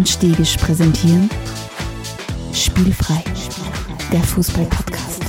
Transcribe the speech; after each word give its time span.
und 0.00 0.08
Stegisch 0.08 0.56
präsentieren 0.56 1.28
Spielfrei, 2.54 3.22
der 4.10 4.20
Fußball-Podcast. 4.20 5.22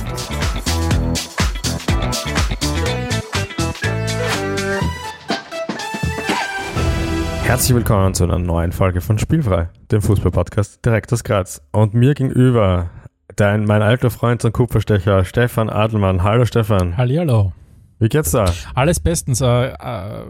Herzlich 7.42 7.76
willkommen 7.76 8.14
zu 8.14 8.24
einer 8.24 8.38
neuen 8.38 8.72
Folge 8.72 9.02
von 9.02 9.18
Spielfrei, 9.18 9.68
dem 9.90 10.00
Fußball-Podcast 10.00 10.82
direkt 10.82 11.12
aus 11.12 11.22
Graz. 11.22 11.60
Und 11.72 11.92
mir 11.92 12.14
gegenüber 12.14 12.88
dein, 13.36 13.66
mein 13.66 13.82
alter 13.82 14.08
Freund 14.08 14.42
und 14.46 14.54
Kupferstecher 14.54 15.26
Stefan 15.26 15.68
Adelmann. 15.68 16.22
Hallo 16.22 16.46
Stefan. 16.46 16.96
Hallihallo. 16.96 17.52
Wie 17.98 18.08
geht's 18.08 18.30
da? 18.30 18.46
Alles 18.74 19.00
bestens. 19.00 19.42
Äh, 19.42 19.66
äh, 19.66 20.24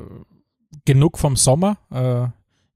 genug 0.84 1.18
vom 1.18 1.36
Sommer. 1.36 1.76
Äh, 1.92 2.26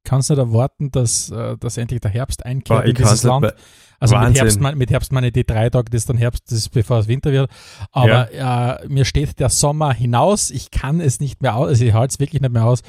kannst 0.06 0.30
nicht 0.30 0.38
erwarten, 0.38 0.90
dass, 0.90 1.30
äh, 1.30 1.56
dass 1.58 1.76
endlich 1.76 2.00
der 2.00 2.10
Herbst 2.10 2.44
einkehrt 2.44 2.80
Boah, 2.80 2.84
in 2.84 2.90
ich 2.90 2.96
dieses 2.96 3.22
Land. 3.22 3.54
Also 3.98 4.16
mit. 4.18 4.38
Herbst, 4.38 4.60
mit 4.60 4.90
Herbst 4.90 5.12
meine 5.12 5.28
ich 5.28 5.32
die 5.32 5.44
drei 5.44 5.70
Tage, 5.70 5.90
das 5.90 6.02
ist 6.02 6.08
dann 6.08 6.18
Herbst, 6.18 6.50
das 6.50 6.58
ist 6.58 6.68
bevor 6.70 6.98
es 6.98 7.08
Winter 7.08 7.32
wird. 7.32 7.50
Aber 7.92 8.32
äh, 8.32 8.88
mir 8.88 9.04
steht 9.04 9.38
der 9.40 9.48
Sommer 9.48 9.92
hinaus. 9.92 10.50
Ich 10.50 10.70
kann 10.70 11.00
es 11.00 11.20
nicht 11.20 11.42
mehr 11.42 11.56
aus, 11.56 11.68
also 11.68 11.84
ich 11.84 11.94
halte 11.94 12.12
es 12.12 12.20
wirklich 12.20 12.42
nicht 12.42 12.52
mehr 12.52 12.64
aus. 12.64 12.82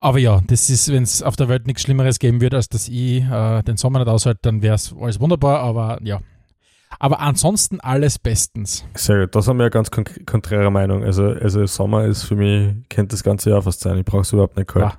Aber 0.00 0.18
ja, 0.18 0.40
das 0.46 0.70
ist, 0.70 0.92
wenn 0.92 1.02
es 1.02 1.22
auf 1.22 1.36
der 1.36 1.48
Welt 1.48 1.66
nichts 1.66 1.82
Schlimmeres 1.82 2.18
geben 2.18 2.40
würde, 2.40 2.56
als 2.56 2.68
dass 2.68 2.88
ich 2.88 3.22
äh, 3.22 3.62
den 3.62 3.76
Sommer 3.76 3.98
nicht 3.98 4.08
aushalte, 4.08 4.40
dann 4.42 4.62
wäre 4.62 4.76
es 4.76 4.94
alles 4.98 5.20
wunderbar. 5.20 5.60
Aber 5.60 5.98
ja. 6.02 6.20
Aber 7.00 7.20
ansonsten 7.20 7.80
alles 7.80 8.18
bestens. 8.18 8.84
Sehr 8.94 9.20
gut, 9.20 9.34
das 9.34 9.46
haben 9.46 9.58
wir 9.58 9.64
eine 9.64 9.70
ganz 9.70 9.90
kon 9.90 10.04
konträre 10.24 10.70
Meinung. 10.70 11.04
Also, 11.04 11.24
also 11.26 11.66
Sommer 11.66 12.04
ist 12.04 12.22
für 12.22 12.34
mich, 12.34 12.74
kennt 12.88 13.12
das 13.12 13.22
ganze 13.22 13.50
Jahr 13.50 13.62
fast 13.62 13.80
sein. 13.80 13.98
Ich 13.98 14.04
brauche 14.04 14.22
es 14.22 14.32
überhaupt 14.32 14.56
nicht 14.56 14.68
kalt. 14.68 14.86
Ja. 14.86 14.98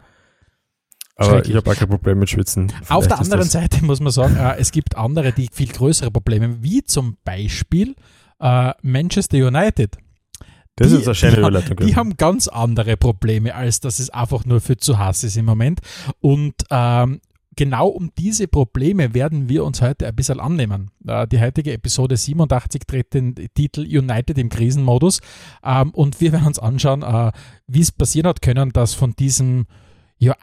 Aber 1.20 1.46
ich 1.46 1.56
habe 1.56 1.70
auch 1.72 1.76
kein 1.76 1.90
Problem 1.90 2.20
mit 2.20 2.30
Schwitzen. 2.30 2.72
Auf 2.88 3.04
Vielleicht 3.04 3.12
der 3.12 3.16
ist 3.22 3.22
anderen 3.32 3.50
Seite 3.50 3.84
muss 3.86 4.00
man 4.00 4.12
sagen, 4.12 4.36
äh, 4.38 4.56
es 4.58 4.72
gibt 4.72 4.96
andere, 4.98 5.32
die 5.34 5.50
viel 5.52 5.68
größere 5.68 6.12
Probleme, 6.12 6.62
wie 6.64 6.84
zum 6.84 7.18
Beispiel 7.24 7.96
äh, 8.40 8.72
Manchester 8.82 9.38
United. 9.38 9.98
Das 10.76 10.90
die- 10.92 10.96
ist 10.98 11.08
eine 11.08 11.16
schöne 11.16 11.34
die, 11.34 11.40
Überleitung. 11.40 11.78
Die 11.78 11.96
haben 11.96 12.16
ganz 12.16 12.48
andere 12.48 12.96
Probleme, 12.96 13.54
als 13.54 13.82
dass 13.82 14.00
es 14.00 14.10
einfach 14.10 14.46
nur 14.46 14.62
für 14.62 14.78
zu 14.78 14.98
Hass 14.98 15.24
ist 15.26 15.36
im 15.36 15.44
Moment. 15.46 15.82
Und 16.22 16.54
ähm, 16.72 17.20
genau 17.58 17.88
um 17.90 18.12
diese 18.18 18.48
Probleme 18.48 19.14
werden 19.14 19.50
wir 19.50 19.66
uns 19.66 19.82
heute 19.82 20.08
ein 20.08 20.16
bisschen 20.16 20.40
annehmen. 20.40 20.92
Äh, 21.06 21.28
die 21.28 21.42
heutige 21.42 21.74
Episode 21.74 22.16
87 22.16 22.84
trägt 22.88 23.14
den 23.16 23.36
Titel 23.56 23.82
United 23.82 24.38
im 24.38 24.48
Krisenmodus. 24.48 25.20
Ähm, 25.66 25.90
und 25.92 26.22
wir 26.22 26.32
werden 26.32 26.48
uns 26.48 26.60
anschauen, 26.60 27.02
äh, 27.04 27.34
wie 27.68 27.82
es 27.82 27.92
passieren 27.92 28.28
hat 28.28 28.42
können, 28.42 28.72
dass 28.72 28.94
von 28.94 29.12
diesem, 29.18 29.66
ja, 30.18 30.34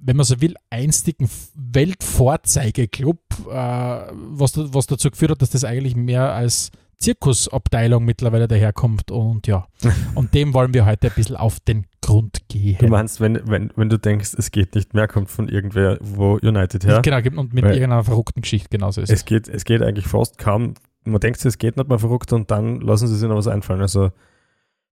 wenn 0.00 0.16
man 0.16 0.24
so 0.24 0.40
will, 0.40 0.54
einstigen 0.70 1.28
Weltvorzeigeklub, 1.54 3.18
äh, 3.48 3.52
was, 3.52 4.52
was 4.56 4.86
dazu 4.86 5.10
geführt 5.10 5.32
hat, 5.32 5.42
dass 5.42 5.50
das 5.50 5.64
eigentlich 5.64 5.96
mehr 5.96 6.32
als 6.32 6.70
Zirkusabteilung 6.98 8.04
mittlerweile 8.04 8.48
daherkommt. 8.48 9.10
Und 9.10 9.46
ja, 9.46 9.66
und 10.14 10.34
dem 10.34 10.54
wollen 10.54 10.74
wir 10.74 10.86
heute 10.86 11.08
ein 11.08 11.14
bisschen 11.14 11.36
auf 11.36 11.60
den 11.60 11.86
Grund 12.00 12.48
gehen. 12.48 12.78
Du 12.78 12.88
meinst, 12.88 13.20
wenn, 13.20 13.40
wenn, 13.48 13.70
wenn 13.76 13.88
du 13.88 13.98
denkst, 13.98 14.34
es 14.36 14.50
geht 14.50 14.74
nicht 14.74 14.94
mehr, 14.94 15.08
kommt 15.08 15.30
von 15.30 15.48
irgendwer, 15.48 15.98
wo 16.00 16.34
United 16.42 16.84
her. 16.84 17.02
Genau, 17.02 17.40
und 17.40 17.52
mit 17.52 17.64
Weil- 17.64 17.74
irgendeiner 17.74 18.04
verrückten 18.04 18.42
Geschichte 18.42 18.68
genauso 18.70 19.00
ist 19.00 19.10
Es 19.10 19.24
geht, 19.24 19.48
es 19.48 19.64
geht 19.64 19.82
eigentlich 19.82 20.06
fast 20.06 20.38
kaum. 20.38 20.74
Man 21.04 21.20
denkt 21.20 21.38
sich, 21.38 21.50
es 21.50 21.58
geht 21.58 21.76
nicht 21.76 21.88
mehr 21.88 21.98
verrückt 21.98 22.32
und 22.32 22.50
dann 22.50 22.80
lassen 22.80 23.06
sie 23.08 23.16
sich 23.16 23.28
noch 23.28 23.36
was 23.36 23.46
einfallen. 23.48 23.80
Also 23.80 24.10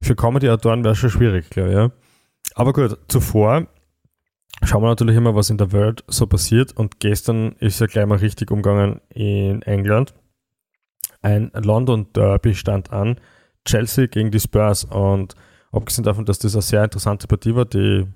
für 0.00 0.14
Comedy-Autoren 0.14 0.84
wäre 0.84 0.92
es 0.92 0.98
schon 0.98 1.10
schwierig, 1.10 1.50
glaube 1.50 1.70
ich. 1.70 1.74
Ja. 1.74 1.90
Aber 2.54 2.72
gut, 2.72 2.98
zuvor 3.08 3.66
schauen 4.62 4.82
wir 4.82 4.88
natürlich 4.88 5.16
immer, 5.16 5.34
was 5.34 5.50
in 5.50 5.58
der 5.58 5.72
Welt 5.72 6.04
so 6.06 6.26
passiert. 6.26 6.72
Und 6.72 7.00
gestern 7.00 7.52
ist 7.58 7.80
ja 7.80 7.86
gleich 7.86 8.06
mal 8.06 8.18
richtig 8.18 8.50
umgegangen 8.50 9.00
in 9.08 9.62
England. 9.62 10.14
Ein 11.22 11.50
London 11.54 12.06
Derby 12.12 12.54
stand 12.54 12.92
an, 12.92 13.18
Chelsea 13.64 14.06
gegen 14.06 14.30
die 14.30 14.40
Spurs. 14.40 14.84
Und 14.84 15.34
abgesehen 15.72 16.04
davon, 16.04 16.24
dass 16.24 16.38
das 16.38 16.54
eine 16.54 16.62
sehr 16.62 16.84
interessante 16.84 17.26
Partie 17.26 17.54
war, 17.54 17.64
die 17.64 18.06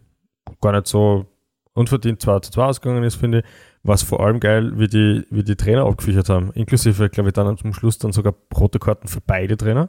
gar 0.60 0.72
nicht 0.72 0.86
so 0.86 1.26
unverdient 1.74 2.20
2 2.20 2.40
zu 2.40 2.50
2 2.52 2.64
ausgegangen 2.64 3.04
ist, 3.04 3.16
finde 3.16 3.38
ich, 3.38 3.44
war 3.82 3.94
es 3.94 4.02
vor 4.02 4.20
allem 4.20 4.40
geil, 4.40 4.78
wie 4.78 4.88
die, 4.88 5.24
wie 5.30 5.44
die 5.44 5.56
Trainer 5.56 5.86
abgefächert 5.86 6.28
haben. 6.28 6.52
Inklusive, 6.52 7.08
glaube 7.08 7.30
ich, 7.30 7.34
dann 7.34 7.56
zum 7.56 7.72
Schluss 7.72 7.98
dann 7.98 8.12
sogar 8.12 8.34
rote 8.56 8.78
Karten 8.78 9.08
für 9.08 9.20
beide 9.20 9.56
Trainer. 9.56 9.88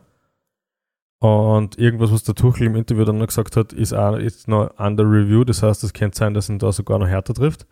Und 1.19 1.77
irgendwas, 1.77 2.11
was 2.11 2.23
der 2.23 2.35
Tuchel 2.35 2.67
im 2.67 2.75
Interview 2.75 3.03
dann 3.03 3.17
noch 3.17 3.27
gesagt 3.27 3.57
hat, 3.57 3.73
ist 3.73 3.93
auch 3.93 4.15
ist 4.15 4.47
noch 4.47 4.71
under 4.79 5.03
review. 5.03 5.43
Das 5.43 5.61
heißt, 5.61 5.83
es 5.83 5.91
könnte 5.93 6.17
sein, 6.17 6.33
dass 6.33 6.47
ihn 6.49 6.59
da 6.59 6.71
sogar 6.71 6.97
noch 6.97 7.07
härter 7.07 7.33
trifft. 7.33 7.65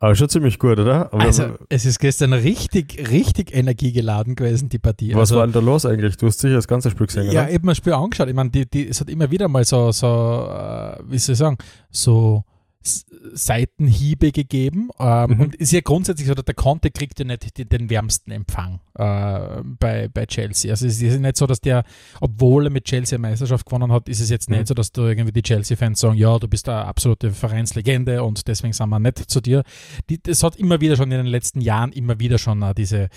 Aber 0.00 0.16
schon 0.16 0.28
ziemlich 0.28 0.58
gut, 0.58 0.80
oder? 0.80 1.12
Aber 1.12 1.22
Also, 1.22 1.44
es 1.68 1.86
ist 1.86 2.00
gestern 2.00 2.32
richtig, 2.32 3.08
richtig 3.08 3.54
energiegeladen 3.54 4.34
gewesen, 4.34 4.68
die 4.68 4.80
Partie. 4.80 5.10
was 5.14 5.20
also, 5.30 5.36
war 5.36 5.46
denn 5.46 5.52
da 5.52 5.60
los 5.60 5.86
eigentlich? 5.86 6.16
Du 6.16 6.26
hast 6.26 6.40
sicher 6.40 6.56
das 6.56 6.66
ganze 6.66 6.90
Spiel 6.90 7.06
gesehen, 7.06 7.30
Ja, 7.30 7.42
oder? 7.42 7.50
eben 7.50 7.68
ein 7.68 7.76
Spiel 7.76 7.92
angeschaut. 7.92 8.26
Ich 8.28 8.34
meine, 8.34 8.50
die, 8.50 8.68
die, 8.68 8.88
es 8.88 9.00
hat 9.00 9.08
immer 9.08 9.30
wieder 9.30 9.46
mal 9.46 9.64
so, 9.64 9.92
so 9.92 10.48
äh, 10.50 10.98
wie 11.06 11.18
soll 11.18 11.34
ich 11.34 11.38
sagen, 11.38 11.56
so 11.92 12.42
Seitenhiebe 12.84 14.32
gegeben. 14.32 14.90
Ähm, 14.98 15.30
Mhm. 15.32 15.40
Und 15.40 15.54
ist 15.54 15.72
ja 15.72 15.80
grundsätzlich 15.80 16.26
so, 16.28 16.34
dass 16.34 16.44
der 16.44 16.54
Conte 16.54 16.90
kriegt 16.90 17.18
ja 17.18 17.24
nicht 17.24 17.56
den, 17.58 17.68
den 17.68 17.90
wärmsten 17.90 18.30
Empfang 18.32 18.80
äh, 18.94 19.62
bei, 19.78 20.08
bei 20.08 20.26
Chelsea. 20.26 20.70
Also 20.70 20.86
es 20.86 21.00
ist 21.00 21.20
nicht 21.20 21.36
so, 21.36 21.46
dass 21.46 21.60
der, 21.60 21.84
obwohl 22.20 22.66
er 22.66 22.70
mit 22.70 22.84
Chelsea 22.84 23.16
eine 23.16 23.28
Meisterschaft 23.28 23.66
gewonnen 23.66 23.92
hat, 23.92 24.08
ist 24.08 24.20
es 24.20 24.30
jetzt 24.30 24.50
Mhm. 24.50 24.56
nicht 24.56 24.68
so, 24.68 24.74
dass 24.74 24.92
du 24.92 25.02
irgendwie 25.02 25.32
die 25.32 25.42
Chelsea-Fans 25.42 26.00
sagen, 26.00 26.16
ja, 26.16 26.38
du 26.38 26.48
bist 26.48 26.68
eine 26.68 26.84
absolute 26.84 27.30
Vereinslegende 27.32 28.22
und 28.22 28.46
deswegen 28.48 28.72
sind 28.72 28.88
wir 28.90 28.98
nett 28.98 29.18
zu 29.18 29.40
dir. 29.40 29.62
Die, 30.10 30.22
das 30.22 30.42
hat 30.42 30.56
immer 30.56 30.80
wieder 30.80 30.96
schon 30.96 31.10
in 31.10 31.18
den 31.18 31.26
letzten 31.26 31.60
Jahren 31.60 31.92
immer 31.92 32.18
wieder 32.20 32.38
schon 32.38 32.62
äh, 32.62 32.74
diese, 32.74 33.08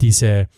diese 0.00 0.48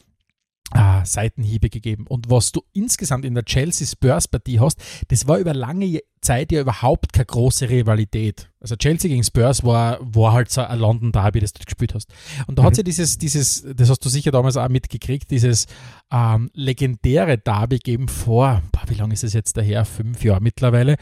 äh, 0.75 1.05
Seitenhiebe 1.05 1.69
gegeben. 1.69 2.07
Und 2.07 2.31
was 2.31 2.53
du 2.53 2.63
insgesamt 2.73 3.25
in 3.25 3.35
der 3.35 3.45
Chelsea-Spurs-Partie 3.45 4.61
hast, 4.61 4.81
das 5.09 5.27
war 5.29 5.39
über 5.39 5.53
lange 5.53 5.85
Je- 5.85 6.03
Zeit 6.23 6.53
ja 6.53 6.61
überhaupt 6.61 7.13
keine 7.13 7.27
große 7.27 7.69
Rivalität. 7.69 8.49
Also 8.61 8.77
Chelsea 8.77 9.09
gegen 9.11 9.25
Spurs 9.25 9.65
war, 9.65 9.99
war 10.01 10.33
halt 10.35 10.49
so 10.49 10.61
ein 10.61 10.79
London 10.79 11.11
Derby, 11.11 11.41
das 11.41 11.53
du 11.53 11.65
gespielt 11.65 11.95
hast. 11.95 12.09
Und 12.47 12.59
da 12.61 12.63
hat 12.63 12.71
Mhm. 12.71 12.73
es 12.73 12.77
ja 12.79 12.83
dieses, 12.85 13.19
dieses, 13.19 13.67
das 13.77 13.91
hast 13.91 14.05
du 14.05 14.09
sicher 14.09 14.31
damals 14.31 14.57
auch 14.57 14.69
mitgekriegt, 14.69 15.33
dieses 15.33 15.67
ähm, 16.13 16.49
legendäre 16.55 17.39
Derby 17.39 17.79
gegeben 17.79 18.07
vor, 18.07 18.63
boah, 18.71 18.83
wie 18.87 18.95
lange 18.95 19.15
ist 19.15 19.25
es 19.25 19.33
jetzt 19.33 19.57
daher? 19.57 19.85
Fünf 19.85 20.23
Jahre 20.23 20.41
mittlerweile, 20.41 20.95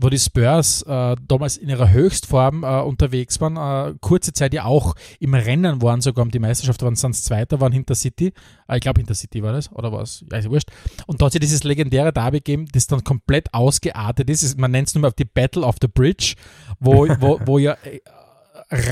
wo 0.00 0.10
die 0.10 0.18
Spurs 0.18 0.82
äh, 0.82 1.16
damals 1.26 1.56
in 1.56 1.68
ihrer 1.70 1.90
Höchstform 1.90 2.62
äh, 2.62 2.80
unterwegs 2.82 3.40
waren, 3.40 3.56
äh, 3.56 3.94
kurze 4.00 4.32
Zeit 4.32 4.54
ja 4.54 4.64
auch 4.66 4.94
im 5.18 5.34
Rennen 5.34 5.82
waren, 5.82 6.00
sogar 6.00 6.24
um 6.24 6.30
die 6.30 6.38
Meisterschaft 6.38 6.82
waren, 6.82 6.94
sonst 6.94 7.24
Zweiter 7.24 7.60
waren 7.60 7.72
hinter 7.72 7.96
City. 7.96 8.32
Äh, 8.68 8.76
ich 8.76 8.80
glaube, 8.82 9.00
hinter 9.00 9.14
City 9.14 9.42
war 9.42 9.52
das, 9.52 9.72
oder 9.72 9.90
was? 9.90 10.24
Ja, 10.30 10.38
ist 10.38 10.48
wurscht. 10.50 10.70
Und 11.06 11.20
da 11.20 11.26
hat 11.26 11.30
es 11.30 11.34
ja 11.34 11.40
dieses 11.40 11.64
legendäre 11.64 12.12
Derby 12.12 12.38
gegeben, 12.38 12.66
das 12.70 12.86
dann 12.86 13.02
komplett 13.02 13.52
ausgeartet 13.52 14.30
ist. 14.30 14.56
Man 14.68 14.72
nennt 14.72 14.88
es 14.88 14.94
nur 14.94 15.02
mal 15.02 15.12
die 15.12 15.24
Battle 15.24 15.62
of 15.62 15.76
the 15.80 15.88
Bridge, 15.88 16.34
wo, 16.78 17.08
wo, 17.20 17.40
wo 17.44 17.58
ja 17.58 17.76
äh, 17.84 18.00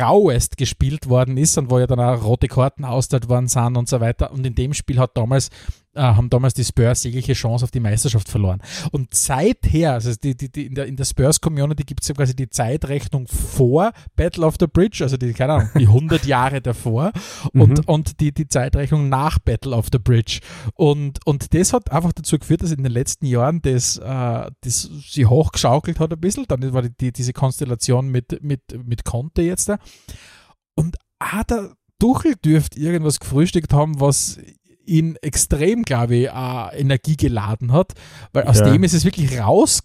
rauest 0.00 0.56
gespielt 0.56 1.08
worden 1.08 1.36
ist 1.36 1.58
und 1.58 1.70
wo 1.70 1.78
ja 1.78 1.86
dann 1.86 2.00
auch 2.00 2.24
rote 2.24 2.48
Karten 2.48 2.84
austeilt 2.84 3.28
worden 3.28 3.48
sind 3.48 3.76
und 3.76 3.88
so 3.88 4.00
weiter. 4.00 4.32
Und 4.32 4.46
in 4.46 4.54
dem 4.54 4.72
Spiel 4.72 4.98
hat 4.98 5.16
damals, 5.16 5.50
haben 6.02 6.30
damals 6.30 6.54
die 6.54 6.64
Spurs 6.64 7.04
jegliche 7.04 7.32
Chance 7.32 7.64
auf 7.64 7.70
die 7.70 7.80
Meisterschaft 7.80 8.28
verloren. 8.28 8.60
Und 8.92 9.14
seither, 9.14 9.92
also 9.94 10.12
die, 10.14 10.36
die, 10.36 10.50
die, 10.50 10.66
in 10.66 10.74
der, 10.74 10.86
in 10.86 10.96
der 10.96 11.04
Spurs-Community 11.04 11.84
gibt 11.84 12.02
es 12.02 12.08
ja 12.08 12.14
quasi 12.14 12.34
die 12.36 12.48
Zeitrechnung 12.48 13.26
vor 13.28 13.92
Battle 14.16 14.44
of 14.46 14.56
the 14.60 14.66
Bridge, 14.66 15.02
also 15.02 15.16
die, 15.16 15.32
keine 15.32 15.54
Ahnung, 15.54 15.70
die 15.78 15.86
100 15.86 16.24
Jahre 16.26 16.60
davor 16.60 17.12
und, 17.52 17.78
Mhm. 17.78 17.84
und 17.86 18.20
die, 18.20 18.32
die 18.32 18.48
Zeitrechnung 18.48 19.08
nach 19.08 19.38
Battle 19.38 19.74
of 19.74 19.86
the 19.92 19.98
Bridge. 19.98 20.40
Und, 20.74 21.18
und 21.26 21.54
das 21.54 21.72
hat 21.72 21.90
einfach 21.92 22.12
dazu 22.12 22.38
geführt, 22.38 22.62
dass 22.62 22.72
in 22.72 22.82
den 22.82 22.92
letzten 22.92 23.26
Jahren 23.26 23.62
das, 23.62 23.96
äh, 23.98 24.50
das 24.60 24.90
sie 25.08 25.26
hochgeschaukelt 25.26 26.00
hat 26.00 26.12
ein 26.12 26.20
bisschen. 26.20 26.44
Dann 26.48 26.72
war 26.72 26.82
die, 26.82 26.90
die, 26.90 27.12
diese 27.12 27.32
Konstellation 27.32 28.08
mit, 28.08 28.42
mit, 28.42 28.60
mit 28.84 29.04
Conte 29.04 29.42
jetzt 29.42 29.68
da. 29.68 29.78
Und 30.74 30.96
auch 31.18 31.42
der 31.44 31.72
Tuchel 31.98 32.34
dürfte 32.36 32.78
irgendwas 32.78 33.20
gefrühstückt 33.20 33.72
haben, 33.72 34.00
was 34.00 34.38
ihn 34.86 35.16
extrem, 35.22 35.82
glaube 35.82 36.14
ich, 36.16 36.28
äh, 36.28 36.80
Energie 36.80 37.16
geladen 37.16 37.72
hat, 37.72 37.92
weil 38.32 38.44
aus 38.44 38.60
Ja. 38.60 38.70
dem 38.72 38.82
ist 38.84 38.94
es 38.94 39.04
wirklich 39.04 39.38
raus 39.40 39.80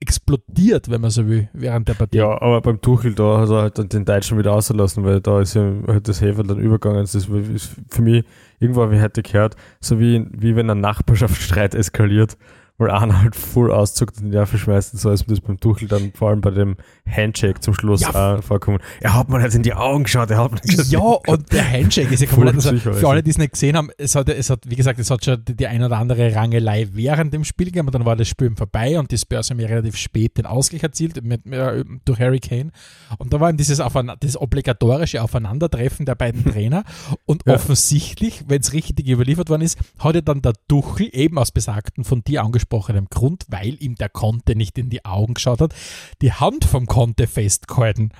explodiert, 0.00 0.90
wenn 0.90 1.00
man 1.00 1.10
so 1.10 1.26
will, 1.26 1.48
während 1.52 1.88
der 1.88 1.94
Partie. 1.94 2.18
Ja, 2.18 2.40
aber 2.40 2.60
beim 2.60 2.80
Tuchel, 2.80 3.14
da 3.14 3.40
hat 3.40 3.50
er 3.50 3.62
halt 3.62 3.78
dann 3.78 3.88
den 3.88 4.04
Deutschen 4.04 4.38
wieder 4.38 4.52
ausgelassen, 4.52 5.04
weil 5.04 5.20
da 5.20 5.40
ist 5.40 5.54
ja 5.54 5.72
halt 5.88 6.06
das 6.06 6.20
Hefer 6.20 6.44
dann 6.44 6.58
übergegangen. 6.58 7.00
Das 7.00 7.14
ist 7.16 7.26
für 7.26 8.02
mich 8.02 8.24
irgendwo 8.60 8.82
habe 8.82 8.94
ich 8.96 9.02
heute 9.02 9.22
gehört, 9.22 9.56
so 9.80 9.98
wie, 9.98 10.24
wie 10.30 10.54
wenn 10.54 10.70
ein 10.70 10.80
Nachbarschaftsstreit 10.80 11.74
eskaliert, 11.74 12.36
weil 12.76 12.90
einer 12.92 13.22
halt 13.22 13.34
voll 13.34 13.72
auszuckt 13.72 14.18
und 14.18 14.26
die 14.26 14.30
Nerven 14.30 14.58
schmeißt 14.58 14.94
und 14.94 15.00
so 15.00 15.10
ist 15.10 15.28
das 15.28 15.40
beim 15.40 15.58
Tuchel 15.58 15.88
dann 15.88 16.12
vor 16.14 16.28
allem 16.30 16.42
bei 16.42 16.50
dem 16.52 16.76
Handshake 17.10 17.60
zum 17.60 17.74
Schluss 17.74 18.00
Ja. 18.02 18.36
auch 18.38 18.42
vorkommen. 18.42 18.78
Er 19.00 19.14
hat 19.14 19.28
mir 19.28 19.40
jetzt 19.42 19.54
in 19.54 19.62
die 19.62 19.74
Augen 19.74 20.04
geschaut, 20.04 20.30
er 20.30 20.38
hat 20.38 20.52
mir 20.52 20.60
geschaut. 20.60 20.86
Ja, 20.88 21.00
und 21.00 21.52
der 21.52 21.70
Handshake 21.70 22.12
ist 22.12 22.20
ja 22.20 22.26
komplett. 22.28 22.54
Also 22.56 22.76
für 22.76 22.90
also. 22.90 23.08
alle, 23.08 23.22
die 23.22 23.30
es 23.30 23.38
nicht 23.38 23.52
gesehen 23.52 23.76
haben, 23.76 23.90
es 23.98 24.14
hat, 24.14 24.28
es 24.28 24.50
hat, 24.50 24.60
wie 24.66 24.76
gesagt, 24.76 24.98
es 24.98 25.10
hat 25.10 25.24
schon 25.24 25.44
die, 25.44 25.56
die 25.56 25.66
ein 25.66 25.82
oder 25.82 25.96
andere 25.98 26.34
Rangelei 26.34 26.88
während 26.92 27.32
dem 27.32 27.44
Spiel 27.44 27.66
gegeben 27.66 27.88
und 27.88 27.94
dann 27.94 28.04
war 28.04 28.16
das 28.16 28.28
Spiel 28.28 28.52
vorbei 28.56 28.98
und 28.98 29.10
die 29.10 29.18
Spurs 29.18 29.50
haben 29.50 29.60
ja 29.60 29.66
relativ 29.68 29.96
spät 29.96 30.36
den 30.38 30.46
Ausgleich 30.46 30.82
erzielt 30.82 31.22
mit, 31.24 31.46
äh, 31.46 31.84
durch 32.04 32.18
Harry 32.20 32.40
Kane. 32.40 32.70
Und 33.18 33.32
da 33.32 33.40
war 33.40 33.48
eben 33.48 33.58
dieses, 33.58 33.78
das 33.78 34.36
obligatorische 34.40 35.22
Aufeinandertreffen 35.22 36.06
der 36.06 36.14
beiden 36.14 36.44
Trainer 36.52 36.84
und 37.26 37.42
Ja. 37.46 37.54
offensichtlich, 37.54 38.44
wenn 38.48 38.60
es 38.60 38.72
richtig 38.72 39.08
überliefert 39.08 39.48
worden 39.50 39.62
ist, 39.62 39.78
hat 39.98 40.14
ja 40.14 40.20
dann 40.20 40.42
der 40.42 40.52
Duchel 40.68 41.08
eben 41.12 41.38
aus 41.38 41.50
besagten 41.52 42.04
von 42.04 42.22
dir 42.24 42.42
angesprochenem 42.42 43.06
Grund, 43.10 43.44
weil 43.48 43.76
ihm 43.82 43.94
der 43.94 44.08
Conte 44.08 44.56
nicht 44.56 44.76
in 44.78 44.90
die 44.90 45.04
Augen 45.04 45.34
geschaut 45.34 45.60
hat, 45.60 45.74
die 46.22 46.32
Hand 46.32 46.64
vom 46.64 46.86
Conte 46.86 46.97
festgehalten. 47.26 48.10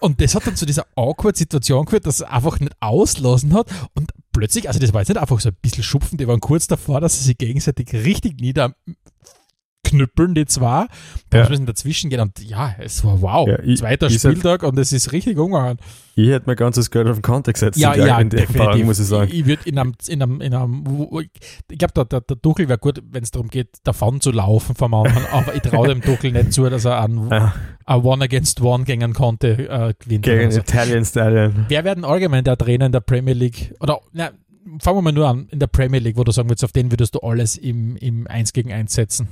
Und 0.00 0.20
das 0.20 0.34
hat 0.34 0.46
dann 0.46 0.56
zu 0.56 0.66
dieser 0.66 0.86
awkward 0.96 1.36
Situation 1.36 1.84
geführt, 1.86 2.06
dass 2.06 2.20
er 2.20 2.32
einfach 2.32 2.60
nicht 2.60 2.74
auslassen 2.80 3.54
hat 3.54 3.68
und 3.94 4.12
plötzlich, 4.32 4.68
also 4.68 4.78
das 4.78 4.92
war 4.92 5.00
jetzt 5.00 5.08
nicht 5.08 5.18
einfach 5.18 5.40
so 5.40 5.48
ein 5.48 5.56
bisschen 5.62 5.82
schupfen, 5.82 6.18
die 6.18 6.28
waren 6.28 6.40
kurz 6.40 6.66
davor, 6.66 7.00
dass 7.00 7.18
sie 7.18 7.24
sich 7.24 7.38
gegenseitig 7.38 7.92
richtig 7.92 8.40
niederknüppeln, 9.92 10.34
die 10.34 10.46
zwei. 10.46 10.86
Da 11.30 11.38
Ja. 11.38 11.48
muss 11.48 11.58
man 11.58 11.66
dazwischen 11.66 12.10
gehen 12.10 12.20
und 12.20 12.38
ja, 12.42 12.74
es 12.78 13.04
war 13.04 13.20
wow. 13.22 13.48
Ja, 13.48 13.58
ich- 13.62 13.78
Zweiter 13.80 14.06
ich 14.08 14.18
Spieltag 14.18 14.62
und 14.62 14.78
es 14.78 14.92
ist 14.92 15.12
richtig 15.12 15.38
umgegangen. 15.38 15.78
Ich 16.18 16.28
hätte 16.28 16.44
mein 16.46 16.56
ganzes 16.56 16.90
Geld 16.90 17.06
auf 17.08 17.16
den 17.18 17.22
Konto 17.22 17.52
gesetzt 17.52 17.78
Ja, 17.78 17.94
ja, 17.94 18.18
in 18.18 18.30
der 18.30 18.40
Erfahrung, 18.40 18.58
definitiv. 18.66 18.86
muss 18.86 18.98
ich 19.00 19.06
sagen. 19.06 19.30
Ich, 19.32 19.44
würde 19.44 19.62
in 19.68 19.78
einem, 19.78 19.92
in 20.08 20.22
einem, 20.22 20.40
in 20.40 20.54
einem, 20.54 20.84
ich 21.70 21.78
glaube, 21.78 21.92
der, 21.94 22.04
der, 22.06 22.20
der 22.22 22.36
Duchel 22.36 22.68
wäre 22.68 22.78
gut, 22.78 23.02
wenn 23.10 23.22
es 23.22 23.30
darum 23.32 23.48
geht, 23.48 23.68
davon 23.84 24.20
zu 24.22 24.30
laufen 24.30 24.74
vom 24.74 24.94
anderen, 24.94 25.26
aber 25.32 25.54
ich 25.54 25.60
traue 25.62 25.88
dem 25.88 26.00
Duchel 26.00 26.32
nicht 26.32 26.52
zu, 26.54 26.68
dass 26.70 26.86
er 26.86 27.02
einen, 27.02 27.28
Ja, 27.30 27.54
ein 27.84 28.00
One 28.02 28.24
against 28.24 28.60
One 28.62 28.84
gegen 28.84 29.12
Conte 29.12 29.68
äh, 29.68 29.94
gegen 30.08 30.24
oder 30.46 30.50
so. 30.52 30.60
Italian 30.60 31.04
Stallion. 31.04 31.66
Wer 31.68 31.84
werden 31.84 32.04
allgemein 32.04 32.44
der 32.44 32.56
Trainer 32.56 32.86
in 32.86 32.92
der 32.92 33.00
Premier 33.00 33.34
League? 33.34 33.74
Oder 33.80 34.00
na, 34.12 34.30
fangen 34.80 34.96
wir 34.98 35.02
mal 35.02 35.12
nur 35.12 35.28
an, 35.28 35.48
in 35.50 35.58
der 35.58 35.66
Premier 35.66 36.00
League, 36.00 36.16
wo 36.16 36.24
du 36.24 36.32
sagen 36.32 36.48
würdest, 36.48 36.64
auf 36.64 36.72
den 36.72 36.90
würdest 36.90 37.14
du 37.14 37.18
alles 37.20 37.56
im, 37.58 37.96
im 37.96 38.26
1 38.26 38.54
gegen 38.54 38.72
1 38.72 38.94
setzen. 38.94 39.28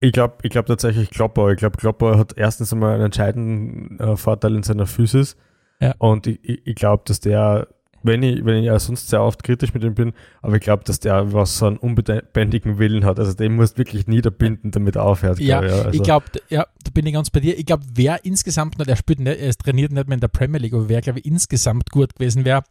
Ich 0.00 0.12
glaube 0.12 0.36
ich 0.42 0.50
glaub 0.50 0.66
tatsächlich 0.66 1.10
Klopper. 1.10 1.50
Ich 1.50 1.58
glaube, 1.58 1.76
Klopper 1.76 2.18
hat 2.18 2.34
erstens 2.36 2.72
einmal 2.72 2.94
einen 2.94 3.06
entscheidenden 3.06 3.98
äh, 3.98 4.16
Vorteil 4.16 4.54
in 4.54 4.62
seiner 4.62 4.86
Physis. 4.86 5.36
Ja. 5.80 5.94
Und 5.98 6.26
ich, 6.26 6.40
ich, 6.42 6.74
glaube, 6.74 7.02
dass 7.06 7.20
der, 7.20 7.68
wenn 8.02 8.22
ich, 8.22 8.44
wenn 8.44 8.56
ich 8.56 8.66
ja 8.66 8.78
sonst 8.78 9.08
sehr 9.08 9.22
oft 9.22 9.42
kritisch 9.42 9.74
mit 9.74 9.84
ihm 9.84 9.94
bin, 9.94 10.12
aber 10.42 10.56
ich 10.56 10.60
glaube, 10.60 10.84
dass 10.84 11.00
der 11.00 11.32
was 11.32 11.58
so 11.58 11.66
einen 11.66 11.76
unbändigen 11.76 12.78
Willen 12.78 13.04
hat. 13.04 13.18
Also 13.18 13.32
den 13.34 13.56
musst 13.56 13.78
wirklich 13.78 14.06
niederbinden, 14.06 14.70
damit 14.70 14.96
er 14.96 15.04
aufhört. 15.04 15.38
Ja, 15.40 15.60
glaub 15.60 15.70
ich. 15.70 15.78
Also, 15.78 15.90
Ich 15.90 16.02
glaube, 16.02 16.26
ja, 16.48 16.66
da 16.84 16.90
bin 16.92 17.06
ich 17.06 17.12
ganz 17.12 17.30
bei 17.30 17.40
dir. 17.40 17.58
Ich 17.58 17.66
glaube, 17.66 17.84
wer 17.94 18.24
insgesamt, 18.24 18.78
nicht, 18.78 18.88
er 18.88 18.96
spielt 18.96 19.20
nicht, 19.20 19.40
er 19.40 19.52
trainiert 19.54 19.92
nicht 19.92 20.08
mehr 20.08 20.14
in 20.14 20.20
der 20.20 20.28
Premier 20.28 20.60
League, 20.60 20.74
aber 20.74 20.88
wer, 20.88 21.00
glaube 21.00 21.20
ich, 21.20 21.26
insgesamt 21.26 21.90
gut 21.90 22.14
gewesen 22.14 22.44
wäre, 22.44 22.62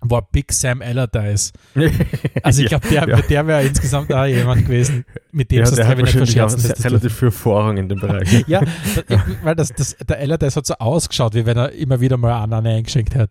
war 0.00 0.28
Big 0.30 0.52
Sam 0.52 0.82
Allardyce. 0.82 1.52
Also 2.42 2.62
ich 2.62 2.68
glaube, 2.68 2.86
der, 2.88 3.08
ja. 3.08 3.20
der 3.22 3.46
wäre 3.46 3.64
insgesamt 3.64 4.12
auch 4.12 4.24
jemand 4.24 4.66
gewesen, 4.66 5.04
mit 5.32 5.50
dem 5.50 5.64
ja, 5.64 5.70
glaube 5.70 6.02
ich 6.02 6.14
nicht 6.14 6.16
verscherzen 6.16 6.60
hättest 6.60 6.84
relativ 6.84 7.14
viel 7.14 7.28
Erfahrung 7.28 7.76
in 7.76 7.88
dem 7.88 7.98
Bereich. 7.98 8.44
Ja, 8.46 8.60
da, 9.08 9.24
weil 9.42 9.56
das, 9.56 9.72
das, 9.72 9.96
der 9.96 10.18
Allardyce 10.18 10.56
hat 10.56 10.66
so 10.66 10.74
ausgeschaut, 10.74 11.34
wie 11.34 11.44
wenn 11.44 11.56
er 11.56 11.72
immer 11.72 12.00
wieder 12.00 12.16
mal 12.16 12.42
einen 12.42 12.66
eingeschenkt 12.66 13.16
hat. 13.16 13.30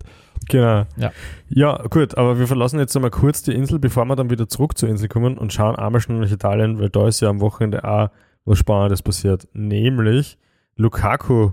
Genau. 0.49 0.85
Ja. 0.97 1.11
ja, 1.49 1.81
gut, 1.89 2.17
aber 2.17 2.39
wir 2.39 2.47
verlassen 2.47 2.79
jetzt 2.79 2.95
einmal 2.95 3.11
kurz 3.11 3.41
die 3.43 3.53
Insel, 3.53 3.79
bevor 3.79 4.05
wir 4.05 4.15
dann 4.15 4.29
wieder 4.29 4.49
zurück 4.49 4.77
zur 4.77 4.89
Insel 4.89 5.07
kommen 5.07 5.37
und 5.37 5.53
schauen 5.53 5.75
einmal 5.75 6.01
schon 6.01 6.19
nach 6.19 6.31
Italien, 6.31 6.79
weil 6.79 6.89
da 6.89 7.07
ist 7.07 7.21
ja 7.21 7.29
am 7.29 7.39
Wochenende 7.39 7.83
auch 7.85 8.09
was 8.43 8.59
Spannendes 8.59 9.01
passiert. 9.01 9.47
Nämlich 9.53 10.37
Lukaku 10.75 11.51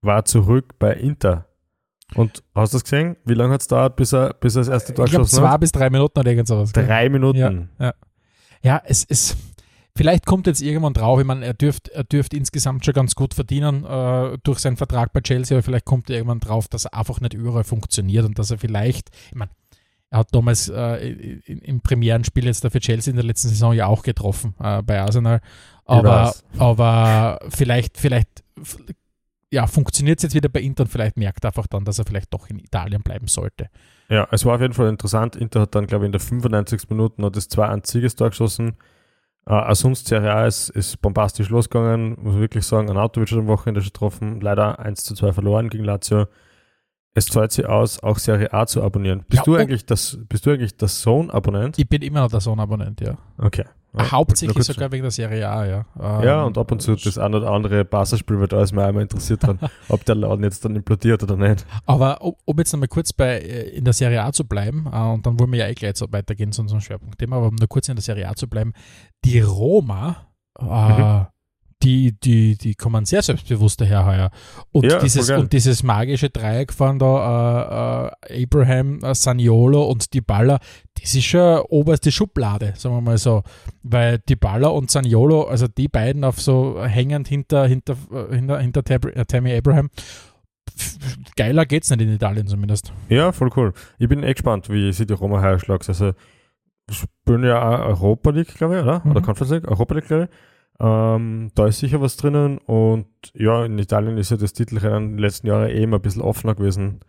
war 0.00 0.24
zurück 0.24 0.78
bei 0.78 0.94
Inter. 0.94 1.47
Und 2.14 2.42
hast 2.54 2.72
du 2.72 2.76
das 2.76 2.84
gesehen? 2.84 3.16
Wie 3.24 3.34
lange 3.34 3.54
hat 3.54 3.60
es 3.60 3.68
dauert, 3.68 3.96
bis 3.96 4.12
er, 4.12 4.34
bis 4.34 4.56
er 4.56 4.60
das 4.60 4.68
erste 4.68 4.94
Tor 4.94 5.04
Ich 5.04 5.10
geschossen 5.12 5.36
zwei 5.36 5.48
hat? 5.48 5.60
bis 5.60 5.72
drei 5.72 5.90
Minuten 5.90 6.18
oder 6.18 6.30
irgend 6.30 6.48
sowas. 6.48 6.72
Drei 6.72 7.08
Minuten. 7.08 7.68
Ja, 8.62 8.82
es 8.84 9.04
ist. 9.04 9.36
Vielleicht 9.94 10.26
kommt 10.26 10.46
jetzt 10.46 10.62
irgendwann 10.62 10.92
drauf, 10.94 11.18
ich 11.18 11.26
meine, 11.26 11.44
er 11.44 11.54
dürfte 11.54 11.92
er 11.92 12.04
dürft 12.04 12.32
insgesamt 12.32 12.84
schon 12.84 12.94
ganz 12.94 13.16
gut 13.16 13.34
verdienen 13.34 13.84
äh, 13.84 14.38
durch 14.44 14.60
seinen 14.60 14.76
Vertrag 14.76 15.12
bei 15.12 15.20
Chelsea, 15.20 15.56
aber 15.56 15.64
vielleicht 15.64 15.86
kommt 15.86 16.08
er 16.08 16.16
irgendwann 16.18 16.38
drauf, 16.38 16.68
dass 16.68 16.84
er 16.84 16.94
einfach 16.94 17.20
nicht 17.20 17.34
überall 17.34 17.64
funktioniert 17.64 18.24
und 18.24 18.38
dass 18.38 18.52
er 18.52 18.58
vielleicht, 18.58 19.10
ich 19.30 19.34
meine, 19.34 19.50
er 20.10 20.20
hat 20.20 20.28
damals 20.32 20.68
äh, 20.68 21.08
im 21.46 21.80
Premierenspiel 21.80 22.44
jetzt 22.44 22.64
da 22.64 22.70
für 22.70 22.78
Chelsea 22.78 23.10
in 23.10 23.16
der 23.16 23.24
letzten 23.24 23.48
Saison 23.48 23.72
ja 23.72 23.86
auch 23.86 24.04
getroffen 24.04 24.54
äh, 24.60 24.82
bei 24.82 25.00
Arsenal, 25.00 25.40
aber, 25.84 26.32
aber 26.58 27.40
vielleicht, 27.48 27.98
vielleicht 27.98 28.44
ja, 29.50 29.66
funktioniert 29.66 30.18
es 30.18 30.24
jetzt 30.24 30.34
wieder 30.34 30.48
bei 30.48 30.60
Inter 30.60 30.84
und 30.84 30.88
vielleicht 30.88 31.16
merkt 31.16 31.44
er 31.44 31.48
einfach 31.48 31.66
dann, 31.66 31.84
dass 31.84 31.98
er 31.98 32.04
vielleicht 32.04 32.32
doch 32.34 32.48
in 32.48 32.58
Italien 32.58 33.02
bleiben 33.02 33.28
sollte. 33.28 33.70
Ja, 34.08 34.28
es 34.30 34.44
war 34.44 34.56
auf 34.56 34.60
jeden 34.60 34.74
Fall 34.74 34.88
interessant. 34.88 35.36
Inter 35.36 35.62
hat 35.62 35.74
dann, 35.74 35.86
glaube 35.86 36.04
ich, 36.04 36.06
in 36.08 36.12
der 36.12 36.20
95. 36.20 36.90
Minute 36.90 37.20
noch 37.20 37.30
das 37.30 37.50
2-1 37.50 37.90
Siegestor 37.90 38.30
geschossen. 38.30 38.76
Äh, 39.46 39.74
sonst 39.74 40.06
Serie 40.06 40.32
A 40.34 40.46
ist, 40.46 40.68
ist 40.70 41.00
bombastisch 41.00 41.48
losgegangen, 41.48 42.16
muss 42.22 42.36
wirklich 42.36 42.66
sagen. 42.66 42.90
Anatovic 42.90 43.30
hat 43.30 43.38
am 43.38 43.46
Wochenende 43.46 43.80
schon 43.80 43.92
getroffen. 43.92 44.40
Leider 44.40 44.78
1 44.78 45.04
zu 45.04 45.14
2 45.14 45.32
verloren 45.32 45.70
gegen 45.70 45.84
Lazio. 45.84 46.26
Es 47.14 47.26
zahlt 47.26 47.50
sich 47.52 47.66
aus, 47.66 48.02
auch 48.02 48.18
Serie 48.18 48.52
A 48.52 48.66
zu 48.66 48.82
abonnieren. 48.82 49.24
Bist 49.28 49.40
Ja, 49.40 49.44
du 49.44 49.56
eigentlich 49.56 49.86
das, 49.86 50.18
bist 50.28 50.44
du 50.46 50.50
eigentlich 50.50 50.76
das 50.76 51.00
Zone-Abonnent? 51.00 51.78
Ich 51.78 51.88
bin 51.88 52.02
immer 52.02 52.20
noch 52.20 52.30
der 52.30 52.40
Sohn-Abonnent, 52.40 53.00
ja. 53.00 53.16
Okay. 53.38 53.64
Ja, 53.96 54.12
Hauptsächlich 54.12 54.64
sogar 54.64 54.92
wegen 54.92 55.02
der 55.02 55.10
Serie 55.10 55.48
A, 55.48 55.64
ja. 55.66 55.86
Ja, 55.98 56.40
Ähm, 56.42 56.46
und 56.48 56.58
ab 56.58 56.70
und 56.70 56.80
zu 56.82 56.94
das 56.94 57.16
ein 57.18 57.34
oder 57.34 57.50
andere 57.50 57.84
Barca-Spiel, 57.84 58.38
weil 58.38 58.46
da 58.46 58.62
ist 58.62 58.72
mir 58.72 58.84
einmal 58.84 59.02
interessiert 59.02 59.42
dran, 59.42 59.58
ob 59.88 60.04
der 60.04 60.14
Laden 60.14 60.44
jetzt 60.44 60.64
dann 60.64 60.76
implodiert 60.76 61.22
oder 61.22 61.36
nicht. 61.36 61.64
Aber 61.86 62.20
um, 62.20 62.34
um 62.44 62.58
jetzt 62.58 62.72
nochmal 62.72 62.88
kurz 62.88 63.12
bei, 63.12 63.38
äh, 63.38 63.68
in 63.70 63.84
der 63.84 63.94
Serie 63.94 64.22
A 64.22 64.32
zu 64.32 64.44
bleiben, 64.46 64.86
äh, 64.92 64.96
und 64.98 65.24
dann 65.26 65.38
wollen 65.40 65.52
wir 65.52 65.60
ja 65.60 65.68
eh 65.68 65.74
gleich 65.74 65.96
so 65.96 66.06
weitergehen 66.10 66.52
zu 66.52 66.60
unserem 66.62 66.80
Schwerpunktthema, 66.80 67.36
aber 67.36 67.48
um 67.48 67.54
nur 67.54 67.68
kurz 67.68 67.88
in 67.88 67.96
der 67.96 68.02
Serie 68.02 68.28
A 68.28 68.34
zu 68.34 68.46
bleiben, 68.46 68.72
die 69.24 69.40
Roma, 69.40 70.26
äh, 70.60 70.64
Mhm. 70.64 71.26
Die, 71.82 72.12
die, 72.18 72.56
die 72.56 72.74
kommen 72.74 73.04
sehr 73.04 73.22
selbstbewusst 73.22 73.80
daher 73.80 74.04
heuer. 74.04 74.30
Und, 74.72 74.84
Ja, 74.84 74.98
dieses, 74.98 75.30
und 75.30 75.52
dieses 75.52 75.82
magische 75.82 76.28
Dreieck 76.30 76.72
von 76.72 76.98
da 76.98 78.10
äh, 78.28 78.34
äh, 78.34 78.44
Abraham, 78.44 78.98
äh, 79.02 79.14
Saniolo 79.14 79.84
und 79.84 80.12
Dybala, 80.12 80.58
das 81.00 81.14
ist 81.14 81.24
schon 81.24 81.60
oberste 81.68 82.10
Schublade, 82.10 82.74
sagen 82.76 82.96
wir 82.96 83.00
mal 83.00 83.18
so. 83.18 83.42
Weil 83.82 84.18
Dybala 84.18 84.68
und 84.68 84.90
Saniolo, 84.90 85.44
also 85.44 85.68
die 85.68 85.88
beiden 85.88 86.24
auf 86.24 86.40
so 86.40 86.82
hängend 86.84 87.28
hinter, 87.28 87.66
hinter, 87.66 87.96
äh, 88.12 88.34
hinter, 88.34 88.58
hinter 88.60 88.82
äh, 89.16 89.24
Tammy 89.24 89.56
Abraham, 89.56 89.90
geiler 91.36 91.64
geht's 91.66 91.90
nicht 91.90 92.00
in 92.00 92.12
Italien 92.12 92.46
zumindest. 92.46 92.92
Ja, 93.08 93.32
voll 93.32 93.50
cool. 93.56 93.72
Ich 93.98 94.08
bin 94.08 94.22
eh 94.22 94.32
gespannt, 94.32 94.68
wie 94.68 94.92
sie 94.92 95.06
die 95.06 95.14
Roma 95.14 95.40
heuer 95.42 95.58
schlagt. 95.58 95.88
Also, 95.88 96.12
spielen 96.90 97.44
ja 97.44 97.60
auch 97.60 97.86
Europa 97.86 98.30
League, 98.30 98.54
glaube 98.54 98.76
ich, 98.76 98.82
oder? 98.82 99.04
Oder 99.06 99.20
Mhm. 99.20 99.24
Conference 99.24 99.52
League? 99.52 99.68
Europa 99.70 99.94
League, 99.94 100.06
glaube 100.06 100.24
ich. 100.24 100.30
Ähm, 100.80 101.50
da 101.54 101.66
ist 101.66 101.80
sicher 101.80 102.00
was 102.00 102.16
drinnen 102.16 102.58
und 102.58 103.06
ja, 103.34 103.64
in 103.64 103.78
Italien 103.78 104.16
ist 104.16 104.30
ja 104.30 104.36
das 104.36 104.52
Titelrennen 104.52 105.04
in 105.04 105.16
den 105.16 105.18
letzten 105.18 105.48
Jahren 105.48 105.68
eh 105.70 105.82
immer 105.82 105.96
ein 105.96 106.02
bisschen 106.02 106.22
offener 106.22 106.54
gewesen, 106.54 107.00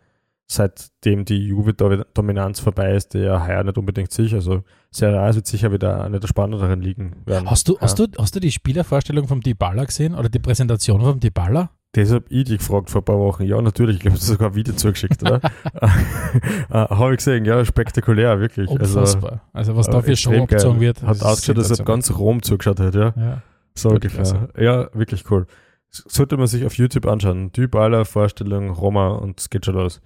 seitdem 0.47 1.23
die 1.25 1.45
Juve-Dominanz 1.45 2.59
vorbei 2.59 2.95
ist, 2.95 3.13
die 3.13 3.19
ja 3.19 3.45
heuer 3.45 3.63
nicht 3.63 3.77
unbedingt 3.77 4.11
sich. 4.11 4.33
Also 4.33 4.63
Serie 4.89 5.21
A 5.21 5.35
wird 5.35 5.45
sicher 5.45 5.71
wieder 5.71 6.03
eine 6.03 6.19
der 6.19 6.27
spannenderen 6.27 6.81
Ligen 6.81 7.17
werden. 7.25 7.49
Hast 7.49 7.67
du, 7.67 7.75
ja. 7.75 7.81
hast, 7.81 7.99
du, 7.99 8.07
hast 8.17 8.35
du 8.35 8.39
die 8.39 8.51
Spielervorstellung 8.51 9.27
vom 9.27 9.41
Dybala 9.41 9.85
gesehen 9.85 10.15
oder 10.15 10.29
die 10.29 10.39
Präsentation 10.39 11.01
vom 11.01 11.19
Dybala? 11.19 11.69
Das 11.91 12.11
habe 12.11 12.25
ich 12.29 12.45
dich 12.45 12.59
gefragt 12.59 12.89
vor 12.89 13.01
ein 13.01 13.05
paar 13.05 13.19
Wochen. 13.19 13.43
Ja, 13.45 13.61
natürlich. 13.61 13.95
Ich 13.95 14.01
glaube, 14.01 14.17
du 14.17 14.21
hast 14.21 14.27
sogar 14.27 14.49
ein 14.49 14.55
Video 14.55 14.75
zugeschickt, 14.75 15.21
oder? 15.23 15.41
äh, 15.73 16.73
habe 16.73 17.11
ich 17.11 17.17
gesehen, 17.17 17.45
ja, 17.45 17.63
spektakulär, 17.65 18.39
wirklich. 18.39 18.69
Unfassbar. 18.69 19.41
Also, 19.53 19.75
was 19.75 19.87
da 19.87 20.01
für 20.01 20.15
Show 20.15 20.31
abgezogen 20.33 20.79
wird. 20.79 21.01
Hat 21.01 21.23
ausgeschaut, 21.23 21.57
als 21.57 21.79
ob 21.79 21.85
ganz 21.87 22.11
Rom 22.15 22.43
zugeschaut 22.43 22.79
hat, 22.79 22.93
ja. 22.93 23.13
Ja. 23.15 23.41
So 23.81 23.89
ungefähr. 23.89 24.49
Ja, 24.57 24.89
wirklich 24.93 25.29
cool. 25.31 25.47
Sollte 25.89 26.37
man 26.37 26.47
sich 26.47 26.65
auf 26.65 26.75
YouTube 26.75 27.07
anschauen. 27.07 27.51
Dybala, 27.51 28.05
Vorstellung, 28.05 28.69
Roma 28.69 29.09
und 29.09 29.39
es 29.39 29.49
geht 29.49 29.65
schon 29.65 29.75
los. 29.75 30.01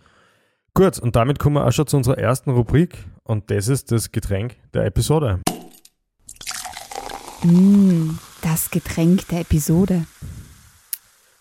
Gut, 0.76 0.98
und 0.98 1.16
damit 1.16 1.38
kommen 1.38 1.56
wir 1.56 1.68
auch 1.68 1.72
schon 1.72 1.86
zu 1.86 1.98
unserer 1.98 2.18
ersten 2.18 2.50
Rubrik 2.50 3.06
und 3.24 3.52
das 3.52 3.68
ist 3.68 3.92
das 3.92 4.12
Getränk 4.12 4.56
der 4.74 4.86
Episode. 4.86 5.42
Mm, 7.44 8.18
das 8.42 8.72
Getränk 8.72 9.28
der 9.28 9.42
Episode. 9.42 10.06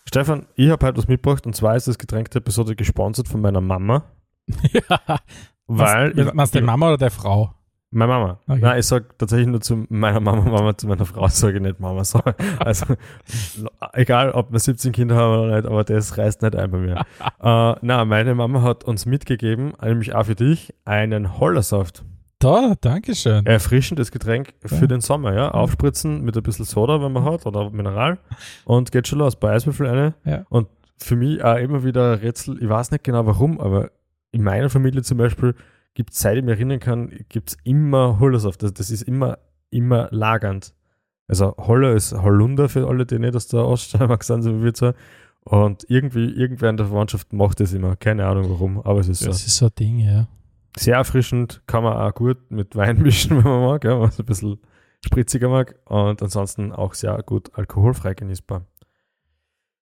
Stefan, 0.07 0.47
ich 0.55 0.69
habe 0.69 0.85
heute 0.85 0.99
was 0.99 1.09
mitgebracht 1.09 1.47
und 1.47 1.57
zwar 1.57 1.77
ist 1.77 1.89
das 1.89 1.97
Getränk 1.97 2.31
der 2.33 2.41
Episode 2.41 2.77
gesponsert 2.77 3.27
von 3.27 3.41
meiner 3.41 3.62
Mama, 3.62 4.05
ja. 4.73 5.21
weil... 5.67 6.12
Meinst 6.15 6.35
meinst 6.35 6.55
du 6.55 6.59
die 6.59 6.65
Mama 6.67 6.89
oder 6.89 6.99
der 6.99 7.11
Frau? 7.11 7.55
Meine 7.95 8.11
Mama. 8.11 8.41
Okay. 8.49 8.59
Nein, 8.63 8.79
ich 8.81 8.87
sage 8.87 9.05
tatsächlich 9.19 9.49
nur 9.49 9.61
zu 9.61 9.85
meiner 9.91 10.19
Mama, 10.19 10.43
Mama, 10.51 10.77
zu 10.77 10.87
meiner 10.87 11.05
Frau 11.05 11.29
sage 11.29 11.57
ich 11.59 11.63
nicht 11.63 11.79
Mama. 11.79 12.03
So. 12.05 12.21
Also 12.59 12.87
egal, 13.93 14.31
ob 14.33 14.51
wir 14.51 14.59
17 14.59 14.93
Kinder 14.93 15.15
haben 15.17 15.39
oder 15.43 15.57
nicht, 15.57 15.67
aber 15.67 15.85
das 15.85 16.17
reißt 16.17 16.41
nicht 16.43 16.57
ein 16.57 16.71
bei 16.71 16.79
mir. 16.79 16.97
äh, 17.43 17.75
na, 17.83 18.05
meine 18.07 18.35
Mama 18.35 18.63
hat 18.63 18.85
uns 18.85 19.05
mitgegeben, 19.07 19.75
nämlich 19.83 20.15
auch 20.15 20.25
für 20.25 20.35
dich, 20.35 20.75
einen 20.85 21.39
Hollersaft. 21.39 22.03
Da, 22.39 22.75
danke 22.81 23.15
schön. 23.15 23.47
Erfrischendes 23.47 24.11
Getränk 24.11 24.55
für 24.65 24.75
Ja. 24.75 24.87
den 24.87 25.01
Sommer, 25.01 25.35
ja. 25.35 25.51
Aufspritzen 25.51 26.23
mit 26.23 26.37
ein 26.37 26.43
bisschen 26.43 26.65
Soda, 26.65 27.01
wenn 27.03 27.13
man 27.13 27.25
hat, 27.25 27.47
oder 27.47 27.71
Mineral. 27.71 28.19
Und 28.65 28.91
geht 28.91 29.07
schon 29.07 29.21
los. 29.21 29.37
Bei 29.37 29.53
Eiswürfel 29.53 29.87
eine. 29.87 30.15
Ja. 30.25 30.45
Und 30.49 30.67
für 30.99 31.15
mich 31.15 31.45
auch 31.45 31.57
immer 31.57 31.85
wieder 31.85 32.21
Rätsel, 32.23 32.61
ich 32.61 32.69
weiß 32.69 32.91
nicht 32.91 33.05
genau 33.05 33.27
warum, 33.27 33.61
aber 33.61 33.91
in 34.33 34.43
meiner 34.43 34.71
Familie 34.71 35.03
zum 35.03 35.19
Beispiel 35.19 35.55
gibt 35.95 36.13
es, 36.13 36.21
seit 36.21 36.37
ich 36.37 36.45
mich 36.45 36.55
erinnern 36.55 36.81
kann, 36.81 37.11
gibt 37.29 37.51
es 37.51 37.57
immer 37.65 38.19
Hollersaft. 38.19 38.63
Das, 38.63 38.73
das 38.75 38.91
ist 38.91 39.03
immer, 39.03 39.39
immer 39.71 40.09
lagernd. 40.11 40.75
Also 41.29 41.55
Holler 41.57 41.95
ist 41.95 42.13
Hollunder 42.13 42.69
für 42.69 42.89
alle, 42.89 43.07
die 43.07 43.19
nicht 43.19 43.35
aus 43.35 43.49
der 43.49 43.65
Oststeiermark 43.67 44.25
sind, 44.25 44.43
so 44.43 44.59
wie 44.61 44.65
wir 44.65 44.75
zwei. 44.75 44.95
Und 45.45 45.85
irgendwie, 45.89 46.31
irgendwer 46.31 46.71
in 46.71 46.77
der 46.77 46.87
Verwandtschaft 46.87 47.33
macht 47.33 47.61
das 47.61 47.73
immer. 47.73 47.97
Keine 47.97 48.27
Ahnung 48.27 48.49
warum, 48.51 48.81
aber 48.81 49.01
es 49.01 49.09
ist 49.09 49.21
so. 49.21 49.27
Das 49.27 49.47
ist 49.47 49.57
so 49.57 49.67
ein 49.67 49.73
Ding, 49.79 49.99
ja. 49.99 50.29
Sehr 50.77 50.97
erfrischend, 50.97 51.63
kann 51.67 51.85
man 51.85 51.95
auch 51.95 52.15
gut 52.15 52.51
mit 52.51 52.77
Wein 52.77 52.99
mischen, 53.03 53.37
wenn 53.39 53.51
man 53.51 53.63
mag, 53.63 53.85
ja, 53.85 53.93
wenn 53.93 54.01
man 54.01 54.09
es 54.09 54.21
ein 54.21 54.27
bisschen 54.27 54.59
spritziger 55.05 55.49
mag. 55.49 55.75
Und 55.87 56.23
ansonsten 56.23 56.73
auch 56.73 56.95
sehr 56.95 57.21
gut 57.23 57.51
alkoholfrei 57.55 58.15
genießbar. 58.15 58.67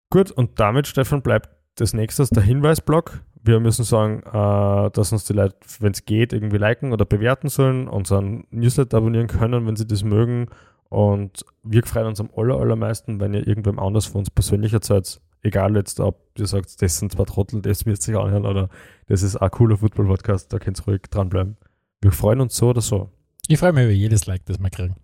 Gut, 0.09 0.31
und 0.31 0.59
damit, 0.59 0.87
Stefan, 0.87 1.23
bleibt 1.23 1.50
das 1.76 1.93
nächste 1.93 2.26
der 2.26 2.43
Hinweisblock. 2.43 3.21
Wir 3.42 3.61
müssen 3.61 3.85
sagen, 3.85 4.23
äh, 4.23 4.90
dass 4.90 5.12
uns 5.12 5.25
die 5.25 5.32
Leute, 5.32 5.56
wenn 5.78 5.92
es 5.92 6.04
geht, 6.04 6.32
irgendwie 6.32 6.59
liken 6.59 6.92
oder 6.92 7.04
bewerten 7.04 7.49
sollen, 7.49 7.88
unseren 7.88 8.44
Newsletter 8.50 8.99
abonnieren 8.99 9.28
können, 9.28 9.66
wenn 9.66 9.76
sie 9.76 9.87
das 9.87 10.04
mögen. 10.04 10.49
Und 10.88 11.44
wir 11.62 11.85
freuen 11.85 12.09
uns 12.09 12.20
am 12.20 12.30
aller, 12.37 12.56
allermeisten, 12.56 13.20
wenn 13.20 13.32
ihr 13.32 13.47
irgendwem 13.47 13.78
anders 13.78 14.06
von 14.06 14.20
uns 14.20 14.30
persönlich 14.30 14.73
erzählt. 14.73 15.20
Egal 15.42 15.75
jetzt, 15.76 16.00
ob 16.00 16.20
ihr 16.37 16.47
sagt, 16.47 16.82
das 16.82 16.99
sind 16.99 17.12
zwei 17.12 17.25
Trottel, 17.25 17.62
das 17.62 17.87
müsst 17.87 18.02
ihr 18.02 18.14
sich 18.14 18.16
anhören 18.16 18.44
oder 18.44 18.68
das 19.06 19.23
ist 19.23 19.37
ein 19.37 19.50
cooler 19.50 19.78
Football-Podcast, 19.78 20.52
da 20.52 20.59
könnt 20.59 20.80
ihr 20.80 20.85
ruhig 20.87 21.02
dranbleiben. 21.11 21.56
Wir 22.02 22.12
freuen 22.12 22.40
uns 22.40 22.56
so 22.56 22.70
oder 22.70 22.82
so. 22.82 23.09
Ich 23.47 23.59
freue 23.59 23.73
mich 23.73 23.85
über 23.85 23.92
jedes 23.92 24.26
Like, 24.26 24.44
das 24.47 24.59
wir 24.59 24.68
kriegen. 24.68 24.97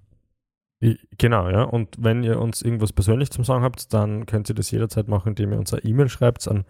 Genau, 1.19 1.49
ja. 1.49 1.63
Und 1.63 1.97
wenn 1.99 2.23
ihr 2.23 2.39
uns 2.39 2.63
irgendwas 2.63 2.93
persönlich 2.93 3.31
zum 3.31 3.45
Sagen 3.45 3.65
habt, 3.65 3.95
dann 3.95 4.27
könnt 4.27 4.49
ihr 4.49 4.55
das 4.55 4.71
jederzeit 4.71 5.09
machen, 5.09 5.31
indem 5.31 5.53
ihr 5.53 5.59
uns 5.59 5.73
eine 5.73 5.85
E-Mail 5.85 6.09
schreibt 6.09 6.47
an 6.49 6.65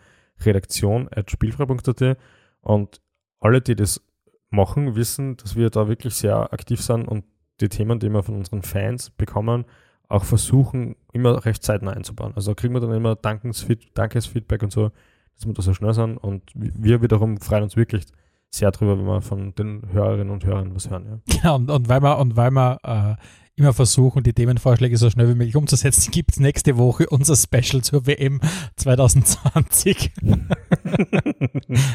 redaktion.spielfrei.at 0.45 2.19
und 2.61 3.01
alle, 3.41 3.61
die 3.61 3.77
das 3.77 4.03
machen, 4.51 4.97
wissen, 4.97 5.37
dass 5.37 5.57
wir 5.57 5.71
da 5.71 5.89
wirklich 5.89 6.15
sehr 6.15 6.53
aktiv 6.53 6.81
sind 6.81 7.07
und 7.07 7.25
die 7.61 7.69
Themen, 7.69 7.99
die 7.99 8.09
wir 8.11 8.23
von 8.23 8.37
unseren 8.37 8.63
Fans 8.63 9.11
bekommen, 9.11 9.65
auch 10.09 10.25
versuchen, 10.25 10.97
immer 11.13 11.45
recht 11.45 11.63
zeitnah 11.63 11.93
einzubauen. 11.93 12.33
Also 12.37 12.55
kriegen 12.55 12.75
wir 12.75 12.81
dann 12.81 12.93
immer 12.93 13.17
Dankesfeed 13.17 13.97
Dankesfeedback 13.97 14.63
und 14.63 14.73
so, 14.73 14.91
dass 15.35 15.47
wir 15.47 15.53
da 15.53 15.63
so 15.63 15.75
schnell 15.75 15.95
sind 15.95 16.17
und 16.19 16.43
wir 16.55 17.03
wiederum 17.03 17.39
freuen 17.39 17.65
uns 17.65 17.77
wirklich 17.77 18.05
sehr 18.51 18.71
drüber, 18.71 18.99
wenn 18.99 19.07
wir 19.07 19.21
von 19.21 19.55
den 19.55 19.91
Hörerinnen 19.93 20.31
und 20.31 20.45
Hörern 20.45 20.75
was 20.75 20.91
hören. 20.91 21.23
Ja. 21.27 21.35
Genau, 21.41 21.57
und, 21.57 21.71
und 21.71 21.89
weil 21.89 22.03
wir, 22.03 22.19
und 22.19 22.37
weil 22.37 22.51
wir 22.51 22.79
äh, 22.85 23.23
immer 23.57 23.73
versuchen, 23.73 24.23
die 24.23 24.35
Themenvorschläge 24.35 24.99
so 24.99 25.09
schnell 25.09 25.29
wie 25.31 25.35
möglich 25.35 25.57
umzusetzen, 25.57 26.11
gibt 26.11 26.33
es 26.33 26.41
nächste 26.41 26.77
Woche 26.77 27.07
unser 27.09 27.37
Special 27.37 27.83
zur 27.83 28.07
WM 28.07 28.41
2020. 28.77 30.13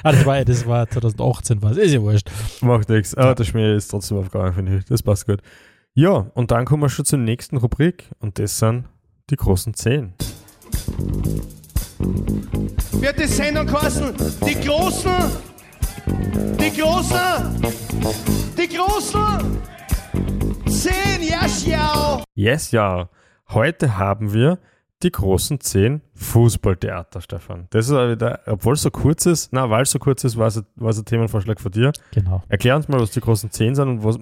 ah, 0.03 0.11
das 0.11 0.25
war 0.25 0.37
ja, 0.37 0.43
das 0.43 0.65
war 0.65 0.89
2018 0.89 1.61
war 1.61 1.71
es, 1.71 1.77
ist 1.77 1.93
ja 1.93 2.01
wurscht. 2.01 2.29
Macht 2.61 2.89
nichts. 2.89 3.13
Aber 3.15 3.35
der 3.35 3.43
Schmäh 3.43 3.75
ist 3.75 3.89
trotzdem 3.89 4.17
aufgegangen, 4.17 4.53
finde 4.53 4.77
ich. 4.77 4.85
Das 4.85 5.03
passt 5.03 5.27
gut. 5.27 5.41
Ja, 5.93 6.31
und 6.33 6.49
dann 6.49 6.65
kommen 6.65 6.81
wir 6.81 6.89
schon 6.89 7.05
zur 7.05 7.19
nächsten 7.19 7.57
Rubrik 7.57 8.09
und 8.19 8.39
das 8.39 8.57
sind 8.57 8.85
die 9.29 9.35
großen 9.35 9.75
Zehn. 9.75 10.13
wird 12.93 13.19
die 13.19 13.27
Sendung 13.27 13.67
kosten. 13.67 14.13
Die 14.47 14.55
Großen, 14.55 15.11
die 16.59 16.81
Großen, 16.81 17.61
die 18.57 18.67
Großen. 18.67 19.61
Zehn, 20.81 21.21
ja, 21.21 21.41
schau. 21.47 22.23
Yes, 22.33 22.71
ja. 22.71 23.09
Heute 23.50 24.00
haben 24.00 24.33
wir 24.33 24.57
die 25.03 25.11
großen 25.11 25.59
zehn 25.59 26.01
Fußballtheater, 26.21 27.19
Stefan. 27.19 27.67
Das 27.71 27.87
ist 27.87 27.93
wieder, 27.93 28.39
obwohl 28.45 28.75
es 28.75 28.83
so 28.83 28.91
kurz 28.91 29.25
ist, 29.25 29.51
na, 29.51 29.69
weil 29.69 29.83
es 29.83 29.91
so 29.91 29.97
kurz 29.97 30.23
ist, 30.23 30.37
war 30.37 30.47
es, 30.47 30.63
war 30.75 30.91
es 30.91 30.99
ein 30.99 31.05
Themenvorschlag 31.05 31.59
von 31.59 31.71
dir. 31.71 31.91
Genau. 32.11 32.43
Erklär 32.47 32.75
uns 32.75 32.87
mal, 32.87 32.99
was 32.99 33.11
die 33.11 33.21
großen 33.21 33.49
zehn 33.49 33.73
sind 33.73 33.87
und 33.87 34.03
was, 34.03 34.19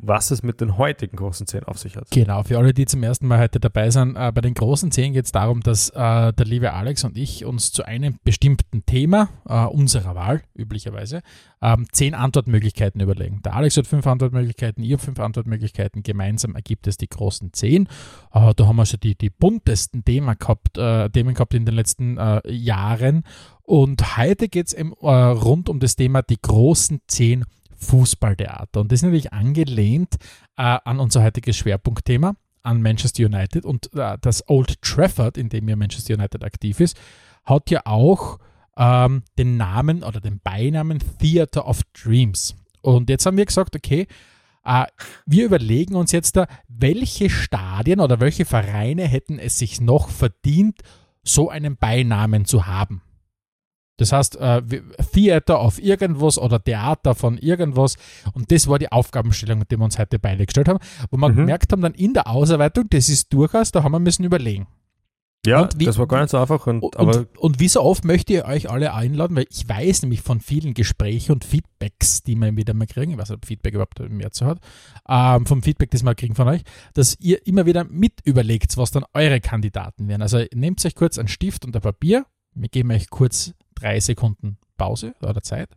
was 0.00 0.30
es 0.30 0.42
mit 0.44 0.60
den 0.60 0.78
heutigen 0.78 1.16
großen 1.16 1.46
zehn 1.46 1.64
auf 1.64 1.78
sich 1.78 1.96
hat. 1.96 2.10
Genau, 2.10 2.44
für 2.44 2.58
alle, 2.58 2.72
die 2.72 2.86
zum 2.86 3.02
ersten 3.02 3.26
Mal 3.26 3.40
heute 3.40 3.58
dabei 3.58 3.90
sind, 3.90 4.16
äh, 4.16 4.30
bei 4.32 4.40
den 4.40 4.54
großen 4.54 4.92
zehn 4.92 5.12
geht 5.12 5.24
es 5.24 5.32
darum, 5.32 5.60
dass 5.62 5.90
äh, 5.90 6.32
der 6.32 6.46
liebe 6.46 6.72
Alex 6.72 7.02
und 7.02 7.18
ich 7.18 7.44
uns 7.44 7.72
zu 7.72 7.84
einem 7.84 8.18
bestimmten 8.22 8.86
Thema 8.86 9.28
äh, 9.48 9.64
unserer 9.64 10.14
Wahl, 10.14 10.42
üblicherweise, 10.56 11.22
ähm, 11.60 11.86
zehn 11.92 12.14
Antwortmöglichkeiten 12.14 13.00
überlegen. 13.00 13.40
Der 13.44 13.54
Alex 13.54 13.76
hat 13.76 13.86
fünf 13.86 14.06
Antwortmöglichkeiten, 14.06 14.82
ihr 14.82 14.98
fünf 14.98 15.18
Antwortmöglichkeiten, 15.18 16.02
gemeinsam 16.02 16.54
ergibt 16.54 16.86
es 16.86 16.96
die 16.96 17.08
großen 17.08 17.52
zehn. 17.52 17.88
Äh, 18.32 18.54
da 18.54 18.66
haben 18.66 18.76
wir 18.76 18.86
schon 18.86 19.00
die, 19.00 19.16
die 19.16 19.30
buntesten 19.30 20.04
Themen 20.04 20.36
gehabt, 20.38 20.78
äh, 20.78 21.08
Themen 21.32 21.34
gehabt 21.34 21.54
in 21.54 21.64
den 21.64 21.74
letzten 21.74 22.18
äh, 22.18 22.40
Jahren. 22.50 23.24
Und 23.62 24.16
heute 24.16 24.48
geht 24.48 24.68
es 24.68 24.72
äh, 24.74 24.82
rund 24.82 25.68
um 25.68 25.80
das 25.80 25.96
Thema 25.96 26.22
die 26.22 26.40
großen 26.40 27.00
zehn 27.06 27.44
Fußballtheater. 27.76 28.80
Und 28.80 28.92
das 28.92 28.98
ist 28.98 29.02
natürlich 29.02 29.32
angelehnt 29.32 30.16
äh, 30.56 30.78
an 30.84 31.00
unser 31.00 31.22
heutiges 31.22 31.56
Schwerpunktthema, 31.56 32.34
an 32.62 32.82
Manchester 32.82 33.24
United. 33.24 33.64
Und 33.64 33.92
äh, 33.94 34.18
das 34.20 34.48
Old 34.48 34.80
Trafford, 34.82 35.36
in 35.36 35.48
dem 35.48 35.68
ja 35.68 35.76
Manchester 35.76 36.14
United 36.14 36.44
aktiv 36.44 36.80
ist, 36.80 36.96
hat 37.44 37.70
ja 37.70 37.82
auch 37.84 38.38
ähm, 38.76 39.22
den 39.38 39.56
Namen 39.56 40.02
oder 40.02 40.20
den 40.20 40.40
Beinamen 40.40 40.98
Theater 41.18 41.66
of 41.66 41.80
Dreams. 41.92 42.54
Und 42.82 43.10
jetzt 43.10 43.26
haben 43.26 43.36
wir 43.36 43.46
gesagt, 43.46 43.74
okay, 43.76 44.06
äh, 44.64 44.84
wir 45.26 45.46
überlegen 45.46 45.94
uns 45.94 46.12
jetzt 46.12 46.36
da, 46.36 46.46
welche 46.68 47.30
Stadien 47.30 48.00
oder 48.00 48.20
welche 48.20 48.44
Vereine 48.44 49.06
hätten 49.06 49.38
es 49.38 49.58
sich 49.58 49.80
noch 49.80 50.08
verdient, 50.08 50.82
so 51.24 51.48
einen 51.50 51.76
Beinamen 51.76 52.44
zu 52.44 52.66
haben. 52.66 53.02
Das 53.98 54.10
heißt, 54.10 54.36
äh, 54.36 54.62
Theater 55.12 55.62
of 55.62 55.78
irgendwas 55.80 56.38
oder 56.38 56.62
Theater 56.62 57.14
von 57.14 57.38
irgendwas. 57.38 57.96
Und 58.32 58.50
das 58.50 58.66
war 58.66 58.78
die 58.78 58.90
Aufgabenstellung, 58.90 59.62
die 59.70 59.76
wir 59.76 59.84
uns 59.84 59.98
heute 59.98 60.18
beide 60.18 60.44
gestellt 60.46 60.68
haben, 60.68 60.80
wo 61.10 61.16
wir 61.18 61.28
Mhm. 61.28 61.36
gemerkt 61.36 61.70
haben, 61.72 61.82
dann 61.82 61.94
in 61.94 62.14
der 62.14 62.26
Ausarbeitung, 62.26 62.88
das 62.90 63.08
ist 63.08 63.32
durchaus, 63.32 63.70
da 63.70 63.82
haben 63.84 63.92
wir 63.92 64.00
müssen 64.00 64.24
überlegen. 64.24 64.66
Ja, 65.44 65.68
wie- 65.76 65.86
das 65.86 65.98
war 65.98 66.06
gar 66.06 66.20
nicht 66.20 66.30
so 66.30 66.38
einfach. 66.38 66.66
Und, 66.68 66.82
Und, 66.84 66.96
aber 66.96 67.26
und, 67.38 67.58
wie 67.58 67.66
so 67.68 67.82
oft 67.82 68.04
möchte 68.04 68.32
ich 68.32 68.44
euch 68.44 68.70
alle 68.70 68.94
einladen, 68.94 69.36
weil 69.36 69.46
ich 69.50 69.68
weiß 69.68 70.02
nämlich 70.02 70.22
von 70.22 70.40
vielen 70.40 70.72
Gesprächen 70.72 71.32
und 71.32 71.44
Feedbacks, 71.44 72.22
die 72.22 72.36
wir 72.36 72.56
wieder 72.56 72.74
mal 72.74 72.86
kriegen, 72.86 73.10
ich 73.12 73.18
weiß 73.18 73.30
nicht, 73.30 73.38
ob 73.38 73.46
Feedback 73.46 73.74
überhaupt 73.74 73.98
mehr 74.08 74.30
zu 74.30 74.46
hat, 74.46 74.60
ähm, 75.08 75.44
vom 75.46 75.62
Feedback, 75.62 75.90
das 75.90 76.04
wir 76.04 76.14
kriegen 76.14 76.36
von 76.36 76.46
euch, 76.46 76.62
dass 76.94 77.18
ihr 77.18 77.44
immer 77.46 77.66
wieder 77.66 77.82
mit 77.84 78.20
überlegt, 78.24 78.76
was 78.76 78.92
dann 78.92 79.04
eure 79.14 79.40
Kandidaten 79.40 80.06
wären. 80.06 80.22
Also 80.22 80.44
nehmt 80.54 80.84
euch 80.86 80.94
kurz 80.94 81.18
einen 81.18 81.26
Stift 81.28 81.64
und 81.64 81.74
ein 81.74 81.82
Papier, 81.82 82.24
wir 82.54 82.68
geben 82.68 82.92
euch 82.92 83.10
kurz 83.10 83.52
drei 83.74 83.98
Sekunden 83.98 84.58
Pause 84.76 85.14
oder 85.22 85.42
Zeit. 85.42 85.70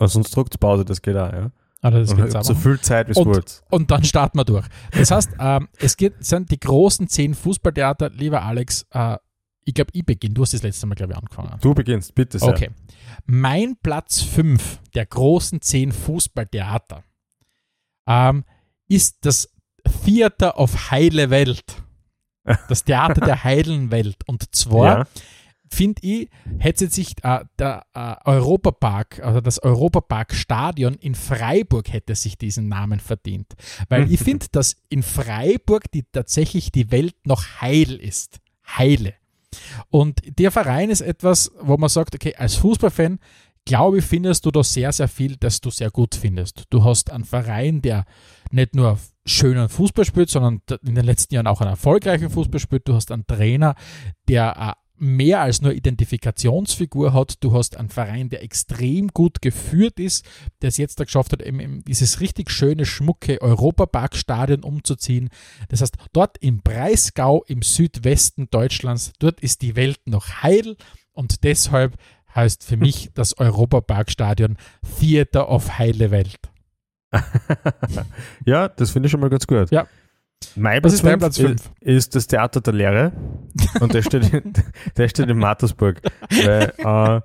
also 0.00 0.14
sonst 0.14 0.34
druckt 0.34 0.58
Pause, 0.58 0.84
das 0.84 1.02
geht 1.02 1.16
auch, 1.16 1.32
ja. 1.32 1.52
Oder 1.84 2.00
das 2.00 2.12
Und 2.12 2.36
auch 2.36 2.44
so 2.44 2.54
viel 2.54 2.80
Zeit, 2.80 3.08
wie 3.08 3.12
es 3.12 3.16
Und-. 3.16 3.62
Und 3.70 3.90
dann 3.90 4.04
starten 4.04 4.38
wir 4.38 4.44
durch. 4.44 4.66
Das 4.92 5.10
heißt, 5.10 5.32
ähm, 5.38 5.68
es 5.78 5.96
geht, 5.96 6.24
sind 6.24 6.50
die 6.50 6.60
großen 6.60 7.08
zehn 7.08 7.34
Fußballtheater. 7.34 8.10
Lieber 8.10 8.42
Alex, 8.42 8.86
äh, 8.90 9.16
ich 9.64 9.74
glaube, 9.74 9.90
ich 9.92 10.04
beginne. 10.04 10.34
Du 10.34 10.42
hast 10.42 10.54
das 10.54 10.62
letzte 10.62 10.86
Mal, 10.86 10.94
glaube 10.94 11.12
ich, 11.12 11.18
angefangen. 11.18 11.58
Du 11.60 11.74
beginnst, 11.74 12.14
bitte 12.14 12.38
sehr. 12.38 12.48
Okay. 12.48 12.70
Mein 13.26 13.76
Platz 13.82 14.20
5 14.20 14.80
der 14.94 15.06
großen 15.06 15.60
zehn 15.60 15.92
Fußballtheater 15.92 17.02
ähm, 18.08 18.44
ist 18.88 19.24
das 19.24 19.48
Theater 20.04 20.58
of 20.58 20.90
Heile 20.90 21.30
Welt. 21.30 21.64
Das 22.68 22.82
Theater 22.82 23.20
der 23.20 23.44
heilen 23.44 23.92
Welt. 23.92 24.16
Und 24.26 24.52
zwar 24.52 24.98
Ja. 24.98 25.06
Finde 25.72 26.02
ich, 26.02 26.28
hätte 26.58 26.88
sich 26.88 27.14
äh, 27.22 27.44
der 27.58 27.86
äh, 27.94 28.14
Europapark, 28.24 29.20
also 29.24 29.40
das 29.40 29.62
Europapark-Stadion 29.62 30.94
in 30.94 31.14
Freiburg 31.14 31.92
hätte 31.92 32.14
sich 32.14 32.36
diesen 32.36 32.68
Namen 32.68 33.00
verdient. 33.00 33.54
Weil 33.88 34.10
ich 34.12 34.20
finde, 34.24 34.46
dass 34.52 34.76
in 34.88 35.02
Freiburg 35.02 35.90
die, 35.92 36.04
tatsächlich 36.04 36.72
die 36.72 36.90
Welt 36.90 37.16
noch 37.24 37.60
heil 37.60 37.94
ist. 37.94 38.40
Heile. 38.66 39.14
Und 39.90 40.20
der 40.38 40.50
Verein 40.50 40.90
ist 40.90 41.00
etwas, 41.00 41.50
wo 41.60 41.76
man 41.76 41.88
sagt, 41.88 42.14
okay, 42.14 42.34
als 42.36 42.54
Fußballfan, 42.56 43.18
glaube 43.64 43.98
ich, 43.98 44.04
findest 44.04 44.46
du 44.46 44.50
da 44.50 44.62
sehr, 44.62 44.92
sehr 44.92 45.08
viel, 45.08 45.36
das 45.36 45.60
du 45.60 45.70
sehr 45.70 45.90
gut 45.90 46.14
findest. 46.14 46.64
Du 46.70 46.84
hast 46.84 47.10
einen 47.10 47.24
Verein, 47.24 47.82
der 47.82 48.04
nicht 48.50 48.74
nur 48.74 48.98
schönen 49.24 49.68
Fußball 49.68 50.04
spielt, 50.04 50.30
sondern 50.30 50.62
in 50.84 50.94
den 50.94 51.04
letzten 51.04 51.34
Jahren 51.34 51.46
auch 51.46 51.60
einen 51.60 51.70
erfolgreichen 51.70 52.30
Fußball 52.30 52.60
spielt. 52.60 52.88
Du 52.88 52.94
hast 52.94 53.12
einen 53.12 53.26
Trainer, 53.26 53.74
der 54.28 54.76
äh, 54.76 54.81
mehr 55.02 55.40
als 55.40 55.60
nur 55.60 55.72
Identifikationsfigur 55.72 57.12
hat. 57.12 57.42
Du 57.42 57.52
hast 57.52 57.76
einen 57.76 57.88
Verein, 57.88 58.28
der 58.28 58.44
extrem 58.44 59.08
gut 59.08 59.42
geführt 59.42 59.98
ist, 59.98 60.24
der 60.62 60.68
es 60.68 60.76
jetzt 60.76 61.00
da 61.00 61.04
geschafft 61.04 61.32
hat, 61.32 61.42
dieses 61.42 62.20
richtig 62.20 62.50
schöne, 62.50 62.86
schmucke 62.86 63.42
Europaparkstadion 63.42 64.62
umzuziehen. 64.62 65.28
Das 65.68 65.80
heißt, 65.80 65.96
dort 66.12 66.38
im 66.38 66.62
Breisgau 66.62 67.42
im 67.48 67.62
Südwesten 67.62 68.48
Deutschlands, 68.50 69.12
dort 69.18 69.40
ist 69.40 69.62
die 69.62 69.74
Welt 69.74 69.98
noch 70.06 70.42
heil 70.42 70.76
und 71.12 71.42
deshalb 71.42 71.96
heißt 72.34 72.62
für 72.62 72.76
mich 72.76 73.10
das 73.12 73.36
Europaparkstadion 73.36 74.56
Theater 75.00 75.50
of 75.50 75.78
Heile 75.78 76.12
Welt. 76.12 76.38
ja, 78.46 78.68
das 78.68 78.92
finde 78.92 79.08
ich 79.08 79.10
schon 79.10 79.20
mal 79.20 79.30
ganz 79.30 79.48
gut. 79.48 79.70
Ja. 79.72 79.86
Mein 80.56 80.82
Was 80.82 80.94
ist 80.94 81.00
fünf 81.00 81.18
Platz 81.18 81.38
fünf? 81.38 81.70
Ist 81.80 82.14
das 82.14 82.26
Theater 82.26 82.60
der 82.60 82.72
Lehre. 82.72 83.12
Und 83.80 83.94
der 83.94 84.02
steht 84.02 84.32
in, 84.32 84.52
der 84.96 85.08
steht 85.08 85.28
in 85.28 85.38
Mattersburg. 85.38 86.00
Weil, 86.30 86.72
äh, 86.78 87.20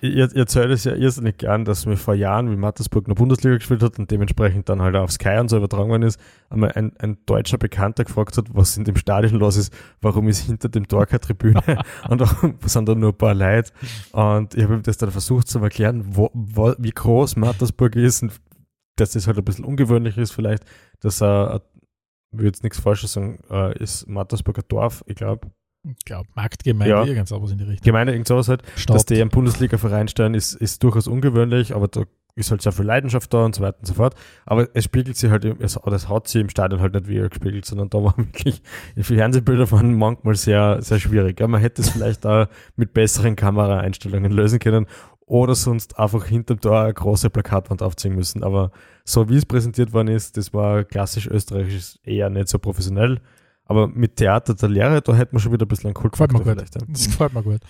ihr, 0.00 0.28
ihr 0.32 0.36
erzählt 0.36 0.70
es 0.70 0.84
ja 0.84 0.94
irrsinnig 0.94 1.38
gern, 1.38 1.64
dass 1.64 1.86
mir 1.86 1.96
vor 1.96 2.14
Jahren, 2.14 2.50
wie 2.50 2.56
Mattersburg 2.56 3.08
noch 3.08 3.16
Bundesliga 3.16 3.56
gespielt 3.56 3.82
hat 3.82 3.98
und 3.98 4.10
dementsprechend 4.10 4.68
dann 4.68 4.80
halt 4.80 4.96
auf 4.96 5.12
Sky 5.12 5.38
und 5.38 5.48
so 5.48 5.56
übertragen 5.56 5.90
worden 5.90 6.02
ist, 6.02 6.18
einmal 6.48 6.72
ein, 6.72 6.92
ein 6.98 7.18
deutscher 7.26 7.58
Bekannter 7.58 8.04
gefragt 8.04 8.36
hat, 8.36 8.46
was 8.52 8.76
in 8.76 8.84
dem 8.84 8.96
Stadion 8.96 9.38
los 9.38 9.56
ist, 9.56 9.72
warum 10.00 10.28
ist 10.28 10.46
hinter 10.46 10.68
dem 10.68 10.88
Tor 10.88 11.06
keine 11.06 11.20
Tribüne 11.20 11.62
und 12.08 12.20
warum 12.20 12.56
sind 12.64 12.88
da 12.88 12.94
nur 12.94 13.10
ein 13.10 13.18
paar 13.18 13.34
Leute. 13.34 13.70
Und 14.12 14.54
ich 14.54 14.64
habe 14.64 14.74
ihm 14.74 14.82
das 14.82 14.96
dann 14.96 15.10
versucht 15.10 15.48
zu 15.48 15.58
erklären, 15.58 16.04
wo, 16.06 16.30
wo, 16.32 16.74
wie 16.78 16.90
groß 16.90 17.36
Mattersburg 17.36 17.96
ist 17.96 18.22
und 18.22 18.32
dass 18.96 19.12
das 19.12 19.26
halt 19.26 19.38
ein 19.38 19.44
bisschen 19.44 19.64
ungewöhnlich 19.64 20.18
ist 20.18 20.32
vielleicht, 20.32 20.64
dass 21.00 21.22
er, 21.22 21.62
will 22.32 22.46
jetzt 22.46 22.62
nichts 22.62 22.78
Falsches 22.80 23.12
sagen, 23.12 23.38
äh, 23.50 23.76
ist 23.82 24.06
Mattersburg 24.08 24.58
ein 24.58 24.64
Dorf, 24.68 25.02
ich 25.06 25.16
glaube, 25.16 25.48
Ich 25.96 26.04
glaube, 26.04 26.28
Marktgemeinde, 26.34 26.90
Ja. 26.94 27.04
irgend 27.04 27.26
sowas 27.28 27.50
in 27.52 27.58
die 27.58 27.64
Richtung. 27.64 27.84
Gemeinde, 27.84 28.12
irgend 28.12 28.28
sowas 28.28 28.48
halt, 28.48 28.62
dass 28.62 28.82
Stadt. 28.82 29.10
die 29.10 29.20
einen 29.20 29.30
Bundesliga-Verein 29.30 30.08
stellen, 30.08 30.34
ist, 30.34 30.52
ist 30.54 30.82
durchaus 30.84 31.06
ungewöhnlich, 31.06 31.74
aber 31.74 31.88
da 31.88 32.02
ist 32.36 32.50
halt 32.50 32.62
sehr 32.62 32.70
viel 32.72 32.84
Leidenschaft 32.84 33.32
da 33.34 33.44
und 33.44 33.54
so 33.56 33.62
weiter 33.62 33.78
und 33.80 33.86
so 33.86 33.94
fort. 33.94 34.14
Aber 34.46 34.68
es 34.74 34.84
spiegelt 34.84 35.16
sich 35.16 35.30
halt, 35.30 35.44
im- 35.44 35.56
es, 35.60 35.76
es 35.84 36.08
hat 36.08 36.28
sich 36.28 36.40
im 36.42 36.48
Stadion 36.50 36.80
halt 36.80 36.94
nicht 36.94 37.08
wieder 37.08 37.28
gespiegelt, 37.28 37.64
sondern 37.64 37.88
da 37.90 37.98
war 38.04 38.14
wirklich, 38.18 38.62
die 38.94 39.02
Fernsehbilder 39.02 39.70
waren 39.72 39.94
manchmal 39.94 40.36
sehr, 40.36 40.80
sehr 40.82 41.00
schwierig. 41.00 41.40
Ja, 41.40 41.48
man 41.48 41.60
hätte 41.60 41.80
es 41.82 41.88
vielleicht 41.90 42.24
auch 42.26 42.46
mit 42.76 42.92
besseren 42.92 43.34
Kameraeinstellungen 43.34 44.30
lösen 44.32 44.58
können 44.58 44.86
oder 45.30 45.54
sonst 45.54 45.96
einfach 45.96 46.26
hinterm 46.26 46.60
Tor 46.60 46.80
eine 46.80 46.92
große 46.92 47.30
Plakatwand 47.30 47.82
aufziehen 47.82 48.16
müssen. 48.16 48.42
Aber 48.42 48.72
so 49.04 49.28
wie 49.28 49.36
es 49.36 49.46
präsentiert 49.46 49.92
worden 49.92 50.08
ist, 50.08 50.36
das 50.36 50.52
war 50.52 50.82
klassisch 50.82 51.28
österreichisch 51.28 52.00
eher 52.02 52.28
nicht 52.30 52.48
so 52.48 52.58
professionell. 52.58 53.20
Aber 53.64 53.86
mit 53.86 54.16
Theater 54.16 54.54
der 54.54 54.68
Lehre, 54.68 55.00
da 55.00 55.14
hätte 55.14 55.32
man 55.32 55.40
schon 55.40 55.52
wieder 55.52 55.66
ein 55.66 55.68
bisschen 55.68 55.86
einen 55.86 55.94
Gefällt 55.94 56.32
mir 56.32 56.40
Kultfaktor 56.40 56.40
gut. 56.40 56.52
vielleicht. 56.52 56.90
Das 56.90 57.06
gefällt 57.06 57.32
mir 57.32 57.44
gut. 57.44 57.60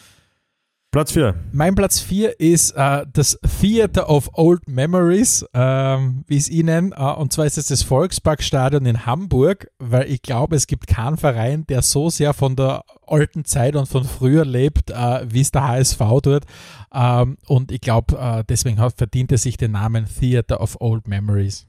Platz 0.93 1.13
4. 1.13 1.37
Mein 1.53 1.77
Platz 1.77 2.01
4 2.01 2.41
ist 2.41 2.73
äh, 2.73 3.07
das 3.13 3.39
Theater 3.61 4.11
of 4.11 4.29
Old 4.33 4.67
Memories, 4.67 5.47
ähm, 5.55 6.25
wie 6.27 6.37
es 6.37 6.49
Ihnen, 6.51 6.91
äh, 6.91 7.01
und 7.01 7.33
zwar 7.33 7.47
ist 7.47 7.59
es 7.59 7.67
das 7.67 7.85
Volksparkstadion 7.85 8.85
in 8.87 9.07
Hamburg, 9.07 9.71
weil 9.79 10.11
ich 10.11 10.21
glaube, 10.21 10.57
es 10.57 10.67
gibt 10.67 10.89
keinen 10.89 11.17
Verein, 11.17 11.65
der 11.69 11.83
so 11.83 12.11
sehr 12.11 12.35
von 12.35 12.57
der 12.57 12.83
alten 13.07 13.45
Zeit 13.45 13.77
und 13.77 13.87
von 13.89 14.03
früher 14.03 14.45
lebt, 14.45 14.91
äh, 14.91 15.33
wie 15.33 15.43
es 15.43 15.53
der 15.53 15.69
HSV 15.69 15.99
tut. 16.25 16.43
Ähm, 16.93 17.39
und 17.47 17.71
ich 17.71 17.81
glaube, 17.81 18.19
äh, 18.19 18.43
deswegen 18.49 18.81
hat, 18.81 18.95
verdient 18.97 19.31
er 19.31 19.39
sich 19.39 19.57
den 19.57 19.71
Namen 19.71 20.07
Theater 20.07 20.61
of 20.61 20.77
Old 20.81 21.07
Memories. 21.07 21.69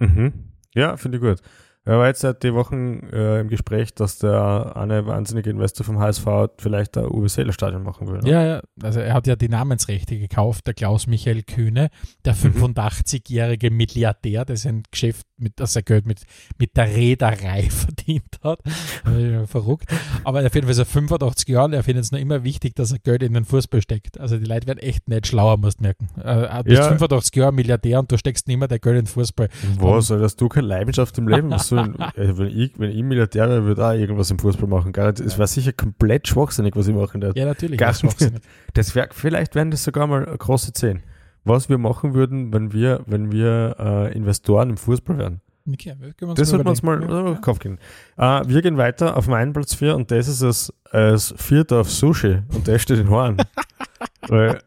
Mhm. 0.00 0.32
Ja, 0.74 0.96
finde 0.96 1.18
ich 1.18 1.22
gut. 1.22 1.40
Er 1.86 1.98
war 1.98 2.08
jetzt 2.08 2.20
seit 2.20 2.42
die 2.42 2.52
Wochen 2.52 3.00
äh, 3.12 3.40
im 3.40 3.48
Gespräch, 3.48 3.94
dass 3.94 4.18
der 4.18 4.72
eine 4.76 5.06
wahnsinnige 5.06 5.50
Investor 5.50 5.86
vom 5.86 6.00
HSV 6.00 6.26
vielleicht 6.58 6.98
ein 6.98 7.06
Uwe 7.06 7.28
Seeler 7.28 7.52
Stadion 7.52 7.84
machen 7.84 8.08
will. 8.08 8.18
Ne? 8.22 8.28
Ja, 8.30 8.44
ja, 8.44 8.60
also 8.82 8.98
er 8.98 9.14
hat 9.14 9.28
ja 9.28 9.36
die 9.36 9.48
Namensrechte 9.48 10.18
gekauft, 10.18 10.66
der 10.66 10.74
Klaus 10.74 11.06
Michael 11.06 11.44
Kühne, 11.44 11.90
der 12.24 12.34
Mhm. 12.34 12.74
85-jährige 12.76 13.70
Milliardär, 13.70 14.44
der 14.44 14.56
sein 14.56 14.82
Geschäft 14.90 15.26
mit, 15.38 15.60
das 15.60 15.76
er 15.76 15.82
Geld 15.82 16.06
mit, 16.06 16.20
mit 16.58 16.76
der 16.76 16.86
Reederei 16.94 17.62
verdient 17.70 18.38
hat. 18.42 18.60
Äh, 19.06 19.46
Verrückt. 19.46 19.86
Aber 20.24 20.44
auf 20.44 20.54
jeden 20.54 20.66
Fall 20.66 20.74
so 20.74 20.84
85 20.84 21.48
Jahre, 21.48 21.76
er 21.76 21.82
findet 21.82 22.04
es 22.04 22.12
noch 22.12 22.18
immer 22.18 22.44
wichtig, 22.44 22.74
dass 22.74 22.92
er 22.92 22.98
Geld 22.98 23.22
in 23.22 23.34
den 23.34 23.44
Fußball 23.44 23.82
steckt. 23.82 24.18
Also 24.18 24.38
die 24.38 24.44
Leute 24.44 24.66
werden 24.66 24.78
echt 24.78 25.08
nicht 25.08 25.26
schlauer, 25.26 25.56
musst 25.56 25.78
du 25.78 25.84
merken. 25.84 26.08
Äh, 26.22 26.48
du 26.58 26.64
bist 26.64 26.76
Ja. 26.78 26.88
85 26.88 27.36
Jahre 27.36 27.52
Milliardär 27.52 27.98
und 28.00 28.10
du 28.10 28.16
steckst 28.18 28.48
nicht 28.48 28.58
mehr 28.58 28.68
dein 28.68 28.80
Geld 28.80 28.96
in 28.98 29.04
den 29.04 29.06
Fußball. 29.06 29.48
Was, 29.78 30.06
soll 30.08 30.22
hast 30.22 30.40
du 30.40 30.48
keine 30.48 30.66
Leidenschaft 30.66 31.16
im 31.18 31.28
Leben? 31.28 31.56
Soll, 31.58 31.94
äh, 32.16 32.36
wenn, 32.36 32.48
ich, 32.48 32.72
wenn 32.78 32.90
ich 32.90 33.02
Milliardär 33.02 33.48
wäre, 33.48 33.64
würde 33.64 33.80
ich 33.82 33.86
auch 33.86 33.92
irgendwas 33.92 34.30
im 34.30 34.38
Fußball 34.38 34.68
machen. 34.68 34.92
Gar 34.92 35.10
nicht, 35.12 35.20
es 35.20 35.38
wäre 35.38 35.48
sicher 35.48 35.72
komplett 35.72 36.28
schwachsinnig, 36.28 36.74
was 36.76 36.88
ich 36.88 36.94
machen 36.94 37.20
werde. 37.22 37.38
Ja, 37.38 37.46
natürlich. 37.46 37.78
Gar 37.78 37.92
das 37.92 38.02
ist. 38.02 38.32
Das 38.74 38.94
wär, 38.94 39.08
vielleicht 39.12 39.54
wären 39.54 39.70
das 39.70 39.84
sogar 39.84 40.06
mal 40.06 40.24
große 40.24 40.72
10. 40.72 41.02
Was 41.46 41.68
wir 41.68 41.78
machen 41.78 42.14
würden, 42.14 42.52
wenn 42.52 42.72
wir, 42.72 43.02
wenn 43.06 43.30
wir 43.30 43.76
äh, 43.78 44.12
Investoren 44.16 44.70
im 44.70 44.76
Fußball 44.76 45.16
wären. 45.16 45.40
Okay, 45.68 45.94
Das 46.34 46.48
sollten 46.48 46.64
wir 46.64 46.70
uns 46.70 46.82
mal 46.82 47.02
auf 47.02 47.34
den 47.36 47.40
Kopf 47.40 47.60
gehen. 47.60 47.78
Äh, 48.16 48.42
wir 48.46 48.62
gehen 48.62 48.76
weiter 48.76 49.16
auf 49.16 49.28
meinen 49.28 49.52
Platz 49.52 49.74
4 49.74 49.94
und 49.94 50.10
das 50.10 50.26
ist 50.26 50.42
das, 50.42 50.72
das 50.90 51.34
vierte 51.36 51.78
auf 51.78 51.90
Sushi 51.90 52.42
und 52.52 52.66
der 52.66 52.80
steht 52.80 52.98
in 52.98 53.10
Horn. 53.10 53.36
Weil 54.28 54.60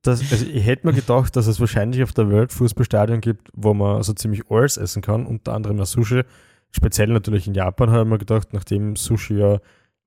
das, 0.00 0.20
also 0.32 0.46
ich 0.46 0.64
hätte 0.64 0.86
mir 0.86 0.94
gedacht, 0.94 1.36
dass 1.36 1.46
es 1.46 1.60
wahrscheinlich 1.60 2.02
auf 2.02 2.12
der 2.12 2.30
Welt 2.30 2.50
Fußballstadion 2.50 3.20
gibt, 3.20 3.50
wo 3.52 3.74
man 3.74 4.02
so 4.02 4.14
ziemlich 4.14 4.50
alles 4.50 4.78
essen 4.78 5.02
kann, 5.02 5.26
unter 5.26 5.52
anderem 5.52 5.80
auch 5.80 5.86
Sushi. 5.86 6.22
Speziell 6.70 7.08
natürlich 7.08 7.46
in 7.46 7.54
Japan 7.54 7.90
habe 7.90 8.02
ich 8.04 8.08
mir 8.08 8.18
gedacht, 8.18 8.52
nachdem 8.52 8.96
Sushi 8.96 9.34
ja 9.34 9.58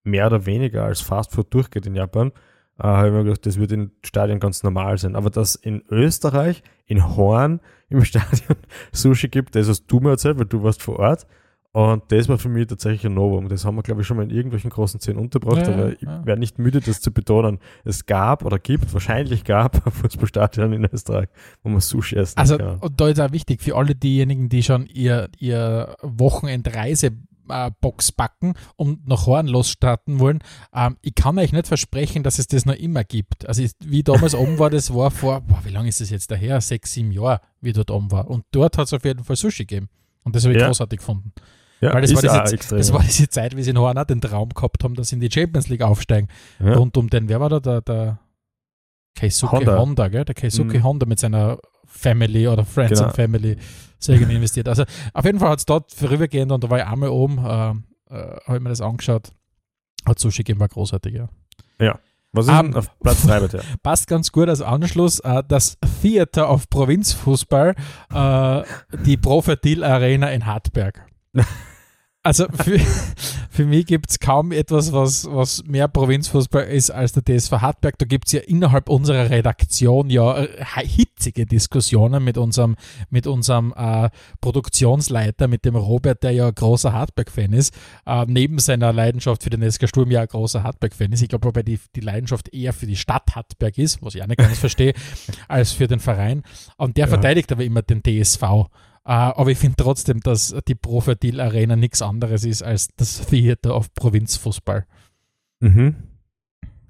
mehr 0.04 0.26
oder 0.26 0.46
weniger 0.48 0.86
als 0.86 1.02
Fastfood 1.02 1.54
durchgeht 1.54 1.86
in 1.86 1.96
Japan, 1.96 2.32
äh, 2.80 2.84
habe 2.84 3.08
ich 3.08 3.14
mir 3.14 3.24
gedacht, 3.24 3.46
das 3.46 3.60
wird 3.60 3.72
in 3.72 3.92
Stadien 4.04 4.40
ganz 4.40 4.64
normal 4.64 4.98
sein. 4.98 5.16
Aber 5.16 5.30
dass 5.30 5.56
in 5.56 5.84
Österreich, 5.90 6.64
in 6.86 7.16
Horn, 7.16 7.60
im 7.90 8.04
Stadion 8.06 8.56
Sushi 8.92 9.28
gibt, 9.30 9.56
das 9.56 9.68
hast 9.68 9.86
du 9.88 10.00
mir 10.00 10.12
erzählt, 10.12 10.38
weil 10.40 10.46
du 10.46 10.64
warst 10.64 10.82
vor 10.82 11.00
Ort. 11.00 11.28
Und 11.72 12.04
das 12.12 12.28
war 12.28 12.40
für 12.40 12.50
mich 12.50 12.66
tatsächlich 12.66 13.06
ein 13.06 13.14
Novum. 13.14 13.48
Das 13.48 13.64
haben 13.64 13.76
wir, 13.76 13.84
glaube 13.84 14.02
ich, 14.02 14.08
schon 14.08 14.18
mal 14.18 14.24
in 14.24 14.32
irgendwelchen 14.32 14.72
großen 14.72 15.00
Szenen 15.00 15.20
untergebracht, 15.20 15.68
Ja, 15.68 15.74
aber 15.74 15.92
ich 15.94 16.02
ja. 16.02 16.26
werde 16.26 16.40
nicht 16.40 16.58
müde, 16.58 16.80
das 16.80 17.00
zu 17.00 17.12
betonen. 17.12 17.60
Es 17.86 18.08
gab 18.08 18.44
oder 18.44 18.58
gibt, 18.58 18.92
wahrscheinlich 18.92 19.44
gab 19.44 19.76
ein 19.86 19.92
Fußballstadion 19.92 20.74
in 20.74 20.86
Österreich, 20.92 21.30
wo 21.62 21.70
man 21.70 21.80
Sushi 21.80 22.16
essen 22.16 22.40
Also, 22.40 22.58
kann. 22.58 22.80
und 22.80 23.00
da 23.00 23.08
ist 23.10 23.20
auch 23.22 23.32
wichtig 23.32 23.62
für 23.62 23.76
alle 23.76 23.94
diejenigen, 23.94 24.50
die 24.50 24.64
schon 24.64 24.88
ihr, 24.88 25.30
ihr 25.38 25.96
Wochenendreisebox 27.50 28.12
backen 28.14 28.54
und 28.76 29.08
nach 29.08 29.26
Horn 29.26 29.48
losstarten 29.48 30.20
wollen. 30.20 30.40
Ähm, 30.74 30.98
ich 31.02 31.16
kann 31.16 31.38
euch 31.40 31.52
nicht 31.52 31.68
versprechen, 31.68 32.24
dass 32.24 32.40
es 32.40 32.48
das 32.48 32.66
noch 32.66 32.76
immer 32.76 33.04
gibt. 33.04 33.48
Also, 33.48 33.62
ich- 33.64 33.72
wie 33.84 34.04
damals 34.04 34.36
oben 34.36 34.60
war, 34.60 34.70
das 34.70 34.94
war 34.94 35.12
vor, 35.12 35.42
boah, 35.42 35.60
wie 35.64 35.70
lange 35.72 35.90
ist 35.90 36.02
das 36.02 36.10
jetzt 36.10 36.32
daher? 36.32 36.62
Sechs, 36.62 36.94
sieben 36.94 37.12
Jahre, 37.12 37.42
wie 37.62 37.74
dort 37.74 37.92
oben 37.92 38.12
war. 38.12 38.30
Und 38.30 38.46
dort 38.52 38.78
hat 38.78 38.86
es 38.88 38.94
auf 38.94 39.04
jeden 39.04 39.24
Fall 39.24 39.36
Sushi 39.36 39.66
gegeben. 39.66 39.90
Und 40.24 40.36
das 40.36 40.44
habe 40.44 40.54
ich 40.54 40.60
Ja. 40.62 40.68
großartig 40.68 41.00
gefunden. 41.00 41.34
Ja, 41.82 41.94
Weil 41.94 42.02
das 42.02 42.14
war, 42.14 42.44
diese, 42.44 42.76
das 42.76 42.92
war 42.94 43.02
diese 43.02 43.30
Zeit, 43.30 43.56
wie 43.56 43.64
sie 43.64 43.70
in 43.70 43.78
Horn 43.80 43.98
auch 43.98 44.04
den 44.04 44.20
Traum 44.20 44.50
gehabt 44.50 44.84
haben, 44.84 44.96
dass 44.96 45.10
sie 45.10 45.16
in 45.16 45.22
die 45.22 45.32
Champions 45.32 45.70
League 45.70 45.82
aufsteigen. 45.82 46.28
ja. 46.60 46.74
Rund 46.74 46.98
um 46.98 47.10
den, 47.10 47.30
wer 47.30 47.40
war 47.40 47.48
da? 47.50 47.60
Der, 47.62 47.82
der 47.82 48.20
Keisuke 49.16 49.52
Honda. 49.58 49.78
Honda, 49.80 50.08
gell? 50.10 50.26
Der 50.26 50.36
Keisuke 50.36 50.78
Mhm. 50.80 50.84
Honda 50.84 51.06
mit 51.06 51.20
seiner 51.20 51.58
Family 52.00 52.48
oder 52.48 52.66
Friends 52.66 52.94
Genau. 52.94 53.06
and 53.08 53.16
Family 53.16 53.58
sehr 54.00 54.18
gerne 54.18 54.34
investiert. 54.34 54.68
Also 54.70 54.84
auf 55.14 55.26
jeden 55.26 55.40
Fall 55.40 55.50
hat 55.50 55.60
es 55.60 55.66
dort 55.66 55.92
vorübergehend 55.94 56.52
und 56.52 56.64
da 56.64 56.70
war 56.70 56.80
ich 56.80 56.86
einmal 56.86 57.10
oben, 57.10 57.38
äh, 57.38 57.70
äh, 58.16 58.40
habe 58.46 58.58
ich 58.58 58.62
mir 58.62 58.70
das 58.70 58.82
angeschaut. 58.82 59.30
Hat 60.08 60.18
Sushi 60.20 60.40
gegeben, 60.44 60.60
war 60.60 60.70
großartig, 60.70 61.14
ja. 61.16 62.00
Was 62.32 62.46
ist 62.46 62.52
Ah, 62.52 62.62
denn 62.62 62.76
auf 62.76 62.88
Platz 63.00 63.24
3 63.24 63.40
bei 63.40 63.48
dir? 63.48 63.62
Passt 63.84 64.08
ganz 64.08 64.32
gut 64.32 64.50
als 64.50 64.62
Anschluss. 64.62 65.20
Äh, 65.22 65.42
das 65.48 65.80
Theater 66.02 66.52
of 66.52 66.70
Provinzfußball, 66.70 67.74
äh, 68.14 68.64
die 69.04 69.18
Profetil 69.18 69.84
Arena 69.84 70.30
in 70.30 70.46
Hartberg. 70.46 71.06
Also 72.22 72.48
für, 72.52 72.78
für 73.50 73.66
mich 73.66 73.86
gibt 73.86 74.10
es 74.10 74.20
kaum 74.20 74.52
etwas, 74.52 74.92
was, 74.92 75.26
was 75.32 75.64
mehr 75.66 75.88
Provinzfußball 75.88 76.66
ist 76.66 76.92
als 76.92 77.14
der 77.14 77.24
TSV 77.24 77.52
Hartberg. 77.54 77.98
Da 77.98 78.06
gibt 78.06 78.28
es 78.28 78.34
ja 78.34 78.42
innerhalb 78.42 78.90
unserer 78.90 79.30
Redaktion 79.30 80.10
ja 80.10 80.38
äh, 80.44 80.48
hitzige 80.86 81.46
Diskussionen 81.46 82.22
mit 82.24 82.38
unserem, 82.38 82.76
mit 83.10 83.26
unserem 83.26 83.74
äh, 83.76 84.10
Produktionsleiter, 84.42 85.48
mit 85.48 85.64
dem 85.64 85.78
Robert, 85.78 86.22
der 86.24 86.32
ja 86.32 86.48
ein 86.48 86.56
großer 86.56 86.92
Hartberg-Fan 86.92 87.54
ist, 87.54 87.74
äh, 88.06 88.26
neben 88.28 88.60
seiner 88.60 88.92
Leidenschaft 88.92 89.44
für 89.44 89.50
den 89.50 89.70
SK 89.70 89.88
Sturm 89.88 90.12
ja 90.12 90.22
ein 90.22 90.28
großer 90.28 90.62
Hartberg-Fan 90.62 91.14
ist. 91.14 91.22
Ich 91.22 91.30
glaube, 91.30 91.46
wobei 91.48 91.64
die, 91.64 91.80
die 91.96 92.02
Leidenschaft 92.02 92.54
eher 92.54 92.74
für 92.74 92.86
die 92.86 92.98
Stadt 92.98 93.34
Hartberg 93.36 93.78
ist, 93.78 94.04
was 94.04 94.16
ich 94.16 94.22
auch 94.22 94.28
nicht 94.28 94.40
ganz 94.40 94.58
verstehe, 94.60 94.94
als 95.48 95.72
für 95.72 95.88
den 95.88 96.00
Verein. 96.00 96.44
Und 96.76 96.98
der 96.98 97.06
Ja. 97.06 97.10
verteidigt 97.10 97.50
aber 97.54 97.64
immer 97.64 97.82
den 97.82 98.04
TSV. 98.04 98.44
Äh, 99.06 99.12
aber 99.12 99.52
ich 99.52 99.58
finde 99.58 99.78
trotzdem, 99.78 100.20
dass 100.22 100.56
die 100.68 100.76
Profetil 100.76 101.40
Arena 101.42 101.76
nichts 101.76 102.02
anderes 102.02 102.44
ist 102.44 102.64
als 102.64 102.90
das 102.96 103.26
Theater 103.26 103.76
of 103.76 103.94
Provinzfußball. 103.94 104.86
Mhm. 105.60 105.96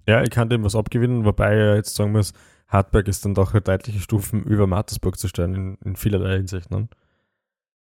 Ja, 0.07 0.23
ich 0.23 0.31
kann 0.31 0.49
dem 0.49 0.63
was 0.63 0.75
abgewinnen, 0.75 1.25
wobei 1.25 1.53
ich 1.53 1.75
jetzt 1.75 1.95
sagen 1.95 2.11
muss, 2.11 2.33
Hartberg 2.67 3.07
ist 3.07 3.25
dann 3.25 3.33
doch 3.35 3.53
eine 3.53 3.61
deutliche 3.61 3.99
Stufen 3.99 4.43
über 4.43 4.67
Mattersburg 4.67 5.17
zu 5.17 5.27
stellen, 5.27 5.55
in, 5.55 5.77
in 5.83 5.95
vielerlei 5.95 6.37
Hinsicht. 6.37 6.71
Ne? 6.71 6.87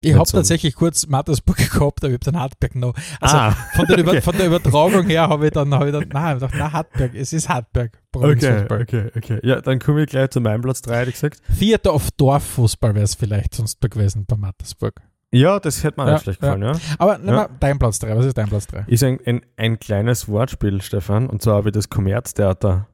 Ich 0.03 0.15
habe 0.15 0.29
tatsächlich 0.29 0.73
kurz 0.73 1.05
Mattersburg 1.07 1.57
gehabt, 1.71 2.03
aber 2.03 2.07
ich 2.07 2.13
habe 2.15 2.31
dann 2.31 2.39
Hartberg 2.39 2.75
noch. 2.75 2.95
Also 3.19 3.37
ah, 3.37 3.51
von, 3.75 3.85
der 3.85 3.99
okay. 4.07 4.21
von 4.21 4.35
der 4.35 4.47
Übertragung 4.47 5.05
her 5.05 5.29
habe 5.29 5.45
ich 5.45 5.51
dann, 5.51 5.73
hab 5.73 5.85
ich 5.85 5.91
dann 5.91 6.07
nein, 6.11 6.37
ich 6.37 6.41
gedacht, 6.41 6.55
na 6.57 6.73
Hartberg, 6.73 7.13
es 7.13 7.33
ist 7.33 7.47
Hartberg. 7.47 7.99
okay, 8.15 8.65
okay, 8.69 9.11
okay. 9.15 9.39
Ja, 9.43 9.61
dann 9.61 9.77
komme 9.77 10.03
ich 10.03 10.09
gleich 10.09 10.31
zu 10.31 10.41
meinem 10.41 10.61
Platz 10.61 10.81
3, 10.81 10.97
hätte 10.97 11.09
ich 11.09 11.15
gesagt. 11.15 11.41
Theater 11.57 11.93
of 11.93 12.09
Dorffußball 12.17 12.95
wäre 12.95 13.03
es 13.03 13.13
vielleicht 13.13 13.53
sonst 13.53 13.79
gewesen 13.79 14.25
bei 14.25 14.35
Mattersburg. 14.37 15.01
Ja, 15.33 15.59
das 15.59 15.83
hätte 15.83 15.99
mir 15.99 16.03
auch 16.03 16.07
Ja, 16.07 16.13
nicht 16.13 16.23
schlecht 16.23 16.41
gefallen, 16.41 16.63
ja. 16.63 16.73
Aber 16.97 17.17
nimm 17.19 17.27
Ja. 17.29 17.33
mal 17.35 17.49
dein 17.59 17.79
Platz 17.79 17.99
3, 17.99 18.17
was 18.17 18.25
ist 18.25 18.37
dein 18.37 18.49
Platz 18.49 18.67
3? 18.67 18.85
Ist 18.87 19.03
ein, 19.03 19.19
ein, 19.25 19.41
ein 19.55 19.79
kleines 19.79 20.27
Wortspiel, 20.27 20.81
Stefan, 20.81 21.27
und 21.27 21.41
zwar 21.41 21.55
habe 21.57 21.69
ich 21.69 21.73
das 21.73 21.89
Kommerztheater 21.89 22.87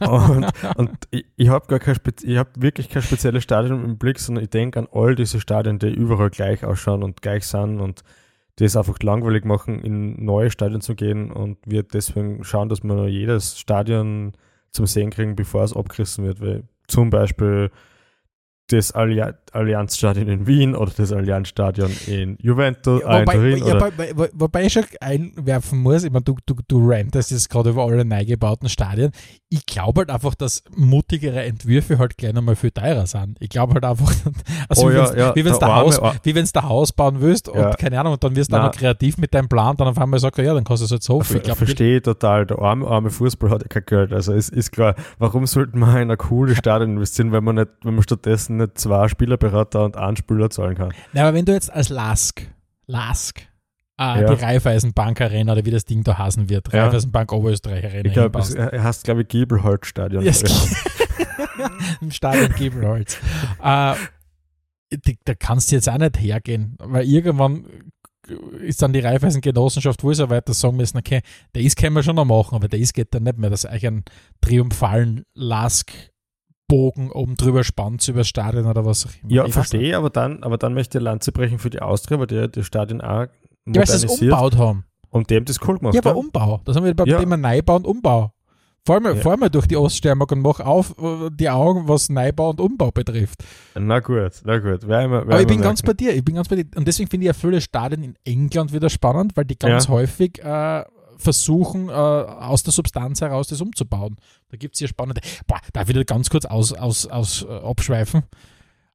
und, 0.00 0.46
und 0.76 0.90
ich, 1.10 1.24
ich 1.36 1.48
habe 1.48 1.66
gar 1.66 1.78
kein 1.78 1.94
Spez 1.94 2.22
ich 2.24 2.36
habe 2.36 2.50
wirklich 2.56 2.88
kein 2.88 3.02
spezielles 3.02 3.42
Stadion 3.42 3.84
im 3.84 3.98
Blick, 3.98 4.18
sondern 4.18 4.44
ich 4.44 4.50
denke 4.50 4.78
an 4.78 4.88
all 4.92 5.14
diese 5.14 5.40
Stadien, 5.40 5.78
die 5.78 5.88
überall 5.88 6.30
gleich 6.30 6.64
ausschauen 6.64 7.02
und 7.02 7.22
gleich 7.22 7.46
sind 7.46 7.80
und 7.80 8.02
die 8.58 8.64
es 8.64 8.76
einfach 8.76 8.98
langweilig 9.02 9.44
machen, 9.44 9.80
in 9.80 10.22
neue 10.24 10.50
Stadien 10.50 10.80
zu 10.80 10.94
gehen 10.94 11.30
und 11.30 11.58
wir 11.64 11.82
deswegen 11.82 12.44
schauen, 12.44 12.68
dass 12.68 12.82
wir 12.82 13.08
jedes 13.08 13.58
Stadion 13.58 14.32
zum 14.70 14.86
Sehen 14.86 15.10
kriegen, 15.10 15.34
bevor 15.34 15.64
es 15.64 15.74
abgerissen 15.74 16.24
wird. 16.24 16.40
Weil 16.40 16.64
zum 16.86 17.10
Beispiel 17.10 17.70
das 18.72 18.92
Alli 18.92 19.22
Allianzstadion 19.52 20.28
in 20.28 20.46
Wien 20.46 20.76
oder 20.76 20.92
das 20.96 21.12
Allianzstadion 21.12 21.90
in 22.06 22.36
Juventus, 22.40 23.02
Ja, 23.02 23.18
äh, 23.18 23.22
in 23.22 23.26
wobei, 23.26 23.48
ja, 23.56 23.64
oder, 23.64 23.80
wobei, 23.86 24.10
wobei- 24.16 24.30
wobei 24.34 24.64
ich 24.66 24.72
schon 24.72 24.84
einwerfen 25.00 25.80
muss, 25.80 26.04
ich 26.04 26.12
meine, 26.12 26.24
du, 26.24 26.36
du, 26.46 26.54
du 26.68 26.88
rantest 26.90 27.30
jetzt 27.32 27.50
gerade 27.50 27.70
über 27.70 27.84
alle 27.84 28.04
neu 28.04 28.24
gebauten 28.24 28.68
Stadien. 28.68 29.10
Ich 29.48 29.66
glaube 29.66 30.00
halt 30.00 30.10
einfach, 30.10 30.34
dass 30.36 30.62
mutigere 30.76 31.42
Entwürfe 31.42 31.98
halt 31.98 32.16
gleich 32.16 32.32
nochmal 32.32 32.54
viel 32.54 32.70
teurer 32.70 33.06
sind. 33.06 33.36
Ich 33.40 33.48
glaube 33.48 33.74
halt 33.74 33.84
einfach, 33.84 34.12
also 34.68 34.86
Oh 34.86 34.90
wie 34.90 34.94
ja, 34.94 35.00
wenn's- 35.00 35.16
ja, 35.16 35.34
wenn 35.34 35.44
der 35.58 35.74
Haus, 35.74 36.00
wie 36.22 36.34
wenn's 36.34 36.52
Haus 36.54 36.92
bauen 36.92 37.20
willst 37.20 37.48
und 37.48 37.78
keine 37.78 37.98
Ahnung, 37.98 38.12
und 38.12 38.22
dann 38.22 38.36
wirst 38.36 38.52
du 38.52 38.56
auch 38.56 38.60
noch 38.64 38.72
kreativ 38.72 39.18
mit 39.18 39.34
deinem 39.34 39.48
Plan, 39.48 39.76
dann 39.76 39.88
auf 39.88 39.98
einmal 39.98 40.20
sagst 40.20 40.38
du, 40.38 40.44
ja, 40.44 40.54
dann 40.54 40.62
kannst 40.62 40.82
du 40.82 40.84
es 40.84 40.90
jetzt 40.92 41.06
so. 41.06 41.20
Ich 41.22 41.26
Ver 41.26 41.40
glaube, 41.40 41.58
verstehe 41.58 41.96
ich 41.96 42.02
total. 42.02 42.46
Der 42.46 42.58
arme, 42.60 42.86
arme 42.86 43.10
Fußball 43.10 43.50
hat 43.50 43.62
ja 43.62 43.68
kein 43.68 43.84
Geld. 43.86 44.12
Also 44.12 44.32
es 44.32 44.48
ist 44.48 44.70
klar, 44.70 44.94
warum 45.18 45.46
sollten 45.46 45.78
wir 45.80 46.00
in 46.00 46.10
ein 46.10 46.18
cooles 46.18 46.56
Stadion 46.58 46.92
investieren, 46.92 47.32
wenn 47.32 47.42
man 47.42 47.56
nicht, 47.56 47.68
wenn 47.82 47.94
man 47.94 48.02
stattdessen 48.02 48.59
nicht 48.60 48.78
zwei 48.78 49.08
Spielerberater 49.08 49.84
und 49.84 49.96
einen 49.96 50.16
Spieler 50.16 50.50
zahlen 50.50 50.74
kann? 50.76 50.92
Na, 51.12 51.22
aber 51.22 51.34
wenn 51.34 51.44
du 51.44 51.52
jetzt 51.52 51.72
als 51.72 51.88
Lask, 51.88 52.42
Lask, 52.86 53.40
äh, 53.98 54.22
Ja. 54.22 54.34
die 54.34 54.42
Raiffeisenbank 54.42 55.20
Arena 55.20 55.52
oder 55.52 55.64
wie 55.64 55.70
das 55.70 55.84
Ding 55.84 56.02
da 56.04 56.16
heißen 56.18 56.48
wird, 56.48 56.72
Ja. 56.72 56.84
Raiffeisenbank 56.84 57.32
Oberösterreich 57.32 57.84
Arena 57.84 58.06
Ich 58.06 58.12
glaube, 58.12 58.38
er 58.56 58.82
heißt, 58.84 59.04
glaube 59.04 59.22
ich, 59.22 59.28
Giebelholz-Stadion. 59.28 60.22
Ja, 60.24 60.30
es 60.30 60.42
Im 62.00 62.10
Stadion 62.10 62.52
Giebelholz. 62.54 63.18
die, 64.92 65.18
da 65.24 65.34
kannst 65.34 65.70
du 65.70 65.76
jetzt 65.76 65.88
auch 65.88 65.98
nicht 65.98 66.18
hergehen, 66.20 66.76
weil 66.78 67.04
irgendwann 67.06 67.64
ist 68.60 68.80
dann 68.82 68.92
die 68.92 69.00
Raiffeisen-Genossenschaft 69.00 70.02
wohl 70.04 70.14
so 70.14 70.30
weit, 70.30 70.48
dass 70.48 70.60
sagen 70.60 70.76
müssen, 70.76 70.98
okay, 70.98 71.20
der 71.54 71.62
ist 71.62 71.76
können 71.76 71.96
wir 71.96 72.02
schon 72.02 72.16
noch 72.16 72.24
machen, 72.24 72.54
aber 72.54 72.68
der 72.68 72.78
ist 72.78 72.94
geht 72.94 73.12
dann 73.14 73.24
nicht 73.24 73.38
mehr, 73.38 73.50
dass 73.50 73.64
euch 73.64 73.86
einen 73.86 74.04
triumphalen 74.40 75.24
Lask-Bogen 76.70 77.10
oben 77.12 77.36
drüber 77.36 77.64
spannt 77.64 78.06
über 78.08 78.20
das 78.20 78.28
Stadion 78.28 78.66
oder 78.66 78.84
was 78.84 79.06
auch 79.06 79.10
immer. 79.22 79.32
Ja, 79.32 79.44
Ich 79.46 79.52
verstehe, 79.52 79.96
aber 79.96 80.10
dann, 80.10 80.42
aber 80.42 80.58
dann 80.58 80.74
möchte 80.74 80.98
ich 80.98 81.04
Lanze 81.04 81.32
brechen 81.32 81.58
für 81.58 81.70
die 81.70 81.80
Austria, 81.82 82.18
weil 82.18 82.26
die 82.26 82.48
das 82.50 82.66
Stadion 82.66 83.00
auch 83.00 83.26
Ja, 83.26 83.28
weil 83.66 83.86
sie 83.86 83.94
es 83.94 84.02
modernisiert 84.02 84.32
umbaut 84.32 84.56
haben. 84.58 84.84
und 85.10 85.30
dem 85.30 85.44
das 85.44 85.56
cool 85.66 85.78
gemacht. 85.78 85.94
Ja, 85.94 86.00
aber? 86.04 86.16
Umbau. 86.16 86.60
Das 86.64 86.76
haben 86.76 86.84
wir 86.84 86.94
beim 86.94 87.06
Ja. 87.08 87.18
Thema 87.18 87.36
Neubau 87.36 87.76
und 87.76 87.86
Umbau. 87.86 88.32
Fahr 88.86 88.98
mal, 89.00 89.14
Ja. 89.14 89.20
fahr 89.20 89.36
mal 89.36 89.50
durch 89.50 89.66
die 89.66 89.76
Oststeiermark 89.76 90.32
und 90.32 90.40
mach 90.40 90.58
auf 90.60 90.94
äh, 90.98 91.28
die 91.32 91.50
Augen, 91.50 91.86
was 91.86 92.08
Neubau 92.08 92.50
und 92.50 92.60
Umbau 92.62 92.90
betrifft. 92.90 93.44
Na 93.78 94.00
gut, 94.00 94.40
na 94.44 94.58
gut. 94.58 94.88
Werden 94.88 95.10
wir, 95.10 95.18
werden 95.18 95.30
Aber 95.32 95.40
ich 95.40 95.46
bin 95.46 95.60
ganz 95.60 95.82
bei 95.82 95.92
dir. 95.92 96.14
Ich 96.14 96.24
bin 96.24 96.34
ganz 96.36 96.48
bei 96.48 96.56
dir. 96.56 96.64
Und 96.76 96.88
deswegen 96.88 97.10
finde 97.10 97.24
ich 97.24 97.28
ja 97.28 97.34
viele 97.34 97.60
Stadien 97.60 98.02
in 98.02 98.14
England 98.24 98.72
wieder 98.72 98.88
spannend, 98.88 99.36
weil 99.36 99.44
die 99.44 99.58
ganz 99.58 99.84
Ja. 99.86 99.90
häufig 99.90 100.42
äh, 100.42 100.84
versuchen, 101.18 101.90
äh, 101.90 101.92
aus 101.92 102.62
der 102.62 102.72
Substanz 102.72 103.20
heraus 103.20 103.48
das 103.48 103.60
umzubauen. 103.60 104.16
Da 104.50 104.56
gibt 104.56 104.74
es 104.74 104.80
hier 104.80 104.88
spannende. 104.88 105.20
Boah, 105.46 105.60
darf 105.72 105.88
ich 105.88 105.94
da 105.94 106.02
ganz 106.02 106.28
kurz 106.28 106.44
aus, 106.44 106.72
aus, 106.72 107.06
aus 107.06 107.42
äh, 107.42 107.46
abschweifen? 107.46 108.24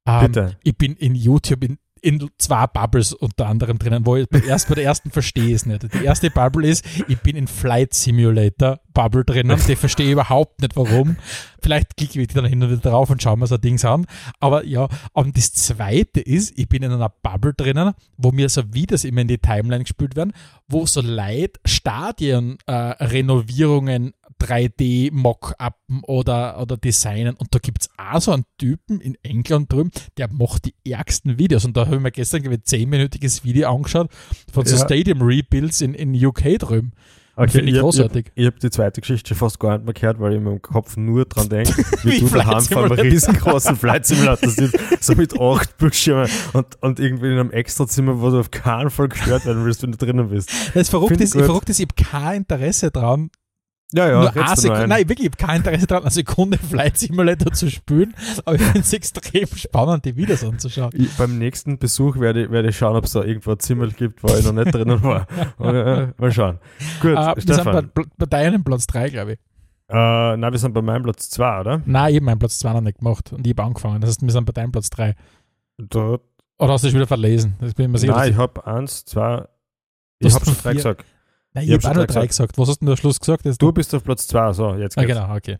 Ähm, 0.06 0.26
Bitte. 0.26 0.56
Ich 0.62 0.76
bin 0.76 0.94
in 0.94 1.14
YouTube 1.14 1.64
in, 1.64 1.78
in 2.00 2.30
zwei 2.38 2.66
Bubbles 2.66 3.12
unter 3.12 3.46
anderem 3.46 3.78
drinnen, 3.78 4.06
wo 4.06 4.16
ich 4.16 4.28
erst 4.46 4.68
bei 4.68 4.74
der 4.74 4.84
ersten 4.84 5.10
verstehe 5.10 5.46
ich 5.46 5.54
es 5.54 5.66
nicht. 5.66 5.92
Die 5.94 6.04
erste 6.04 6.30
Bubble 6.30 6.68
ist, 6.68 6.84
ich 7.08 7.18
bin 7.20 7.36
in 7.36 7.46
Flight 7.46 7.94
Simulator 7.94 8.80
Bubble 8.96 9.24
drinnen, 9.24 9.60
die 9.68 9.76
verstehe 9.76 10.06
ich 10.06 10.12
überhaupt 10.12 10.62
nicht 10.62 10.74
warum. 10.74 11.16
Vielleicht 11.60 11.96
klicke 11.96 12.20
ich 12.20 12.28
dann 12.28 12.46
hin 12.46 12.62
und 12.62 12.70
wieder 12.70 12.90
drauf 12.90 13.10
und 13.10 13.22
schaue 13.22 13.36
mir 13.36 13.46
so 13.46 13.58
Dings 13.58 13.84
an. 13.84 14.06
Aber 14.40 14.64
ja, 14.64 14.88
und 15.12 15.36
das 15.36 15.52
zweite 15.52 16.20
ist, 16.20 16.58
ich 16.58 16.68
bin 16.68 16.82
in 16.82 16.92
einer 16.92 17.10
Bubble 17.10 17.52
drinnen, 17.52 17.92
wo 18.16 18.32
mir 18.32 18.48
so 18.48 18.62
Videos 18.72 19.04
immer 19.04 19.20
in 19.20 19.28
die 19.28 19.38
Timeline 19.38 19.84
gespielt 19.84 20.16
werden, 20.16 20.32
wo 20.66 20.86
so 20.86 21.02
Leute 21.02 21.60
Stadien 21.66 22.56
äh, 22.66 22.72
Renovierungen 22.72 24.14
3D-Mock-Uppen 24.40 26.02
oder, 26.04 26.60
oder 26.60 26.76
designen. 26.76 27.36
Und 27.36 27.54
da 27.54 27.58
gibt 27.58 27.82
es 27.82 27.90
auch 27.98 28.20
so 28.20 28.32
einen 28.32 28.44
Typen 28.58 29.00
in 29.00 29.16
England 29.22 29.72
drüben, 29.72 29.90
der 30.16 30.32
macht 30.32 30.64
die 30.64 30.74
ärgsten 30.90 31.38
Videos. 31.38 31.64
Und 31.64 31.76
da 31.76 31.86
habe 31.86 31.96
ich 31.96 32.02
mir 32.02 32.12
gestern, 32.12 32.46
ein 32.46 32.54
10-minütiges 32.54 33.44
Video 33.44 33.74
angeschaut 33.74 34.10
von 34.52 34.64
so 34.64 34.76
Ja. 34.76 34.84
Stadium-Rebuilds 34.84 35.82
in, 35.82 35.94
in 35.94 36.24
UK 36.24 36.58
drüben. 36.58 36.92
Okay, 37.38 37.50
finde 37.50 37.70
ich 37.70 37.76
hab- 37.76 37.82
großartig. 37.82 38.32
Ich 38.34 38.46
habe 38.46 38.58
die 38.58 38.70
zweite 38.70 39.02
Geschichte 39.02 39.34
fast 39.34 39.60
gar 39.60 39.76
nicht 39.76 39.84
mehr 39.84 39.92
gehört, 39.92 40.18
weil 40.18 40.32
ich 40.32 40.38
in 40.38 40.44
meinem 40.44 40.62
Kopf 40.62 40.96
nur 40.96 41.26
dran 41.26 41.50
denke, 41.50 41.76
wie, 42.02 42.12
Wie 42.12 42.20
du 42.20 42.28
daheim 42.28 42.62
vor 42.62 42.84
einem 42.84 42.92
riesengroßen 42.98 43.76
Flight 43.76 44.06
Simulator 44.06 44.48
sitzt, 44.48 44.78
so 45.00 45.14
mit 45.14 45.38
acht 45.38 45.76
Bildschirmen 45.76 46.28
und, 46.54 46.82
und 46.82 46.98
irgendwie 46.98 47.26
in 47.26 47.38
einem 47.38 47.50
Extrazimmer, 47.50 48.20
wo 48.22 48.30
du 48.30 48.40
auf 48.40 48.50
keinen 48.50 48.88
Fall 48.88 49.08
gestört 49.08 49.44
werden 49.44 49.64
willst, 49.66 49.82
wenn 49.82 49.92
du 49.92 49.98
drinnen 49.98 50.30
bist. 50.30 50.50
Das 50.74 50.88
Verrückte 50.88 51.22
ist, 51.22 51.34
verrückt 51.34 51.68
ist, 51.68 51.78
ich 51.78 51.86
habe 51.88 52.10
kein 52.10 52.36
Interesse 52.38 52.90
dran, 52.90 53.30
Ja, 53.92 54.08
ja, 54.08 54.20
nur 54.20 54.36
eine 54.36 54.56
Sekunde, 54.56 54.82
ein. 54.82 54.88
nein, 54.88 55.08
wirklich, 55.08 55.28
ich 55.28 55.32
habe 55.32 55.46
kein 55.46 55.56
Interesse 55.58 55.86
daran, 55.86 56.02
eine 56.04 56.10
Sekunde 56.10 56.58
Flight 56.58 56.98
Simulator 56.98 57.52
zu 57.52 57.70
spielen, 57.70 58.14
aber 58.44 58.56
ich 58.56 58.62
finde 58.62 58.80
es 58.80 58.92
extrem 58.92 59.46
spannend, 59.46 60.04
die 60.04 60.16
Videos 60.16 60.42
anzuschauen. 60.42 60.90
Ich, 60.94 61.16
beim 61.16 61.38
nächsten 61.38 61.78
Besuch 61.78 62.18
werde 62.18 62.44
ich, 62.44 62.50
werde 62.50 62.70
ich 62.70 62.76
schauen, 62.76 62.96
ob 62.96 63.04
es 63.04 63.12
da 63.12 63.22
irgendwo 63.22 63.52
ein 63.52 63.60
Zimmer 63.60 63.86
gibt, 63.86 64.24
wo 64.24 64.28
ich 64.34 64.44
noch 64.44 64.52
nicht 64.52 64.74
drinnen 64.74 65.00
war. 65.02 65.26
Äh, 65.60 66.08
mal 66.18 66.32
schauen. 66.32 66.58
Gut, 67.00 67.12
Äh, 67.12 67.34
wir 67.36 67.54
sind 67.54 67.64
bei, 67.64 67.82
bei 68.18 68.26
deinem 68.26 68.64
Platz 68.64 68.86
3, 68.88 69.08
glaube 69.10 69.32
ich. 69.34 69.38
Äh, 69.88 70.36
nein, 70.36 70.52
wir 70.52 70.58
sind 70.58 70.72
bei 70.74 70.82
meinem 70.82 71.04
Platz 71.04 71.30
2, 71.30 71.60
oder? 71.60 71.82
Nein, 71.86 72.10
ich 72.10 72.16
habe 72.16 72.24
meinen 72.24 72.38
Platz 72.40 72.58
2 72.58 72.72
noch 72.72 72.80
nicht 72.80 72.98
gemacht 72.98 73.32
und 73.32 73.46
ich 73.46 73.52
habe 73.52 73.62
angefangen. 73.62 74.00
Das 74.00 74.10
heißt, 74.10 74.22
wir 74.22 74.32
sind 74.32 74.44
bei 74.46 74.52
deinem 74.52 74.72
Platz 74.72 74.90
3. 74.90 75.14
Da, 75.78 76.18
Oder 76.58 76.72
hast 76.72 76.82
du 76.82 76.88
schon 76.88 76.96
wieder 76.96 77.06
verlesen? 77.06 77.54
Das 77.60 77.72
bin 77.74 77.86
ich 77.86 77.92
mir 77.92 77.98
sicher. 77.98 78.12
nein, 78.14 78.20
dass 78.22 78.30
ich 78.30 78.36
habe 78.36 78.66
eins, 78.66 79.04
zwei, 79.04 79.46
ich 80.18 80.34
habe 80.34 80.44
schon 80.44 80.56
drei 80.60 80.74
gesagt. 80.74 81.04
Nein, 81.56 81.64
ich 81.64 81.70
ich 81.70 81.74
hab 81.76 81.82
habe 81.84 81.94
schon 81.94 81.96
nur 81.96 82.06
drei 82.06 82.20
drei 82.20 82.26
gesagt. 82.28 82.58
Was 82.58 82.68
hast 82.68 82.80
du 82.80 82.84
denn 82.84 82.92
am 82.92 82.96
Schluss 82.96 83.18
gesagt? 83.18 83.44
Das 83.46 83.58
Du 83.58 83.72
bist 83.72 83.94
auf 83.94 84.04
Platz 84.04 84.28
2, 84.28 84.52
so, 84.52 84.74
jetzt 84.74 84.96
Ah, 84.96 85.02
geht's. 85.04 85.18
genau, 85.18 85.34
okay. 85.34 85.56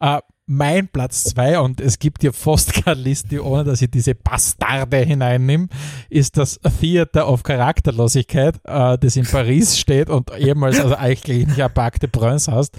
Äh, 0.00 0.20
mein 0.52 0.88
Platz 0.88 1.22
2, 1.24 1.60
und 1.60 1.80
es 1.80 2.00
gibt 2.00 2.24
ja 2.24 2.32
fast 2.32 2.72
keine 2.84 3.00
Liste, 3.00 3.44
ohne 3.44 3.62
dass 3.62 3.82
ich 3.82 3.90
diese 3.90 4.16
Bastarde 4.16 4.96
hineinnehme, 4.96 5.68
ist 6.08 6.36
das 6.36 6.58
Theater 6.80 7.28
of 7.28 7.44
Charakterlosigkeit, 7.44 8.56
äh, 8.64 8.98
das 8.98 9.14
in 9.16 9.26
Paris 9.26 9.78
steht 9.78 10.10
und 10.10 10.36
ehemals 10.36 10.80
also 10.80 10.96
eigentlich 10.96 11.46
nicht 11.46 11.62
ein 11.62 11.72
Parc 11.72 12.00
de 12.00 12.08
Prince 12.10 12.50
heißt. 12.50 12.76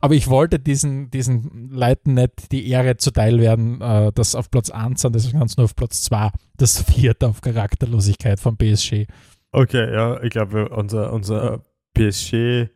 Aber 0.00 0.14
ich 0.14 0.28
wollte 0.28 0.58
diesen, 0.58 1.10
diesen 1.10 1.70
Leuten 1.70 2.12
nicht 2.14 2.52
die 2.52 2.68
Ehre 2.68 2.98
zuteil 2.98 3.40
werden, 3.40 3.80
äh, 3.80 4.12
dass 4.12 4.34
auf 4.34 4.50
Platz 4.50 4.68
1 4.70 5.00
sind, 5.00 5.14
deswegen 5.14 5.38
ganz 5.38 5.56
nur 5.56 5.64
auf 5.64 5.74
Platz 5.76 6.02
2 6.02 6.30
das 6.58 6.84
Theater 6.84 7.30
of 7.30 7.40
Charakterlosigkeit 7.40 8.38
von 8.38 8.56
PSG. 8.58 9.06
Okay, 9.50 9.94
ja, 9.94 10.22
ich 10.22 10.30
glaube, 10.30 10.68
unser, 10.68 11.12
unser 11.12 11.60
PSG 11.94 12.68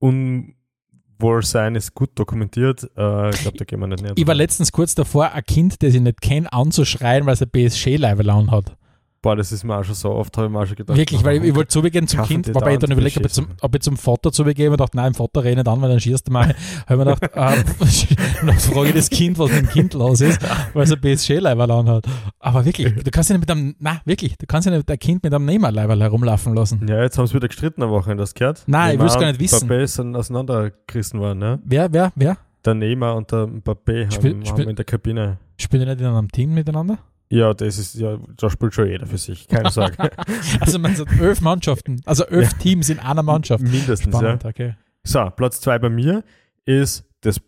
Unwohlsein 0.00 1.74
ist 1.74 1.94
gut 1.94 2.10
dokumentiert. 2.14 2.84
Äh, 2.96 3.30
ich 3.30 3.40
glaube, 3.40 3.58
da 3.58 3.64
gehen 3.64 3.80
wir 3.80 3.88
nicht 3.88 4.02
näher 4.02 4.12
Ich 4.16 4.26
war 4.26 4.34
letztens 4.34 4.72
kurz 4.72 4.94
davor, 4.94 5.32
ein 5.32 5.44
Kind, 5.44 5.82
das 5.82 5.94
ich 5.94 6.00
nicht 6.00 6.20
kenne, 6.20 6.52
anzuschreien, 6.52 7.26
weil 7.26 7.34
es 7.34 7.42
ein 7.42 7.50
PSG-Level 7.50 8.30
an 8.30 8.50
hat. 8.50 8.77
Boah, 9.20 9.34
das 9.34 9.50
ist 9.50 9.64
mir 9.64 9.76
auch 9.76 9.82
schon 9.82 9.96
so 9.96 10.10
oft, 10.10 10.36
habe 10.36 10.46
ich 10.46 10.52
mir 10.52 10.60
auch 10.60 10.66
schon 10.66 10.76
gedacht. 10.76 10.96
Wirklich, 10.96 11.24
weil 11.24 11.38
ich, 11.38 11.48
ich 11.48 11.54
wollte 11.56 11.68
zubegehen 11.68 12.06
zum 12.06 12.22
Kind, 12.22 12.54
wobei 12.54 12.74
ich 12.74 12.78
dann 12.78 12.92
überlegt, 12.92 13.16
ob 13.16 13.26
ich, 13.26 13.32
zum, 13.32 13.46
Klischees. 13.46 13.62
ob 13.64 13.74
ich 13.74 13.80
zum 13.80 13.96
Vater 13.96 14.30
zubegehen 14.30 14.70
und 14.70 14.78
dachte, 14.78 14.96
nein, 14.96 15.08
im 15.08 15.14
Vater 15.14 15.40
rede 15.42 15.50
ich 15.50 15.56
nicht 15.56 15.68
an, 15.68 15.82
weil 15.82 15.88
dann 15.90 15.98
schießt 15.98 16.28
du 16.28 16.32
mal. 16.32 16.54
habe 16.86 17.04
mir 17.04 17.14
gedacht, 17.16 17.22
äh, 17.34 18.46
dann 18.46 18.58
frage 18.58 18.88
ich 18.90 18.94
das 18.94 19.10
Kind, 19.10 19.36
was 19.40 19.50
mit 19.50 19.60
dem 19.62 19.68
Kind 19.70 19.94
los 19.94 20.20
ist, 20.20 20.40
weil 20.72 20.84
es 20.84 20.92
ein 20.92 21.00
PSG-Leiberl 21.00 21.68
anhat. 21.70 22.04
Aber 22.38 22.64
wirklich, 22.64 22.94
du 22.94 23.10
kannst 23.10 23.30
ja 23.30 23.36
nicht 23.36 23.40
mit 23.48 23.50
einem, 23.50 23.74
na 23.80 24.00
wirklich, 24.04 24.36
du 24.38 24.46
kannst 24.46 24.66
ja 24.66 24.72
nicht 24.76 24.88
dein 24.88 24.98
Kind 25.00 25.24
mit 25.24 25.34
einem 25.34 25.46
Neymar-Leiberl 25.46 26.00
herumlaufen 26.00 26.54
lassen. 26.54 26.86
Ja, 26.88 27.02
jetzt 27.02 27.18
haben 27.18 27.26
sie 27.26 27.34
wieder 27.34 27.48
gestritten 27.48 27.82
eine 27.82 27.90
Woche, 27.90 28.16
hast 28.16 28.34
du 28.34 28.38
gehört? 28.38 28.62
Nein, 28.68 28.92
ich 28.92 28.98
Neymar 28.98 29.04
will's 29.04 29.20
gar 29.20 29.26
nicht 29.32 29.40
wissen. 29.40 29.68
Mbappé 29.68 29.86
sind 29.88 30.14
auseinandergerissen 30.14 31.18
worden, 31.18 31.38
ne? 31.40 31.58
Wer, 31.64 31.92
wer, 31.92 32.12
wer? 32.14 32.36
Der 32.64 32.74
Neymar 32.74 33.16
und 33.16 33.32
der 33.32 33.46
Mbappé 33.48 34.04
haben, 34.04 34.12
Spiel- 34.12 34.34
haben 34.34 34.46
spiel- 34.46 34.68
in 34.68 34.76
der 34.76 34.84
Kabine. 34.84 35.38
Spielen 35.56 35.82
die 35.82 35.88
nicht 35.90 36.00
in 36.00 36.06
einem 36.06 36.30
Team 36.30 36.54
miteinander? 36.54 36.98
Ja, 37.30 37.52
das 37.52 37.78
ist, 37.78 37.94
ja, 37.96 38.16
da 38.36 38.48
spielt 38.48 38.72
schon 38.74 38.88
jeder 38.88 39.06
für 39.06 39.18
sich, 39.18 39.46
keine 39.48 39.70
Sorge. 39.70 39.96
Also 40.60 40.78
man 40.78 40.96
sagt 40.96 41.12
elf 41.20 41.40
Mannschaften, 41.42 42.00
also 42.06 42.24
elf 42.24 42.54
Teams 42.54 42.88
in 42.88 42.98
einer 42.98 43.22
Mannschaft. 43.22 43.62
Mindestens, 43.62 44.16
Spannend, 44.16 44.44
ja. 44.44 44.48
okay. 44.50 44.74
So, 45.04 45.28
Platz 45.36 45.60
2 45.60 45.78
bei 45.78 45.88
mir 45.90 46.24
ist 46.64 47.04
das 47.20 47.40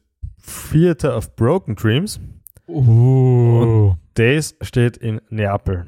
Theater 0.71 1.17
of 1.17 1.35
Broken 1.37 1.77
Dreams. 1.77 2.21
Uh, 2.69 3.95
Das 4.15 4.55
steht 4.63 4.97
in 4.99 5.21
Neapel. 5.31 5.87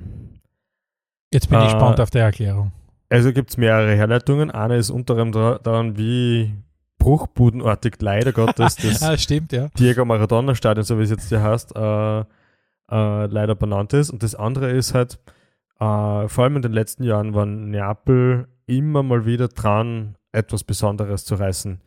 jetzt 1.32 1.48
bin 1.48 1.58
ich 1.58 1.64
äh, 1.64 1.68
gespannt 1.72 2.00
auf 2.00 2.10
die 2.10 2.18
Erklärung. 2.18 2.72
Also 3.08 3.32
gibt 3.32 3.50
es 3.50 3.56
mehrere 3.56 3.94
Herleitungen. 3.94 4.50
Eine 4.50 4.76
ist 4.76 4.90
unter 4.90 5.14
anderem 5.18 5.32
da- 5.32 5.58
daran, 5.58 5.96
wie 5.98 6.52
bruchbudenartig 6.98 7.96
leider 8.00 8.32
Gottes 8.32 8.76
das 8.82 9.02
Ah, 9.02 9.16
stimmt, 9.18 9.52
ja. 9.52 9.68
Diego 9.78 10.04
Maradona 10.04 10.54
Stadion, 10.54 10.84
so 10.84 10.98
wie 10.98 11.02
es 11.02 11.10
jetzt 11.10 11.28
hier 11.28 11.42
heißt, 11.42 11.76
äh, 11.76 12.24
äh, 12.92 13.26
leider 13.26 13.54
benannt 13.54 13.94
ist. 13.94 14.10
Und 14.10 14.22
das 14.22 14.34
andere 14.34 14.70
ist 14.70 14.94
halt, 14.94 15.18
äh, 15.80 16.28
vor 16.28 16.44
allem 16.44 16.56
in 16.56 16.62
den 16.62 16.72
letzten 16.72 17.04
Jahren 17.04 17.34
war 17.34 17.46
Neapel 17.46 18.48
immer 18.66 19.02
mal 19.02 19.24
wieder 19.26 19.48
dran, 19.48 20.16
etwas 20.30 20.62
Besonderes 20.62 21.24
zu 21.24 21.34
reißen. 21.36 21.80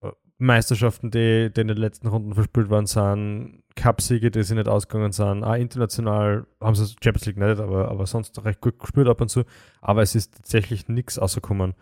Äh, 0.00 0.10
Meisterschaften, 0.38 1.10
die, 1.10 1.52
die 1.54 1.60
in 1.60 1.68
den 1.68 1.76
letzten 1.76 2.08
Runden 2.08 2.34
verspielt 2.34 2.70
worden 2.70 2.86
sind, 2.86 3.62
Cupsiege, 3.76 4.30
die 4.30 4.42
sie 4.42 4.54
nicht 4.54 4.68
ausgegangen 4.68 5.12
sind. 5.12 5.44
Auch 5.44 5.54
international 5.54 6.46
haben 6.60 6.74
sie 6.74 6.96
Champions 7.02 7.26
League 7.26 7.36
nicht, 7.36 7.60
aber, 7.60 7.90
aber 7.90 8.06
sonst 8.06 8.42
recht 8.44 8.60
gut 8.60 8.78
gespielt 8.78 9.06
ab 9.06 9.20
und 9.20 9.28
zu. 9.28 9.44
Aber 9.80 10.02
es 10.02 10.14
ist 10.14 10.34
tatsächlich 10.34 10.88
nichts 10.88 11.20
rausgekommen. 11.20 11.74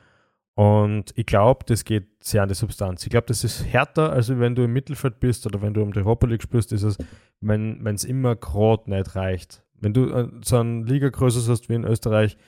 Und 0.57 1.13
ich 1.17 1.27
glaube, 1.27 1.67
das 1.67 1.85
geht 1.85 2.07
sehr 2.25 2.43
an 2.43 2.49
die 2.49 2.55
Substanz. 2.55 3.05
Ich 3.05 3.11
glaube, 3.11 3.27
das 3.27 3.45
ist 3.45 3.67
härter, 3.67 4.11
als 4.11 4.31
wenn 4.31 4.55
du 4.55 4.65
im 4.65 4.73
Mittelfeld 4.73 5.21
bist 5.21 5.47
oder 5.47 5.61
wenn 5.61 5.75
du 5.75 5.83
um 5.83 5.93
die 5.93 5.99
Europa 5.99 6.27
League 6.27 6.43
spielst, 6.43 6.73
ist 6.73 6.83
es, 6.83 6.97
wenn 7.41 7.87
es 7.87 8.05
immer 8.05 8.37
gerade 8.37 8.91
nicht 8.91 9.15
reicht. 9.15 9.63
Wenn 9.75 9.93
du 9.93 10.09
äh, 10.09 10.29
so 10.43 10.57
eine 10.57 10.85
Liga 10.85 11.11
größer 11.11 11.53
hast 11.53 11.69
wie 11.69 11.75
in 11.75 11.85
Österreich, 11.85 12.39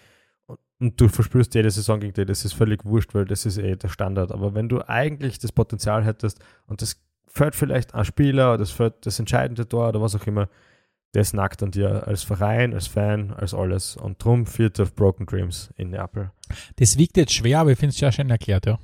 und 0.80 1.00
du 1.00 1.08
verspürst 1.08 1.54
jede 1.54 1.70
Saison 1.70 2.00
gegen 2.00 2.14
die, 2.14 2.24
das 2.24 2.44
ist 2.44 2.54
völlig 2.54 2.84
wurscht, 2.84 3.14
weil 3.14 3.24
das 3.24 3.44
ist 3.44 3.58
eh 3.58 3.76
der 3.76 3.88
Standard. 3.88 4.32
Aber 4.32 4.54
wenn 4.54 4.68
du 4.68 4.80
eigentlich 4.88 5.38
das 5.38 5.52
Potenzial 5.52 6.04
hättest 6.04 6.40
und 6.66 6.82
das 6.82 7.02
fällt 7.26 7.54
vielleicht 7.54 7.94
ein 7.94 8.04
Spieler 8.04 8.50
oder 8.50 8.58
das 8.58 8.70
fällt 8.70 9.04
das 9.04 9.18
entscheidende 9.18 9.68
Tor 9.68 9.88
oder 9.88 10.00
was 10.00 10.14
auch 10.14 10.26
immer, 10.26 10.48
das 11.18 11.32
nackt 11.32 11.62
an 11.62 11.70
dir 11.70 12.06
als 12.06 12.22
Verein, 12.22 12.72
als 12.74 12.86
Fan, 12.86 13.32
als 13.32 13.52
alles. 13.54 13.96
Und 13.96 14.22
drum 14.22 14.46
Vierte 14.46 14.82
of 14.82 14.94
Broken 14.94 15.26
Dreams 15.26 15.70
in 15.76 15.90
Neapel. 15.90 16.30
Das 16.76 16.96
wiegt 16.96 17.16
jetzt 17.16 17.32
schwer, 17.32 17.60
aber 17.60 17.72
ich 17.72 17.78
finde 17.78 17.92
es 17.94 18.00
ja 18.00 18.10
schön 18.12 18.30
erklärt, 18.30 18.66
ja. 18.66 18.78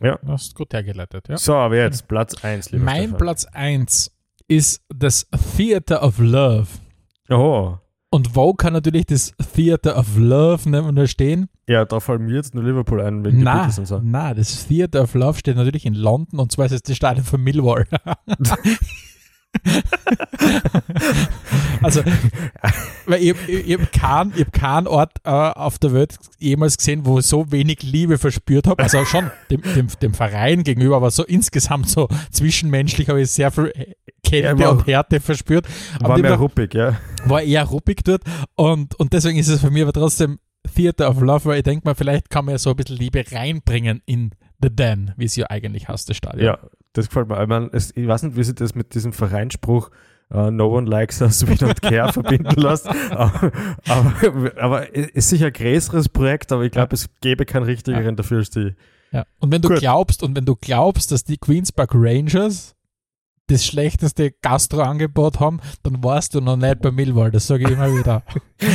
Ja. 0.00 0.18
Du 0.22 0.32
hast 0.32 0.54
gut 0.54 0.72
hergeleitet, 0.72 1.28
ja. 1.28 1.36
So, 1.36 1.54
aber 1.54 1.76
jetzt 1.76 2.08
Platz 2.08 2.42
1, 2.42 2.70
lieber 2.70 2.84
Mein 2.84 3.02
Stefan. 3.02 3.18
Platz 3.18 3.44
1 3.52 4.12
ist 4.48 4.82
das 4.94 5.26
Theater 5.56 6.02
of 6.02 6.18
Love. 6.18 6.66
Oh, 7.28 7.76
Und 8.10 8.34
wo 8.34 8.54
kann 8.54 8.72
natürlich 8.72 9.06
das 9.06 9.32
Theater 9.54 9.96
of 9.98 10.16
Love 10.16 10.68
nicht 10.70 10.82
unterstehen? 10.82 11.48
ja, 11.68 11.84
da 11.84 12.00
fallen 12.00 12.24
mir 12.24 12.34
jetzt 12.34 12.52
nur 12.54 12.64
Liverpool 12.64 13.00
ein, 13.00 13.24
wegen 13.24 13.42
Na, 13.44 13.66
und 13.66 13.86
so. 13.86 14.00
na, 14.02 14.34
das 14.34 14.66
Theater 14.66 15.02
of 15.02 15.14
Love 15.14 15.38
steht 15.38 15.54
natürlich 15.56 15.86
in 15.86 15.94
London 15.94 16.40
und 16.40 16.50
zwar 16.50 16.66
ist 16.66 16.72
es 16.72 16.82
das 16.82 16.96
Stadion 16.96 17.24
von 17.24 17.40
Millwall. 17.40 17.86
also, 21.82 22.02
weil 23.06 23.22
ich, 23.22 23.34
ich, 23.48 23.68
ich 23.68 23.72
habe 23.74 23.86
keinen 23.86 24.32
hab 24.34 24.52
keinen 24.52 24.86
Ort 24.86 25.12
äh, 25.24 25.30
auf 25.30 25.78
der 25.78 25.92
Welt 25.92 26.16
jemals 26.38 26.76
gesehen, 26.76 27.06
wo 27.06 27.18
ich 27.18 27.26
so 27.26 27.50
wenig 27.52 27.82
Liebe 27.82 28.18
verspürt 28.18 28.66
habe. 28.66 28.82
Also 28.82 29.04
schon 29.04 29.30
dem, 29.50 29.62
dem, 29.74 29.88
dem 30.02 30.14
Verein 30.14 30.64
gegenüber, 30.64 30.96
aber 30.96 31.10
so 31.10 31.24
insgesamt 31.24 31.88
so 31.88 32.08
zwischenmenschlich 32.30 33.08
habe 33.08 33.20
ich 33.22 33.30
sehr 33.30 33.50
viel 33.50 33.72
Kälte 34.22 34.48
Ja, 34.48 34.58
war- 34.58 34.72
und 34.72 34.86
Härte 34.86 35.20
verspürt. 35.20 35.66
War 36.00 36.10
Aber 36.12 36.18
mehr 36.22 36.32
dem- 36.32 36.40
ruppig, 36.40 36.74
ja. 36.74 36.96
war 37.24 37.42
eher 37.42 37.64
ruppig 37.64 38.00
dort 38.04 38.22
und, 38.56 38.94
und 38.96 39.12
deswegen 39.12 39.38
ist 39.38 39.48
es 39.48 39.60
für 39.60 39.70
mich 39.70 39.82
aber 39.82 39.92
trotzdem 39.92 40.38
Theater 40.74 41.10
of 41.10 41.20
Love, 41.20 41.46
weil 41.46 41.58
ich 41.58 41.62
denke 41.64 41.86
mal, 41.86 41.94
vielleicht 41.94 42.30
kann 42.30 42.44
man 42.44 42.54
ja 42.54 42.58
so 42.58 42.70
ein 42.70 42.76
bisschen 42.76 42.96
Liebe 42.96 43.24
reinbringen 43.32 44.02
in 44.06 44.30
The 44.62 44.68
Den, 44.70 45.12
wie 45.16 45.24
es 45.24 45.34
ja 45.36 45.46
eigentlich 45.48 45.88
heißt, 45.88 46.08
das 46.08 46.16
Stadion. 46.18 46.44
Ja, 46.44 46.58
das 46.92 47.08
gefällt 47.08 47.28
mir. 47.28 47.40
Ich, 47.40 47.48
mein, 47.48 47.70
es, 47.72 47.96
ich 47.96 48.06
weiß 48.06 48.22
nicht, 48.24 48.36
wie 48.36 48.44
sie 48.44 48.54
das 48.54 48.74
mit 48.74 48.94
diesem 48.94 49.12
Vereinsspruch 49.12 49.90
uh, 50.32 50.50
No 50.50 50.68
one 50.68 50.88
likes 50.88 51.20
us, 51.20 51.46
we 51.46 51.54
don't 51.54 51.80
care 51.80 52.12
verbinden 52.12 52.60
lässt. 52.60 52.88
Aber, 53.10 53.52
aber, 53.88 54.52
aber 54.62 54.96
es 54.96 55.08
ist 55.10 55.28
sicher 55.30 55.46
ein 55.46 55.52
größeres 55.52 56.08
Projekt, 56.08 56.52
aber 56.52 56.64
ich 56.64 56.72
glaube, 56.72 56.94
es 56.94 57.08
gäbe 57.20 57.44
keinen 57.44 57.64
richtigeren 57.64 58.16
dafür 58.16 58.38
als 58.38 58.50
die. 58.50 58.74
Ja. 59.12 59.24
Und 59.40 59.50
wenn 59.50 59.62
du 59.62 59.68
Gut. 59.68 59.78
glaubst, 59.78 60.22
und 60.22 60.36
wenn 60.36 60.44
du 60.44 60.56
glaubst, 60.56 61.10
dass 61.12 61.24
die 61.24 61.38
Queens 61.38 61.72
Park 61.72 61.90
Rangers 61.94 62.76
das 63.50 63.66
schlechteste 63.66 64.30
Gastroangebot 64.42 65.40
haben, 65.40 65.60
dann 65.82 66.02
warst 66.04 66.34
du 66.34 66.40
noch 66.40 66.56
nicht 66.56 66.80
bei 66.80 66.90
Millwall, 66.90 67.30
das 67.30 67.46
sage 67.46 67.64
ich 67.64 67.70
immer 67.70 67.92
wieder. 67.96 68.22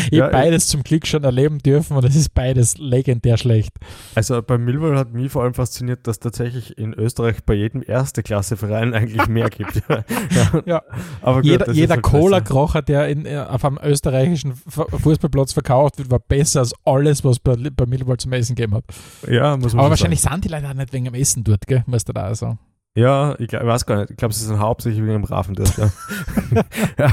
Ich 0.07 0.13
Ja, 0.13 0.23
habe 0.23 0.33
beides 0.33 0.67
zum 0.67 0.81
Glück 0.81 1.05
schon 1.05 1.23
erleben 1.23 1.59
dürfen 1.59 1.95
und 1.95 2.03
es 2.05 2.15
ist 2.15 2.33
beides 2.33 2.79
legendär 2.79 3.37
schlecht. 3.37 3.71
Also 4.15 4.41
bei 4.41 4.57
Millwall 4.57 4.97
hat 4.97 5.13
mich 5.13 5.31
vor 5.31 5.43
allem 5.43 5.53
fasziniert, 5.53 6.07
dass 6.07 6.17
tatsächlich 6.19 6.75
in 6.79 6.93
Österreich 6.95 7.43
bei 7.45 7.53
jedem 7.53 7.83
Erste-Klasse-Verein 7.85 8.95
eigentlich 8.95 9.27
mehr 9.27 9.49
gibt. 9.51 9.83
Ja. 10.31 10.63
Ja. 10.65 10.81
Aber 11.21 11.41
gut, 11.41 11.45
jeder 11.45 11.71
jeder 11.71 11.95
halt. 11.95 12.03
Cola-Krocher, 12.03 12.81
der 12.81 13.07
in, 13.09 13.25
äh, 13.27 13.45
auf 13.47 13.63
einem 13.63 13.77
österreichischen 13.83 14.53
Fußballplatz 14.55 15.53
verkauft 15.53 15.99
wird, 15.99 16.09
war 16.09 16.19
besser 16.19 16.61
als 16.61 16.73
alles, 16.83 17.23
was 17.23 17.37
bei, 17.39 17.55
bei 17.55 17.85
Millwall 17.85 18.17
zum 18.17 18.33
Essen 18.33 18.55
gegeben 18.55 18.73
hat. 18.75 18.85
Ja, 19.29 19.55
muss 19.55 19.73
man 19.73 19.81
Aber 19.81 19.91
wahrscheinlich 19.91 20.21
sind 20.21 20.43
die 20.45 20.49
Leute 20.49 20.67
auch 20.67 20.73
nicht 20.73 20.93
wegen 20.93 21.05
dem 21.05 21.13
Essen 21.13 21.43
dort, 21.43 21.67
gell? 21.67 21.83
Muss 21.85 22.05
du 22.05 22.13
da 22.13 22.33
sagen. 22.33 22.45
sagen. 22.45 22.59
Ja, 22.97 23.35
ich, 23.39 23.49
glaub, 23.49 23.61
ich 23.61 23.67
weiß 23.67 23.85
gar 23.85 23.97
nicht. 23.99 24.11
Ich 24.11 24.17
glaube, 24.17 24.33
sie 24.33 24.45
sind 24.45 24.57
hauptsächlich 24.57 25.01
wegen 25.01 25.11
dem 25.11 25.23
Rafen 25.25 25.53
dort. 25.53 25.75
Ja. 25.77 25.89
ja. 26.97 27.11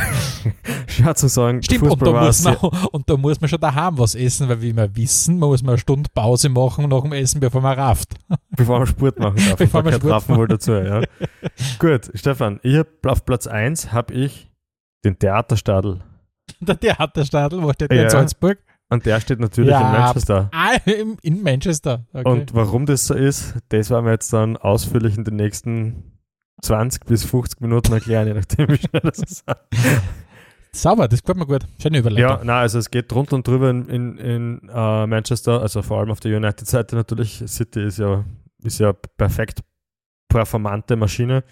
Schwer 0.87 1.15
zu 1.17 1.27
sagen. 1.27 1.61
Stimmt, 1.61 1.83
und 1.91 2.01
da, 2.01 2.25
muss 2.25 2.45
man, 2.45 2.55
und 2.57 3.11
da 3.11 3.17
muss 3.17 3.41
man 3.41 3.49
schon 3.49 3.61
daheim 3.61 3.99
was 3.99 4.15
essen, 4.15 4.49
weil 4.49 4.63
wie 4.63 4.77
wir 4.77 4.95
wissen, 4.95 5.41
man 5.41 5.49
muss 5.49 5.63
mal 5.65 5.73
eine 5.73 5.79
Stunde 5.79 6.09
Pause 6.15 6.51
machen 6.51 6.89
nach 6.89 7.03
dem 7.03 7.13
Essen, 7.13 7.41
bevor 7.41 7.61
man 7.61 7.77
rafft. 7.77 8.15
Bevor 8.57 8.79
man 8.79 8.87
Sport 8.87 9.19
machen 9.19 9.37
darf. 9.37 9.57
Bevor 9.57 9.83
man 9.83 9.93
Sport 9.95 10.13
Raffen 10.13 10.37
wohl 10.37 10.47
dazu, 10.47 10.73
ja. 10.73 11.03
Gut, 11.81 12.11
Stefan, 12.15 12.61
ich 12.63 12.77
hab, 12.77 12.87
auf 13.07 13.25
Platz 13.25 13.49
1 13.49 13.93
habe 13.93 14.15
ich 14.15 14.51
den 15.05 15.19
Theaterstadel. 15.19 16.01
Der 16.61 16.79
Theaterstadel, 16.79 17.61
wo 17.63 17.73
steht 17.73 17.91
der 17.91 17.99
Ja. 17.99 18.05
in 18.05 18.11
Salzburg? 18.11 18.59
Und 18.93 19.07
der 19.07 19.21
steht 19.21 19.41
natürlich 19.41 19.71
Ja, 19.71 19.81
in 19.81 20.01
Manchester. 20.01 20.51
Ah, 20.53 20.77
in, 21.23 21.43
Manchester. 21.43 22.05
Okay. 22.13 22.29
Und 22.29 22.53
warum 22.53 22.85
das 22.85 23.07
so 23.07 23.15
ist, 23.15 23.55
das 23.71 23.89
werden 23.89 24.05
wir 24.05 24.13
jetzt 24.13 24.31
dann 24.35 24.59
ausführlich 24.59 25.17
in 25.17 25.25
den 25.25 25.37
nächsten 25.37 26.13
20 26.61 27.07
bis 27.07 27.25
50 27.25 27.63
Minuten 27.63 27.91
erklären, 27.95 28.27
je 28.27 28.35
nachdem, 28.35 28.69
wie 28.69 28.77
schnell 28.77 29.01
das 29.01 29.19
ist. 29.19 29.45
Sauber, 30.73 31.09
das 31.09 31.23
gefällt 31.23 31.39
mir 31.39 31.47
gut. 31.47 31.67
Schöne 31.81 32.01
Überleitung. 32.01 32.31
Ja, 32.39 32.45
nein, 32.45 32.57
also 32.57 32.79
es 32.79 32.91
geht 32.91 33.11
drunter 33.11 33.37
und 33.37 33.49
drüber 33.49 33.71
in, 33.71 33.89
in, 33.89 34.19
in 34.19 34.69
äh, 34.69 35.07
Manchester, 35.07 35.63
also 35.63 35.81
vor 35.81 36.01
allem 36.01 36.11
auf 36.11 36.21
der 36.21 36.37
United-Seite 36.37 36.95
natürlich. 36.95 37.43
City 37.47 37.85
ist 37.85 37.99
ja, 37.99 38.27
ist 38.63 38.79
ja 38.79 38.93
perfekt 38.93 39.61
performante 40.29 40.97
Maschine, 40.97 41.45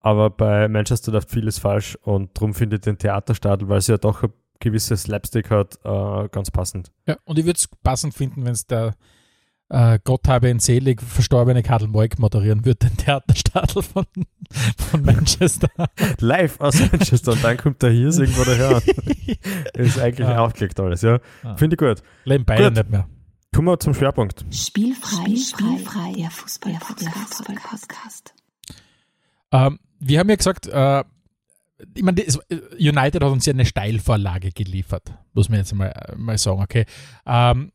aber 0.00 0.30
bei 0.30 0.66
Manchester 0.66 1.12
läuft 1.12 1.30
vieles 1.30 1.60
falsch 1.60 1.96
und 2.02 2.36
darum 2.36 2.54
finde 2.54 2.76
ich 2.76 2.82
den 2.82 2.98
Theaterstadel, 2.98 3.68
weil 3.68 3.80
sie 3.80 3.92
ja 3.92 3.98
doch 3.98 4.24
ein 4.24 4.32
gewisses 4.62 5.02
Slapstick 5.02 5.50
hat, 5.50 5.78
äh, 5.84 6.28
ganz 6.28 6.50
passend. 6.50 6.92
Ja, 7.06 7.16
und 7.24 7.38
ich 7.38 7.44
würde 7.44 7.58
es 7.58 7.68
passend 7.82 8.14
finden, 8.14 8.44
wenn 8.44 8.52
es 8.52 8.66
der 8.66 8.94
äh, 9.72 9.98
Gott 10.04 10.28
habe 10.28 10.50
ihn 10.50 10.58
selig 10.58 11.00
verstorbene 11.00 11.62
Karl 11.62 11.88
Moik 11.88 12.18
moderieren 12.18 12.66
würde, 12.66 12.88
den 12.88 12.96
Theaterstadel 12.98 13.82
von, 13.82 14.04
von 14.76 15.02
Manchester. 15.02 15.70
Live 16.20 16.60
aus 16.60 16.78
Manchester 16.78 17.32
und 17.32 17.42
dann 17.42 17.56
kommt 17.56 17.80
der 17.80 17.90
hier 17.90 18.08
irgendwo 18.08 18.44
daher. 18.44 18.82
ist 19.74 19.98
eigentlich 19.98 20.28
Ja. 20.28 20.44
aufgelegt 20.44 20.78
alles, 20.78 21.00
ja. 21.00 21.20
Ah. 21.42 21.56
Finde 21.56 21.74
ich 21.74 21.78
gut. 21.78 22.02
Leben 22.24 22.44
beide 22.44 22.64
Gut. 22.64 22.74
nicht 22.74 22.90
mehr. 22.90 23.08
Kommen 23.54 23.68
wir 23.68 23.80
zum 23.80 23.94
Schwerpunkt. 23.94 24.44
Spielfrei, 24.50 25.36
spielfrei, 25.36 26.12
der 26.16 26.30
Fußball-Podcast. 26.30 28.34
Ähm, 29.52 29.78
wir 30.00 30.18
haben 30.18 30.28
ja 30.28 30.36
gesagt, 30.36 30.66
äh, 30.66 31.04
ich 31.94 32.02
meine, 32.02 32.22
das- 32.22 32.38
United 32.78 33.22
hat 33.22 33.30
uns 33.30 33.46
ja 33.46 33.52
eine 33.52 33.66
Steilvorlage 33.66 34.50
geliefert, 34.52 35.12
muss 35.32 35.48
man 35.48 35.58
jetzt 35.58 35.74
mal, 35.74 35.92
mal 36.16 36.38
sagen, 36.38 36.62
okay. 36.62 36.84
Ähm, 37.26 37.72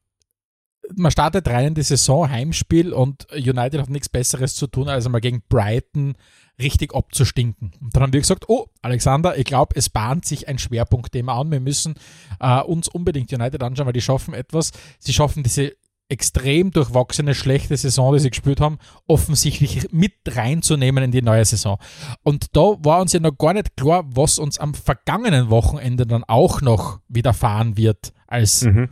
man 0.96 1.12
startet 1.12 1.48
rein 1.50 1.68
in 1.68 1.74
die 1.76 1.82
Saison, 1.84 2.30
Heimspiel 2.30 2.94
und 2.94 3.28
United 3.34 3.82
hat 3.82 3.90
nichts 3.90 4.08
Besseres 4.08 4.56
zu 4.56 4.68
tun, 4.68 4.88
als 4.88 5.06
einmal 5.06 5.20
gegen 5.22 5.44
Brighton 5.50 6.16
richtig 6.62 6.96
abzustinken. 6.96 7.74
Und 7.82 7.94
dann 7.96 8.04
haben 8.04 8.14
wir 8.14 8.22
gesagt, 8.22 8.46
oh, 8.48 8.68
Alexander, 8.82 9.38
ich 9.38 9.44
glaube, 9.46 9.76
es 9.76 9.90
bahnt 9.90 10.26
sich 10.26 10.48
ein 10.48 10.58
Schwerpunktthema 10.58 11.40
an. 11.40 11.52
Wir 11.52 11.60
müssen 11.60 11.96
äh, 12.40 12.62
uns 12.62 12.88
unbedingt 12.88 13.32
United 13.34 13.62
anschauen, 13.64 13.86
weil 13.86 13.94
die 13.94 14.02
schaffen 14.02 14.34
etwas. 14.34 14.72
Sie 14.98 15.14
schaffen 15.14 15.44
diese 15.44 15.74
extrem 16.10 16.72
durchwachsene, 16.72 17.36
schlechte 17.36 17.76
Saison, 17.76 18.14
die 18.14 18.20
sie 18.20 18.30
gespielt 18.30 18.62
haben, 18.62 18.78
offensichtlich 19.08 19.92
mit 19.92 20.14
reinzunehmen 20.28 21.04
in 21.04 21.12
die 21.12 21.22
neue 21.22 21.44
Saison. 21.46 21.78
Und 22.24 22.56
da 22.56 22.76
war 22.80 23.02
uns 23.02 23.14
ja 23.14 23.20
noch 23.20 23.38
gar 23.38 23.54
nicht 23.54 23.76
klar, 23.76 24.06
was 24.08 24.40
uns 24.40 24.58
am 24.58 24.74
vergangenen 24.74 25.50
Wochenende 25.50 26.06
dann 26.06 26.24
auch 26.24 26.62
noch 26.62 27.00
widerfahren 27.10 27.78
wird 27.78 28.14
als 28.28 28.64
Mhm. 28.64 28.90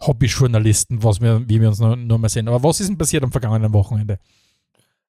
Hobbyjournalisten, 0.00 1.02
was 1.04 1.20
wir, 1.20 1.48
wie 1.48 1.60
wir 1.60 1.68
uns 1.68 1.78
noch, 1.78 1.96
noch 1.96 2.18
mal 2.18 2.28
sehen. 2.28 2.48
Aber 2.48 2.62
was 2.62 2.80
ist 2.80 2.88
denn 2.88 2.98
passiert 2.98 3.22
am 3.22 3.32
vergangenen 3.32 3.72
Wochenende? 3.72 4.18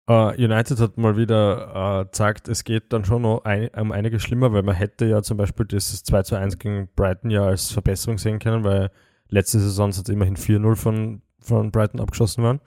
Uh, 0.09 0.33
United 0.37 0.81
hat 0.81 0.99
mal 0.99 1.17
wieder 1.17 2.01
äh, 2.03 2.11
gesagt, 2.11 2.49
es 2.49 2.65
geht 2.65 2.93
dann 2.93 3.05
schon 3.05 3.23
noch 3.23 3.45
ein, 3.45 3.69
um 3.69 3.93
einiges 3.93 4.23
schlimmer, 4.23 4.53
weil 4.53 4.65
man 4.65 4.75
hätte 4.75 5.07
ja 5.07 5.23
zum 5.23 5.37
Beispiel 5.37 5.67
dieses 5.67 6.03
2 6.03 6.23
zu 6.23 6.35
1 6.35 6.59
gegen 6.59 6.89
Brighton 6.97 7.31
ja 7.31 7.45
als 7.45 7.71
Verbesserung 7.71 8.19
sehen 8.19 8.41
können, 8.41 8.65
weil 8.65 8.91
letzte 9.29 9.61
Saison 9.61 9.93
sind 9.93 10.09
es 10.09 10.13
immerhin 10.13 10.37
4-0 10.37 10.75
von, 10.75 11.23
von 11.41 11.71
Brighton 11.71 12.01
abgeschossen 12.01 12.45
worden. 12.45 12.61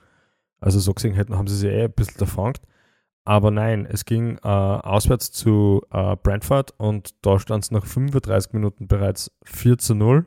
Also 0.60 0.80
so 0.80 0.94
gesehen 0.94 1.14
hätten, 1.14 1.38
haben 1.38 1.48
sie 1.48 1.58
sich 1.58 1.70
eh 1.70 1.86
ein 1.86 1.92
bisschen 1.92 2.20
davongt. 2.20 2.62
Aber 3.26 3.52
nein, 3.52 3.86
es 3.90 4.06
ging 4.06 4.38
äh, 4.44 4.48
auswärts 4.48 5.32
zu 5.32 5.82
äh, 5.92 6.16
Brentford 6.18 6.74
und 6.78 7.16
da 7.26 7.40
stand 7.40 7.64
es 7.64 7.72
nach 7.72 7.86
35 7.86 8.54
Minuten 8.54 8.88
bereits 8.88 9.32
4 9.44 9.78
zu 9.78 9.96
0 9.96 10.26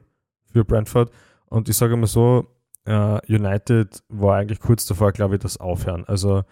für 0.50 0.64
Brentford. 0.64 1.10
Und 1.46 1.68
ich 1.68 1.76
sage 1.76 1.96
mal 1.96 2.06
so, 2.06 2.46
äh, 2.86 3.20
United 3.32 4.02
war 4.08 4.36
eigentlich 4.36 4.60
kurz 4.60 4.86
davor, 4.86 5.12
glaube 5.12 5.34
ich, 5.34 5.42
das 5.42 5.58
Aufhören. 5.58 6.04
Also 6.06 6.44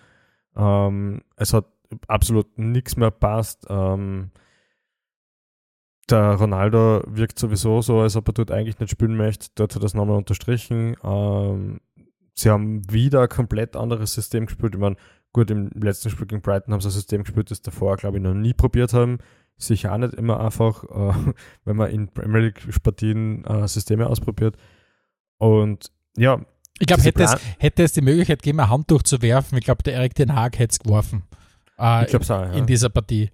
ähm, 0.54 1.22
es 1.36 1.54
hat 1.54 1.66
absolut 2.08 2.58
nichts 2.58 2.96
mehr 2.96 3.10
passt. 3.10 3.66
Ähm, 3.68 4.30
der 6.10 6.34
Ronaldo 6.34 7.02
wirkt 7.06 7.38
sowieso 7.38 7.82
so, 7.82 8.00
als 8.00 8.16
ob 8.16 8.28
er 8.28 8.34
dort 8.34 8.50
eigentlich 8.50 8.78
nicht 8.78 8.90
spielen 8.90 9.16
möchte. 9.16 9.48
Dort 9.54 9.74
hat 9.74 9.82
er 9.82 9.86
es 9.86 9.94
nochmal 9.94 10.16
unterstrichen. 10.18 10.96
Ähm, 11.02 11.80
sie 12.34 12.50
haben 12.50 12.90
wieder 12.92 13.22
ein 13.22 13.28
komplett 13.28 13.76
anderes 13.76 14.14
System 14.14 14.46
gespielt. 14.46 14.74
Ich 14.74 14.80
meine, 14.80 14.96
Gut, 15.34 15.50
im 15.50 15.68
letzten 15.74 16.10
Spiel 16.10 16.28
gegen 16.28 16.42
Brighton 16.42 16.72
haben 16.72 16.80
sie 16.80 16.86
ein 16.86 16.92
System 16.92 17.24
gespielt, 17.24 17.50
das 17.50 17.60
davor, 17.60 17.96
glaube 17.96 18.18
ich, 18.18 18.22
noch 18.22 18.34
nie 18.34 18.54
probiert 18.54 18.92
haben. 18.94 19.18
Sicher 19.56 19.92
auch 19.92 19.98
nicht 19.98 20.14
immer 20.14 20.38
einfach, 20.38 20.84
äh, 20.84 21.32
wenn 21.64 21.76
man 21.76 21.90
in 21.90 22.06
Premier 22.06 22.40
League-Partien 22.42 23.44
äh, 23.44 23.66
Systeme 23.66 24.06
ausprobiert. 24.06 24.56
Und 25.38 25.90
ja. 26.16 26.40
Ich 26.78 26.86
glaube, 26.86 27.02
hätte 27.02 27.24
es, 27.24 27.30
Plan- 27.32 27.42
hätte 27.58 27.82
es 27.82 27.92
die 27.94 28.00
Möglichkeit 28.00 28.42
gegeben, 28.42 28.60
ein 28.60 28.70
Handtuch 28.70 29.02
zu 29.02 29.22
werfen, 29.22 29.58
ich 29.58 29.64
glaube, 29.64 29.82
der 29.82 29.94
Erik 29.94 30.14
Den 30.14 30.36
Haag 30.36 30.56
hätte 30.56 30.70
es 30.72 30.78
geworfen. 30.78 31.24
Äh, 31.80 32.04
Ich 32.04 32.10
glaube 32.10 32.22
es 32.24 32.30
auch, 32.30 32.42
ja. 32.42 32.52
in 32.52 32.66
dieser 32.66 32.88
Partie. 32.88 33.30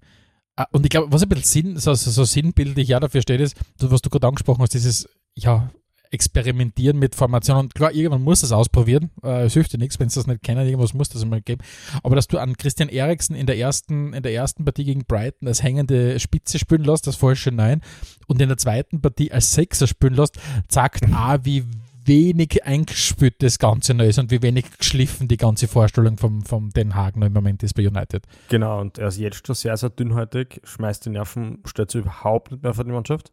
Äh, 0.57 0.65
Und 0.71 0.85
ich 0.85 0.89
glaube, 0.89 1.11
was 1.11 1.23
ein 1.23 1.29
bisschen 1.29 1.73
Sinn, 1.73 1.77
so, 1.77 1.93
so, 1.93 2.11
so 2.11 2.23
sinnbildlich 2.23 2.87
ja 2.87 2.99
dafür 2.99 3.21
steht, 3.21 3.41
ist, 3.41 3.55
was 3.79 4.01
du 4.01 4.09
gerade 4.09 4.27
angesprochen 4.27 4.61
hast, 4.61 4.73
dieses 4.73 5.07
ja, 5.35 5.71
Experimentieren 6.13 6.99
mit 6.99 7.15
Formationen. 7.15 7.63
Und 7.63 7.75
klar, 7.75 7.93
irgendwann 7.93 8.21
muss 8.21 8.41
das 8.41 8.51
ausprobieren. 8.51 9.11
Äh, 9.23 9.45
Es 9.45 9.53
hilft 9.53 9.71
dir 9.71 9.77
nichts, 9.77 9.97
wenn 9.97 10.09
du 10.09 10.13
das 10.13 10.27
nicht 10.27 10.43
kennen, 10.43 10.65
irgendwas 10.67 10.93
muss 10.93 11.07
das 11.07 11.23
mal 11.23 11.41
geben. 11.41 11.61
Aber 12.03 12.17
dass 12.17 12.27
du 12.27 12.37
an 12.37 12.57
Christian 12.57 12.89
Eriksen 12.89 13.33
in 13.33 13.45
der 13.45 13.57
ersten, 13.57 14.11
in 14.13 14.21
der 14.21 14.33
ersten 14.33 14.65
Partie 14.65 14.83
gegen 14.83 15.05
Brighton 15.05 15.47
als 15.47 15.63
hängende 15.63 16.19
Spitze 16.19 16.59
spielen 16.59 16.83
lässt, 16.83 17.07
das 17.07 17.15
falsche 17.15 17.51
Nein, 17.53 17.81
und 18.27 18.41
in 18.41 18.49
der 18.49 18.57
zweiten 18.57 19.01
Partie 19.01 19.31
als 19.31 19.53
Sechser 19.53 19.87
spielen 19.87 20.15
lässt, 20.15 20.37
zeigt 20.67 21.05
auch, 21.13 21.37
wie 21.43 21.63
wenig 22.05 22.65
eingespült 22.65 23.35
das 23.39 23.59
Ganze 23.59 23.93
noch 23.93 24.05
ist 24.05 24.19
und 24.19 24.31
wie 24.31 24.41
wenig 24.41 24.65
geschliffen 24.77 25.27
die 25.27 25.37
ganze 25.37 25.67
Vorstellung 25.67 26.17
vom, 26.17 26.43
vom 26.43 26.69
Den 26.71 26.95
Haag 26.95 27.15
noch 27.15 27.27
im 27.27 27.33
Moment 27.33 27.63
ist 27.63 27.73
bei 27.73 27.87
United. 27.87 28.23
Genau, 28.49 28.79
und 28.79 28.97
er 28.97 29.07
ist 29.07 29.17
jetzt 29.17 29.45
schon 29.45 29.55
sehr, 29.55 29.77
sehr 29.77 29.89
dünnhäutig, 29.89 30.61
schmeißt 30.63 31.05
die 31.05 31.11
Nerven, 31.11 31.59
stellt 31.65 31.91
sich 31.91 32.01
überhaupt 32.01 32.51
nicht 32.51 32.63
mehr 32.63 32.73
vor 32.73 32.83
die 32.83 32.91
Mannschaft. 32.91 33.31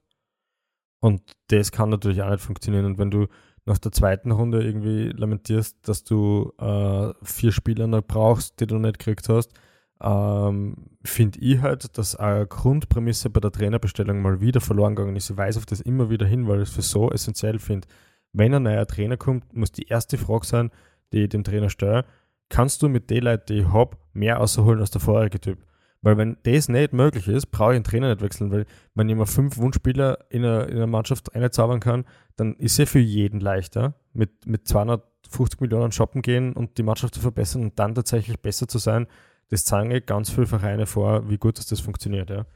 Und 1.00 1.22
das 1.48 1.72
kann 1.72 1.90
natürlich 1.90 2.22
auch 2.22 2.30
nicht 2.30 2.42
funktionieren. 2.42 2.84
Und 2.84 2.98
wenn 2.98 3.10
du 3.10 3.26
nach 3.64 3.78
der 3.78 3.92
zweiten 3.92 4.30
Runde 4.32 4.64
irgendwie 4.64 5.10
lamentierst, 5.10 5.76
dass 5.86 6.02
du 6.02 6.52
äh, 6.58 7.12
vier 7.22 7.52
Spieler 7.52 7.86
noch 7.86 8.02
brauchst, 8.02 8.60
die 8.60 8.66
du 8.66 8.78
nicht 8.78 8.98
gekriegt 8.98 9.28
hast, 9.28 9.52
ähm, 10.00 10.76
finde 11.04 11.38
ich 11.40 11.60
halt, 11.60 11.98
dass 11.98 12.16
eine 12.16 12.46
Grundprämisse 12.46 13.30
bei 13.30 13.40
der 13.40 13.52
Trainerbestellung 13.52 14.22
mal 14.22 14.40
wieder 14.40 14.60
verloren 14.60 14.94
gegangen 14.94 15.16
ist. 15.16 15.30
Ich 15.30 15.36
weise 15.36 15.58
auf 15.58 15.66
das 15.66 15.80
immer 15.80 16.10
wieder 16.10 16.26
hin, 16.26 16.48
weil 16.48 16.62
ich 16.62 16.68
es 16.68 16.74
für 16.74 16.82
so 16.82 17.10
essentiell 17.10 17.58
finde. 17.58 17.86
Wenn 18.32 18.54
ein 18.54 18.62
neuer 18.62 18.86
Trainer 18.86 19.16
kommt, 19.16 19.54
muss 19.54 19.72
die 19.72 19.88
erste 19.88 20.18
Frage 20.18 20.46
sein, 20.46 20.70
die 21.12 21.24
ich 21.24 21.28
dem 21.28 21.44
Trainer 21.44 21.70
stelle, 21.70 22.04
kannst 22.48 22.82
du 22.82 22.88
mit 22.88 23.10
den 23.10 23.24
Leuten, 23.24 23.44
die 23.48 23.58
ich 23.60 23.72
habe, 23.72 23.96
mehr 24.12 24.36
rausholen 24.36 24.80
als 24.80 24.90
der 24.90 25.00
vorherige 25.00 25.40
Typ? 25.40 25.58
Weil 26.00 26.16
wenn 26.16 26.36
das 26.44 26.68
nicht 26.68 26.92
möglich 26.92 27.26
ist, 27.26 27.46
brauche 27.46 27.72
ich 27.72 27.76
einen 27.76 27.84
Trainer 27.84 28.10
nicht 28.10 28.22
wechseln, 28.22 28.52
weil 28.52 28.66
wenn 28.94 29.08
ich 29.08 29.16
mal 29.16 29.26
fünf 29.26 29.56
Wunschspieler 29.56 30.18
in 30.30 30.44
einer, 30.44 30.68
in 30.68 30.76
einer 30.76 30.86
Mannschaft 30.86 31.34
einzaubern 31.34 31.80
kann, 31.80 32.04
dann 32.36 32.54
ist 32.54 32.78
es 32.78 32.88
für 32.88 33.00
jeden 33.00 33.40
leichter, 33.40 33.94
mit, 34.12 34.46
mit 34.46 34.68
250 34.68 35.60
Millionen 35.60 35.90
shoppen 35.90 36.22
gehen 36.22 36.52
und 36.52 36.78
die 36.78 36.84
Mannschaft 36.84 37.14
zu 37.14 37.20
verbessern 37.20 37.62
und 37.62 37.78
dann 37.78 37.96
tatsächlich 37.96 38.38
besser 38.38 38.68
zu 38.68 38.78
sein. 38.78 39.08
Das 39.48 39.64
zeigen 39.64 39.90
eh 39.90 40.00
ganz 40.00 40.30
viele 40.30 40.46
Vereine 40.46 40.86
vor, 40.86 41.28
wie 41.28 41.38
gut 41.38 41.58
dass 41.58 41.66
das 41.66 41.80
funktioniert. 41.80 42.30
Ja. 42.30 42.46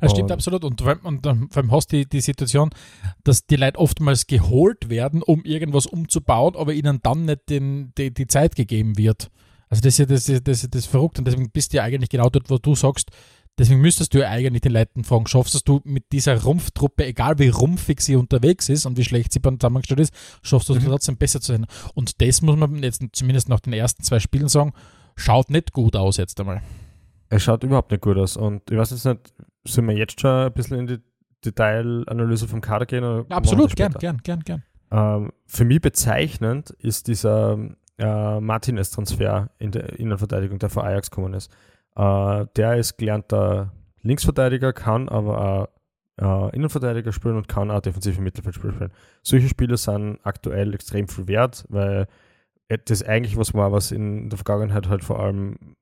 Das 0.00 0.12
stimmt 0.12 0.32
absolut. 0.32 0.64
Und, 0.64 0.80
vor 0.80 0.90
allem- 0.90 1.00
und 1.04 1.26
dann 1.26 1.48
vor 1.50 1.62
allem 1.62 1.70
hast 1.72 1.92
du 1.92 1.96
die, 1.98 2.06
die 2.08 2.20
Situation, 2.20 2.70
dass 3.24 3.46
die 3.46 3.56
Leute 3.56 3.78
oftmals 3.78 4.26
geholt 4.26 4.88
werden, 4.88 5.22
um 5.22 5.44
irgendwas 5.44 5.86
umzubauen, 5.86 6.56
aber 6.56 6.72
ihnen 6.72 7.00
dann 7.02 7.24
nicht 7.26 7.48
den, 7.50 7.92
die, 7.98 8.12
die 8.12 8.26
Zeit 8.26 8.56
gegeben 8.56 8.96
wird. 8.96 9.30
Also 9.68 9.82
das 9.82 9.94
ist 9.94 9.98
ja 9.98 10.06
das, 10.06 10.28
ist- 10.28 10.46
das, 10.48 10.62
ist- 10.64 10.74
das 10.74 10.82
ist 10.82 10.90
verrückt 10.90 11.18
und 11.18 11.26
deswegen 11.26 11.50
bist 11.50 11.72
du 11.72 11.78
ja 11.78 11.82
eigentlich 11.84 12.08
genau 12.10 12.28
dort, 12.30 12.48
wo 12.50 12.58
du 12.58 12.74
sagst, 12.74 13.10
deswegen 13.58 13.80
müsstest 13.80 14.12
du 14.14 14.18
ja 14.20 14.28
eigentlich 14.28 14.62
den 14.62 14.72
Leuten 14.72 15.04
fragen, 15.04 15.26
schaffst 15.26 15.54
du 15.54 15.58
es 15.58 15.64
du 15.64 15.80
mit 15.84 16.04
dieser 16.12 16.42
Rumpftruppe, 16.42 17.04
egal 17.06 17.38
wie 17.38 17.48
rumpfig 17.48 18.00
sie 18.00 18.16
unterwegs 18.16 18.68
ist 18.68 18.86
und 18.86 18.96
wie 18.96 19.04
schlecht 19.04 19.32
sie 19.32 19.40
zusammengestellt 19.42 20.00
ist, 20.00 20.12
schaffst 20.42 20.68
du 20.68 20.74
es 20.74 20.82
Mhm. 20.82 20.86
trotzdem 20.88 21.16
besser 21.16 21.40
zu 21.40 21.52
sein. 21.52 21.66
Und 21.94 22.20
das 22.22 22.42
muss 22.42 22.56
man 22.56 22.82
jetzt 22.82 23.02
zumindest 23.12 23.48
nach 23.48 23.60
den 23.60 23.72
ersten 23.72 24.02
zwei 24.02 24.20
Spielen 24.20 24.48
sagen, 24.48 24.72
schaut 25.16 25.50
nicht 25.50 25.72
gut 25.72 25.96
aus 25.96 26.16
jetzt 26.16 26.38
einmal. 26.40 26.62
Es 27.28 27.42
schaut 27.42 27.64
überhaupt 27.64 27.90
nicht 27.90 28.02
gut 28.02 28.16
aus. 28.16 28.36
Und 28.36 28.70
ich 28.70 28.76
weiß 28.76 28.90
jetzt 28.90 29.04
nicht, 29.04 29.34
sollen 29.64 29.88
wir 29.88 29.96
jetzt 29.96 30.20
schon 30.20 30.30
ein 30.30 30.52
bisschen 30.52 30.78
in 30.78 30.86
die 30.86 30.98
Detailanalyse 31.44 32.48
vom 32.48 32.60
Kader 32.60 32.86
gehen? 32.86 33.04
Oder 33.04 33.24
Absolut, 33.34 33.74
gern, 33.76 33.92
gern, 33.92 34.18
gern, 34.22 34.40
gern. 34.40 34.62
Ähm, 34.90 35.32
für 35.46 35.64
mich 35.64 35.80
bezeichnend 35.80 36.70
ist 36.70 37.08
dieser 37.08 37.58
äh, 37.98 38.40
Martinez-Transfer 38.40 39.50
in 39.58 39.72
der 39.72 39.98
Innenverteidigung, 39.98 40.58
der 40.58 40.70
von 40.70 40.84
Ajax 40.84 41.10
gekommen 41.10 41.34
ist. 41.34 41.52
Äh, 41.96 42.46
der 42.56 42.76
ist 42.76 42.96
gelernter 42.96 43.72
Linksverteidiger, 44.02 44.72
kann 44.72 45.08
aber 45.08 45.40
auch 45.40 45.68
äh, 46.20 46.56
Innenverteidiger 46.56 47.12
spielen 47.12 47.36
und 47.36 47.48
kann 47.48 47.70
auch 47.70 47.80
defensive 47.80 48.20
Mittelfeldspieler 48.20 48.72
spielen. 48.72 48.92
Solche 49.22 49.48
Spieler 49.48 49.76
sind 49.76 50.20
aktuell 50.22 50.74
extrem 50.74 51.08
viel 51.08 51.26
wert, 51.26 51.64
weil 51.68 52.06
das 52.84 53.02
eigentlich 53.02 53.36
was 53.36 53.54
war, 53.54 53.72
was 53.72 53.92
in 53.92 54.28
der 54.28 54.36
Vergangenheit 54.38 54.88
halt 54.88 55.04
vor 55.04 55.20
allem 55.20 55.56
im 55.60 55.76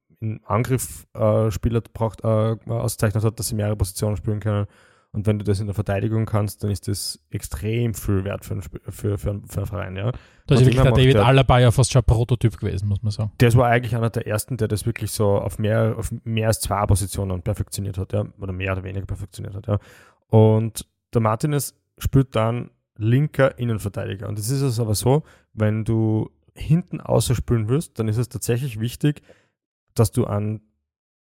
Angriff 0.44 1.06
äh, 1.14 1.50
Spieler 1.50 1.80
braucht, 1.80 2.22
äh, 2.24 2.56
auszeichnet 2.70 3.24
hat, 3.24 3.38
dass 3.38 3.48
sie 3.48 3.54
mehrere 3.54 3.76
Positionen 3.76 4.16
spielen 4.16 4.40
können. 4.40 4.66
Und 5.12 5.28
wenn 5.28 5.38
du 5.38 5.44
das 5.44 5.60
in 5.60 5.66
der 5.66 5.74
Verteidigung 5.76 6.26
kannst, 6.26 6.64
dann 6.64 6.72
ist 6.72 6.88
das 6.88 7.20
extrem 7.30 7.94
viel 7.94 8.24
wert 8.24 8.44
für 8.44 8.54
einen, 8.54 8.62
für, 8.62 9.16
für, 9.16 9.30
einen, 9.30 9.46
für 9.46 9.58
einen 9.58 9.66
Verein. 9.66 9.96
Ja. 9.96 10.10
Da 10.48 10.56
ist 10.56 10.62
wirklich 10.62 10.82
der 10.82 10.90
David 10.90 11.14
der- 11.14 11.26
Alaba 11.26 11.60
ja 11.60 11.70
fast 11.70 11.92
schon 11.92 12.02
ein 12.02 12.04
Prototyp 12.04 12.58
gewesen, 12.58 12.88
muss 12.88 13.00
man 13.00 13.12
sagen. 13.12 13.30
Das 13.38 13.56
war 13.56 13.68
eigentlich 13.68 13.94
einer 13.94 14.10
der 14.10 14.26
ersten, 14.26 14.56
der 14.56 14.66
das 14.66 14.86
wirklich 14.86 15.12
so 15.12 15.38
auf 15.38 15.60
mehr, 15.60 15.94
auf 15.96 16.12
mehr 16.24 16.48
als 16.48 16.58
zwei 16.58 16.84
Positionen 16.86 17.42
perfektioniert 17.42 17.96
hat, 17.96 18.12
ja, 18.12 18.24
oder 18.40 18.52
mehr 18.52 18.72
oder 18.72 18.82
weniger 18.82 19.06
perfektioniert 19.06 19.54
hat. 19.54 19.68
Ja. 19.68 19.78
Und 20.30 20.84
der 21.14 21.20
Martinez 21.20 21.74
spielt 21.98 22.34
dann 22.34 22.70
linker 22.96 23.56
Innenverteidiger. 23.56 24.28
Und 24.28 24.36
das 24.36 24.50
ist 24.50 24.62
es 24.62 24.80
aber 24.80 24.96
so, 24.96 25.22
wenn 25.52 25.84
du 25.84 26.30
hinten 26.56 27.00
außer 27.00 27.36
spielen 27.36 27.68
willst, 27.68 28.00
dann 28.00 28.08
ist 28.08 28.16
es 28.16 28.28
tatsächlich 28.28 28.80
wichtig, 28.80 29.22
dass 29.94 30.12
du 30.12 30.26
einen 30.26 30.60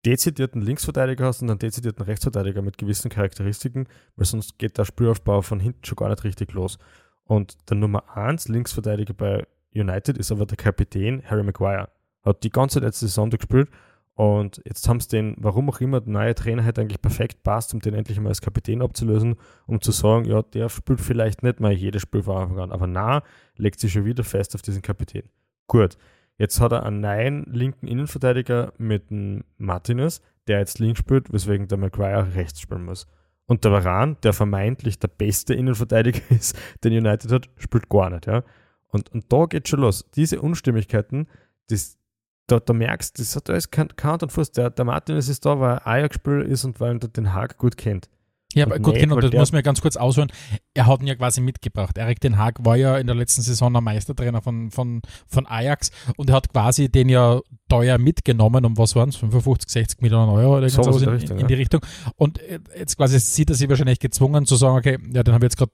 dezidierten 0.07 0.63
Linksverteidiger 0.63 1.27
hast 1.27 1.43
und 1.43 1.51
einen 1.51 1.59
dezidierten 1.59 2.05
Rechtsverteidiger 2.05 2.63
mit 2.63 2.79
gewissen 2.79 3.11
Charakteristiken, 3.11 3.87
weil 4.17 4.27
sonst 4.27 4.59
geht 4.59 4.79
der 4.79 4.85
Spielaufbau 4.85 5.43
von 5.43 5.61
hinten 5.61 5.85
schon 5.85 5.97
gar 5.97 6.09
nicht 6.09 6.25
richtig 6.25 6.53
los. 6.53 6.79
Und 7.25 7.57
der 7.69 7.77
Nummer 7.77 8.17
1 8.17 8.49
Linksverteidiger 8.49 9.15
bei 9.15 9.47
United 9.75 10.19
ist 10.19 10.33
aber 10.33 10.47
der 10.47 10.57
Kapitän 10.57 11.23
Harry 11.25 11.43
Maguire. 11.43 11.89
Hat 12.23 12.43
die 12.43 12.51
ganze 12.51 12.81
letzte 12.81 13.07
Saison 13.07 13.31
gespielt 13.31 13.69
und 14.15 14.61
jetzt 14.67 14.87
haben 14.87 15.01
sie 15.01 15.09
den, 15.09 15.35
warum 15.39 15.71
auch 15.71 15.81
immer, 15.81 16.01
der 16.03 16.13
neue 16.13 16.35
Trainer 16.35 16.65
hat 16.65 16.79
eigentlich 16.79 17.01
perfekt 17.01 17.43
passt, 17.43 17.73
um 17.73 17.81
den 17.81 17.95
endlich 17.95 18.21
mal 18.21 18.29
als 18.29 18.43
Kapitän 18.43 18.83
abzulösen, 18.83 19.37
um 19.67 19.81
zu 19.81 19.93
sagen, 19.93 20.27
ja, 20.27 20.43
der 20.43 20.69
spielt 20.69 21.01
vielleicht 21.01 21.43
nicht 21.43 21.61
mal 21.61 21.73
jedes 21.73 22.03
Spiel 22.03 22.23
von 22.23 22.37
Anfang 22.37 22.59
an, 22.59 22.73
aber 22.73 22.87
na, 22.87 23.23
legt 23.57 23.81
sich 23.81 23.93
schon 23.93 24.05
wieder 24.05 24.23
fest 24.23 24.55
auf 24.55 24.61
diesen 24.61 24.83
Kapitän. 24.83 25.23
Gut, 25.69 25.97
jetzt 26.41 26.59
hat 26.59 26.73
er 26.73 26.85
einen 26.85 27.01
neuen 27.01 27.45
linken 27.53 27.87
Innenverteidiger 27.87 28.73
mit 28.79 29.11
dem 29.11 29.45
Martinez, 29.59 30.23
der 30.49 30.59
jetzt 30.59 30.79
links 30.79 31.01
spielt, 31.01 31.31
weswegen 31.33 31.69
der 31.69 31.77
Maguire 31.77 32.35
rechts 32.35 32.61
spielen 32.61 32.87
muss. 32.87 33.07
Und 33.45 33.65
der 33.65 33.73
Varan, 33.73 34.17
der 34.23 34.33
vermeintlich 34.33 34.99
der 34.99 35.09
beste 35.09 35.53
Innenverteidiger 35.53 36.23
ist, 36.31 36.57
den 36.83 36.95
United 36.95 37.31
hat, 37.31 37.51
spielt 37.57 37.91
gar 37.91 38.09
nicht. 38.09 38.27
Ja? 38.27 38.43
Und, 38.89 39.13
und 39.13 39.31
da 39.31 39.45
geht 39.45 39.69
schon 39.69 39.81
los. 39.81 40.07
Diese 40.17 40.41
Unstimmigkeiten, 40.41 41.29
das, 41.69 41.99
da, 42.47 42.59
da 42.59 42.73
merkst 42.73 43.19
du, 43.19 43.23
das 43.23 43.37
hat 43.37 43.51
alles 43.51 43.71
kein 43.71 43.89
Hand 44.03 44.23
und 44.23 44.33
Fuß. 44.33 44.53
Der, 44.53 44.71
der 44.71 44.85
Martinez 44.87 45.29
ist 45.29 45.45
da, 45.45 45.61
weil 45.61 45.77
er 45.77 45.87
Ajax-Spieler 45.87 46.47
ist 46.47 46.65
und 46.65 46.81
weil 46.81 46.97
er 46.97 47.09
den 47.09 47.35
Haag 47.35 47.59
gut 47.59 47.77
kennt. 47.77 48.09
Ja, 48.55 48.67
aber 48.67 48.81
gut, 48.81 48.95
genau, 48.97 49.15
das 49.21 49.31
muss 49.39 49.53
man 49.53 49.59
ja 49.61 49.63
ganz 49.63 49.81
kurz 49.81 49.97
ausholen. 49.97 50.31
Er 50.75 50.87
hat 50.87 51.01
ihn 51.03 51.07
ja 51.07 51.15
quasi 51.15 51.41
mitgebracht. 51.41 51.97
Erik 51.97 52.21
Den 52.21 52.37
Haag 52.37 52.65
war 52.65 52.77
ja 52.77 52.99
in 52.99 53.07
der 53.07 53.15
letzten 53.15 53.43
Saison 53.43 53.73
der 53.73 53.81
Meistertrainer 53.81 54.43
von, 54.43 54.73
von, 54.73 55.03
von 55.29 55.47
Ajax 55.47 55.91
und 56.17 56.31
er 56.31 56.37
hat 56.37 56.49
quasi 56.53 56.89
den 56.91 57.09
ja 57.09 57.41
teuer 57.69 57.99
mitgenommen, 57.99 58.65
um 58.65 58.77
was 58.77 58.97
waren 58.97 59.11
es, 59.11 59.17
55, 59.17 59.71
60 59.71 60.03
Millionen 60.03 60.31
Euro 60.31 60.59
oder 60.59 60.69
So 60.69 60.83
in 60.83 61.09
Richtung, 61.11 61.39
in 61.39 61.47
die 61.47 61.55
Richtung. 61.55 61.81
Und 62.17 62.41
äh, 62.41 62.59
jetzt 62.77 62.97
quasi 62.97 63.21
sieht 63.21 63.51
er 63.51 63.55
sich 63.55 63.69
wahrscheinlich 63.69 64.01
gezwungen 64.01 64.45
zu 64.47 64.57
sagen, 64.57 64.77
okay, 64.77 64.99
ja, 65.13 65.23
den 65.23 65.33
habe 65.35 65.47
ich 65.47 65.53
jetzt 65.53 65.57
gerade, 65.57 65.73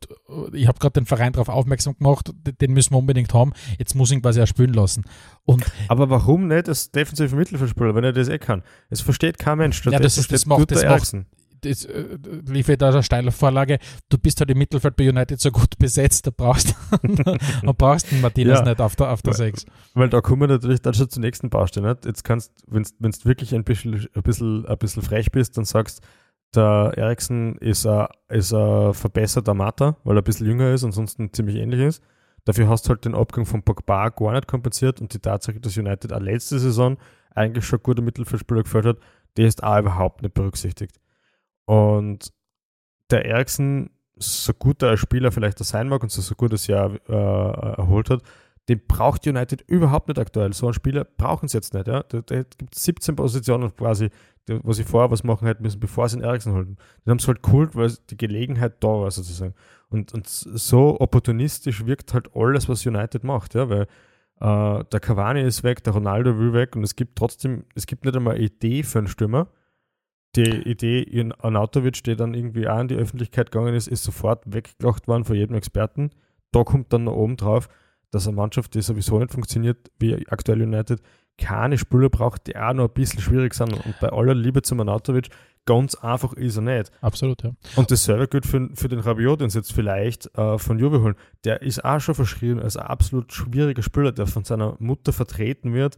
ich 0.55 0.67
habe 0.69 0.79
gerade 0.79 0.93
den 1.01 1.07
Verein 1.07 1.33
darauf 1.33 1.49
aufmerksam 1.49 1.97
gemacht, 1.97 2.31
den 2.61 2.73
müssen 2.75 2.93
wir 2.93 2.99
unbedingt 2.99 3.33
haben, 3.33 3.55
jetzt 3.79 3.95
muss 3.95 4.11
ich 4.11 4.17
ihn 4.19 4.23
quasi 4.23 4.43
auch 4.43 4.47
spielen 4.47 4.75
lassen. 4.75 5.05
Und 5.47 5.65
Aber 5.89 6.11
warum 6.11 6.49
nicht 6.49 6.69
als 6.69 6.91
defensive 6.91 7.35
Mittelfeldspieler, 7.35 7.95
wenn 7.95 8.05
er 8.05 8.13
das 8.13 8.29
eh 8.29 8.39
kann? 8.39 8.63
Es 8.91 9.01
versteht 9.01 9.39
kein 9.39 9.57
Mensch. 9.57 9.83
Ja, 9.87 9.99
das- 9.99 10.15
versteht 10.17 10.35
das 10.35 10.45
macht- 10.45 10.71
das 10.71 10.83
macht- 10.83 10.91
Eriksen. 10.91 11.27
Das 11.61 11.85
äh, 11.85 12.19
lief 12.47 12.69
ja 12.69 12.77
da 12.77 12.89
eine 12.91 13.03
steile 13.03 13.33
Vorlage. 13.33 13.79
Du 14.09 14.19
bist 14.19 14.41
halt 14.41 14.51
im 14.51 14.59
Mittelfeld 14.59 14.97
bei 14.97 15.09
United 15.09 15.41
so 15.41 15.51
gut 15.51 15.77
besetzt, 15.79 16.27
da 16.27 16.31
brauchst 16.37 16.75
du 17.63 17.73
brauchst 17.75 18.11
den 18.11 18.21
Martinez 18.21 18.59
Ja. 18.61 18.65
nicht 18.65 18.81
auf 18.81 18.97
der, 18.97 19.11
auf 19.11 19.23
der 19.23 19.33
Weil- 19.33 19.39
6. 19.53 19.67
Weil 19.95 20.09
da 20.09 20.21
kommen 20.21 20.43
wir 20.43 20.49
natürlich 20.49 20.81
dann 20.83 20.95
schon 20.95 21.09
zur 21.09 21.21
nächsten 21.23 21.51
Baustelle. 21.51 21.89
Nicht? 21.89 22.07
Jetzt 22.07 22.25
kannst, 22.25 22.53
wenn 22.69 22.83
du 22.83 23.25
wirklich 23.25 23.55
ein 23.55 23.65
bisschen, 23.65 24.09
ein, 24.15 24.23
bisschen, 24.23 24.67
ein 24.67 24.79
bisschen 24.79 25.03
frech 25.03 25.31
bist, 25.33 25.57
dann 25.57 25.65
sagst, 25.65 26.01
der 26.55 26.93
Eriksen 26.97 27.57
ist 27.59 27.87
ein, 27.87 28.07
ist 28.29 28.53
ein 28.55 28.95
verbesserter 28.95 29.55
Mata, 29.55 29.97
weil 30.05 30.17
er 30.17 30.23
ein 30.23 30.25
bisschen 30.25 30.47
jünger 30.47 30.73
ist, 30.73 30.85
ansonsten 30.85 31.33
ziemlich 31.33 31.57
ähnlich 31.57 31.81
ist. 31.81 32.03
Dafür 32.45 32.69
hast 32.69 32.87
du 32.87 32.91
halt 32.91 33.05
den 33.05 33.15
Abgang 33.17 33.45
von 33.45 33.63
Pogba 33.63 34.09
gar 34.11 34.33
nicht 34.33 34.47
kompensiert 34.47 35.01
und 35.01 35.13
die 35.13 35.19
Tatsache, 35.19 35.59
dass 35.59 35.77
United 35.77 36.13
auch 36.13 36.21
letzte 36.21 36.59
Saison 36.61 36.97
eigentlich 37.35 37.67
schon 37.67 37.83
gute 37.83 38.03
Mittelfeldspieler 38.03 38.63
gefällt 38.63 38.87
hat, 38.87 38.99
die 39.37 39.43
ist 39.43 39.63
auch 39.65 39.79
überhaupt 39.81 40.23
nicht 40.23 40.33
berücksichtigt. 40.35 40.97
Und 41.67 42.33
der 43.11 43.25
Eriksen, 43.27 43.91
so 44.17 44.53
gut 44.55 44.83
er 44.83 44.91
als 44.91 45.01
Spieler 45.01 45.31
vielleicht 45.31 45.61
auch 45.61 45.67
sein 45.67 45.89
mag 45.89 46.03
und 46.03 46.11
so, 46.11 46.23
so 46.23 46.35
gut 46.35 46.53
er 46.53 46.59
sich 46.59 46.69
ja 46.69 46.87
äh, 46.87 47.77
erholt 47.79 48.11
hat, 48.11 48.23
Den 48.69 48.81
braucht 48.87 49.27
United 49.27 49.63
überhaupt 49.69 50.09
nicht 50.09 50.19
aktuell. 50.19 50.53
So 50.53 50.67
einen 50.67 50.75
Spieler 50.75 51.05
brauchen 51.05 51.49
sie 51.49 51.57
jetzt 51.57 51.75
nicht. 51.75 51.87
Ja? 51.87 52.03
Da, 52.03 52.21
da 52.23 52.43
gibt 52.43 52.75
es 52.75 52.85
17 52.85 53.15
Positionen 53.15 53.75
quasi, 53.77 54.11
wo 54.49 54.73
sie 54.73 54.85
vorher 54.85 55.11
was 55.11 55.23
machen 55.23 55.47
hätten 55.47 55.63
müssen, 55.63 55.81
bevor 55.81 56.09
sie 56.09 56.17
einen 56.17 56.25
Eriksen 56.25 56.53
holen. 56.53 56.77
Den 57.05 57.11
haben 57.11 57.19
sie 57.19 57.29
halt 57.29 57.43
geholt, 57.43 57.77
weil 57.77 57.93
die 58.11 58.17
Gelegenheit 58.17 58.83
da 58.83 58.89
war 58.89 59.11
sozusagen. 59.11 59.55
Und, 59.89 60.15
und 60.15 60.27
so 60.27 61.01
opportunistisch 61.01 61.87
wirkt 61.87 62.15
halt 62.15 62.35
alles, 62.35 62.69
was 62.69 62.87
United 62.87 63.23
macht, 63.23 63.55
ja, 63.55 63.69
weil 63.69 63.87
äh, 64.41 64.85
der 64.85 65.01
Cavani 65.01 65.43
ist 65.43 65.63
weg, 65.63 65.85
der 65.85 65.93
Ronaldo 65.93 66.39
will 66.39 66.53
weg 66.53 66.77
und 66.77 66.83
es 66.83 66.97
gibt 66.97 67.17
trotzdem, 67.17 67.65
es 67.75 67.87
gibt 67.87 68.05
nicht 68.05 68.17
einmal 68.17 68.35
eine 68.35 68.45
Idee 68.45 68.83
für 68.83 68.99
einen 68.99 69.09
Stürmer. 69.09 69.49
Die 70.37 70.69
Idee 70.69 71.01
in 71.01 71.33
Anatovic, 71.33 72.05
die 72.05 72.15
dann 72.15 72.35
irgendwie 72.35 72.69
auch 72.69 72.81
in 72.81 72.89
die 72.89 72.97
Öffentlichkeit 72.97 73.51
gegangen 73.51 73.75
ist, 73.75 73.89
ist 73.89 74.05
sofort 74.05 74.43
weggelacht 74.47 75.09
worden 75.09 75.25
von 75.25 75.35
jedem 75.35 75.57
Experten. 75.57 76.11
Da 76.53 76.63
kommt 76.63 76.93
dann 76.93 77.05
noch 77.05 77.15
oben 77.15 77.37
drauf, 77.37 77.69
dass 78.11 78.27
eine 78.27 78.37
Mannschaft, 78.37 78.75
die 78.75 78.83
sowieso 78.83 79.19
nicht 79.19 79.33
funktioniert, 79.33 79.91
wie 79.99 80.29
aktuell 80.29 80.63
United, 80.63 81.01
keine 81.39 81.79
Spieler 81.79 82.09
braucht, 82.09 82.47
die 82.47 82.57
auch 82.57 82.73
noch 82.73 82.89
ein 82.89 82.95
bisschen 82.95 83.21
schwierig 83.21 83.55
sind. 83.55 83.73
Und 83.73 83.95
bei 84.01 84.09
aller 84.09 84.35
Liebe 84.35 84.63
zum 84.63 84.81
Anatovic, 84.81 85.29
ganz 85.65 85.95
einfach 85.95 86.33
ist 86.35 86.57
er 86.57 86.63
nicht. 86.63 86.91
Absolut, 87.01 87.43
ja. 87.43 87.53
Und 87.77 87.91
dasselbe 87.91 88.29
gilt 88.29 88.47
für, 88.47 88.71
für 88.75 88.89
den 88.89 89.01
Rabiot, 89.01 89.41
den 89.41 89.51
sie 89.51 89.59
jetzt 89.59 89.73
vielleicht 89.73 90.35
äh, 90.37 90.59
von 90.59 90.79
Juve 90.79 91.03
holen. 91.03 91.17
Der 91.45 91.63
ist 91.63 91.85
auch 91.85 92.01
schon 92.01 92.15
verschrien 92.15 92.61
als 92.61 92.77
ein 92.77 92.87
absolut 92.87 93.33
schwieriger 93.33 93.83
Spieler, 93.83 94.13
der 94.13 94.27
von 94.27 94.45
seiner 94.45 94.77
Mutter 94.79 95.13
vertreten 95.13 95.75
wird 95.75 95.97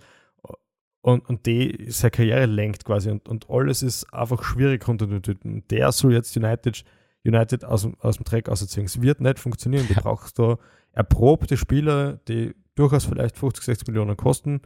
und, 1.08 1.26
und 1.26 1.46
die 1.46 1.86
seine 1.88 2.10
Karriere 2.10 2.44
lenkt 2.44 2.84
quasi. 2.84 3.10
Und, 3.10 3.28
und 3.28 3.48
alles 3.48 3.82
ist 3.82 4.12
einfach 4.12 4.42
schwierig 4.42 4.86
unter 4.86 5.06
den 5.06 5.22
Tüten. 5.22 5.64
Der 5.70 5.90
soll 5.90 6.12
jetzt 6.12 6.36
United, 6.36 6.84
United 7.24 7.64
aus, 7.64 7.82
dem, 7.82 7.96
aus 8.00 8.16
dem 8.16 8.24
Dreck 8.24 8.50
ausziehen. 8.50 8.84
Es 8.84 9.00
wird 9.00 9.20
nicht 9.20 9.38
funktionieren. 9.38 9.86
Du 9.88 9.94
brauchst 9.94 10.38
da 10.38 10.58
erprobte 10.92 11.56
Spieler, 11.56 12.18
die 12.28 12.54
durchaus 12.74 13.06
vielleicht 13.06 13.38
50, 13.38 13.64
60 13.64 13.88
Millionen 13.88 14.18
kosten 14.18 14.60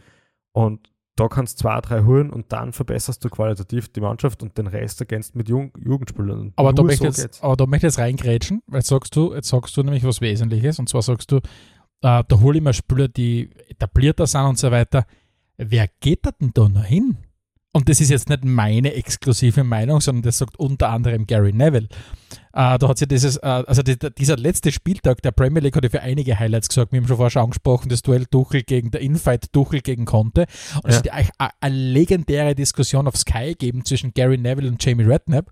und 0.53 0.91
da 1.15 1.29
kannst 1.29 1.61
du 1.61 1.63
zwei, 1.63 1.81
drei 1.81 2.03
holen 2.05 2.31
und 2.31 2.53
dann 2.53 2.73
verbesserst 2.73 3.23
du 3.23 3.29
qualitativ 3.29 3.93
die 3.93 4.01
Mannschaft 4.01 4.43
und 4.43 4.57
den 4.57 4.67
Rest 4.67 5.01
ergänzt 5.01 5.37
mit 5.37 5.49
Jung 5.49 5.73
Jugendspielern. 5.79 6.55
Aber 6.57 6.73
da, 6.73 6.83
möchte 6.83 7.13
so 7.13 7.23
jetzt, 7.23 7.45
aber 7.45 7.55
da 7.55 7.67
möchte 7.67 7.87
ich 7.87 7.93
jetzt 7.93 7.99
reingrätschen, 7.99 8.63
weil 8.67 8.79
jetzt 8.79 8.89
sagst 8.89 9.15
du, 9.15 9.35
jetzt 9.35 9.49
sagst 9.49 9.77
du 9.77 9.83
nämlich 9.83 10.05
was 10.05 10.21
Wesentliches 10.23 10.79
und 10.79 10.89
zwar 10.89 11.03
sagst 11.03 11.31
du, 11.31 11.37
äh, 11.37 12.25
da 12.27 12.41
hole 12.41 12.59
ich 12.59 12.65
mir 12.65 12.73
Spieler, 12.73 13.09
die 13.09 13.51
etablierter 13.69 14.27
sind 14.27 14.45
und 14.47 14.59
so 14.59 14.71
weiter. 14.71 15.07
Wer 15.57 15.89
geht 16.01 16.27
da 16.27 16.31
denn 16.33 16.53
da 16.55 16.69
noch 16.69 16.85
hin? 16.85 17.17
und 17.73 17.89
das 17.89 18.01
ist 18.01 18.11
jetzt 18.11 18.29
nicht 18.29 18.45
meine 18.45 18.93
exklusive 18.95 19.65
Meinung, 19.65 20.01
sondern 20.01 20.23
das 20.23 20.39
sagt 20.39 20.59
unter 20.59 20.91
anderem 20.91 21.27
Gary 21.27 21.53
Neville. 21.53 21.89
Äh, 22.53 22.79
da 22.79 22.89
hat 22.89 22.99
sich 22.99 23.09
dieses, 23.09 23.39
äh, 23.39 23.47
also 23.47 23.83
die, 23.83 23.97
dieser 23.99 24.37
letzte 24.37 24.71
Spieltag 24.71 25.23
der 25.23 25.31
Premier 25.31 25.63
League 25.63 25.75
hat 25.75 25.83
ja 25.83 25.89
für 25.89 26.03
einige 26.03 26.39
Highlights 26.39 26.69
gesagt. 26.69 26.93
Wir 26.93 27.01
haben 27.01 27.09
schon 27.09 27.17
vorher 27.17 27.31
schon 27.31 27.45
angesprochen, 27.45 27.89
das 27.89 28.03
Duell 28.03 28.27
Tuchel 28.27 28.63
gegen 28.63 28.91
der 28.91 29.01
Infight 29.01 29.53
Tuchel 29.53 29.81
gegen 29.81 30.05
Conte. 30.05 30.47
Und 30.83 30.91
es 30.91 31.03
ja. 31.03 31.13
hat 31.15 31.31
eine, 31.39 31.51
eine 31.61 31.75
legendäre 31.75 32.55
Diskussion 32.55 33.09
auf 33.09 33.17
Sky 33.17 33.49
gegeben 33.49 33.87
zwischen 33.87 34.13
Gary 34.13 34.37
Neville 34.37 34.69
und 34.69 34.85
Jamie 34.85 35.05
Redknapp. 35.05 35.51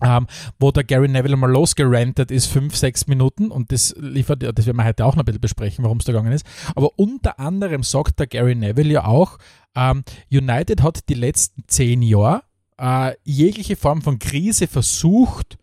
Ähm, 0.00 0.26
wo 0.60 0.70
der 0.70 0.84
Gary 0.84 1.08
Neville 1.08 1.36
mal 1.36 1.50
losgerantet 1.50 2.30
ist, 2.30 2.46
fünf, 2.46 2.76
sechs 2.76 3.08
Minuten 3.08 3.50
und 3.50 3.72
das 3.72 3.94
liefert, 3.98 4.42
das 4.42 4.66
werden 4.66 4.76
wir 4.76 4.84
heute 4.84 5.04
auch 5.04 5.16
noch 5.16 5.22
ein 5.22 5.26
bisschen 5.26 5.40
besprechen, 5.40 5.84
warum 5.84 5.98
es 5.98 6.04
da 6.04 6.12
gegangen 6.12 6.32
ist. 6.32 6.46
Aber 6.76 6.90
unter 6.96 7.40
anderem 7.40 7.82
sagt 7.82 8.20
der 8.20 8.28
Gary 8.28 8.54
Neville 8.54 8.92
ja 8.92 9.04
auch, 9.06 9.38
ähm, 9.74 10.04
United 10.30 10.82
hat 10.82 11.08
die 11.08 11.14
letzten 11.14 11.64
zehn 11.66 12.02
Jahre 12.02 12.42
äh, 12.78 13.14
jegliche 13.24 13.76
Form 13.76 14.02
von 14.02 14.18
Krise 14.18 14.66
versucht, 14.66 15.58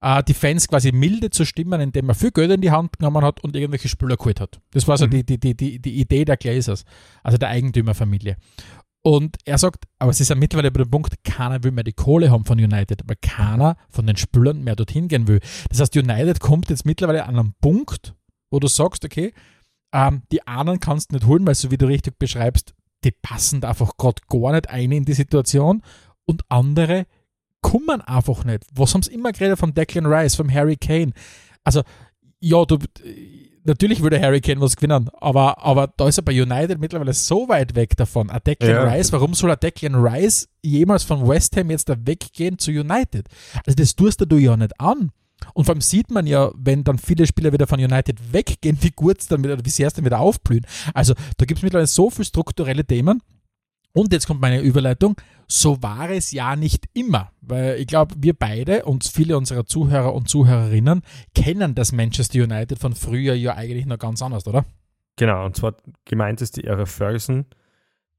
äh, 0.00 0.22
die 0.24 0.34
Fans 0.34 0.68
quasi 0.68 0.92
milde 0.92 1.30
zu 1.30 1.44
stimmen, 1.44 1.80
indem 1.80 2.08
er 2.08 2.14
viel 2.14 2.30
Geld 2.30 2.50
in 2.50 2.60
die 2.60 2.70
Hand 2.70 2.98
genommen 2.98 3.24
hat 3.24 3.42
und 3.44 3.54
irgendwelche 3.54 3.88
Spieler 3.88 4.16
geholt 4.16 4.40
hat. 4.40 4.60
Das 4.72 4.88
war 4.88 4.96
so 4.96 5.06
mhm. 5.06 5.10
die, 5.10 5.24
die, 5.24 5.38
die, 5.38 5.54
die, 5.56 5.78
die 5.78 6.00
Idee 6.00 6.24
der 6.24 6.36
Glazers, 6.36 6.84
also 7.22 7.38
der 7.38 7.50
Eigentümerfamilie. 7.50 8.36
Und 9.06 9.36
er 9.44 9.58
sagt, 9.58 9.84
aber 9.98 10.10
es 10.10 10.20
ist 10.20 10.30
ja 10.30 10.34
mittlerweile 10.34 10.70
bei 10.70 10.82
dem 10.82 10.90
Punkt, 10.90 11.22
keiner 11.24 11.62
will 11.62 11.72
mehr 11.72 11.84
die 11.84 11.92
Kohle 11.92 12.30
haben 12.30 12.46
von 12.46 12.58
United, 12.58 13.02
aber 13.02 13.14
keiner 13.16 13.76
von 13.90 14.06
den 14.06 14.16
Spielern 14.16 14.64
mehr 14.64 14.76
dorthin 14.76 15.08
gehen 15.08 15.28
will. 15.28 15.40
Das 15.68 15.78
heißt, 15.78 15.94
United 15.94 16.40
kommt 16.40 16.70
jetzt 16.70 16.86
mittlerweile 16.86 17.26
an 17.26 17.38
einen 17.38 17.54
Punkt, 17.60 18.14
wo 18.50 18.60
du 18.60 18.66
sagst, 18.66 19.04
okay, 19.04 19.34
ähm, 19.92 20.22
die 20.32 20.46
anderen 20.46 20.80
kannst 20.80 21.10
du 21.10 21.16
nicht 21.16 21.26
holen, 21.26 21.46
weil 21.46 21.54
so 21.54 21.70
wie 21.70 21.76
du 21.76 21.86
richtig 21.86 22.18
beschreibst, 22.18 22.74
die 23.04 23.10
passen 23.10 23.60
da 23.60 23.68
einfach 23.68 23.98
gerade 23.98 24.22
gar 24.26 24.52
nicht 24.52 24.70
ein 24.70 24.90
in 24.90 25.04
die 25.04 25.12
Situation 25.12 25.82
und 26.24 26.42
andere 26.48 27.06
kommen 27.60 28.00
einfach 28.00 28.44
nicht. 28.44 28.64
Was 28.74 28.94
haben 28.94 29.02
sie 29.02 29.12
immer 29.12 29.32
geredet 29.32 29.58
vom 29.58 29.74
Declan 29.74 30.06
Rice, 30.06 30.34
vom 30.34 30.50
Harry 30.50 30.76
Kane? 30.76 31.12
Also, 31.62 31.82
ja, 32.40 32.64
du, 32.64 32.78
natürlich 33.64 34.02
würde 34.02 34.20
Harry 34.20 34.40
Kane 34.40 34.60
was 34.60 34.76
gewinnen, 34.76 35.10
aber, 35.20 35.64
aber 35.64 35.92
da 35.96 36.08
ist 36.08 36.18
er 36.18 36.22
bei 36.22 36.40
United 36.40 36.78
mittlerweile 36.78 37.12
so 37.12 37.48
weit 37.48 37.74
weg 37.74 37.96
davon. 37.96 38.30
A 38.30 38.40
Declan 38.40 38.70
ja. 38.70 38.84
Rice, 38.84 39.12
warum 39.12 39.34
soll 39.34 39.50
a 39.50 39.56
Declan 39.56 39.94
Rice 39.94 40.48
jemals 40.62 41.04
von 41.04 41.26
West 41.26 41.56
Ham 41.56 41.70
jetzt 41.70 41.88
da 41.88 41.96
weggehen 41.98 42.58
zu 42.58 42.70
United? 42.70 43.26
Also, 43.66 43.76
das 43.76 43.96
tust 43.96 44.24
du 44.26 44.36
ja 44.36 44.56
nicht 44.56 44.78
an. 44.80 45.10
Und 45.52 45.64
vor 45.64 45.74
allem 45.74 45.80
sieht 45.80 46.10
man 46.10 46.26
ja, 46.26 46.50
wenn 46.56 46.84
dann 46.84 46.98
viele 46.98 47.26
Spieler 47.26 47.52
wieder 47.52 47.66
von 47.66 47.80
United 47.80 48.32
weggehen, 48.32 48.78
wie 48.80 48.90
kurz 48.90 49.26
dann 49.26 49.44
wieder, 49.44 49.62
wie 49.62 49.70
sehr 49.70 49.88
es 49.88 49.94
dann 49.94 50.04
wieder 50.04 50.20
aufblühen. 50.20 50.66
Also 50.94 51.14
da 51.36 51.44
gibt 51.44 51.58
es 51.58 51.62
mittlerweile 51.62 51.86
so 51.86 52.08
viele 52.08 52.24
strukturelle 52.24 52.84
Themen. 52.84 53.20
Und 53.94 54.12
jetzt 54.12 54.26
kommt 54.26 54.40
meine 54.40 54.60
Überleitung. 54.60 55.16
So 55.46 55.82
war 55.82 56.10
es 56.10 56.32
ja 56.32 56.56
nicht 56.56 56.86
immer, 56.94 57.30
weil 57.40 57.78
ich 57.78 57.86
glaube, 57.86 58.14
wir 58.18 58.34
beide 58.34 58.84
und 58.84 59.04
viele 59.04 59.36
unserer 59.38 59.66
Zuhörer 59.66 60.12
und 60.12 60.28
Zuhörerinnen 60.28 61.02
kennen 61.34 61.74
das 61.74 61.92
Manchester 61.92 62.42
United 62.42 62.78
von 62.78 62.94
früher 62.94 63.34
ja 63.34 63.54
eigentlich 63.54 63.86
noch 63.86 63.98
ganz 63.98 64.20
anders, 64.20 64.46
oder? 64.46 64.64
Genau, 65.16 65.46
und 65.46 65.54
zwar 65.54 65.76
gemeint 66.04 66.42
ist 66.42 66.56
die 66.56 66.64
Ära 66.64 66.86
Ferguson, 66.86 67.46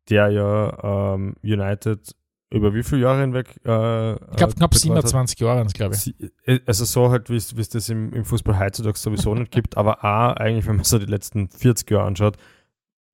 der 0.10 0.30
ja 0.30 1.14
ähm, 1.14 1.36
United 1.44 2.16
über 2.52 2.74
wie 2.74 2.84
viele 2.84 3.02
Jahre 3.02 3.22
hinweg? 3.22 3.60
Äh, 3.66 4.14
ich 4.14 4.38
glaube, 4.38 4.54
knapp 4.54 4.74
27 4.74 5.40
Jahre, 5.42 5.66
glaube 5.66 5.96
ich. 5.96 6.16
Äh, 6.46 6.60
also 6.66 6.86
so 6.86 7.10
halt, 7.10 7.30
wie 7.30 7.36
es 7.36 7.70
das 7.70 7.90
im, 7.90 8.14
im 8.14 8.24
Fußball 8.24 8.58
heutzutage 8.58 8.98
sowieso 8.98 9.36
nicht 9.36 9.52
gibt, 9.52 9.76
aber 9.76 10.06
auch 10.06 10.38
eigentlich, 10.38 10.66
wenn 10.68 10.78
man 10.78 10.86
so 10.86 11.00
die 11.00 11.06
letzten 11.06 11.50
40 11.50 11.92
Jahre 11.92 12.06
anschaut, 12.06 12.38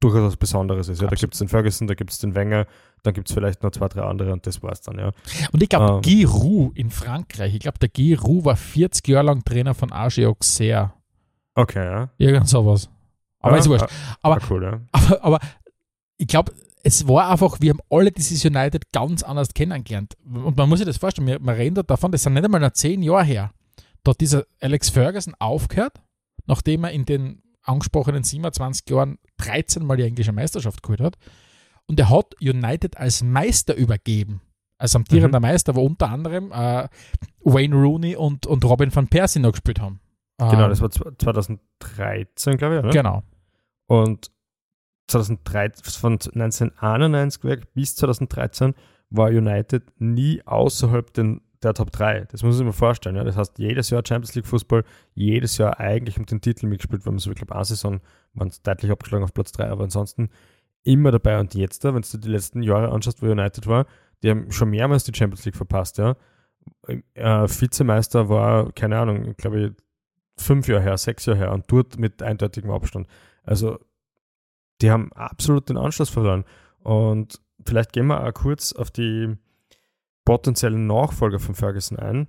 durchaus 0.02 0.24
was 0.24 0.38
Besonderes 0.38 0.89
ist. 0.89 1.02
Ja, 1.02 1.08
da 1.08 1.16
gibt 1.16 1.34
es 1.34 1.39
den 1.39 1.47
Ferguson, 1.47 1.88
da 1.88 1.93
gibt 1.93 2.12
es 2.12 2.20
den 2.20 2.36
Wenger, 2.36 2.68
dann 3.04 3.14
gibt 3.14 3.30
es 3.30 3.34
vielleicht 3.34 3.64
noch 3.64 3.72
zwei, 3.72 3.88
drei 3.88 4.02
andere 4.02 4.34
und 4.34 4.45
das 4.45 4.62
war 4.62 4.72
es 4.72 4.82
dann, 4.82 4.97
ja. 4.97 5.12
Und 5.52 5.64
ich 5.64 5.70
glaube, 5.70 5.93
ähm, 5.93 6.02
Guy 6.02 6.24
Roux 6.26 6.72
in 6.76 6.89
Frankreich, 6.89 7.54
ich 7.54 7.60
glaube, 7.62 7.80
der 7.80 7.89
Guy 7.89 8.16
Roux 8.16 8.43
war 8.43 8.56
40 8.56 9.08
Jahre 9.08 9.28
lang 9.28 9.43
Trainer 9.45 9.74
von 9.74 9.91
AG 9.91 10.26
Auxerre. 10.26 10.93
Okay, 11.56 11.86
ja. 11.86 12.10
Irgend 12.18 12.49
sowas. 12.49 12.89
Aber 13.39 13.54
ja, 13.54 13.60
ist 13.60 13.70
wurscht. 13.70 13.86
Aber, 14.22 14.39
cool, 14.49 14.64
ja. 14.64 14.82
aber, 14.91 15.24
aber 15.24 15.39
ich 16.18 16.28
glaube, 16.28 16.54
es 16.84 17.08
war 17.08 17.30
einfach, 17.30 17.58
wir 17.60 17.72
haben 17.72 17.82
alle 17.89 18.12
dieses 18.12 18.43
United 18.43 18.91
ganz 18.91 19.24
anders 19.24 19.54
kennengelernt. 19.54 20.16
Und 20.26 20.58
man 20.58 20.68
muss 20.68 20.80
sich 20.80 20.88
das 20.88 20.97
vorstellen, 20.97 21.28
wir, 21.28 21.39
man 21.39 21.56
reden 21.56 21.84
davon, 21.86 22.12
das 22.12 22.24
sind 22.24 22.34
nicht 22.34 22.45
einmal 22.45 22.62
noch 22.62 22.72
zehn 22.72 23.04
Jahre 23.04 23.24
her. 23.24 23.52
Da 24.04 24.12
hat 24.12 24.22
dieser 24.22 24.45
Alex 24.60 24.89
Ferguson 24.89 25.36
aufgehört, 25.38 26.02
nachdem 26.47 26.84
er 26.86 26.91
in 26.91 27.06
den 27.06 27.41
angesprochenen 27.64 28.24
27 28.24 28.89
Jahren 28.89 29.18
13 29.38 29.86
Mal 29.86 29.97
die 29.97 30.03
englische 30.03 30.32
Meisterschaft 30.32 30.84
geholt 30.84 31.01
hat. 31.01 31.18
Und 31.88 31.99
er 31.99 32.09
hat 32.09 32.36
United 32.41 32.97
als 32.97 33.24
Meister 33.24 33.76
übergeben. 33.76 34.41
Als 34.78 34.95
amtierender 34.95 35.39
mhm. 35.39 35.43
Meister, 35.43 35.76
wo 35.76 35.86
unter 35.86 36.09
anderem 36.09 36.51
äh, 36.51 36.88
Wayne 37.41 37.76
Rooney 37.76 38.16
und, 38.16 38.47
und 38.47 38.66
Robin 38.66 38.93
van 38.93 39.07
Persie 39.07 39.39
noch 39.39 39.51
gespielt 39.51 39.80
haben. 39.80 39.99
Genau, 40.38 40.64
ähm, 40.64 40.70
das 40.70 40.82
war 40.82 40.89
2013, 40.89 42.57
glaube 42.57 42.76
ich, 42.76 42.80
oder? 42.80 42.89
Genau. 42.91 43.24
Und 43.86 44.32
2013, 45.07 45.84
von 45.84 46.14
1991 46.14 47.43
weg 47.43 47.74
bis 47.74 47.95
2013 47.95 48.74
war 49.09 49.28
United 49.28 49.84
nie 49.99 50.41
außerhalb 50.45 51.14
den, 51.14 51.41
der 51.64 51.74
Top 51.74 51.91
3. 51.91 52.26
Das 52.32 52.43
muss 52.43 52.53
man 52.53 52.57
sich 52.57 52.66
mal 52.66 52.72
vorstellen. 52.72 53.16
Ja. 53.16 53.24
Das 53.24 53.38
heißt, 53.38 53.59
jedes 53.59 53.89
Jahr 53.89 54.03
Champions 54.05 54.36
League 54.36 54.45
Fußball, 54.45 54.84
jedes 55.14 55.57
Jahr 55.57 55.80
eigentlich 55.80 56.18
um 56.18 56.26
den 56.26 56.41
Titel 56.41 56.68
mitgespielt, 56.68 57.05
weil 57.05 57.14
man 57.14 57.20
so, 57.20 57.32
ich 57.32 57.38
glaube, 57.38 57.55
eine 57.55 57.66
Saison 57.66 58.01
waren 58.34 58.47
es 58.47 58.62
deutlich 58.62 58.91
abgeschlagen 58.91 59.24
auf 59.24 59.34
Platz 59.34 59.51
3, 59.51 59.70
aber 59.70 59.84
ansonsten 59.84 60.30
immer 60.84 61.12
dabei. 61.12 61.39
Und 61.39 61.53
jetzt, 61.53 61.84
wenn 61.84 62.01
du 62.01 62.18
die 62.18 62.30
letzten 62.30 62.64
Jahre 62.64 62.91
anschaust, 62.91 63.22
wo 63.22 63.28
United 63.28 63.68
war, 63.68 63.86
die 64.24 64.30
haben 64.30 64.51
schon 64.51 64.70
mehrmals 64.70 65.03
die 65.03 65.14
Champions 65.14 65.45
League 65.45 65.55
verpasst. 65.55 65.97
Ja. 65.97 66.16
Äh, 67.14 67.47
Vizemeister 67.47 68.30
war, 68.30 68.72
keine 68.74 68.99
Ahnung, 68.99 69.36
glaube 69.38 69.59
ich, 69.59 69.72
fünf 70.38 70.68
Jahre 70.68 70.84
her, 70.84 70.97
sechs 70.97 71.26
Jahre 71.26 71.39
her 71.39 71.51
und 71.51 71.72
dort 71.72 71.99
mit 71.99 72.22
eindeutigem 72.22 72.72
Abstand. 72.72 73.07
Also 73.43 73.80
die 74.82 74.91
haben 74.91 75.12
absolut 75.14 75.70
den 75.70 75.78
Anschluss 75.78 76.09
verloren. 76.09 76.45
Und 76.80 77.39
vielleicht 77.66 77.93
gehen 77.93 78.07
wir 78.07 78.26
auch 78.26 78.34
kurz 78.34 78.74
auf 78.74 78.89
die 78.91 79.36
potenziellen 80.26 80.88
Nachfolger 80.88 81.39
von 81.39 81.55
Ferguson 81.55 81.99
ein. 81.99 82.28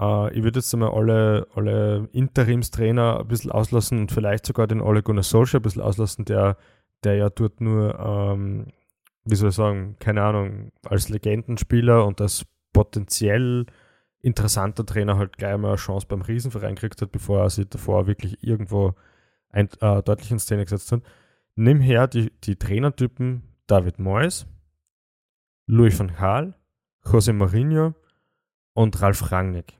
Uh, 0.00 0.28
ich 0.32 0.42
würde 0.42 0.60
jetzt 0.60 0.72
einmal 0.72 0.92
alle, 0.92 1.46
alle 1.54 2.08
Interimstrainer 2.12 3.20
ein 3.20 3.28
bisschen 3.28 3.52
auslassen 3.52 3.98
und 3.98 4.12
vielleicht 4.12 4.46
sogar 4.46 4.66
den 4.66 4.80
Ole 4.80 5.02
Gunnar 5.02 5.22
Solskjaer 5.22 5.60
ein 5.60 5.62
bisschen 5.62 5.82
auslassen, 5.82 6.24
der, 6.24 6.56
der 7.04 7.16
ja 7.16 7.28
dort 7.28 7.60
nur, 7.60 7.98
ähm, 7.98 8.68
wie 9.26 9.34
soll 9.34 9.50
ich 9.50 9.54
sagen, 9.54 9.96
keine 9.98 10.22
Ahnung, 10.22 10.72
als 10.86 11.10
Legendenspieler 11.10 12.06
und 12.06 12.18
als 12.22 12.46
potenziell 12.72 13.66
interessanter 14.22 14.86
Trainer 14.86 15.18
halt 15.18 15.36
gleich 15.36 15.58
mal 15.58 15.68
eine 15.68 15.76
Chance 15.76 16.06
beim 16.08 16.22
Riesenverein 16.22 16.76
gekriegt 16.76 17.02
hat, 17.02 17.12
bevor 17.12 17.42
er 17.42 17.50
sich 17.50 17.68
davor 17.68 18.06
wirklich 18.06 18.42
irgendwo 18.42 18.94
ein, 19.50 19.68
äh, 19.80 20.02
deutlich 20.02 20.30
in 20.30 20.38
Szene 20.38 20.64
gesetzt 20.64 20.92
hat. 20.92 21.02
nimm 21.56 21.80
her 21.80 22.06
die, 22.06 22.30
die 22.44 22.56
Trainertypen 22.56 23.42
David 23.66 23.98
Moyes, 23.98 24.46
Louis 25.66 25.98
van 25.98 26.14
Gaal, 26.14 26.54
José 27.04 27.32
Mourinho 27.32 27.94
und 28.74 29.00
Ralf 29.00 29.32
Rangnick. 29.32 29.74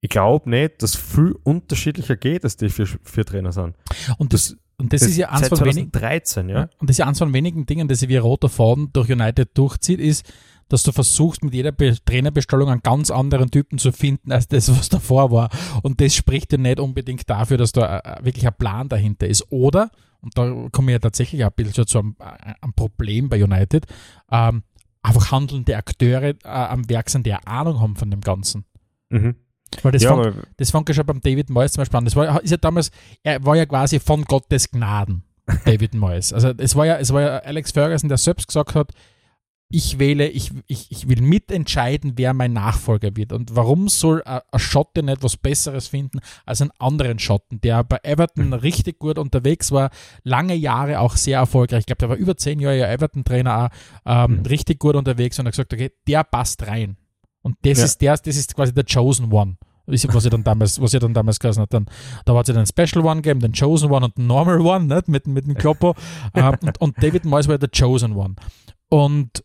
Ich 0.00 0.10
glaube 0.10 0.48
nicht, 0.48 0.82
dass 0.82 0.96
viel 0.96 1.36
unterschiedlicher 1.42 2.16
geht, 2.16 2.44
als 2.44 2.56
die 2.56 2.70
vier, 2.70 2.86
vier 2.86 3.24
Trainer 3.24 3.52
sind. 3.52 3.76
Und 4.16 4.32
das, 4.32 4.56
und 4.78 4.92
das, 4.92 5.02
ist 5.02 5.16
ja 5.16 5.28
eins 5.28 5.48
von 5.48 5.60
wenigen. 5.60 5.92
2013, 5.92 6.48
ja. 6.48 6.62
Und 6.78 6.88
das 6.88 6.94
ist 6.94 6.98
ja 6.98 7.06
eins 7.06 7.18
von 7.18 7.34
wenigen 7.34 7.66
Dingen, 7.66 7.86
das 7.86 8.00
sich 8.00 8.08
wie 8.08 8.16
ein 8.16 8.22
roter 8.22 8.48
Faden 8.48 8.90
durch 8.92 9.10
United 9.10 9.50
durchzieht, 9.58 10.00
ist, 10.00 10.24
dass 10.70 10.84
du 10.84 10.92
versuchst, 10.92 11.44
mit 11.44 11.52
jeder 11.52 11.72
Be 11.72 11.96
Trainerbestellung 12.02 12.70
einen 12.70 12.80
ganz 12.80 13.10
anderen 13.10 13.50
Typen 13.50 13.78
zu 13.78 13.92
finden, 13.92 14.32
als 14.32 14.48
das, 14.48 14.70
was 14.70 14.88
davor 14.88 15.30
war. 15.30 15.50
Und 15.82 16.00
das 16.00 16.14
spricht 16.14 16.52
ja 16.52 16.58
nicht 16.58 16.80
unbedingt 16.80 17.28
dafür, 17.28 17.58
dass 17.58 17.72
da 17.72 17.98
äh, 17.98 18.24
wirklich 18.24 18.46
ein 18.46 18.54
Plan 18.56 18.88
dahinter 18.88 19.26
ist. 19.26 19.44
Oder, 19.50 19.90
und 20.22 20.38
da 20.38 20.68
komme 20.72 20.92
ich 20.92 20.94
ja 20.94 20.98
tatsächlich 21.00 21.44
ein 21.44 21.52
bisschen 21.54 21.86
zu 21.86 21.98
einem, 21.98 22.16
äh, 22.20 22.54
einem 22.62 22.72
Problem 22.72 23.28
bei 23.28 23.42
United, 23.42 23.84
ähm, 24.30 24.62
einfach 25.02 25.32
handelnde 25.32 25.76
Akteure 25.76 26.22
äh, 26.30 26.36
am 26.44 26.88
Werk 26.88 27.10
sind, 27.10 27.26
die 27.26 27.32
eine 27.32 27.46
Ahnung 27.46 27.80
haben 27.80 27.96
von 27.96 28.10
dem 28.10 28.20
Ganzen. 28.20 28.64
Mhm. 29.10 29.36
Weil 29.82 29.92
das, 29.92 30.02
Ja, 30.02 30.12
aber- 30.12 30.34
das 30.56 30.70
fängt 30.70 30.88
ja 30.88 30.94
schon 30.94 31.06
beim 31.06 31.20
David 31.20 31.48
Moyes 31.50 31.72
zum 31.72 31.82
Beispiel 31.82 31.98
an. 31.98 32.04
Das 32.04 32.16
war, 32.16 32.42
ist 32.42 32.50
ja 32.50 32.56
damals, 32.56 32.90
er 33.22 33.44
war 33.44 33.56
ja 33.56 33.66
quasi 33.66 34.00
von 34.00 34.24
Gottes 34.24 34.70
Gnaden, 34.70 35.22
David 35.64 35.94
Moyes. 35.94 36.32
Also 36.32 36.52
es 36.56 36.74
war 36.76 36.86
ja, 36.86 36.98
es 36.98 37.12
war 37.12 37.20
ja 37.22 37.38
Alex 37.38 37.70
Ferguson, 37.72 38.08
der 38.08 38.18
selbst 38.18 38.48
gesagt 38.48 38.74
hat, 38.74 38.92
ich 39.72 40.00
wähle, 40.00 40.26
ich, 40.28 40.50
ich, 40.66 40.90
ich 40.90 41.08
will 41.08 41.22
mitentscheiden, 41.22 42.14
wer 42.16 42.34
mein 42.34 42.52
Nachfolger 42.52 43.14
wird. 43.16 43.32
Und 43.32 43.54
warum 43.54 43.88
soll 43.88 44.20
ein 44.24 44.40
Schotte 44.56 45.02
nicht 45.04 45.22
was 45.22 45.36
Besseres 45.36 45.86
finden 45.86 46.18
als 46.44 46.60
einen 46.60 46.72
anderen 46.80 47.20
Schotten, 47.20 47.60
der 47.60 47.84
bei 47.84 47.98
Everton 48.02 48.52
richtig 48.52 48.98
gut 48.98 49.16
unterwegs 49.16 49.70
war, 49.70 49.90
lange 50.24 50.54
Jahre 50.54 50.98
auch 50.98 51.14
sehr 51.16 51.38
erfolgreich. 51.38 51.80
Ich 51.80 51.86
glaube, 51.86 51.98
der 51.98 52.08
war 52.08 52.16
über 52.16 52.36
zehn 52.36 52.58
Jahre 52.58 52.78
ja 52.78 52.88
Everton-Trainer 52.90 53.66
auch, 53.66 54.24
ähm, 54.26 54.42
richtig 54.48 54.80
gut 54.80 54.96
unterwegs 54.96 55.38
und 55.38 55.46
hat 55.46 55.52
gesagt, 55.52 55.72
okay, 55.72 55.92
der 56.08 56.24
passt 56.24 56.66
rein. 56.66 56.96
Und 57.42 57.56
das 57.62 57.78
Ja. 57.78 57.84
ist 57.84 58.00
der, 58.02 58.16
das 58.16 58.36
ist 58.36 58.54
quasi 58.56 58.74
der 58.74 58.84
Chosen 58.84 59.32
One. 59.32 59.56
Ist- 59.86 60.12
Was 60.12 60.24
er 60.24 60.30
dann 60.32 60.44
damals, 60.44 60.80
was 60.80 60.94
er 60.94 61.00
dann 61.00 61.14
damals 61.14 61.38
geheißen 61.38 61.62
hat. 61.62 61.72
Dann, 61.72 61.86
da 62.24 62.34
hat 62.34 62.48
es 62.48 62.54
ja 62.54 62.60
den 62.62 62.66
Special 62.66 63.04
One 63.04 63.22
gegeben, 63.22 63.40
den 63.40 63.52
Chosen 63.52 63.90
One 63.90 64.06
und 64.06 64.18
den 64.18 64.26
Normal 64.26 64.60
One, 64.60 64.84
nicht? 64.92 65.06
Mit, 65.08 65.26
mit 65.28 65.46
dem 65.46 65.54
Kloppo. 65.54 65.94
ähm, 66.34 66.56
und, 66.60 66.80
und 66.80 67.02
David 67.02 67.24
Moyes 67.24 67.46
war 67.48 67.56
der 67.58 67.70
Chosen 67.70 68.12
One. 68.16 68.34
Und 68.88 69.44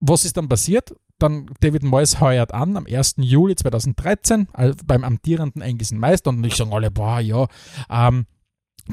was 0.00 0.24
ist 0.24 0.36
dann 0.36 0.48
passiert? 0.48 0.94
Dann 1.18 1.50
David 1.60 1.82
Moyes 1.82 2.20
heuert 2.20 2.54
an 2.54 2.76
am 2.76 2.86
1. 2.86 3.16
Juli 3.18 3.54
2013 3.54 4.48
also 4.52 4.74
beim 4.86 5.04
amtierenden 5.04 5.60
englischen 5.62 5.98
Meister 5.98 6.30
und 6.30 6.42
ich 6.44 6.56
sagen 6.56 6.72
alle, 6.72 6.90
boah, 6.90 7.20
ja, 7.20 7.46
ähm, 7.90 8.26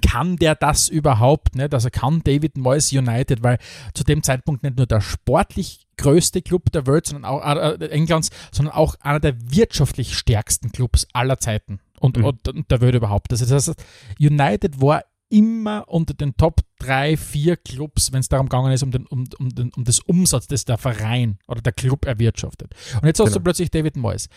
kann 0.02 0.36
der 0.36 0.56
das 0.56 0.90
überhaupt 0.90 1.56
nicht? 1.56 1.74
Also 1.74 1.90
kann 1.90 2.22
David 2.24 2.58
Moyes 2.58 2.92
United, 2.92 3.44
weil 3.44 3.58
zu 3.94 4.04
dem 4.04 4.22
Zeitpunkt 4.24 4.64
nicht 4.64 4.78
nur 4.78 4.86
der 4.86 5.02
sportlich 5.02 5.88
größte 5.98 6.42
Club 6.42 6.72
der 6.72 6.86
Welt, 6.86 7.08
sondern 7.08 7.26
auch 7.26 7.42
äh, 7.42 7.86
Englands, 7.88 8.30
sondern 8.52 8.76
auch 8.76 8.96
einer 9.00 9.20
der 9.20 9.36
wirtschaftlich 9.52 10.16
stärksten 10.16 10.72
Clubs 10.72 11.08
aller 11.14 11.40
Zeiten 11.40 11.80
und, 12.00 12.18
Mhm. 12.18 12.26
und, 12.26 12.48
und 12.50 12.70
der 12.70 12.82
Welt 12.82 12.96
überhaupt. 12.96 13.32
Das 13.32 13.50
heißt, 13.50 13.74
United 14.20 14.82
war 14.82 15.04
immer 15.30 15.86
unter 15.88 16.14
den 16.14 16.36
Top 16.38 16.62
drei, 16.80 17.18
vier 17.18 17.58
Clubs, 17.58 18.12
wenn 18.14 18.20
es 18.22 18.30
darum 18.30 18.48
gegangen 18.50 18.72
ist, 18.72 18.84
um, 18.84 18.92
den, 18.92 19.06
um, 19.08 19.26
um, 19.40 19.50
den, 19.50 19.72
um 19.76 19.84
das 19.84 20.00
Umsatz, 20.00 20.48
das 20.48 20.66
der 20.66 20.78
Verein 20.78 21.38
oder 21.48 21.62
der 21.62 21.74
Club 21.74 22.06
erwirtschaftet. 22.06 22.74
Und 23.02 23.06
jetzt 23.06 23.20
hast 23.20 23.30
du 23.30 23.34
Genau. 23.36 23.44
plötzlich 23.44 23.70
David 23.72 23.98
Moyes. 23.98 24.30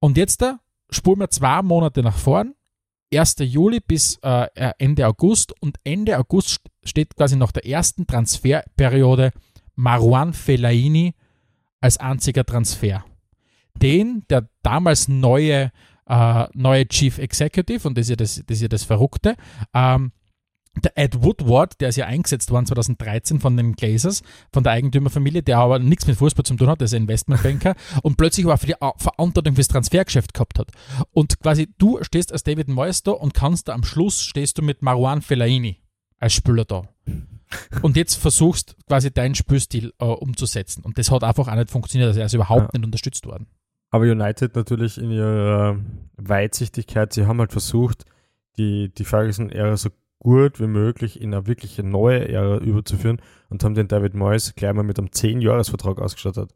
Und 0.00 0.16
jetzt 0.16 0.42
da 0.42 0.58
spulen 0.90 1.20
wir 1.20 1.30
zwei 1.30 1.62
Monate 1.62 2.02
nach 2.02 2.16
vorn, 2.16 2.54
1. 3.12 3.36
Juli 3.40 3.80
bis 3.80 4.18
äh, 4.22 4.46
Ende 4.78 5.06
August 5.06 5.52
und 5.60 5.78
Ende 5.84 6.16
August 6.18 6.48
st- 6.60 6.88
steht 6.88 7.16
quasi 7.16 7.34
nach 7.36 7.50
der 7.52 7.66
ersten 7.66 8.06
Transferperiode 8.06 9.32
Marwan 9.74 10.32
Fellaini 10.32 11.14
als 11.80 11.96
einziger 11.96 12.44
Transfer. 12.44 13.04
Den, 13.80 14.24
der 14.30 14.48
damals 14.62 15.08
neue, 15.08 15.72
äh, 16.10 16.48
neue 16.54 16.88
Chief 16.88 17.18
Executive, 17.18 17.86
und 17.86 17.96
das 17.96 18.06
ist 18.06 18.10
ja 18.10 18.16
das, 18.16 18.42
das, 18.44 18.56
ist 18.56 18.62
ja 18.62 18.68
das 18.68 18.82
Verrückte, 18.84 19.36
ähm, 19.72 20.12
der 20.84 20.96
Ed 20.96 21.22
Woodward, 21.22 21.80
der 21.80 21.88
ist 21.88 21.96
ja 21.96 22.06
eingesetzt 22.06 22.50
worden 22.50 22.66
2013 22.66 23.40
von 23.40 23.56
den 23.56 23.72
Glazers, 23.74 24.22
von 24.52 24.62
der 24.62 24.72
Eigentümerfamilie, 24.72 25.42
der 25.42 25.58
aber 25.58 25.78
nichts 25.78 26.06
mit 26.06 26.16
Fußball 26.16 26.44
zu 26.44 26.54
tun 26.54 26.68
hat, 26.68 26.80
der 26.80 26.84
ist 26.86 26.94
ein 26.94 27.02
Investmentbanker 27.02 27.74
und 28.02 28.16
plötzlich 28.16 28.46
war 28.46 28.56
für 28.58 28.66
die 28.66 28.76
Verantwortung 28.96 29.54
fürs 29.54 29.68
Transfergeschäft 29.68 30.32
gehabt 30.34 30.58
hat. 30.58 30.70
Und 31.10 31.40
quasi 31.40 31.68
du 31.78 31.98
stehst 32.02 32.32
als 32.32 32.44
David 32.44 32.68
Moyes 32.68 33.02
da 33.02 33.12
und 33.12 33.34
kannst 33.34 33.68
da 33.68 33.74
am 33.74 33.84
Schluss 33.84 34.22
stehst 34.22 34.58
du 34.58 34.62
mit 34.62 34.82
Marwan 34.82 35.22
Fellaini 35.22 35.80
als 36.18 36.34
Spieler 36.34 36.64
da. 36.64 36.82
Und 37.82 37.96
jetzt 37.96 38.14
versuchst 38.14 38.76
quasi 38.86 39.10
deinen 39.12 39.34
Spielstil 39.34 39.92
äh, 39.98 40.04
umzusetzen. 40.04 40.84
Und 40.84 40.98
das 40.98 41.10
hat 41.10 41.24
einfach 41.24 41.48
auch 41.48 41.54
nicht 41.56 41.70
funktioniert. 41.70 42.08
Also 42.08 42.20
er 42.20 42.26
ist 42.26 42.34
überhaupt 42.34 42.72
Ja. 42.72 42.78
nicht 42.78 42.84
unterstützt 42.84 43.26
worden. 43.26 43.48
Aber 43.90 44.04
United 44.04 44.54
natürlich 44.54 44.98
in 44.98 45.10
ihrer 45.10 45.78
Weitsichtigkeit, 46.16 47.12
sie 47.12 47.26
haben 47.26 47.40
halt 47.40 47.52
versucht, 47.52 48.04
die, 48.56 48.92
die 48.94 49.04
Ferguson-Ära 49.04 49.76
so 49.76 49.90
gut 50.18 50.60
wie 50.60 50.66
möglich 50.66 51.20
in 51.20 51.34
eine 51.34 51.46
wirkliche 51.46 51.82
neue 51.82 52.28
Ära 52.28 52.58
überzuführen 52.58 53.20
und 53.48 53.64
haben 53.64 53.74
den 53.74 53.88
David 53.88 54.14
Moyes 54.14 54.54
gleich 54.54 54.74
mal 54.74 54.82
mit 54.82 54.98
einem 54.98 55.08
10-Jahres-Vertrag 55.08 55.98
ausgestattet. 55.98 56.54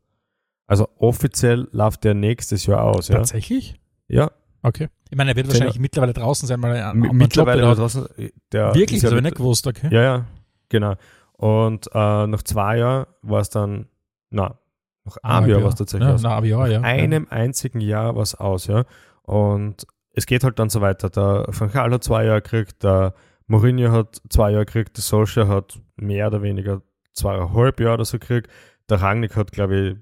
Also 0.66 0.88
offiziell 0.98 1.68
läuft 1.72 2.04
der 2.04 2.14
nächstes 2.14 2.66
Jahr 2.66 2.82
aus, 2.82 3.08
ja. 3.08 3.16
Tatsächlich? 3.16 3.80
Ja, 4.06 4.30
Okay. 4.64 4.88
Ich 5.10 5.16
meine, 5.16 5.32
er 5.32 5.36
wird 5.36 5.48
wahrscheinlich 5.48 5.78
mittlerweile 5.78 6.14
draußen 6.14 6.48
sein, 6.48 6.62
weil 6.62 6.76
er 6.76 6.94
Job 6.94 7.12
mittlerweile 7.12 7.68
hat. 7.68 7.78
draußen. 7.78 8.06
Der 8.50 8.74
Wirklich, 8.74 9.02
das 9.02 9.10
habe 9.10 9.18
ich 9.18 9.24
nicht 9.24 9.36
gewusst, 9.36 9.66
okay. 9.66 9.88
Ja, 9.90 10.02
ja, 10.02 10.26
genau. 10.70 10.94
Und 11.34 11.86
äh, 11.92 12.26
nach 12.26 12.42
zwei 12.42 12.78
Jahren 12.78 13.06
war 13.20 13.40
es 13.42 13.50
dann, 13.50 13.88
na, 14.30 14.58
nach 15.04 15.16
einem 15.22 15.48
Jahr 15.48 15.62
war 15.62 15.68
es 15.68 15.74
tatsächlich 15.74 16.08
ja, 16.08 16.14
aus. 16.14 16.22
Na, 16.22 16.30
aber 16.30 16.46
ja, 16.46 16.66
ja. 16.66 16.80
einem 16.80 17.26
einzigen 17.30 17.80
Jahr 17.80 18.16
was 18.16 18.34
aus, 18.34 18.66
ja. 18.66 18.84
Und 19.22 19.86
es 20.12 20.26
geht 20.26 20.44
halt 20.44 20.58
dann 20.58 20.70
so 20.70 20.80
weiter. 20.80 21.10
Der 21.10 21.46
Van 21.48 21.70
Gaal 21.70 21.92
hat 21.92 22.04
zwei 22.04 22.24
Jahre 22.24 22.42
gekriegt, 22.42 22.82
der 22.82 23.14
Mourinho 23.46 23.92
hat 23.92 24.22
zwei 24.30 24.50
Jahre 24.50 24.64
gekriegt, 24.64 24.96
der 24.96 25.02
Solskjaer 25.02 25.48
hat 25.48 25.78
mehr 25.96 26.28
oder 26.28 26.42
weniger 26.42 26.82
zweieinhalb 27.12 27.80
Jahre 27.80 27.94
oder 27.94 28.04
so 28.04 28.18
gekriegt, 28.18 28.50
der 28.88 29.00
Rangnick 29.00 29.36
hat, 29.36 29.52
glaube 29.52 29.76
ich, 29.76 29.96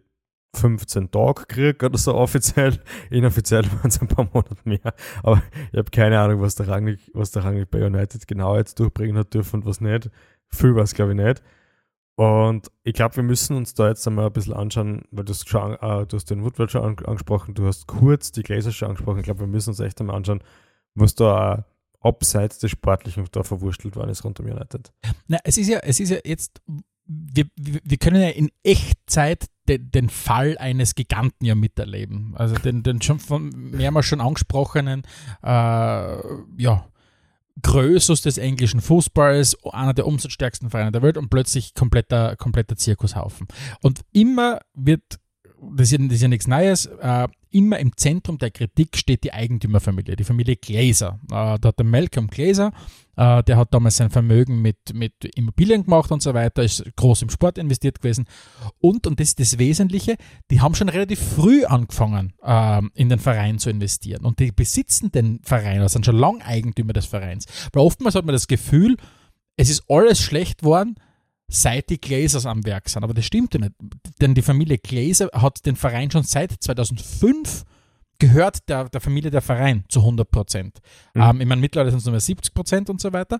15 0.54 1.10
Tage 1.10 1.44
gekriegt 1.48 1.82
oder 1.82 1.96
so 1.96 2.14
offiziell. 2.14 2.78
Inoffiziell 3.10 3.64
waren 3.64 3.88
es 3.88 4.00
ein 4.00 4.08
paar 4.08 4.28
Monate 4.32 4.56
mehr. 4.64 4.94
Aber 5.22 5.42
ich 5.72 5.78
habe 5.78 5.90
keine 5.90 6.20
Ahnung, 6.20 6.42
was 6.42 6.54
der 6.56 6.68
Rangnick, 6.68 7.10
was 7.14 7.30
der 7.30 7.44
Rangnick 7.44 7.70
bei 7.70 7.84
United 7.84 8.26
genau 8.26 8.56
jetzt 8.56 8.78
durchbringen 8.78 9.16
hat 9.16 9.32
dürfen 9.32 9.60
und 9.60 9.66
was 9.66 9.80
nicht. 9.80 10.10
Viel 10.48 10.74
war 10.74 10.82
es, 10.82 10.94
glaube 10.94 11.12
ich, 11.12 11.16
nicht. 11.16 11.42
Und 12.14 12.70
ich 12.84 12.92
glaube, 12.92 13.16
wir 13.16 13.22
müssen 13.22 13.56
uns 13.56 13.74
da 13.74 13.88
jetzt 13.88 14.06
einmal 14.06 14.26
ein 14.26 14.32
bisschen 14.32 14.52
anschauen, 14.52 15.02
weil 15.10 15.24
du 15.24 15.32
schon, 15.34 15.72
äh, 15.74 16.06
du 16.06 16.16
hast 16.16 16.30
den 16.30 16.44
Woodward 16.44 16.70
schon 16.70 16.84
an, 16.84 16.96
angesprochen, 17.06 17.54
du 17.54 17.66
hast 17.66 17.86
kurz 17.86 18.32
die 18.32 18.42
Gläser 18.42 18.70
schon 18.70 18.88
angesprochen. 18.88 19.18
Ich 19.18 19.24
glaube, 19.24 19.40
wir 19.40 19.46
müssen 19.46 19.70
uns 19.70 19.80
echt 19.80 20.00
einmal 20.00 20.16
anschauen, 20.16 20.42
was 20.94 21.14
da 21.14 21.54
äh, 21.54 21.62
abseits 22.00 22.58
des 22.58 22.70
Sportlichen 22.70 23.26
da 23.32 23.42
verwurstelt 23.42 23.96
worden 23.96 24.10
ist 24.10 24.24
rund 24.24 24.40
um 24.40 24.46
United. 24.46 24.92
Na, 25.28 25.38
es 25.44 25.56
ist 25.56 25.68
ja, 25.68 25.78
es 25.78 26.00
ist 26.00 26.10
ja 26.10 26.18
jetzt, 26.24 26.60
wir, 27.06 27.46
wir, 27.56 27.80
wir 27.82 27.96
können 27.96 28.20
ja 28.20 28.28
in 28.28 28.50
Echtzeit 28.62 29.46
den, 29.68 29.90
den 29.90 30.08
Fall 30.10 30.58
eines 30.58 30.94
Giganten 30.94 31.44
ja 31.46 31.54
miterleben. 31.54 32.34
Also 32.36 32.56
den, 32.56 32.82
den 32.82 33.00
schon 33.00 33.20
von 33.20 33.48
mehrmals 33.50 34.06
schon 34.06 34.20
angesprochenen, 34.20 35.02
äh, 35.42 35.46
ja, 35.46 36.84
Größus 37.60 38.22
des 38.22 38.38
englischen 38.38 38.80
Fußballs, 38.80 39.56
einer 39.72 39.92
der 39.94 40.06
umsatzstärksten 40.06 40.70
Vereine 40.70 40.92
der 40.92 41.02
Welt 41.02 41.16
und 41.18 41.28
plötzlich 41.28 41.74
kompletter, 41.74 42.36
kompletter 42.36 42.76
Zirkushaufen. 42.76 43.46
Und 43.82 44.00
immer 44.12 44.60
wird, 44.74 45.02
das 45.76 45.92
ist, 45.92 46.00
ja- 46.00 46.06
das 46.06 46.14
ist 46.14 46.22
ja 46.22 46.28
nichts 46.28 46.46
Neues, 46.46 46.86
äh, 46.86 47.28
immer 47.52 47.78
im 47.78 47.96
Zentrum 47.96 48.38
der 48.38 48.50
Kritik 48.50 48.96
steht 48.96 49.24
die 49.24 49.32
Eigentümerfamilie, 49.32 50.16
die 50.16 50.24
Familie 50.24 50.56
Glaser. 50.56 51.20
Äh, 51.30 51.58
da 51.58 51.68
hat 51.68 51.78
der 51.78 51.86
Malcolm 51.86 52.28
Glaser, 52.28 52.72
äh, 53.16 53.42
der 53.42 53.56
hat 53.56 53.72
damals 53.72 53.98
sein 53.98 54.10
Vermögen 54.10 54.62
mit, 54.62 54.94
mit 54.94 55.24
Immobilien 55.36 55.84
gemacht 55.84 56.10
und 56.10 56.22
so 56.22 56.34
weiter, 56.34 56.62
ist 56.62 56.84
groß 56.96 57.22
im 57.22 57.30
Sport 57.30 57.58
investiert 57.58 58.00
gewesen. 58.00 58.26
Und, 58.80 59.06
und 59.06 59.20
das 59.20 59.28
ist 59.28 59.40
das 59.40 59.58
Wesentliche, 59.58 60.16
die 60.50 60.60
haben 60.60 60.74
schon 60.74 60.88
relativ 60.88 61.20
früh 61.20 61.64
angefangen, 61.64 62.32
ähm, 62.44 62.90
in 62.94 63.08
den 63.08 63.18
Verein 63.18 63.58
zu 63.58 63.70
investieren. 63.70 64.24
Und 64.24 64.38
die 64.38 64.52
besitzen 64.52 65.12
den 65.12 65.40
Verein, 65.42 65.80
also 65.80 65.92
sind 65.92 66.06
schon 66.06 66.16
lang 66.16 66.42
Eigentümer 66.42 66.92
des 66.92 67.06
Vereins. 67.06 67.46
Weil 67.72 67.82
oftmals 67.82 68.14
hat 68.14 68.24
man 68.24 68.32
das 68.32 68.48
Gefühl, 68.48 68.96
es 69.56 69.70
ist 69.70 69.84
alles 69.88 70.20
schlecht 70.20 70.62
worden, 70.62 70.96
seit 71.52 71.90
die 71.90 72.00
Glazers 72.00 72.46
am 72.46 72.64
Werk 72.64 72.88
sind. 72.88 73.04
Aber 73.04 73.14
das 73.14 73.26
stimmt 73.26 73.54
ja 73.54 73.60
nicht. 73.60 73.72
Denn 74.20 74.34
die 74.34 74.42
Familie 74.42 74.78
Glazer 74.78 75.28
hat 75.32 75.64
den 75.66 75.76
Verein 75.76 76.10
schon 76.10 76.22
seit 76.22 76.52
2005 76.52 77.64
gehört 78.18 78.68
der, 78.68 78.88
der 78.88 79.00
Familie 79.00 79.30
der 79.30 79.42
Verein 79.42 79.84
zu 79.88 80.00
100 80.00 80.30
Prozent. 80.30 80.78
Mhm. 81.14 81.22
Ähm, 81.22 81.40
ich 81.40 81.46
meine, 81.46 81.60
mittlerweile 81.60 81.90
sind 81.90 81.98
es 81.98 82.04
nur 82.04 82.12
mehr 82.12 82.20
70 82.20 82.54
Prozent 82.54 82.88
und 82.88 83.00
so 83.00 83.12
weiter 83.12 83.38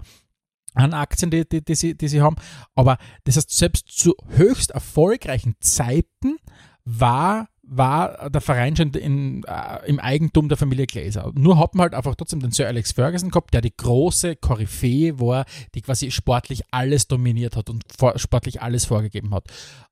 an 0.74 0.94
Aktien, 0.94 1.30
die, 1.30 1.48
die, 1.48 1.62
die, 1.62 1.74
sie, 1.74 1.94
die 1.96 2.08
sie 2.08 2.20
haben. 2.20 2.36
Aber 2.74 2.98
das 3.24 3.36
heißt, 3.36 3.50
selbst 3.50 3.88
zu 3.88 4.14
höchst 4.28 4.70
erfolgreichen 4.70 5.56
Zeiten 5.60 6.36
war 6.84 7.48
war 7.62 8.28
der 8.28 8.40
Verein 8.40 8.76
schon 8.76 8.90
in, 8.90 9.44
äh, 9.44 9.86
im 9.86 10.00
Eigentum 10.00 10.48
der 10.48 10.58
Familie 10.58 10.86
Glazer. 10.86 11.30
Nur 11.34 11.58
hat 11.58 11.74
man 11.74 11.84
halt 11.84 11.94
einfach 11.94 12.14
trotzdem 12.16 12.40
den 12.40 12.50
Sir 12.50 12.66
Alex 12.66 12.92
Ferguson 12.92 13.30
gehabt, 13.30 13.54
der 13.54 13.60
die 13.60 13.76
große 13.76 14.36
Koryphäe 14.36 15.20
war, 15.20 15.44
die 15.74 15.82
quasi 15.82 16.10
sportlich 16.10 16.62
alles 16.70 17.06
dominiert 17.06 17.56
hat 17.56 17.70
und 17.70 17.84
vor, 17.96 18.18
sportlich 18.18 18.60
alles 18.60 18.84
vorgegeben 18.84 19.32
hat. 19.32 19.46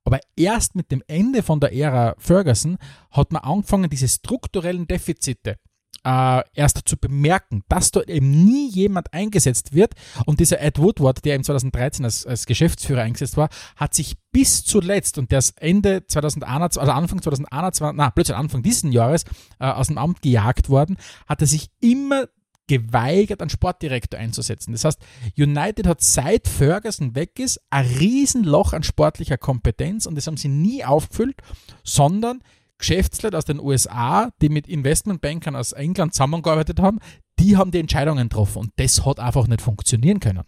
Aber 0.04 0.18
erst 0.36 0.74
mit 0.74 0.90
dem 0.90 1.02
Ende 1.06 1.42
von 1.42 1.60
der 1.60 1.72
Ära 1.72 2.14
Ferguson 2.18 2.76
hat 3.10 3.32
man 3.32 3.42
angefangen, 3.42 3.88
diese 3.88 4.08
strukturellen 4.08 4.88
Defizite 4.88 5.56
äh, 6.04 6.42
erst 6.54 6.88
zu 6.88 6.96
bemerken, 6.96 7.62
dass 7.68 7.90
dort 7.90 8.08
eben 8.08 8.30
nie 8.30 8.70
jemand 8.70 9.12
eingesetzt 9.12 9.74
wird. 9.74 9.94
Und 10.26 10.40
dieser 10.40 10.60
Ed 10.60 10.78
Woodward, 10.78 11.24
der 11.24 11.36
im 11.36 11.44
2013 11.44 12.04
als, 12.04 12.26
als 12.26 12.46
Geschäftsführer 12.46 13.02
eingesetzt 13.02 13.36
war, 13.36 13.48
hat 13.76 13.94
sich 13.94 14.16
bis 14.32 14.64
zuletzt, 14.64 15.18
und 15.18 15.30
der 15.30 15.40
ist 15.40 15.60
Ende 15.60 16.06
2021, 16.06 16.80
also 16.80 16.92
Anfang 16.92 17.22
2021, 17.22 17.96
na, 17.96 18.10
plötzlich 18.10 18.36
Anfang 18.36 18.62
dieses 18.62 18.90
Jahres 18.92 19.24
äh, 19.58 19.66
aus 19.66 19.88
dem 19.88 19.98
Amt 19.98 20.22
gejagt 20.22 20.68
worden, 20.68 20.96
hat 21.26 21.40
er 21.40 21.46
sich 21.46 21.68
immer 21.80 22.26
geweigert, 22.70 23.40
einen 23.40 23.50
Sportdirektor 23.50 24.20
einzusetzen. 24.20 24.70
Das 24.70 24.84
heißt, 24.84 25.00
United 25.36 25.88
hat 25.88 26.02
seit 26.02 26.46
Ferguson 26.46 27.16
weg 27.16 27.40
ist 27.40 27.60
ein 27.68 27.84
Riesenloch 27.84 28.72
an 28.72 28.84
sportlicher 28.84 29.38
Kompetenz 29.38 30.06
und 30.06 30.14
das 30.14 30.28
haben 30.28 30.36
sie 30.36 30.46
nie 30.46 30.84
aufgefüllt, 30.84 31.42
sondern 31.82 32.42
Geschäftsleute 32.80 33.38
aus 33.38 33.44
den 33.44 33.60
USA, 33.60 34.30
die 34.42 34.48
mit 34.48 34.68
Investmentbankern 34.68 35.54
aus 35.54 35.72
England 35.72 36.14
zusammengearbeitet 36.14 36.80
haben, 36.80 36.98
die 37.38 37.56
haben 37.56 37.70
die 37.70 37.78
Entscheidungen 37.78 38.28
getroffen 38.28 38.58
und 38.58 38.72
das 38.76 39.06
hat 39.06 39.20
einfach 39.20 39.46
nicht 39.46 39.62
funktionieren 39.62 40.20
können. 40.20 40.42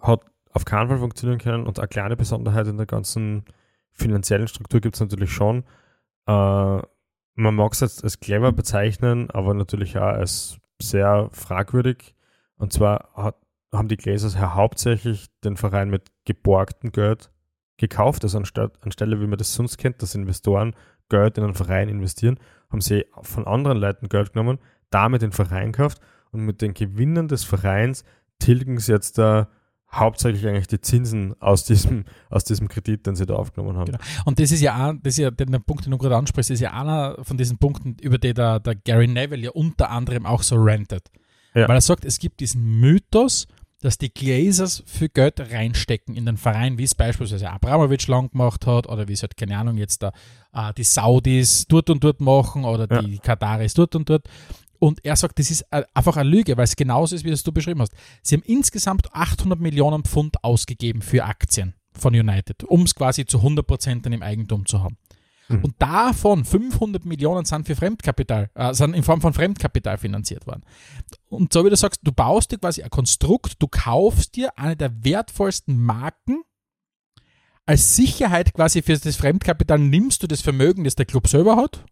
Hat 0.00 0.20
auf 0.52 0.64
keinen 0.64 0.88
Fall 0.88 0.98
funktionieren 0.98 1.38
können 1.38 1.66
und 1.66 1.78
eine 1.78 1.88
kleine 1.88 2.16
Besonderheit 2.16 2.66
in 2.66 2.76
der 2.76 2.86
ganzen 2.86 3.44
finanziellen 3.92 4.48
Struktur 4.48 4.80
gibt 4.80 4.94
es 4.94 5.00
natürlich 5.00 5.32
schon. 5.32 5.64
Äh, 6.26 6.80
man 7.34 7.54
mag 7.54 7.72
es 7.72 7.80
jetzt 7.80 8.04
als 8.04 8.20
clever 8.20 8.52
bezeichnen, 8.52 9.30
aber 9.30 9.54
natürlich 9.54 9.96
auch 9.98 10.02
als 10.02 10.58
sehr 10.80 11.28
fragwürdig. 11.32 12.14
Und 12.56 12.72
zwar 12.72 13.10
hat, 13.14 13.36
haben 13.72 13.88
die 13.88 13.96
Glazers 13.96 14.34
ja 14.34 14.54
hauptsächlich 14.54 15.26
den 15.44 15.56
Verein 15.56 15.90
mit 15.90 16.10
geborgtem 16.24 16.92
Geld 16.92 17.30
gekauft, 17.76 18.24
also 18.24 18.38
anstatt, 18.38 18.82
anstelle, 18.82 19.20
wie 19.20 19.26
man 19.26 19.38
das 19.38 19.54
sonst 19.54 19.78
kennt, 19.78 20.02
dass 20.02 20.14
Investoren 20.14 20.74
Geld 21.10 21.36
in 21.36 21.44
einen 21.44 21.54
Verein 21.54 21.90
investieren, 21.90 22.38
haben 22.70 22.80
sie 22.80 23.04
von 23.22 23.46
anderen 23.46 23.78
Leuten 23.78 24.08
Geld 24.08 24.32
genommen, 24.32 24.58
damit 24.88 25.20
den 25.20 25.32
Verein 25.32 25.72
gekauft 25.72 26.00
und 26.32 26.46
mit 26.46 26.62
den 26.62 26.72
Gewinnen 26.72 27.28
des 27.28 27.44
Vereins 27.44 28.04
tilgen 28.38 28.78
sie 28.78 28.92
jetzt 28.92 29.18
da 29.18 29.48
hauptsächlich 29.92 30.46
eigentlich 30.46 30.68
die 30.68 30.80
Zinsen 30.80 31.34
aus 31.40 31.64
diesem, 31.64 32.04
aus 32.30 32.44
diesem 32.44 32.68
Kredit, 32.68 33.06
den 33.06 33.16
sie 33.16 33.26
da 33.26 33.34
aufgenommen 33.34 33.76
haben. 33.76 33.86
Genau. 33.86 33.98
Und 34.24 34.38
das 34.38 34.52
ist 34.52 34.60
ja, 34.60 34.92
das 34.92 35.14
ist 35.14 35.18
ja 35.18 35.30
der, 35.30 35.46
der 35.46 35.58
Punkt, 35.58 35.84
den 35.84 35.90
du 35.90 35.98
gerade 35.98 36.16
ansprichst, 36.16 36.50
ist 36.50 36.60
ja 36.60 36.72
einer 36.72 37.16
von 37.22 37.36
diesen 37.36 37.58
Punkten, 37.58 37.96
über 38.00 38.18
die 38.18 38.32
der, 38.32 38.60
der 38.60 38.76
Gary 38.76 39.08
Neville 39.08 39.42
ja 39.42 39.50
unter 39.50 39.90
anderem 39.90 40.26
auch 40.26 40.42
so 40.42 40.56
rantet. 40.58 41.10
Ja. 41.54 41.68
Weil 41.68 41.76
er 41.76 41.80
sagt, 41.80 42.04
es 42.04 42.20
gibt 42.20 42.40
diesen 42.40 42.80
Mythos, 42.80 43.48
dass 43.80 43.98
die 43.98 44.12
Glazers 44.12 44.82
viel 44.86 45.08
Geld 45.08 45.40
reinstecken 45.40 46.14
in 46.14 46.26
den 46.26 46.36
Verein, 46.36 46.78
wie 46.78 46.84
es 46.84 46.94
beispielsweise 46.94 47.50
Abramovic 47.50 48.06
lang 48.08 48.30
gemacht 48.30 48.66
hat 48.66 48.86
oder 48.86 49.08
wie 49.08 49.14
es 49.14 49.22
halt, 49.22 49.36
keine 49.36 49.56
Ahnung, 49.56 49.78
jetzt 49.78 50.02
da, 50.02 50.12
äh, 50.52 50.72
die 50.74 50.84
Saudis 50.84 51.66
dort 51.68 51.90
und 51.90 52.04
dort 52.04 52.20
machen 52.20 52.64
oder 52.64 52.86
ja. 52.90 53.02
die 53.02 53.18
Kataris 53.18 53.74
dort 53.74 53.94
und 53.96 54.08
dort. 54.08 54.28
Und 54.78 55.04
er 55.04 55.14
sagt, 55.16 55.38
das 55.38 55.50
ist 55.50 55.66
einfach 55.70 56.16
eine 56.16 56.28
Lüge, 56.28 56.56
weil 56.56 56.64
es 56.64 56.74
genauso 56.74 57.14
ist, 57.14 57.24
wie 57.24 57.30
das 57.30 57.42
du 57.42 57.52
beschrieben 57.52 57.80
hast. 57.80 57.92
Sie 58.22 58.34
haben 58.34 58.42
insgesamt 58.46 59.12
800 59.12 59.60
Millionen 59.60 60.04
Pfund 60.04 60.42
ausgegeben 60.42 61.02
für 61.02 61.24
Aktien 61.24 61.74
von 61.92 62.14
United, 62.14 62.64
um 62.64 62.82
es 62.82 62.94
quasi 62.94 63.26
zu 63.26 63.38
100 63.38 63.66
Prozent 63.66 64.06
im 64.06 64.22
Eigentum 64.22 64.64
zu 64.64 64.82
haben. 64.82 64.96
Mhm. 65.50 65.64
Und 65.64 65.74
davon 65.78 66.44
500 66.44 67.04
Millionen 67.04 67.44
sind 67.44 67.66
für 67.66 67.76
Fremdkapital, 67.76 68.50
äh, 68.54 68.72
sind 68.74 68.94
in 68.94 69.02
Form 69.02 69.20
von 69.20 69.32
Fremdkapital 69.32 69.98
finanziert 69.98 70.46
worden. 70.46 70.62
Und 71.28 71.52
so 71.52 71.64
wie 71.64 71.70
du 71.70 71.76
sagst, 71.76 72.00
du 72.02 72.12
baust 72.12 72.52
dir 72.52 72.58
quasi 72.58 72.82
ein 72.82 72.90
Konstrukt, 72.90 73.56
du 73.58 73.68
kaufst 73.68 74.36
dir 74.36 74.56
eine 74.56 74.76
der 74.76 75.04
wertvollsten 75.04 75.82
Marken 75.82 76.42
als 77.70 77.94
Sicherheit 77.94 78.52
quasi 78.52 78.82
für 78.82 78.98
das 78.98 79.14
Fremdkapital 79.14 79.78
nimmst 79.78 80.24
du 80.24 80.26
das 80.26 80.40
Vermögen, 80.40 80.82
das 80.82 80.96
der 80.96 81.06
Club 81.06 81.28
selber 81.28 81.54
hat 81.54 81.84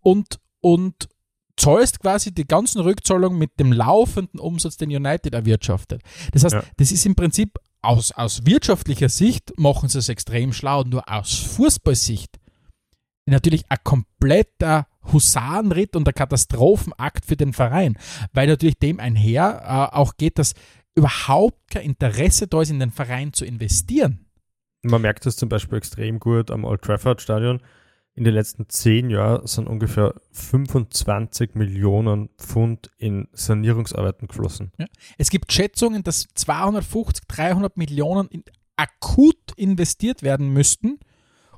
und, 0.00 0.40
und 0.62 1.10
zahlst 1.58 2.00
quasi 2.00 2.32
die 2.32 2.46
ganzen 2.46 2.80
Rückzahlungen 2.80 3.38
mit 3.38 3.60
dem 3.60 3.72
laufenden 3.72 4.40
Umsatz, 4.40 4.78
den 4.78 4.88
United 4.88 5.34
erwirtschaftet. 5.34 6.02
Das 6.32 6.44
heißt, 6.44 6.54
ja. 6.54 6.62
das 6.78 6.92
ist 6.92 7.04
im 7.04 7.14
Prinzip 7.14 7.58
aus, 7.82 8.10
aus 8.12 8.46
wirtschaftlicher 8.46 9.10
Sicht 9.10 9.58
machen 9.58 9.90
sie 9.90 9.98
es 9.98 10.08
extrem 10.08 10.54
schlau, 10.54 10.82
nur 10.84 11.06
aus 11.12 11.34
Fußballsicht 11.34 12.38
natürlich 13.34 13.64
ein 13.68 13.78
kompletter 13.82 14.86
Husarenritt 15.12 15.96
und 15.96 16.08
ein 16.08 16.14
Katastrophenakt 16.14 17.24
für 17.24 17.36
den 17.36 17.52
Verein, 17.52 17.96
weil 18.32 18.46
natürlich 18.46 18.78
dem 18.78 19.00
einher 19.00 19.90
äh, 19.92 19.96
auch 19.96 20.16
geht, 20.16 20.38
dass 20.38 20.54
überhaupt 20.94 21.70
kein 21.70 21.82
Interesse 21.82 22.46
da 22.46 22.62
ist, 22.62 22.70
in 22.70 22.80
den 22.80 22.90
Verein 22.90 23.32
zu 23.32 23.44
investieren. 23.44 24.26
Man 24.82 25.02
merkt 25.02 25.26
das 25.26 25.36
zum 25.36 25.48
Beispiel 25.48 25.78
extrem 25.78 26.18
gut 26.18 26.50
am 26.50 26.64
Old 26.64 26.82
Trafford 26.82 27.20
Stadion. 27.20 27.60
In 28.14 28.24
den 28.24 28.32
letzten 28.32 28.68
zehn 28.68 29.10
Jahren 29.10 29.46
sind 29.46 29.68
ungefähr 29.68 30.14
25 30.32 31.54
Millionen 31.54 32.30
Pfund 32.38 32.90
in 32.96 33.28
Sanierungsarbeiten 33.32 34.26
geflossen. 34.26 34.72
Ja. 34.78 34.86
Es 35.18 35.28
gibt 35.28 35.52
Schätzungen, 35.52 36.02
dass 36.02 36.26
250, 36.34 37.26
300 37.28 37.76
Millionen 37.76 38.28
in 38.28 38.42
akut 38.76 39.52
investiert 39.56 40.22
werden 40.22 40.50
müssten, 40.50 40.98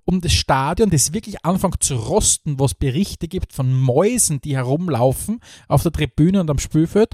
um 0.09 0.23
das 0.23 0.33
Stadion, 0.33 0.89
das 0.89 1.13
wirklich 1.13 1.45
anfängt 1.45 1.85
zu 1.85 1.95
rosten, 1.95 2.59
wo 2.59 2.65
es 2.65 2.73
Berichte 2.73 3.29
gibt 3.29 3.53
von 3.53 3.71
Mäusen, 3.71 4.41
die 4.41 4.57
herumlaufen 4.57 5.41
auf 5.69 5.83
der 5.83 5.93
Tribüne 5.93 6.41
und 6.41 6.49
am 6.49 6.59
Spielfeld, 6.59 7.13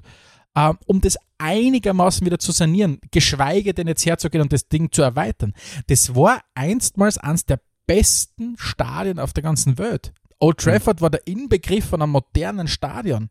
äh, 0.54 0.72
um 0.86 1.00
das 1.00 1.16
einigermaßen 1.38 2.24
wieder 2.24 2.38
zu 2.38 2.52
sanieren, 2.52 3.00
geschweige 3.10 3.74
denn 3.74 3.88
jetzt 3.88 4.06
herzugehen 4.06 4.42
und 4.42 4.52
das 4.52 4.68
Ding 4.68 4.92
zu 4.92 5.02
erweitern. 5.02 5.54
Das 5.88 6.14
war 6.14 6.40
einstmals 6.54 7.18
eines 7.18 7.44
der 7.44 7.58
besten 7.88 8.54
Stadien 8.58 9.18
auf 9.18 9.32
der 9.32 9.42
ganzen 9.42 9.76
Welt. 9.76 10.12
Old 10.38 10.64
mhm. 10.64 10.70
Trafford 10.70 11.00
war 11.00 11.10
der 11.10 11.26
Inbegriff 11.26 11.86
von 11.86 12.00
einem 12.00 12.12
modernen 12.12 12.68
Stadion. 12.68 13.28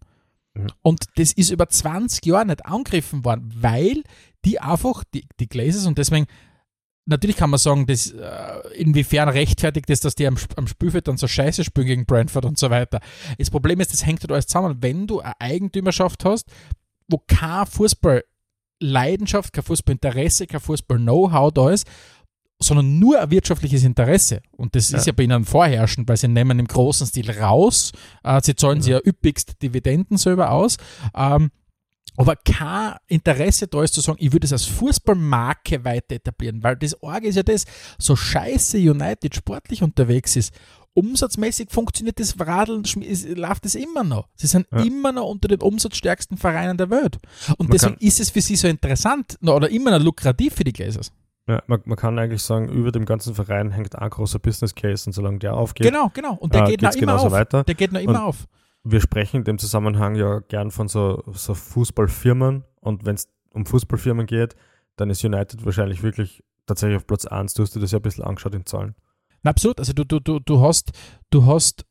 Mhm. 0.55 0.67
Und 0.81 1.05
das 1.15 1.31
ist 1.31 1.51
über 1.51 1.69
20 1.69 2.25
Jahre 2.25 2.47
nicht 2.47 2.65
angegriffen 2.65 3.23
worden, 3.23 3.49
weil 3.55 4.03
die 4.43 4.59
einfach, 4.59 5.05
die, 5.13 5.25
die 5.39 5.47
Glazers, 5.47 5.85
und 5.85 5.97
deswegen 5.97 6.27
natürlich 7.05 7.35
kann 7.35 7.49
man 7.49 7.59
sagen, 7.59 7.85
dass, 7.85 8.11
äh, 8.11 8.73
inwiefern 8.75 9.29
rechtfertigt 9.29 9.89
es, 9.89 9.99
dass 9.99 10.15
die 10.15 10.27
am, 10.27 10.37
am 10.55 10.67
Spielfeld 10.67 11.07
dann 11.07 11.17
so 11.17 11.27
scheiße 11.27 11.63
spielen 11.63 11.87
gegen 11.87 12.05
Brentford 12.05 12.45
und 12.45 12.57
so 12.57 12.69
weiter. 12.69 12.99
Das 13.37 13.49
Problem 13.49 13.79
ist, 13.79 13.91
das 13.93 14.05
hängt 14.05 14.21
halt 14.21 14.31
alles 14.31 14.47
zusammen. 14.47 14.77
Wenn 14.81 15.07
du 15.07 15.19
eine 15.19 15.39
Eigentümerschaft 15.39 16.25
hast, 16.25 16.47
wo 17.07 17.17
kein 17.27 17.65
Fußball-Leidenschaft, 17.65 19.53
kein 19.53 19.63
Fußballinteresse, 19.63 20.47
kein 20.47 20.61
Fußball-Know-how 20.61 21.51
da 21.51 21.71
ist, 21.71 21.87
sondern 22.61 22.99
nur 22.99 23.19
ein 23.19 23.29
wirtschaftliches 23.29 23.83
Interesse. 23.83 24.41
Und 24.51 24.75
das 24.75 24.91
ja. 24.91 24.97
ist 24.97 25.07
ja 25.07 25.13
bei 25.13 25.23
ihnen 25.23 25.43
vorherrschend, 25.43 26.07
weil 26.07 26.17
sie 26.17 26.29
nehmen 26.29 26.59
im 26.59 26.67
großen 26.67 27.07
Stil 27.07 27.29
raus, 27.31 27.91
äh, 28.23 28.39
sie 28.41 28.55
zahlen 28.55 28.77
ja. 28.77 28.83
sie 28.83 28.91
ja 28.91 28.99
üppigst 29.05 29.61
Dividenden 29.61 30.17
selber 30.17 30.51
aus. 30.51 30.77
Ähm, 31.15 31.51
aber 32.15 32.35
kein 32.35 32.95
Interesse 33.07 33.67
da 33.67 33.83
ist 33.83 33.93
zu 33.93 34.01
sagen, 34.01 34.17
ich 34.21 34.31
würde 34.31 34.45
es 34.45 34.53
als 34.53 34.65
Fußballmarke 34.65 35.83
weiter 35.83 36.15
etablieren, 36.15 36.63
weil 36.63 36.75
das 36.75 37.01
Orge 37.01 37.27
ist 37.27 37.35
ja 37.35 37.43
das, 37.43 37.65
so 37.97 38.15
scheiße 38.15 38.77
United 38.77 39.35
sportlich 39.35 39.81
unterwegs 39.81 40.35
ist, 40.35 40.53
umsatzmäßig 40.93 41.71
funktioniert 41.71 42.19
das 42.19 42.39
Radeln, 42.39 42.83
läuft 43.35 43.65
es 43.65 43.75
immer 43.75 44.03
noch. 44.03 44.27
Sie 44.35 44.47
sind 44.47 44.67
ja. 44.71 44.83
immer 44.83 45.11
noch 45.11 45.27
unter 45.27 45.47
den 45.47 45.61
umsatzstärksten 45.61 46.37
Vereinen 46.37 46.77
der 46.77 46.89
Welt. 46.89 47.17
Und 47.57 47.69
man 47.69 47.71
deswegen 47.71 47.97
ist 47.99 48.19
es 48.19 48.29
für 48.29 48.41
sie 48.41 48.55
so 48.55 48.67
interessant 48.67 49.37
oder 49.41 49.69
immer 49.69 49.97
noch 49.97 50.03
lukrativ 50.03 50.53
für 50.55 50.63
die 50.63 50.73
Glazers. 50.73 51.11
Ja, 51.47 51.61
man, 51.67 51.81
man, 51.85 51.97
kann 51.97 52.17
eigentlich 52.17 52.41
sagen, 52.41 52.69
über 52.69 52.91
dem 52.91 53.05
ganzen 53.05 53.35
Verein 53.35 53.71
hängt 53.71 53.97
ein 53.97 54.09
großer 54.09 54.39
Business 54.39 54.73
Case 54.75 55.09
und 55.09 55.13
solange 55.13 55.39
der 55.39 55.55
aufgeht, 55.55 55.87
genau, 55.87 56.09
genau. 56.13 56.35
Und 56.35 56.53
der 56.53 56.63
äh, 56.63 56.69
geht 56.69 56.81
noch 56.81 56.95
immer 56.95 57.19
auf. 57.19 57.31
Weiter. 57.31 57.65
Der 57.65 57.75
geht 57.75 57.91
noch 57.91 57.99
immer 57.99 58.21
und 58.21 58.29
auf 58.29 58.47
wir 58.83 59.01
sprechen 59.01 59.37
in 59.37 59.43
dem 59.43 59.57
Zusammenhang 59.57 60.15
ja 60.15 60.39
gern 60.39 60.71
von 60.71 60.87
so, 60.87 61.23
so 61.31 61.53
Fußballfirmen 61.53 62.63
und 62.81 63.05
wenn 63.05 63.15
es 63.15 63.29
um 63.51 63.65
Fußballfirmen 63.65 64.25
geht, 64.25 64.55
dann 64.95 65.09
ist 65.09 65.23
United 65.23 65.65
wahrscheinlich 65.65 66.03
wirklich 66.03 66.43
tatsächlich 66.65 66.97
auf 66.97 67.07
Platz 67.07 67.25
1. 67.25 67.53
Du 67.53 67.63
hast 67.63 67.75
dir 67.75 67.79
das 67.79 67.91
ja 67.91 67.99
ein 67.99 68.01
bisschen 68.01 68.23
angeschaut 68.23 68.55
in 68.55 68.65
Zahlen. 68.65 68.95
Na, 69.41 69.51
absolut. 69.51 69.79
Also 69.79 69.93
du, 69.93 70.03
du, 70.03 70.19
du, 70.19 70.39
du 70.39 70.61
hast, 70.61 70.91
du 71.29 71.45
hast, 71.45 71.85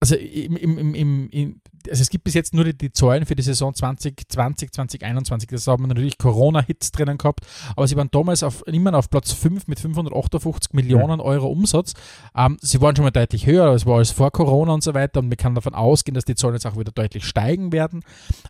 also 0.00 0.14
im, 0.16 0.56
im, 0.56 0.94
im, 0.94 1.28
im, 1.30 1.60
also 1.88 2.02
es 2.02 2.10
gibt 2.10 2.24
bis 2.24 2.34
jetzt 2.34 2.54
nur 2.54 2.64
die, 2.64 2.76
die 2.76 2.92
Zahlen 2.92 3.26
für 3.26 3.34
die 3.34 3.42
Saison 3.42 3.74
2020, 3.74 4.72
2021. 4.72 5.48
Das 5.48 5.66
haben 5.66 5.84
wir 5.84 5.88
natürlich 5.88 6.18
Corona-Hits 6.18 6.92
drinnen 6.92 7.18
gehabt, 7.18 7.40
aber 7.74 7.86
sie 7.86 7.96
waren 7.96 8.08
damals 8.10 8.42
auf, 8.42 8.66
immer 8.66 8.94
auf 8.94 9.10
Platz 9.10 9.32
5 9.32 9.66
mit 9.68 9.80
558 9.80 10.72
Millionen 10.72 11.20
Euro 11.20 11.48
Umsatz. 11.48 11.94
Ähm, 12.36 12.58
sie 12.60 12.80
waren 12.80 12.96
schon 12.96 13.04
mal 13.04 13.10
deutlich 13.10 13.46
höher, 13.46 13.72
es 13.72 13.86
war 13.86 13.96
alles 13.96 14.10
vor 14.10 14.30
Corona 14.30 14.72
und 14.72 14.82
so 14.82 14.94
weiter 14.94 15.20
und 15.20 15.28
man 15.28 15.36
kann 15.36 15.54
davon 15.54 15.74
ausgehen, 15.74 16.14
dass 16.14 16.24
die 16.24 16.34
Zahlen 16.34 16.54
jetzt 16.54 16.66
auch 16.66 16.78
wieder 16.78 16.92
deutlich 16.92 17.24
steigen 17.24 17.72
werden. 17.72 18.02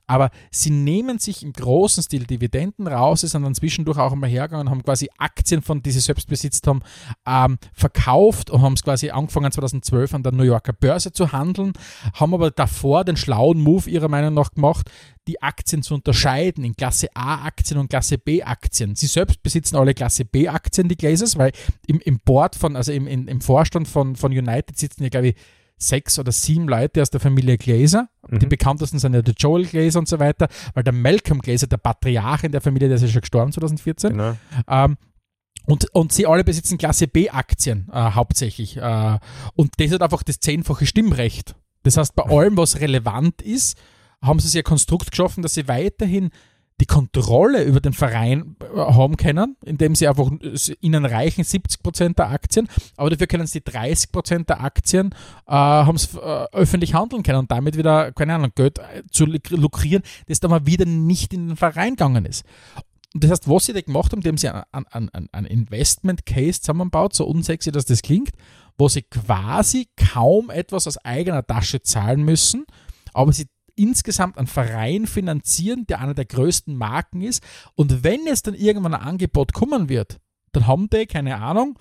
Aber 0.07 0.30
sie 0.51 0.70
nehmen 0.70 1.18
sich 1.18 1.43
im 1.43 1.53
großen 1.53 2.03
Stil 2.03 2.24
Dividenden 2.24 2.87
raus, 2.87 3.20
sie 3.20 3.28
sind 3.28 3.43
dann 3.43 3.55
zwischendurch 3.55 3.99
auch 3.99 4.12
einmal 4.12 4.30
hergegangen 4.30 4.66
und 4.66 4.70
haben 4.70 4.82
quasi 4.82 5.09
Aktien, 5.18 5.62
von 5.62 5.82
die 5.82 5.91
sie 5.91 6.01
selbst 6.01 6.28
besitzt 6.28 6.66
haben, 6.66 6.80
ähm, 7.26 7.59
verkauft 7.72 8.51
und 8.51 8.62
haben 8.62 8.74
es 8.74 8.82
quasi 8.82 9.11
angefangen 9.11 9.53
2012 9.53 10.14
an 10.14 10.22
der 10.22 10.32
New 10.32 10.45
Yorker 10.45 10.72
Börse 10.72 11.12
zu 11.12 11.32
handeln, 11.32 11.72
haben 12.14 12.34
aber 12.34 12.51
davor 12.51 13.05
den 13.05 13.16
schlauen 13.26 13.60
Move 13.60 13.90
ihrer 13.90 14.08
Meinung 14.08 14.34
nach 14.34 14.52
gemacht, 14.52 14.90
die 15.26 15.42
Aktien 15.42 15.82
zu 15.82 15.94
unterscheiden 15.94 16.64
in 16.64 16.76
Klasse 16.76 17.08
A-Aktien 17.14 17.78
und 17.80 17.88
Klasse 17.88 18.18
B-Aktien. 18.18 18.94
Sie 18.94 19.06
selbst 19.06 19.42
besitzen 19.42 19.76
alle 19.76 19.94
Klasse 19.94 20.24
B-Aktien, 20.24 20.88
die 20.88 20.96
Glazers, 20.96 21.36
weil 21.36 21.50
im, 21.86 22.00
im 22.00 22.20
Board 22.20 22.54
von, 22.54 22.76
also 22.76 22.92
im, 22.92 23.06
im 23.06 23.40
Vorstand 23.40 23.88
von, 23.88 24.14
von 24.14 24.32
United 24.32 24.78
sitzen 24.78 25.02
ja, 25.02 25.08
glaube 25.08 25.28
ich, 25.28 25.36
sechs 25.78 26.18
oder 26.18 26.32
sieben 26.32 26.68
Leute 26.68 27.02
aus 27.02 27.10
der 27.10 27.20
Familie 27.20 27.58
Glazer. 27.58 28.08
Mhm. 28.28 28.38
Die 28.38 28.46
bekanntesten 28.46 28.98
sind 28.98 29.14
ja 29.14 29.22
der 29.22 29.34
Joel 29.36 29.66
Glazer 29.66 29.98
und 29.98 30.08
so 30.08 30.18
weiter, 30.18 30.48
weil 30.74 30.84
der 30.84 30.94
Malcolm 30.94 31.40
Glazer, 31.40 31.66
der 31.66 31.76
Patriarch 31.76 32.44
in 32.44 32.52
der 32.52 32.60
Familie, 32.60 32.88
der 32.88 32.96
ist 32.96 33.02
ja 33.02 33.08
schon 33.08 33.20
gestorben 33.20 33.52
2014. 33.52 34.10
Genau. 34.12 34.36
Ähm, 34.68 34.96
und, 35.66 35.92
und 35.92 36.12
sie 36.12 36.26
alle 36.26 36.44
besitzen 36.44 36.78
Klasse 36.78 37.08
B-Aktien 37.08 37.88
äh, 37.92 38.12
hauptsächlich. 38.12 38.76
Äh, 38.76 39.18
und 39.54 39.72
das 39.78 39.90
hat 39.90 40.02
einfach 40.02 40.22
das 40.22 40.38
zehnfache 40.38 40.86
Stimmrecht. 40.86 41.56
Das 41.87 41.97
heißt, 41.97 42.16
bei 42.16 42.24
allem, 42.24 42.57
was 42.57 42.80
relevant 42.80 43.41
ist, 43.43 43.78
haben 44.20 44.41
sie 44.41 44.49
sich 44.49 44.59
ein 44.59 44.64
Konstrukt 44.64 45.12
geschaffen, 45.12 45.43
dass 45.43 45.55
sie 45.55 45.68
weiterhin 45.68 46.30
die 46.80 46.87
Kontrolle 46.87 47.62
über 47.62 47.80
den 47.80 47.93
Verein 47.93 48.57
äh, 48.61 48.76
haben 48.76 49.16
können, 49.16 49.57
indem 49.64 49.95
sie 49.95 50.09
einfach 50.09 50.28
ihnen 50.80 51.07
reichen 51.07 51.45
70 51.45 51.82
Prozent 51.84 52.18
der 52.18 52.30
Aktien, 52.30 52.68
aber 52.97 53.11
dafür 53.11 53.28
können 53.28 53.47
sie 53.47 53.62
30 53.62 54.11
Prozent 54.11 54.49
der 54.49 54.62
Aktien 54.62 55.14
äh, 55.47 55.53
haben 55.53 55.97
sie, 55.97 56.18
äh, 56.18 56.47
öffentlich 56.53 56.93
handeln 56.93 57.22
können 57.22 57.39
und 57.39 57.53
damit 57.53 57.78
wieder, 57.78 58.11
keine 58.12 58.34
Ahnung, 58.34 58.51
Geld 58.57 58.78
äh, 58.80 59.05
zu 59.11 59.24
lukrieren, 59.24 60.03
das 60.26 60.41
dann 60.41 60.51
mal 60.51 60.66
wieder 60.66 60.87
nicht 60.87 61.32
in 61.32 61.49
den 61.49 61.57
Verein 61.57 61.91
gegangen 61.91 62.26
ist. 62.26 62.45
Und 63.14 63.22
das 63.22 63.30
heißt, 63.30 63.49
was 63.49 63.64
sie 63.64 63.72
da 63.72 63.80
gemacht 63.80 64.11
haben, 64.11 64.18
indem 64.18 64.37
sie 64.37 64.51
einen 64.51 65.09
ein, 65.32 65.47
Investment 65.47 66.26
Case 66.26 66.61
zusammenbaut, 66.61 67.14
so 67.14 67.26
unsexy, 67.26 67.70
dass 67.70 67.87
das 67.87 68.03
klingt, 68.03 68.32
wo 68.78 68.88
sie 68.88 69.02
quasi 69.02 69.88
kaum 69.96 70.50
etwas 70.50 70.86
aus 70.86 70.98
eigener 70.98 71.46
Tasche 71.46 71.82
zahlen 71.82 72.22
müssen, 72.24 72.64
aber 73.12 73.32
sie 73.32 73.46
insgesamt 73.74 74.38
einen 74.38 74.46
Verein 74.46 75.06
finanzieren, 75.06 75.86
der 75.86 76.00
einer 76.00 76.14
der 76.14 76.24
größten 76.24 76.76
Marken 76.76 77.20
ist. 77.20 77.42
Und 77.74 78.04
wenn 78.04 78.26
es 78.26 78.42
dann 78.42 78.54
irgendwann 78.54 78.94
ein 78.94 79.02
Angebot 79.02 79.52
kommen 79.52 79.88
wird, 79.88 80.18
dann 80.52 80.66
haben 80.66 80.88
die, 80.88 81.06
keine 81.06 81.36
Ahnung, 81.36 81.78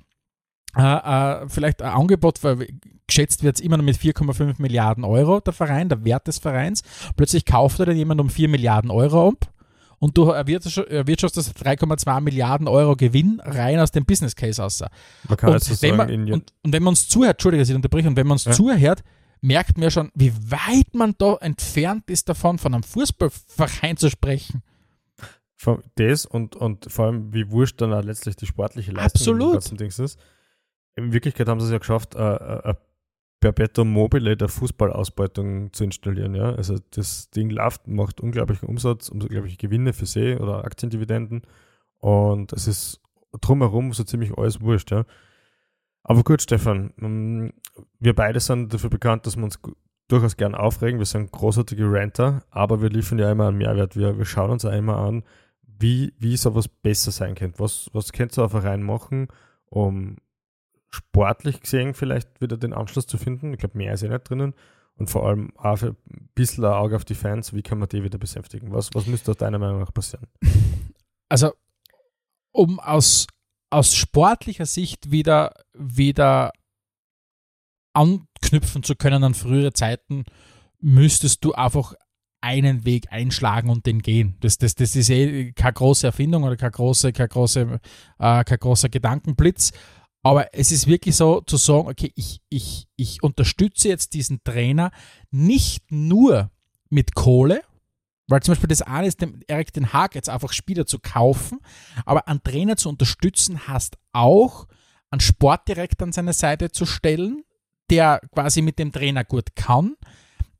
äh, 0.75 0.81
äh, 0.81 1.47
vielleicht 1.47 1.81
ein 1.81 1.93
Angebot, 1.93 2.43
weil 2.43 2.67
geschätzt 3.07 3.43
wird 3.43 3.55
es 3.55 3.61
immer 3.61 3.77
noch 3.77 3.85
mit 3.85 3.97
4,5 3.97 4.55
Milliarden 4.61 5.05
Euro, 5.05 5.39
der 5.39 5.53
Verein, 5.53 5.87
der 5.87 6.03
Wert 6.03 6.27
des 6.27 6.39
Vereins. 6.39 6.81
Plötzlich 7.15 7.45
kauft 7.45 7.79
er 7.79 7.85
dann 7.85 7.95
jemand 7.95 8.19
um 8.19 8.29
4 8.29 8.49
Milliarden 8.49 8.91
Euro 8.91 9.29
ab 9.29 9.54
und 9.99 10.17
du 10.17 10.29
erwirtschaftest 10.29 11.57
3,2 11.57 12.21
Milliarden 12.21 12.67
Euro 12.67 12.95
Gewinn 12.95 13.41
rein 13.43 13.79
aus 13.79 13.91
dem 13.91 14.05
Business 14.05 14.35
Case 14.35 14.63
aus. 14.63 14.81
Man 15.27 15.37
kann 15.37 15.49
und, 15.49 15.55
also 15.55 15.81
wenn 15.81 15.95
man, 15.95 16.09
und, 16.09 16.53
und, 16.63 16.73
wenn 16.73 16.83
man 16.83 16.91
uns 16.91 17.07
zuhört, 17.07 17.35
Entschuldige, 17.35 17.61
dass 17.61 17.69
ich 17.69 17.75
unterbreche, 17.75 18.07
und 18.07 18.15
wenn 18.15 18.27
man 18.27 18.35
uns 18.35 18.45
ja. 18.45 18.51
zuhört, 18.51 19.03
merkt 19.41 19.77
man 19.77 19.83
ja 19.83 19.91
schon, 19.91 20.11
wie 20.15 20.33
weit 20.49 20.93
man 20.93 21.15
da 21.17 21.35
entfernt 21.35 22.09
ist 22.09 22.29
davon, 22.29 22.57
von 22.57 22.73
einem 22.73 22.83
Fußballverein 22.83 23.97
zu 23.97 24.09
sprechen. 24.09 24.63
Das 25.95 26.25
und, 26.25 26.55
und 26.55 26.91
vor 26.91 27.05
allem, 27.05 27.33
wie 27.33 27.49
wurscht 27.49 27.81
dann 27.81 27.93
auch 27.93 28.03
letztlich 28.03 28.35
die 28.35 28.45
sportliche 28.45 28.91
Leistung 28.91 29.41
Absolut. 29.41 29.79
Dings 29.79 29.97
ist. 29.99 30.19
In 30.95 31.11
Wirklichkeit 31.11 31.47
haben 31.47 31.59
sie 31.59 31.65
es 31.65 31.71
ja 31.71 31.79
geschafft, 31.79 32.15
ein 32.15 32.75
Perpetuum 33.45 33.91
mobile 33.91 34.35
der 34.35 34.47
Fußballausbeutung 34.47 35.71
zu 35.71 35.83
installieren. 35.83 36.33
Ja? 36.33 36.53
Also 36.53 36.77
das 36.91 37.29
Ding 37.29 37.51
läuft, 37.51 37.87
macht 37.87 38.19
unglaublichen 38.19 38.67
Umsatz, 38.67 39.09
unglaubliche 39.09 39.57
Gewinne 39.57 39.93
für 39.93 40.07
sie 40.07 40.35
oder 40.35 40.65
Aktiendividenden 40.65 41.43
und 41.99 42.53
es 42.53 42.67
ist 42.67 43.01
drumherum 43.41 43.93
so 43.93 44.03
ziemlich 44.03 44.35
alles 44.35 44.61
wurscht. 44.61 44.89
Ja? 44.91 45.05
Aber 46.03 46.23
gut, 46.23 46.41
Stefan, 46.41 46.91
mm, 46.97 47.49
wir 47.99 48.15
beide 48.15 48.39
sind 48.39 48.73
dafür 48.73 48.89
bekannt, 48.89 49.27
dass 49.27 49.37
wir 49.37 49.43
uns 49.43 49.59
durchaus 50.07 50.37
gern 50.37 50.55
aufregen. 50.55 50.99
Wir 50.99 51.05
sind 51.05 51.31
großartige 51.31 51.85
Ranter, 51.91 52.43
aber 52.49 52.81
wir 52.81 52.89
liefern 52.89 53.19
ja 53.19 53.31
immer 53.31 53.47
einen 53.47 53.57
Mehrwert. 53.57 53.95
Wir, 53.95 54.17
wir 54.17 54.25
schauen 54.25 54.51
uns 54.51 54.63
immer 54.63 54.97
an, 54.97 55.23
wie, 55.61 56.13
wie 56.17 56.37
sowas 56.37 56.67
besser 56.67 57.11
sein 57.11 57.35
könnte. 57.35 57.59
Was, 57.59 57.89
was 57.93 58.11
könnte 58.11 58.35
so 58.35 58.43
ein 58.43 58.49
Verein 58.49 58.81
machen, 58.81 59.27
um 59.65 60.17
sportlich 60.95 61.61
gesehen 61.61 61.93
vielleicht 61.93 62.41
wieder 62.41 62.57
den 62.57 62.73
Anschluss 62.73 63.07
zu 63.07 63.17
finden? 63.17 63.53
Ich 63.53 63.59
glaube, 63.59 63.77
mehr 63.77 63.93
ist 63.93 64.01
ja 64.01 64.09
nicht 64.09 64.29
drinnen. 64.29 64.53
Und 64.97 65.09
vor 65.09 65.27
allem 65.27 65.51
auch 65.57 65.81
ein 65.81 65.95
bisschen 66.35 66.63
ein 66.63 66.71
Auge 66.71 66.95
auf 66.95 67.03
die 67.03 67.15
Fans. 67.15 67.53
Wie 67.53 67.61
kann 67.61 67.79
man 67.79 67.89
die 67.89 68.03
wieder 68.03 68.17
besänftigen? 68.17 68.71
Was, 68.71 68.89
was 68.93 69.07
müsste 69.07 69.31
aus 69.31 69.37
deiner 69.37 69.59
Meinung 69.59 69.79
nach 69.79 69.93
passieren? 69.93 70.27
Also, 71.27 71.53
um 72.51 72.79
aus 72.79 73.25
aus 73.75 73.93
sportlicher 73.93 74.65
Sicht 74.65 75.11
wieder, 75.11 75.53
wieder 75.73 76.53
anknüpfen 77.93 78.83
zu 78.83 78.95
können 78.95 79.23
an 79.23 79.33
frühere 79.33 79.73
Zeiten, 79.73 80.23
müsstest 80.79 81.43
du 81.43 81.53
einfach 81.53 81.93
einen 82.41 82.85
Weg 82.85 83.11
einschlagen 83.11 83.69
und 83.69 83.85
den 83.85 84.01
gehen. 84.01 84.37
Das, 84.41 84.57
das, 84.57 84.75
das 84.75 84.95
ist 84.95 85.09
eh 85.09 85.51
keine 85.53 85.73
große 85.73 86.05
Erfindung 86.05 86.43
oder 86.43 86.55
kein, 86.55 86.71
große, 86.71 87.11
kein, 87.11 87.27
große, 87.27 87.79
äh, 88.19 88.43
kein 88.43 88.59
großer 88.59 88.89
Gedankenblitz. 88.89 89.71
Aber 90.25 90.55
es 90.55 90.71
ist 90.71 90.87
wirklich 90.87 91.15
so 91.15 91.41
zu 91.41 91.55
sagen, 91.55 91.87
okay, 91.87 92.11
ich, 92.15 92.41
ich, 92.49 92.87
ich 92.95 93.21
unterstütze 93.21 93.89
jetzt 93.89 94.15
diesen 94.15 94.43
Trainer 94.43 94.89
nicht 95.29 95.91
nur 95.91 96.49
mit 96.89 97.13
Kohle, 97.13 97.61
weil 98.27 98.41
zum 98.41 98.53
Beispiel 98.53 98.69
das 98.69 98.81
eine 98.81 99.05
ist, 99.05 99.21
dem 99.21 99.41
Erik 99.45 99.71
Den 99.71 99.93
Haag 99.93 100.15
jetzt 100.15 100.29
einfach 100.29 100.51
Spieler 100.51 100.87
zu 100.87 100.97
kaufen, 100.97 101.59
aber 102.07 102.27
einen 102.27 102.41
Trainer 102.41 102.75
zu 102.75 102.89
unterstützen, 102.89 103.67
hast 103.67 103.99
auch 104.13 104.65
einen 105.11 105.21
Sportdirektor 105.21 106.07
an 106.07 106.11
seine 106.11 106.33
Seite 106.33 106.71
zu 106.71 106.87
stellen, 106.87 107.43
der 107.91 108.19
quasi 108.33 108.63
mit 108.63 108.79
dem 108.79 108.91
Trainer 108.91 109.25
gut 109.25 109.55
kann, 109.55 109.95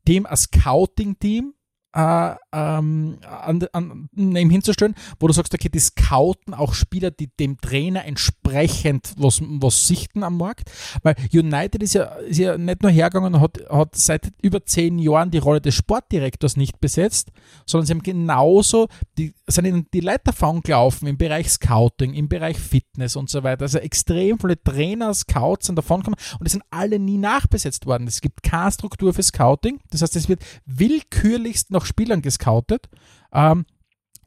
dem 0.06 0.26
ein 0.26 0.36
Scouting-Team 0.36 1.54
äh, 1.96 2.34
ähm, 2.52 3.18
an, 3.22 3.66
an, 3.72 4.08
hinzustellen, 4.14 4.94
wo 5.18 5.28
du 5.28 5.32
sagst, 5.32 5.54
okay, 5.54 5.70
die 5.70 5.78
scouten 5.78 6.52
auch 6.52 6.74
Spieler, 6.74 7.10
die 7.10 7.28
dem 7.28 7.58
Trainer 7.58 8.04
entsprechend 8.04 9.14
was, 9.16 9.40
was 9.42 9.88
sichten 9.88 10.22
am 10.22 10.36
Markt. 10.36 10.70
Weil 11.02 11.16
United 11.32 11.82
ist 11.82 11.94
ja, 11.94 12.04
ist 12.04 12.38
ja 12.38 12.58
nicht 12.58 12.82
nur 12.82 12.90
hergegangen 12.90 13.34
und 13.34 13.40
hat, 13.40 13.58
hat 13.70 13.96
seit 13.96 14.30
über 14.42 14.64
zehn 14.66 14.98
Jahren 14.98 15.30
die 15.30 15.38
Rolle 15.38 15.62
des 15.62 15.74
Sportdirektors 15.74 16.58
nicht 16.58 16.80
besetzt, 16.80 17.30
sondern 17.64 17.86
sie 17.86 17.94
haben 17.94 18.02
genauso 18.02 18.88
die, 19.16 19.32
sind 19.46 19.64
in 19.64 19.86
die 19.94 20.00
Leiterfahrung 20.00 20.60
gelaufen 20.60 21.06
im 21.06 21.16
Bereich 21.16 21.48
Scouting, 21.48 22.12
im 22.12 22.28
Bereich 22.28 22.58
Fitness 22.58 23.16
und 23.16 23.30
so 23.30 23.42
weiter. 23.42 23.62
Also 23.62 23.78
extrem 23.78 24.38
viele 24.38 24.62
Trainer, 24.62 25.14
Scouts 25.14 25.66
sind 25.66 25.76
davon 25.76 26.00
gekommen 26.00 26.16
und 26.38 26.46
die 26.46 26.52
sind 26.52 26.64
alle 26.68 26.98
nie 26.98 27.16
nachbesetzt 27.16 27.86
worden. 27.86 28.06
Es 28.06 28.20
gibt 28.20 28.42
keine 28.42 28.70
Struktur 28.70 29.14
für 29.14 29.22
Scouting. 29.22 29.80
Das 29.90 30.02
heißt, 30.02 30.14
es 30.16 30.28
wird 30.28 30.42
willkürlichst 30.66 31.70
nach 31.70 31.85
Spielern 31.86 32.22
gescoutet. 32.22 32.88
Ähm, 33.32 33.64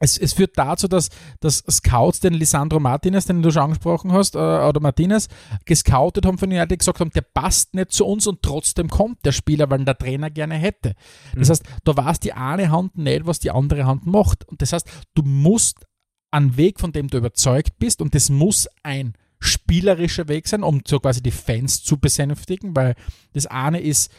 es, 0.02 0.16
es, 0.16 0.32
führt 0.32 0.56
dazu, 0.56 0.88
dass, 0.88 1.10
dass 1.40 1.58
Scouts 1.70 2.20
den 2.20 2.32
Lisandro 2.32 2.80
Martinez, 2.80 3.26
den 3.26 3.42
du 3.42 3.50
schon 3.50 3.64
angesprochen 3.64 4.12
hast, 4.12 4.34
äh, 4.34 4.38
oder 4.38 4.80
Martinez, 4.80 5.28
gescoutet 5.66 6.24
haben 6.24 6.38
von 6.38 6.48
United, 6.48 6.78
gesagt 6.78 7.00
haben, 7.00 7.10
der 7.10 7.20
passt 7.20 7.74
nicht 7.74 7.92
zu 7.92 8.06
uns 8.06 8.26
und 8.26 8.40
trotzdem 8.42 8.88
kommt 8.88 9.24
der 9.26 9.32
Spieler, 9.32 9.68
weil 9.68 9.84
der 9.84 9.98
Trainer 9.98 10.30
gerne 10.30 10.54
hätte. 10.54 10.94
Das 11.34 11.48
mhm. 11.48 11.50
heißt, 11.52 11.64
da 11.84 11.96
weiß 11.96 12.18
die 12.20 12.32
eine 12.32 12.70
Hand 12.70 12.96
nicht, 12.96 13.26
was 13.26 13.40
die 13.40 13.50
andere 13.50 13.84
Hand 13.84 14.06
macht. 14.06 14.48
Und 14.48 14.62
das 14.62 14.72
heißt, 14.72 14.88
du 15.14 15.22
musst 15.22 15.86
einen 16.30 16.56
Weg, 16.56 16.80
von 16.80 16.92
dem 16.92 17.08
du 17.08 17.18
überzeugt 17.18 17.78
bist, 17.78 18.00
und 18.00 18.14
das 18.14 18.30
muss 18.30 18.68
ein 18.82 19.12
spielerischer 19.38 20.28
Weg 20.28 20.48
sein, 20.48 20.62
um 20.62 20.80
so 20.86 20.98
quasi 21.00 21.22
die 21.22 21.30
Fans 21.30 21.82
zu 21.82 21.98
besänftigen, 21.98 22.74
weil 22.74 22.94
das 23.34 23.46
eine 23.46 23.80
ist 23.80 24.10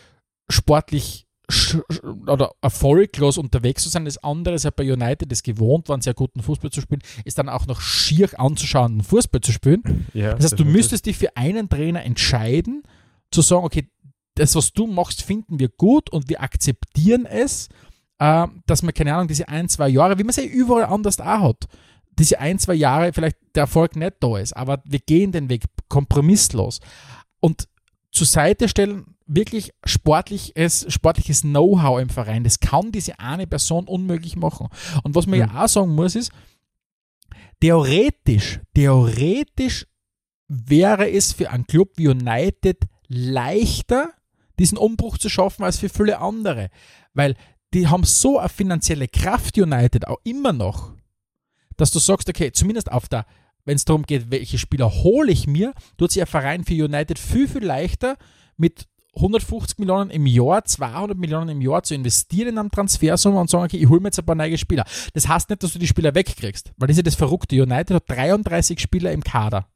sportlich 0.49 1.27
oder 2.28 2.52
erfolglos 2.62 3.38
unterwegs 3.38 3.84
zu 3.84 3.89
sein. 3.89 4.06
Das 4.06 4.18
andere 4.18 4.56
ist 4.56 4.64
ja 4.64 4.72
bei 4.72 4.91
United 4.91 5.32
es 5.32 5.43
gewohnt 5.43 5.89
waren, 5.89 6.02
sehr 6.02 6.14
guten 6.14 6.41
Fußball 6.41 6.72
zu 6.72 6.82
spielen, 6.82 7.02
ist 7.26 7.38
dann 7.38 7.49
auch 7.49 7.68
noch 7.68 7.82
schier 7.82 8.30
anzuschauenden 8.39 9.04
Fußball 9.04 9.41
zu 9.41 9.52
spielen. 9.52 10.08
Ja, 10.14 10.34
das 10.34 10.45
heißt, 10.45 10.60
du 10.60 10.66
müsstest 10.66 11.06
dich 11.06 11.18
für 11.18 11.36
einen 11.36 11.70
Trainer 11.70 12.04
entscheiden, 12.04 12.84
zu 13.32 13.41
sagen, 13.41 13.64
okay, 13.64 13.88
das, 14.36 14.56
was 14.56 14.74
du 14.74 14.88
machst, 14.88 15.22
finden 15.24 15.60
wir 15.60 15.70
gut 15.70 16.10
und 16.10 16.30
wir 16.30 16.41
akzeptieren 16.41 17.26
es, 17.26 17.70
äh, 18.20 18.47
dass 18.66 18.84
man, 18.84 18.93
keine 18.93 19.14
Ahnung, 19.14 19.28
diese 19.28 19.47
ein, 19.47 19.70
zwei 19.70 19.89
Jahre, 19.89 20.18
wie 20.18 20.24
man 20.24 20.30
es 20.30 20.38
ja 20.38 20.43
überall 20.43 20.86
anders 20.86 21.20
auch 21.20 21.26
hat, 21.26 21.68
diese 22.18 22.39
ein, 22.39 22.60
zwei 22.60 22.74
Jahre 22.74 23.14
vielleicht 23.14 23.38
der 23.56 23.62
Erfolg 23.62 23.95
nicht 23.95 24.16
da 24.20 24.38
ist, 24.38 24.56
aber 24.56 24.82
wir 24.86 24.99
gehen 24.99 25.32
den 25.32 25.49
Weg 25.49 25.66
kompromisslos. 25.89 26.80
Und 27.39 27.68
zur 28.12 28.28
Seite 28.28 28.68
stellen, 28.68 29.16
wirklich 29.26 29.72
sportliches, 29.86 30.86
sportliches 30.89 31.41
Know-how 31.41 32.01
im 32.01 32.09
Verein. 32.09 32.43
Das 32.43 32.59
kann 32.59 32.91
diese 32.91 33.20
eine 33.20 33.47
Person 33.47 33.88
unmöglich 33.88 34.36
machen. 34.36 34.68
Und 35.03 35.16
was 35.16 35.28
man 35.28 35.39
Mhm. 35.39 35.45
ja 35.45 35.64
auch 35.64 35.68
sagen 35.70 35.95
muss, 35.95 36.16
ist, 36.16 36.32
theoretisch, 37.62 38.59
theoretisch 38.74 39.88
wäre 40.47 41.09
es 41.09 41.32
für 41.32 41.49
einen 41.51 41.66
Club 41.68 41.91
wie 41.95 42.09
United 42.09 42.84
leichter, 43.07 44.14
diesen 44.59 44.78
Umbruch 44.78 45.18
zu 45.18 45.30
schaffen, 45.30 45.64
als 45.64 45.80
für 45.80 45.89
viele 45.89 46.20
andere. 46.20 46.70
Weil 47.14 47.36
die 47.74 47.88
haben 47.88 48.03
so 48.03 48.38
eine 48.38 48.49
finanzielle 48.49 49.07
Kraft, 49.07 49.57
United, 49.57 50.07
auch 50.07 50.20
immer 50.24 50.51
noch, 50.51 50.93
dass 51.78 51.91
du 51.91 51.99
sagst, 51.99 52.28
okay, 52.28 52.51
zumindest 52.51 52.91
auf 52.91 53.07
der, 53.07 53.26
wenn 53.66 53.76
es 53.76 53.86
darum 53.86 54.03
geht, 54.03 54.32
welche 54.32 54.57
Spieler 54.57 54.91
hole 54.91 55.32
ich 55.32 55.47
mir, 55.47 55.74
tut 55.97 56.12
sich 56.12 56.22
ein 56.22 56.28
Verein 56.28 56.64
für 56.64 56.74
United 56.74 57.20
viel, 57.20 57.47
viel 57.47 57.64
leichter 57.64 58.18
mit 58.57 58.88
150 59.16 59.78
Millionen 59.80 60.09
im 60.09 60.26
Jahr, 60.26 60.64
200 60.64 61.18
Millionen 61.18 61.49
im 61.49 61.62
Jahr 61.62 61.84
zu 61.84 61.93
investieren 61.93 62.49
in 62.49 62.57
einen 62.57 62.72
Transfersumme 62.72 63.39
und 63.39 63.49
sagen, 63.49 63.66
okay, 63.66 63.78
ich 63.78 63.89
hole 63.89 63.99
mir 63.99 64.07
jetzt 64.07 64.20
ein 64.20 64.26
paar 64.26 64.36
neue 64.36 64.57
Spieler. 64.57 64.86
Das 65.14 65.28
heißt 65.28 65.49
nicht, 65.49 65.64
dass 65.64 65.74
du 65.74 65.80
die 65.80 65.88
Spieler 65.88 66.16
wegkriegst, 66.16 66.72
weil 66.78 66.88
das 66.88 66.95
ist 66.95 66.99
ja 66.99 67.03
das 67.03 67.16
Verrückte. 67.16 67.62
United 67.62 67.95
hat 67.95 68.03
33 68.09 68.80
Spieler 68.80 69.12
im 69.12 69.24
Kader. 69.24 69.68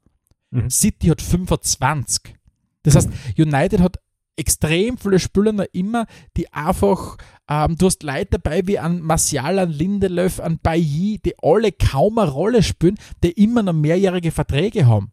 Mhm. 0.50 0.70
City 0.70 1.08
hat 1.08 1.20
25. 1.20 2.34
Das 2.82 2.94
heißt, 2.94 3.10
United 3.36 3.80
hat 3.80 3.98
extrem 4.36 4.98
viele 4.98 5.18
Spieler 5.18 5.52
noch 5.52 5.66
immer, 5.72 6.06
die 6.36 6.52
einfach, 6.52 7.16
ähm, 7.48 7.76
du 7.76 7.86
hast 7.86 8.02
Leute 8.02 8.38
dabei 8.38 8.66
wie 8.66 8.78
an 8.78 9.00
Martial, 9.00 9.58
an 9.58 9.70
Lindelöf, 9.70 10.40
an 10.40 10.58
Bailly, 10.62 11.20
die 11.24 11.34
alle 11.42 11.72
kaum 11.72 12.18
eine 12.18 12.30
Rolle 12.30 12.62
spielen, 12.62 12.98
die 13.22 13.32
immer 13.32 13.62
noch 13.62 13.72
mehrjährige 13.72 14.30
Verträge 14.30 14.86
haben. 14.86 15.12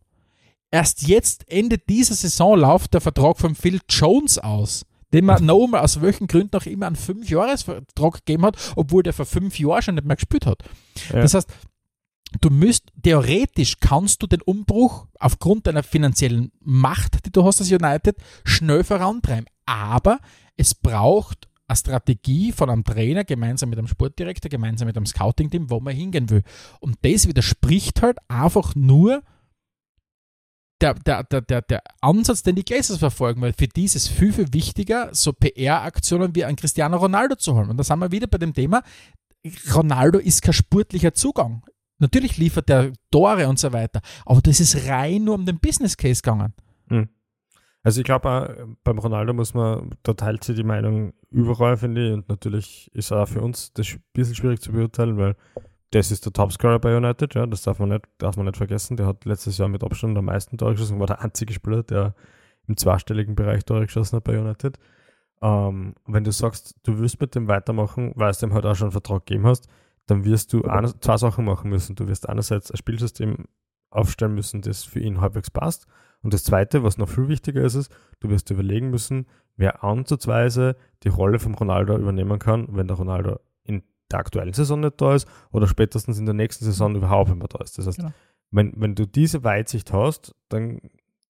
Erst 0.71 1.07
jetzt, 1.07 1.49
Ende 1.49 1.77
dieser 1.77 2.15
Saison, 2.15 2.59
läuft 2.59 2.93
der 2.93 3.01
Vertrag 3.01 3.37
von 3.37 3.55
Phil 3.55 3.79
Jones 3.89 4.39
aus, 4.39 4.85
den 5.13 5.25
man 5.25 5.45
noch 5.45 5.67
mal 5.67 5.81
aus 5.81 6.01
welchen 6.01 6.27
Gründen 6.27 6.57
auch 6.57 6.65
immer 6.65 6.87
einen 6.87 6.95
Fünfjahresvertrag 6.95 8.25
gegeben 8.25 8.45
hat, 8.45 8.57
obwohl 8.75 9.03
der 9.03 9.13
vor 9.13 9.25
fünf 9.25 9.59
Jahren 9.59 9.83
schon 9.83 9.95
nicht 9.95 10.07
mehr 10.07 10.15
gespielt 10.15 10.47
hat. 10.47 10.63
Ja. 11.13 11.21
Das 11.21 11.35
heißt, 11.35 11.47
du 12.39 12.49
müsst, 12.49 12.91
theoretisch 13.01 13.79
kannst 13.79 14.21
du 14.21 14.27
den 14.27 14.41
Umbruch 14.41 15.07
aufgrund 15.19 15.67
deiner 15.67 15.83
finanziellen 15.83 16.51
Macht, 16.59 17.25
die 17.25 17.31
du 17.31 17.43
hast 17.43 17.61
als 17.61 17.71
United, 17.71 18.17
schnell 18.43 18.83
vorantreiben. 18.83 19.45
Aber 19.65 20.19
es 20.57 20.75
braucht 20.75 21.47
eine 21.67 21.77
Strategie 21.77 22.51
von 22.51 22.69
einem 22.69 22.83
Trainer 22.83 23.23
gemeinsam 23.23 23.69
mit 23.69 23.79
einem 23.79 23.87
Sportdirektor, 23.87 24.49
gemeinsam 24.49 24.87
mit 24.87 24.97
einem 24.97 25.05
Scouting-Team, 25.05 25.69
wo 25.69 25.79
man 25.79 25.95
hingehen 25.95 26.29
will. 26.29 26.43
Und 26.79 26.97
das 27.03 27.27
widerspricht 27.27 28.01
halt 28.01 28.17
einfach 28.27 28.75
nur 28.75 29.23
der, 30.81 30.95
der, 30.95 31.23
der, 31.23 31.41
der, 31.41 31.61
der 31.61 31.83
Ansatz, 32.01 32.43
den 32.43 32.55
die 32.55 32.65
Glazers 32.65 32.97
verfolgen, 32.97 33.41
weil 33.41 33.53
für 33.53 33.67
die 33.67 33.85
ist 33.85 33.95
es 33.95 34.07
viel, 34.07 34.33
viel 34.33 34.53
wichtiger, 34.53 35.09
so 35.13 35.31
PR-Aktionen 35.31 36.35
wie 36.35 36.43
ein 36.43 36.57
Cristiano 36.57 36.97
Ronaldo 36.97 37.35
zu 37.35 37.55
holen. 37.55 37.69
Und 37.69 37.77
da 37.77 37.83
sind 37.83 37.99
wir 37.99 38.11
wieder 38.11 38.27
bei 38.27 38.37
dem 38.37 38.53
Thema, 38.53 38.83
Ronaldo 39.73 40.19
ist 40.19 40.41
kein 40.41 40.53
sportlicher 40.53 41.13
Zugang. 41.13 41.63
Natürlich 42.03 42.37
liefert 42.37 42.69
er 42.69 42.91
Tore 43.11 43.47
und 43.47 43.57
so 43.57 43.71
weiter, 43.73 44.01
aber 44.25 44.41
das 44.41 44.59
ist 44.59 44.87
rein 44.87 45.23
nur 45.23 45.35
um 45.35 45.45
den 45.45 45.59
Business 45.59 45.95
Case 45.95 46.21
gegangen. 46.21 46.53
Also 47.83 47.99
ich 47.99 48.05
glaube, 48.05 48.75
beim 48.83 48.97
Ronaldo 48.97 49.33
muss 49.33 49.53
man, 49.53 49.91
da 50.03 50.13
teilt 50.13 50.43
sich 50.43 50.55
die 50.55 50.63
Meinung 50.63 51.13
überall, 51.29 51.75
finde 51.75 52.07
ich. 52.07 52.13
Und 52.13 52.29
natürlich 52.29 52.89
ist 52.93 53.11
auch 53.11 53.27
für 53.27 53.41
uns 53.41 53.73
das 53.73 53.87
ein 53.93 54.03
bisschen 54.13 54.35
schwierig 54.35 54.61
zu 54.61 54.71
beurteilen, 54.71 55.17
weil 55.17 55.35
das 55.91 56.09
ist 56.09 56.25
der 56.25 56.33
Topscorer 56.33 56.79
bei 56.79 56.95
United, 56.95 57.35
ja, 57.35 57.45
das 57.45 57.61
darf 57.61 57.79
man 57.79 57.89
nicht, 57.89 58.05
darf 58.17 58.37
man 58.37 58.45
nicht 58.45 58.57
vergessen. 58.57 58.97
Der 58.97 59.05
hat 59.05 59.25
letztes 59.25 59.57
Jahr 59.57 59.67
mit 59.67 59.83
Abstand 59.83 60.17
am 60.17 60.25
meisten 60.25 60.57
Tore 60.57 60.71
geschossen, 60.71 60.99
war 60.99 61.07
der 61.07 61.21
einzige 61.21 61.53
Spieler, 61.53 61.83
der 61.83 62.15
im 62.67 62.77
zweistelligen 62.77 63.35
Bereich 63.35 63.65
Tore 63.65 63.85
geschossen 63.85 64.15
hat 64.15 64.23
bei 64.23 64.39
United. 64.39 64.79
Ähm, 65.41 65.95
wenn 66.07 66.23
du 66.23 66.31
sagst, 66.31 66.77
du 66.83 66.99
willst 66.99 67.19
mit 67.19 67.35
dem 67.35 67.49
weitermachen, 67.49 68.13
weil 68.15 68.31
du 68.31 68.39
dem 68.39 68.53
halt 68.53 68.65
auch 68.65 68.75
schon 68.75 68.85
einen 68.85 68.91
Vertrag 68.93 69.25
gegeben 69.25 69.45
hast, 69.45 69.67
dann 70.07 70.25
wirst 70.25 70.53
du 70.53 70.63
eine, 70.63 70.99
zwei 70.99 71.17
Sachen 71.17 71.45
machen 71.45 71.69
müssen. 71.69 71.95
Du 71.95 72.07
wirst 72.07 72.27
einerseits 72.29 72.71
ein 72.71 72.77
Spielsystem 72.77 73.45
aufstellen 73.89 74.33
müssen, 74.35 74.61
das 74.61 74.83
für 74.83 74.99
ihn 74.99 75.21
halbwegs 75.21 75.49
passt. 75.51 75.85
Und 76.21 76.33
das 76.33 76.43
Zweite, 76.43 76.83
was 76.83 76.97
noch 76.97 77.09
viel 77.09 77.27
wichtiger 77.27 77.61
ist, 77.63 77.75
ist, 77.75 77.91
du 78.19 78.29
wirst 78.29 78.49
überlegen 78.49 78.89
müssen, 78.89 79.27
wer 79.55 79.83
ansatzweise 79.83 80.75
die 81.03 81.09
Rolle 81.09 81.37
vom 81.39 81.53
Ronaldo 81.53 81.97
übernehmen 81.97 82.39
kann, 82.39 82.67
wenn 82.71 82.87
der 82.87 82.97
Ronaldo 82.97 83.39
in 83.63 83.83
der 84.11 84.19
aktuellen 84.19 84.53
Saison 84.53 84.79
nicht 84.79 84.99
da 84.99 85.15
ist 85.15 85.27
oder 85.51 85.67
spätestens 85.67 86.17
in 86.17 86.25
der 86.25 86.33
nächsten 86.33 86.65
Saison 86.65 86.95
überhaupt 86.95 87.29
nicht 87.29 87.39
mehr 87.39 87.47
da 87.47 87.63
ist. 87.63 87.77
Das 87.77 87.87
heißt, 87.87 87.97
Genau. 87.99 88.13
wenn, 88.51 88.73
wenn 88.77 88.95
du 88.95 89.05
diese 89.05 89.43
Weitsicht 89.43 89.91
hast, 89.93 90.33
dann, 90.49 90.79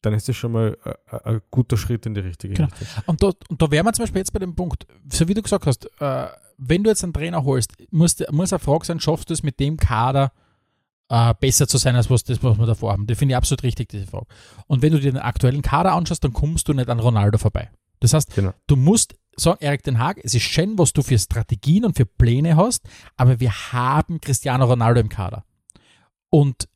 dann 0.01 0.13
ist 0.13 0.29
das 0.29 0.35
schon 0.35 0.51
mal 0.53 0.77
ein, 1.07 1.19
ein 1.25 1.41
guter 1.51 1.75
Schritt 1.75 2.05
in 2.05 2.13
die 2.13 2.21
richtige 2.21 2.53
Genau. 2.53 2.69
Richtung. 2.69 2.87
Und 3.07 3.23
da, 3.23 3.31
und 3.49 3.61
da 3.61 3.71
wären 3.71 3.85
wir 3.85 3.93
zum 3.93 4.03
Beispiel 4.03 4.19
jetzt 4.19 4.31
bei 4.33 4.39
dem 4.39 4.55
Punkt, 4.55 4.85
so 5.11 5.27
wie 5.27 5.33
du 5.33 5.41
gesagt 5.41 5.65
hast, 5.65 5.85
äh, 5.99 6.27
wenn 6.67 6.83
du 6.83 6.89
jetzt 6.89 7.03
einen 7.03 7.13
Trainer 7.13 7.43
holst, 7.43 7.73
muss, 7.91 8.15
der- 8.15 8.31
muss 8.31 8.53
eine 8.53 8.59
Frage 8.59 8.85
sein, 8.85 8.99
schaffst 8.99 9.29
du 9.29 9.33
es 9.33 9.43
mit 9.43 9.59
dem 9.59 9.77
Kader 9.77 10.31
äh, 11.09 11.33
besser 11.39 11.67
zu 11.67 11.77
sein, 11.77 11.95
als 11.95 12.09
was, 12.09 12.23
das, 12.23 12.41
was 12.43 12.57
wir 12.57 12.65
davor 12.65 12.93
haben? 12.93 13.05
Das 13.07 13.17
finde 13.17 13.33
ich 13.33 13.37
absolut 13.37 13.63
richtig, 13.63 13.89
diese 13.89 14.07
Frage. 14.07 14.25
Und 14.67 14.81
wenn 14.81 14.93
du 14.93 14.99
dir 14.99 15.11
den 15.11 15.21
aktuellen 15.21 15.61
Kader 15.61 15.93
anschaust, 15.93 16.23
dann 16.23 16.33
kommst 16.33 16.67
du 16.67 16.73
nicht 16.73 16.89
an 16.89 16.99
Ronaldo 16.99 17.37
vorbei. 17.37 17.69
Das 17.99 18.13
heißt, 18.13 18.33
Genau. 18.35 18.53
du 18.67 18.75
musst 18.75 19.15
sagen, 19.35 19.57
Erik 19.61 19.83
Den 19.83 19.99
Haag, 19.99 20.19
es 20.23 20.33
ist 20.33 20.43
schön, 20.43 20.77
was 20.77 20.93
du 20.93 21.01
für 21.03 21.17
Strategien 21.19 21.85
und 21.85 21.97
für 21.97 22.05
Pläne 22.05 22.55
hast, 22.55 22.83
aber 23.17 23.39
wir 23.39 23.51
haben 23.73 24.21
Cristiano 24.21 24.65
Ronaldo 24.65 24.99
im 25.01 25.09
Kader. 25.09 25.43
Und 26.29 26.67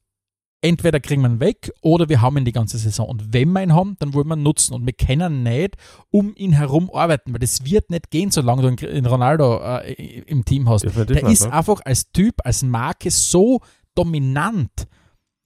entweder 0.62 1.00
kriegen 1.00 1.22
wir 1.22 1.30
ihn 1.30 1.40
weg 1.40 1.72
oder 1.82 2.10
wir 2.10 2.22
haben 2.22 2.38
ihn 2.38 2.46
die 2.46 2.52
ganze 2.52 2.78
Saison. 2.78 3.08
Und 3.08 3.34
wenn 3.34 3.52
wir 3.52 3.62
ihn 3.62 3.74
haben, 3.74 3.96
dann 4.00 4.14
wollen 4.14 4.28
wir 4.28 4.36
ihn 4.36 4.44
nutzen. 4.44 4.74
Und 4.74 4.86
wir 4.86 4.94
können 4.94 5.44
nicht 5.44 5.76
um 6.10 6.34
ihn 6.36 6.54
herum 6.54 6.90
arbeiten, 6.92 7.34
weil 7.34 7.40
das 7.40 7.64
wird 7.66 7.90
nicht 7.90 8.10
gehen, 8.10 8.32
solange 8.32 8.76
du 8.76 8.88
einen 8.88 9.06
Ronaldo 9.06 9.60
äh, 9.60 9.94
im 10.22 10.46
Team 10.46 10.68
hast. 10.68 10.84
Der 10.84 11.28
ist 11.28 11.46
ne? 11.46 11.54
einfach 11.54 11.82
als 11.86 12.12
Typ, 12.12 12.36
als 12.44 12.64
Marke 12.64 13.12
so 13.12 13.62
dominant. 13.96 14.88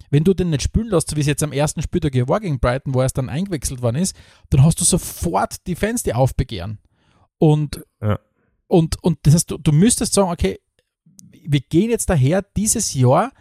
Wenn 0.09 0.26
du 0.26 0.34
den 0.34 0.49
nicht 0.49 0.64
spielen 0.64 0.88
lässt, 0.88 1.09
so 1.09 1.16
wie 1.16 1.22
es 1.22 1.28
jetzt 1.28 1.43
am 1.43 1.53
ersten 1.53 1.82
Spieltag 1.82 2.14
hier 2.14 2.28
war 2.28 2.41
gegen 2.41 2.59
Brighton, 2.59 2.93
wo 2.93 3.01
er 3.01 3.07
dann 3.07 3.30
eingewechselt 3.30 3.82
worden 3.82 3.95
ist, 3.97 4.16
dann 4.49 4.64
hast 4.64 4.80
du 4.82 4.84
sofort 4.84 5.66
die 5.68 5.76
Fans, 5.76 6.03
die 6.03 6.14
aufbegehren. 6.14 6.80
Und, 7.38 7.82
Ja. 8.01 8.20
und, 8.68 9.01
und 9.03 9.20
das 9.24 9.36
heißt, 9.36 9.51
du, 9.51 9.57
du 9.57 9.72
müsstest 9.72 10.14
sagen, 10.14 10.30
okay, 10.30 10.59
wir 11.45 11.62
gehen 11.62 11.89
jetzt 11.89 12.09
daher 12.09 12.41
dieses 12.55 12.93
Jahr, 12.93 13.32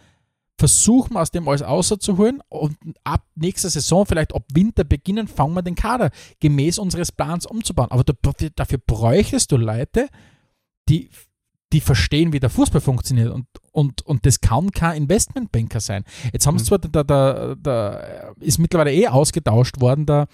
versuchen 0.61 1.13
wir 1.15 1.21
aus 1.21 1.31
dem 1.31 1.47
alles 1.47 1.63
rauszuholen 1.63 2.39
und 2.47 2.77
ab 3.03 3.25
nächster 3.33 3.71
Saison, 3.71 4.05
vielleicht 4.05 4.35
ab 4.35 4.43
Winter 4.53 4.83
beginnen, 4.83 5.27
fangen 5.27 5.55
wir 5.55 5.63
den 5.63 5.73
Kader 5.73 6.11
gemäß 6.39 6.77
unseres 6.77 7.11
Plans 7.11 7.47
umzubauen. 7.47 7.89
Aber 7.89 8.03
dafür, 8.03 8.51
dafür 8.55 8.77
bräuchtest 8.77 9.51
du 9.51 9.57
Leute, 9.57 10.07
die, 10.87 11.09
die 11.73 11.81
verstehen, 11.81 12.31
wie 12.31 12.39
der 12.39 12.51
Fußball 12.51 12.79
funktioniert. 12.79 13.31
Und, 13.31 13.47
und, 13.71 14.03
und 14.03 14.23
das 14.27 14.39
kann 14.39 14.69
kein 14.69 14.97
Investmentbanker 15.01 15.79
sein. 15.79 16.03
Jetzt 16.31 16.45
haben 16.45 16.59
sie 16.59 16.63
Mhm. 16.65 16.67
zwar, 16.67 16.77
da, 16.79 17.03
da, 17.03 17.55
da 17.55 18.33
ist 18.39 18.59
mittlerweile 18.59 18.93
eh 18.93 19.07
ausgetauscht 19.07 19.81
worden, 19.81 20.05
der, 20.05 20.27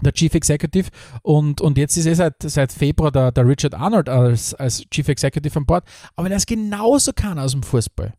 der 0.00 0.12
Chief 0.12 0.32
Executive, 0.32 0.90
und, 1.22 1.60
und 1.60 1.76
jetzt 1.76 1.96
ist 1.96 2.06
eh 2.06 2.14
seit, 2.14 2.34
seit 2.42 2.70
Februar 2.70 3.10
der, 3.10 3.32
der 3.32 3.48
Richard 3.48 3.74
Arnold 3.74 4.08
als, 4.08 4.54
als 4.54 4.84
Chief 4.90 5.08
Executive 5.08 5.58
an 5.58 5.66
Bord, 5.66 5.84
aber 6.14 6.28
der 6.28 6.36
ist 6.36 6.46
genauso 6.46 7.12
keiner 7.12 7.42
aus 7.42 7.50
dem 7.52 7.64
Fußball. 7.64 8.14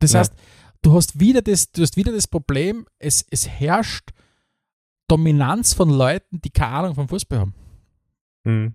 Das 0.00 0.12
Ja. 0.12 0.18
heißt, 0.20 0.34
du 0.82 0.92
hast 0.94 1.18
wieder 1.18 1.42
das, 1.42 1.70
du 1.72 1.82
hast 1.82 1.96
wieder 1.96 2.12
das 2.12 2.28
Problem, 2.28 2.86
es, 2.98 3.24
es 3.30 3.48
herrscht 3.48 4.10
Dominanz 5.08 5.74
von 5.74 5.90
Leuten, 5.90 6.40
die 6.40 6.50
keine 6.50 6.72
Ahnung 6.72 6.94
vom 6.94 7.08
Fußball 7.08 7.38
haben. 7.40 7.54
Mhm. 8.44 8.74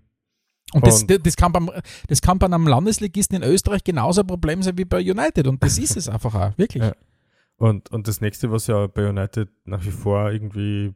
Und 0.74 0.86
das, 0.86 1.04
Und- 1.04 1.26
das, 1.26 1.36
kann 1.36 1.52
beim, 1.52 1.70
das 2.08 2.22
kann 2.22 2.40
bei 2.40 2.46
einem 2.46 2.68
Landesligisten 2.68 3.42
in 3.42 3.44
Österreich 3.44 3.84
genauso 3.84 4.22
ein 4.22 4.28
Problem 4.28 4.62
sein 4.62 4.78
wie 4.78 4.86
bei 4.86 5.00
United. 5.00 5.48
Und 5.48 5.64
das 5.64 5.78
ist 5.78 5.96
es 5.96 6.10
einfach 6.10 6.36
auch, 6.36 6.58
wirklich. 6.58 6.84
Ja. 6.84 6.94
Und, 7.56 7.90
und 7.92 8.08
das 8.08 8.22
nächste, 8.22 8.52
was 8.52 8.68
ja 8.68 8.88
bei 8.88 9.10
United 9.10 9.50
nach 9.66 9.84
wie 9.86 9.92
vor 9.92 10.30
irgendwie 10.32 10.94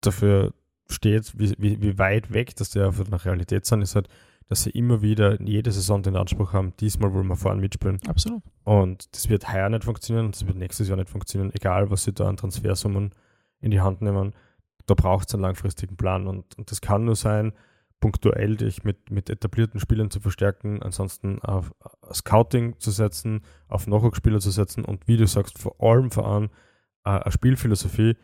dafür 0.00 0.54
steht, 0.88 1.38
wie, 1.38 1.54
wie, 1.58 1.82
wie 1.82 1.98
weit 1.98 2.32
weg 2.32 2.56
das 2.56 2.74
ja 2.74 2.90
von 2.90 3.04
der 3.10 3.24
Realität 3.24 3.66
sind, 3.66 3.82
ist 3.82 3.94
halt, 3.94 4.08
dass 4.48 4.62
sie 4.62 4.70
immer 4.70 5.02
wieder 5.02 5.38
in 5.38 5.46
jeder 5.46 5.70
Saison 5.70 6.02
den 6.02 6.16
Anspruch 6.16 6.52
haben, 6.52 6.72
diesmal 6.80 7.12
wollen 7.12 7.28
wir 7.28 7.36
vorne 7.36 7.60
mitspielen. 7.60 8.00
Absolut. 8.08 8.42
Und 8.64 9.14
das 9.14 9.28
wird 9.28 9.52
heuer 9.52 9.68
nicht 9.68 9.84
funktionieren 9.84 10.26
und 10.26 10.34
das 10.34 10.46
wird 10.46 10.56
nächstes 10.56 10.88
Jahr 10.88 10.96
nicht 10.96 11.10
funktionieren, 11.10 11.52
egal 11.54 11.90
was 11.90 12.04
sie 12.04 12.12
da 12.12 12.28
an 12.28 12.36
Transfersummen 12.36 13.14
in 13.60 13.70
die 13.70 13.80
Hand 13.80 14.00
nehmen. 14.00 14.34
Da 14.86 14.94
braucht 14.94 15.28
es 15.28 15.34
einen 15.34 15.42
langfristigen 15.42 15.96
Plan 15.96 16.26
und, 16.26 16.56
und 16.56 16.70
das 16.70 16.80
kann 16.80 17.04
nur 17.04 17.16
sein, 17.16 17.52
punktuell 18.00 18.56
dich 18.56 18.84
mit, 18.84 19.10
mit 19.10 19.28
etablierten 19.28 19.80
Spielern 19.80 20.10
zu 20.10 20.20
verstärken, 20.20 20.82
ansonsten 20.82 21.40
auf 21.42 21.74
äh, 21.84 22.14
Scouting 22.14 22.78
zu 22.78 22.90
setzen, 22.90 23.42
auf 23.66 23.86
Nachwuchsspieler 23.86 24.40
zu 24.40 24.50
setzen 24.50 24.84
und 24.84 25.08
wie 25.08 25.16
du 25.16 25.26
sagst, 25.26 25.58
vor 25.58 25.76
allem 25.80 26.10
vor 26.10 26.26
allem 26.26 26.50
äh, 27.04 27.10
eine 27.10 27.32
Spielphilosophie, 27.32 28.16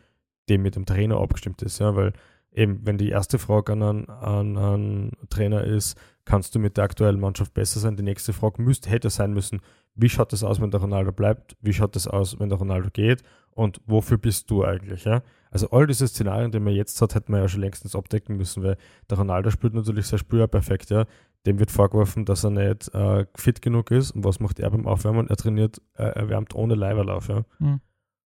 die 0.49 0.57
mit 0.57 0.75
dem 0.75 0.85
Trainer 0.85 1.17
abgestimmt 1.17 1.61
ist. 1.61 1.79
Ja, 1.79 1.95
weil 1.95 2.13
eben, 2.55 2.79
wenn 2.83 2.97
die 2.97 3.09
erste 3.09 3.37
Frage 3.37 3.73
an 3.73 3.83
einen, 3.83 4.09
an 4.09 4.57
einen 4.57 5.11
Trainer 5.29 5.63
ist, 5.63 5.97
kannst 6.23 6.55
du 6.55 6.59
mit 6.59 6.77
der 6.77 6.85
aktuellen 6.85 7.19
Mannschaft 7.19 7.53
besser 7.53 7.79
sein? 7.79 7.97
Die 7.97 8.03
nächste 8.03 8.33
Frage 8.33 8.61
müsste, 8.61 8.89
hätte 8.89 9.09
sein 9.09 9.33
müssen, 9.33 9.61
wie 9.93 10.09
schaut 10.09 10.33
das 10.33 10.43
aus, 10.43 10.59
wenn 10.59 10.71
der 10.71 10.81
Ronaldo 10.81 11.11
bleibt? 11.11 11.55
Wie 11.61 11.73
schaut 11.73 11.95
das 11.95 12.07
aus, 12.07 12.39
wenn 12.39 12.49
der 12.49 12.57
Ronaldo 12.57 12.89
geht? 12.91 13.23
Und 13.51 13.79
wofür 13.85 14.17
bist 14.17 14.49
du 14.49 14.65
eigentlich? 14.65 15.05
Ja? 15.05 15.21
Also 15.51 15.69
all 15.69 15.87
diese 15.87 16.07
Szenarien, 16.07 16.51
die 16.51 16.59
man 16.59 16.73
jetzt 16.73 17.01
hat, 17.01 17.15
hätte 17.15 17.31
man 17.31 17.41
ja 17.41 17.47
schon 17.47 17.61
längstens 17.61 17.95
abdecken 17.95 18.35
müssen, 18.35 18.63
weil 18.63 18.77
der 19.09 19.17
Ronaldo 19.17 19.51
spielt 19.51 19.73
natürlich 19.73 20.07
sehr 20.07 20.19
spürperfekt, 20.19 20.89
ja. 20.89 21.05
Dem 21.45 21.59
wird 21.59 21.69
vorgeworfen, 21.69 22.25
dass 22.25 22.43
er 22.43 22.49
nicht 22.49 22.93
äh, 22.95 23.25
fit 23.35 23.61
genug 23.61 23.91
ist. 23.91 24.11
Und 24.11 24.23
was 24.25 24.39
macht 24.39 24.59
er 24.59 24.71
beim 24.71 24.87
Aufwärmen? 24.87 25.29
Er 25.29 25.35
trainiert, 25.35 25.79
äh, 25.93 26.05
er 26.05 26.27
wärmt 26.27 26.55
ohne 26.55 26.73
Leiberlauf, 26.73 27.29
ja. 27.29 27.45
Mhm. 27.59 27.79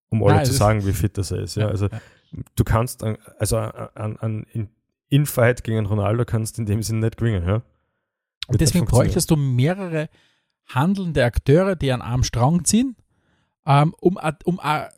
Um 0.09 0.23
alle 0.23 0.37
Nein, 0.37 0.45
zu 0.45 0.53
sagen, 0.53 0.85
wie 0.85 0.93
fit 0.93 1.17
das 1.17 1.31
er 1.31 1.41
ist. 1.41 1.55
Ja. 1.55 1.63
Ja, 1.63 1.67
Also 1.69 1.87
ja. 1.87 1.99
Du 2.55 2.63
kannst 2.63 3.03
an, 3.03 3.17
also 3.37 3.57
an, 3.57 4.17
an 4.17 4.43
in, 4.51 4.69
Infight 5.09 5.63
gegen 5.63 5.85
Ronaldo 5.87 6.23
kannst 6.25 6.59
in 6.59 6.65
dem 6.65 6.83
Sinne 6.83 6.99
nicht 7.07 7.17
gewinnen, 7.17 7.47
ja. 7.47 7.61
Und 8.47 8.61
deswegen 8.61 8.85
bräuchtest 8.85 9.31
du 9.31 9.35
mehrere 9.35 10.09
handelnde 10.67 11.23
Akteure, 11.25 11.75
die 11.75 11.91
an 11.91 12.01
einem 12.01 12.23
Strang 12.23 12.63
ziehen, 12.65 12.95
ähm, 13.65 13.93
um, 13.99 14.19
um 14.45 14.59
a- 14.59 14.89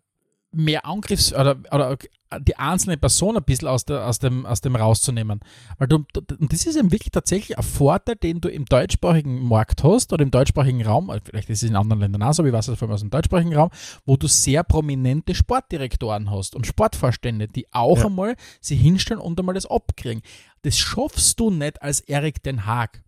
mehr 0.51 0.85
Angriffs- 0.85 1.33
oder, 1.33 1.57
oder 1.71 1.97
die 2.39 2.55
einzelne 2.57 2.97
Person 2.97 3.35
ein 3.35 3.43
bisschen 3.43 3.67
aus, 3.67 3.83
der, 3.83 4.07
aus, 4.07 4.19
dem, 4.19 4.45
aus 4.45 4.61
dem 4.61 4.75
rauszunehmen. 4.75 5.41
Weil 5.77 5.87
du, 5.87 6.05
und 6.15 6.53
das 6.53 6.65
ist 6.65 6.77
eben 6.77 6.91
wirklich 6.91 7.11
tatsächlich 7.11 7.57
ein 7.57 7.63
Vorteil, 7.63 8.15
den 8.15 8.39
du 8.39 8.47
im 8.47 8.65
deutschsprachigen 8.65 9.45
Markt 9.45 9.83
hast 9.83 10.13
oder 10.13 10.23
im 10.23 10.31
deutschsprachigen 10.31 10.81
Raum, 10.85 11.09
äh, 11.09 11.19
vielleicht 11.23 11.49
ist 11.49 11.63
es 11.63 11.69
in 11.69 11.75
anderen 11.75 11.99
Ländern 12.01 12.23
auch 12.23 12.33
so, 12.33 12.45
ich 12.45 12.53
weiß 12.53 12.69
es 12.69 12.79
vor 12.79 12.87
allem 12.87 12.93
aus 12.95 13.01
dem 13.01 13.09
deutschsprachigen 13.09 13.53
Raum, 13.55 13.69
wo 14.05 14.15
du 14.15 14.27
sehr 14.27 14.63
prominente 14.63 15.35
Sportdirektoren 15.35 16.31
hast 16.31 16.55
und 16.55 16.65
Sportvorstände, 16.65 17.47
die 17.47 17.67
auch 17.73 17.97
Ja. 17.97 18.05
einmal 18.05 18.35
sie 18.61 18.75
hinstellen 18.75 19.19
und 19.19 19.39
einmal 19.39 19.55
das 19.55 19.65
abkriegen. 19.65 20.21
Das 20.61 20.77
schaffst 20.77 21.39
du 21.39 21.49
nicht 21.49 21.81
als 21.81 21.99
Erik 22.01 22.43
Den 22.43 22.65
Haag 22.65 23.03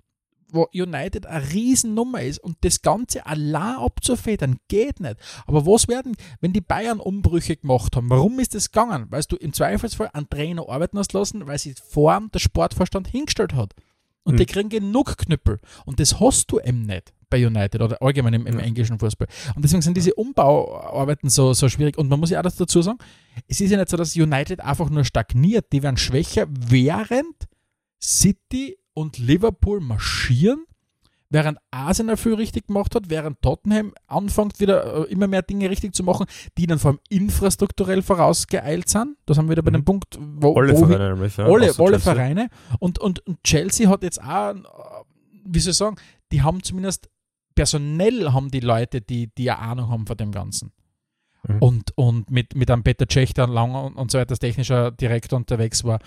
wo 0.53 0.67
United 0.73 1.25
eine 1.25 1.51
Riesennummer 1.51 2.21
ist 2.21 2.39
und 2.39 2.57
das 2.61 2.81
Ganze 2.81 3.25
allein 3.25 3.75
abzufedern, 3.77 4.57
geht 4.67 4.99
nicht. 4.99 5.17
Aber 5.45 5.65
was 5.65 5.87
werden, 5.87 6.15
wenn 6.41 6.53
die 6.53 6.61
Bayern 6.61 6.99
Umbrüche 6.99 7.57
gemacht 7.57 7.95
haben? 7.95 8.09
Warum 8.09 8.39
ist 8.39 8.55
das 8.55 8.71
gegangen? 8.71 9.07
Weil 9.09 9.23
du 9.23 9.35
im 9.35 9.51
Zweifelsfall 9.53 10.09
einen 10.13 10.29
Trainer 10.29 10.69
arbeiten 10.69 10.97
hast 10.99 11.13
lassen, 11.13 11.45
weil 11.47 11.57
sie 11.57 11.73
vorn 11.89 12.29
der 12.33 12.39
Sportverstand 12.39 13.07
hingestellt 13.07 13.53
hat. 13.55 13.73
Und 14.23 14.35
Mhm. 14.35 14.37
die 14.37 14.45
kriegen 14.45 14.69
genug 14.69 15.17
Knüppel. 15.17 15.59
Und 15.85 15.99
das 15.99 16.19
hast 16.21 16.49
du 16.51 16.59
eben 16.59 16.83
nicht 16.85 17.13
bei 17.29 17.45
United 17.45 17.81
oder 17.81 18.01
allgemein 18.01 18.35
im, 18.35 18.45
im 18.47 18.59
Ja. 18.59 18.63
englischen 18.63 18.99
Fußball. 18.99 19.27
Und 19.55 19.65
deswegen 19.65 19.81
sind 19.81 19.97
diese 19.97 20.13
Umbauarbeiten 20.13 21.29
so, 21.29 21.53
so 21.53 21.67
schwierig. 21.67 21.97
Und 21.97 22.07
man 22.07 22.19
muss 22.19 22.29
ja 22.29 22.39
auch 22.39 22.43
dazu 22.43 22.81
sagen, 22.81 22.99
es 23.47 23.59
ist 23.59 23.71
ja 23.71 23.77
nicht 23.77 23.89
so, 23.89 23.97
dass 23.97 24.15
United 24.15 24.61
einfach 24.61 24.89
nur 24.89 25.03
stagniert. 25.03 25.73
Die 25.73 25.81
werden 25.83 25.97
schwächer, 25.97 26.45
während 26.49 27.35
City 28.01 28.77
und 28.93 29.17
Liverpool 29.17 29.79
marschieren, 29.79 30.65
während 31.29 31.57
Arsenal 31.71 32.15
viel 32.17 32.35
richtig 32.35 32.67
gemacht 32.67 32.93
hat, 32.95 33.09
während 33.09 33.41
Tottenham 33.41 33.93
anfängt 34.07 34.59
wieder 34.59 35.07
äh, 35.07 35.11
immer 35.11 35.25
mehr 35.27 35.41
Dinge 35.41 35.69
richtig 35.69 35.95
zu 35.95 36.03
machen, 36.03 36.27
die 36.57 36.67
dann 36.67 36.77
vor 36.79 36.91
allem 36.91 36.99
infrastrukturell 37.09 38.01
vorausgeeilt 38.03 38.87
sind. 38.87 39.17
Da 39.25 39.33
sind 39.33 39.45
wir 39.47 39.51
wieder 39.51 39.63
bei 39.63 39.71
Mhm. 39.71 39.75
dem 39.77 39.85
Punkt, 39.85 40.19
wo, 40.19 40.53
Alle 40.55 40.73
wohin- 40.73 40.87
Vereine 40.89 41.13
nämlich, 41.15 41.37
ja. 41.37 41.45
alle, 41.45 41.73
alle. 41.77 41.99
Vereine. 41.99 42.49
Und, 42.79 42.99
und, 42.99 43.25
und 43.25 43.43
Chelsea 43.43 43.89
hat 43.89 44.03
jetzt 44.03 44.21
auch, 44.21 44.51
äh, 44.53 44.61
wie 45.45 45.59
soll 45.59 45.71
ich 45.71 45.77
sagen, 45.77 45.95
die 46.31 46.41
haben 46.43 46.61
zumindest 46.61 47.09
personell 47.55 48.31
haben 48.31 48.49
die 48.51 48.59
Leute, 48.61 49.01
die, 49.01 49.27
die 49.35 49.49
eine 49.51 49.59
Ahnung 49.59 49.89
haben 49.89 50.07
von 50.07 50.17
dem 50.17 50.31
Ganzen. 50.31 50.71
Mhm. 51.47 51.57
Und, 51.59 51.91
und 51.97 52.31
mit, 52.31 52.55
mit 52.55 52.69
einem 52.71 52.83
Peter 52.83 53.05
Cech, 53.07 53.33
der 53.33 53.47
lange 53.47 53.81
und, 53.81 53.95
und 53.95 54.11
so 54.11 54.17
weiter 54.19 54.31
als 54.31 54.39
technischer 54.39 54.91
Direktor 54.91 55.37
unterwegs 55.37 55.83
war. 55.83 55.99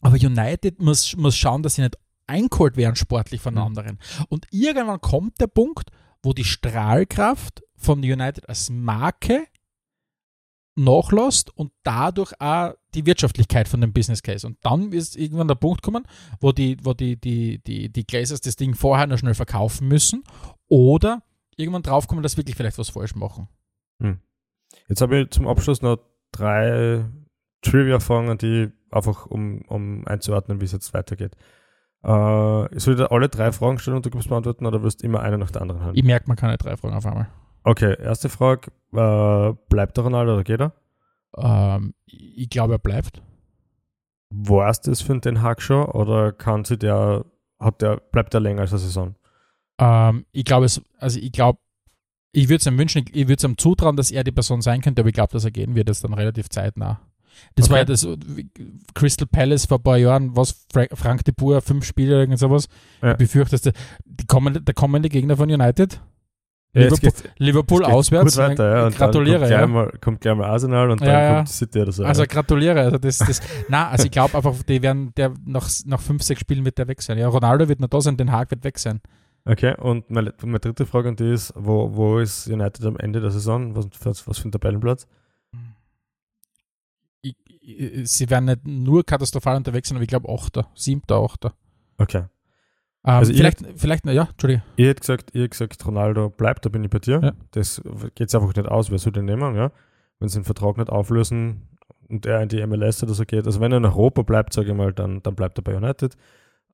Aber 0.00 0.14
United 0.16 0.80
muss, 0.80 1.16
muss 1.16 1.36
schauen, 1.36 1.62
dass 1.62 1.74
sie 1.74 1.82
nicht 1.82 1.98
eingeholt 2.26 2.76
werden 2.76 2.96
sportlich 2.96 3.40
von 3.40 3.54
Mhm. 3.54 3.60
anderen. 3.60 3.98
Und 4.28 4.46
irgendwann 4.50 5.00
kommt 5.00 5.40
der 5.40 5.46
Punkt, 5.46 5.90
wo 6.22 6.32
die 6.32 6.44
Strahlkraft 6.44 7.62
von 7.76 7.98
United 8.00 8.48
als 8.48 8.70
Marke 8.70 9.46
nachlässt 10.76 11.50
und 11.56 11.72
dadurch 11.82 12.32
auch 12.40 12.74
die 12.94 13.04
Wirtschaftlichkeit 13.04 13.66
von 13.66 13.80
dem 13.80 13.92
Business 13.92 14.22
Case. 14.22 14.46
Und 14.46 14.58
dann 14.62 14.92
ist 14.92 15.16
irgendwann 15.16 15.48
der 15.48 15.56
Punkt 15.56 15.82
kommen, 15.82 16.04
wo 16.40 16.52
die, 16.52 16.76
wo 16.82 16.94
die, 16.94 17.16
die, 17.16 17.58
die, 17.64 17.88
die 17.90 18.06
Glazers 18.06 18.40
das 18.40 18.56
Ding 18.56 18.74
vorher 18.74 19.06
noch 19.08 19.18
schnell 19.18 19.34
verkaufen 19.34 19.88
müssen 19.88 20.22
oder 20.68 21.22
irgendwann 21.56 21.82
draufkommen, 21.82 22.22
dass 22.22 22.36
wirklich 22.36 22.54
vielleicht 22.56 22.78
was 22.78 22.90
falsch 22.90 23.14
machen. 23.16 23.48
Jetzt 24.88 25.00
habe 25.00 25.20
ich 25.22 25.30
zum 25.30 25.48
Abschluss 25.48 25.82
noch 25.82 25.98
drei 26.30 27.04
Trivia-Fragen, 27.62 28.38
die 28.38 28.70
einfach 28.90 29.26
um, 29.26 29.62
um 29.68 30.06
einzuordnen, 30.06 30.60
wie 30.60 30.64
es 30.64 30.72
jetzt 30.72 30.94
weitergeht. 30.94 31.36
Äh, 32.04 32.74
ich 32.74 32.82
soll 32.82 32.96
dir 32.96 33.10
alle 33.10 33.28
drei 33.28 33.52
Fragen 33.52 33.78
stellen 33.78 33.96
und 33.96 34.06
du 34.06 34.10
gibst 34.10 34.28
beantworten 34.28 34.66
oder 34.66 34.82
wirst 34.82 35.02
du 35.02 35.06
immer 35.06 35.20
eine 35.20 35.38
nach 35.38 35.50
der 35.50 35.62
anderen 35.62 35.82
haben? 35.82 35.96
Ich 35.96 36.04
merke, 36.04 36.28
man 36.28 36.36
kann 36.36 36.50
nicht 36.50 36.64
drei 36.64 36.76
Fragen 36.76 36.94
auf 36.94 37.06
einmal. 37.06 37.28
Okay, 37.64 37.96
erste 38.00 38.28
Frage. 38.28 38.70
Äh, 38.92 39.54
bleibt 39.68 39.96
der 39.96 40.04
Ronaldo 40.04 40.34
oder 40.34 40.44
geht 40.44 40.60
er? 40.60 40.72
Ähm, 41.36 41.94
ich 42.06 42.48
glaube, 42.48 42.74
er 42.74 42.78
bleibt. 42.78 43.22
War 44.30 44.70
es 44.70 44.80
das 44.80 45.00
für 45.00 45.18
den 45.18 45.42
Hack 45.42 45.62
schon 45.62 45.86
oder 45.86 46.32
kann 46.32 46.64
sie 46.64 46.78
der, 46.78 47.24
hat 47.58 47.82
der, 47.82 47.96
bleibt 47.96 48.32
der 48.34 48.40
länger 48.40 48.60
als 48.62 48.72
eine 48.72 48.78
Saison? 48.78 49.14
Ähm, 49.78 50.26
ich 50.32 50.44
glaube 50.44 50.66
es, 50.66 50.82
also 50.98 51.18
ich 51.18 51.32
glaube, 51.32 51.58
ich 52.32 52.48
würde 52.48 52.60
es 52.60 52.66
ihm 52.66 52.78
wünschen, 52.78 53.04
ich 53.10 53.28
würde 53.28 53.34
es 53.34 53.44
ihm 53.44 53.56
zutrauen, 53.56 53.96
dass 53.96 54.10
er 54.10 54.24
die 54.24 54.32
Person 54.32 54.60
sein 54.60 54.80
könnte, 54.80 55.00
aber 55.00 55.08
ich 55.08 55.14
glaube, 55.14 55.32
dass 55.32 55.44
er 55.44 55.50
gehen 55.50 55.74
wird, 55.74 55.88
das 55.88 56.00
dann 56.00 56.14
relativ 56.14 56.48
zeitnah. 56.50 57.00
Das 57.54 57.66
Okay. 57.66 57.72
war 57.72 57.78
ja 57.78 57.84
das 57.84 58.06
Crystal 58.94 59.26
Palace 59.26 59.66
vor 59.66 59.78
ein 59.78 59.82
paar 59.82 59.96
Jahren, 59.96 60.36
was 60.36 60.66
Fra 60.72 60.84
Frank 60.94 61.24
de 61.24 61.34
Boer, 61.36 61.60
fünf 61.60 61.84
Spiele 61.84 62.12
oder 62.12 62.20
irgend 62.20 62.38
sowas. 62.38 62.68
Ja. 63.02 63.12
Ich 63.12 63.16
befürchte, 63.18 63.52
dass 63.52 63.62
der, 63.62 63.72
die 64.04 64.26
kommende, 64.26 64.60
der 64.60 64.74
kommende 64.74 65.08
Gegner 65.08 65.36
von 65.36 65.50
United, 65.50 66.00
Ja, 66.74 66.82
Liverpool, 66.82 66.98
geht's- 67.00 67.22
Liverpool 67.38 67.84
auswärts. 67.84 68.36
Weiter, 68.36 68.76
ja. 68.76 68.86
Und 68.86 68.96
gratuliere, 68.96 69.38
kommt, 69.40 69.50
ja. 69.50 69.56
gleich 69.58 69.68
mal, 69.70 69.92
kommt 70.00 70.20
gleich 70.20 70.36
mal 70.36 70.44
Arsenal 70.50 70.90
und 70.90 71.00
dann 71.00 71.36
kommt 71.36 71.48
City 71.48 71.80
oder 71.80 71.92
so. 71.92 72.04
Also 72.04 72.24
gratuliere. 72.28 72.80
Also 72.80 72.98
das, 72.98 73.18
das, 73.18 73.40
na, 73.68 73.88
also 73.88 74.04
ich 74.04 74.10
glaube 74.10 74.36
einfach, 74.36 74.54
die 74.62 74.82
werden 74.82 75.12
der 75.16 75.32
nach, 75.46 75.68
nach 75.86 76.00
fünf, 76.00 76.22
sechs 76.22 76.40
Spielen 76.40 76.64
wird 76.64 76.78
der 76.78 76.86
weg 76.88 77.00
sein. 77.02 77.18
Ja, 77.18 77.28
Ronaldo 77.28 77.68
wird 77.68 77.80
noch 77.80 77.88
da 77.88 78.00
sein, 78.00 78.16
Den 78.16 78.30
Haag 78.32 78.50
wird 78.50 78.64
weg 78.64 78.78
sein. 78.78 79.00
Okay, 79.44 79.74
und 79.80 80.10
meine, 80.10 80.34
meine 80.44 80.58
dritte 80.60 80.84
Frage 80.84 81.08
an 81.08 81.16
die 81.16 81.32
ist, 81.32 81.54
wo, 81.56 81.94
wo 81.94 82.18
ist 82.18 82.48
United 82.48 82.84
am 82.84 82.98
Ende 82.98 83.20
der 83.22 83.30
Saison? 83.30 83.74
Was, 83.74 83.86
was, 84.02 84.28
was 84.28 84.38
für 84.38 84.48
ein 84.48 84.52
Tabellenplatz? 84.52 85.06
Ich, 87.76 88.10
sie 88.10 88.30
werden 88.30 88.46
nicht 88.46 88.66
nur 88.66 89.04
katastrophal 89.04 89.56
unterwegs 89.56 89.88
sein, 89.88 89.96
aber 89.96 90.02
ich 90.02 90.08
glaube 90.08 90.28
Achter, 90.32 90.68
Siebter, 90.74 91.16
Achter. 91.16 91.52
Okay. 91.98 92.18
Ähm, 92.18 92.26
Also 93.02 93.32
ihr- 93.32 93.38
vielleicht, 93.38 93.64
vielleicht, 93.76 94.06
na 94.06 94.12
ja, 94.12 94.28
Entschuldige. 94.30 94.62
Ihr 94.76 94.88
hättet 94.88 95.00
gesagt, 95.02 95.34
ihr 95.34 95.48
gesagt, 95.48 95.84
Ronaldo 95.86 96.30
bleibt, 96.30 96.64
da 96.64 96.68
bin 96.70 96.82
ich 96.84 96.90
bei 96.90 96.98
dir. 96.98 97.20
Ja. 97.22 97.32
Das 97.52 97.82
geht 98.14 98.34
einfach 98.34 98.54
nicht 98.54 98.68
aus, 98.68 98.90
wer 98.90 98.98
soll 98.98 99.12
den 99.12 99.26
nehmen, 99.26 99.54
ja? 99.54 99.70
Wenn 100.18 100.28
sie 100.28 100.38
den 100.40 100.44
Vertrag 100.44 100.78
nicht 100.78 100.88
auflösen 100.90 101.68
und 102.08 102.24
er 102.26 102.42
in 102.42 102.48
die 102.48 102.64
MLS 102.66 103.02
oder 103.02 103.14
so 103.14 103.24
geht. 103.24 103.46
Also 103.46 103.60
wenn 103.60 103.70
er 103.72 103.78
in 103.78 103.84
Europa 103.84 104.22
bleibt, 104.22 104.52
sage 104.52 104.70
ich 104.70 104.76
mal, 104.76 104.92
dann, 104.92 105.22
dann 105.22 105.34
bleibt 105.34 105.58
er 105.58 105.62
bei 105.62 105.76
United. 105.76 106.16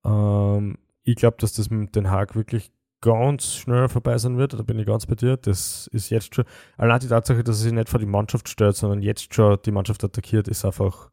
Ähm, 0.04 0.78
ich 1.02 1.16
glaube, 1.16 1.36
dass 1.40 1.52
das 1.54 1.70
mit 1.70 1.94
Den 1.96 2.10
Haag 2.10 2.34
wirklich 2.36 2.70
ganz 3.04 3.52
schnell 3.54 3.88
vorbei 3.88 4.16
sein 4.18 4.38
wird, 4.38 4.54
da 4.54 4.62
bin 4.62 4.78
ich 4.78 4.86
ganz 4.86 5.04
bei 5.06 5.14
dir. 5.14 5.36
Das 5.36 5.86
ist 5.88 6.10
jetzt 6.10 6.34
schon, 6.34 6.44
allein 6.78 7.00
die 7.00 7.08
Tatsache, 7.08 7.44
dass 7.44 7.58
er 7.58 7.62
sich 7.64 7.72
nicht 7.72 7.88
vor 7.88 8.00
die 8.00 8.06
Mannschaft 8.06 8.48
stellt, 8.48 8.76
sondern 8.76 9.02
jetzt 9.02 9.34
schon 9.34 9.58
die 9.64 9.70
Mannschaft 9.72 10.02
attackiert, 10.02 10.48
ist 10.48 10.64
einfach, 10.64 11.10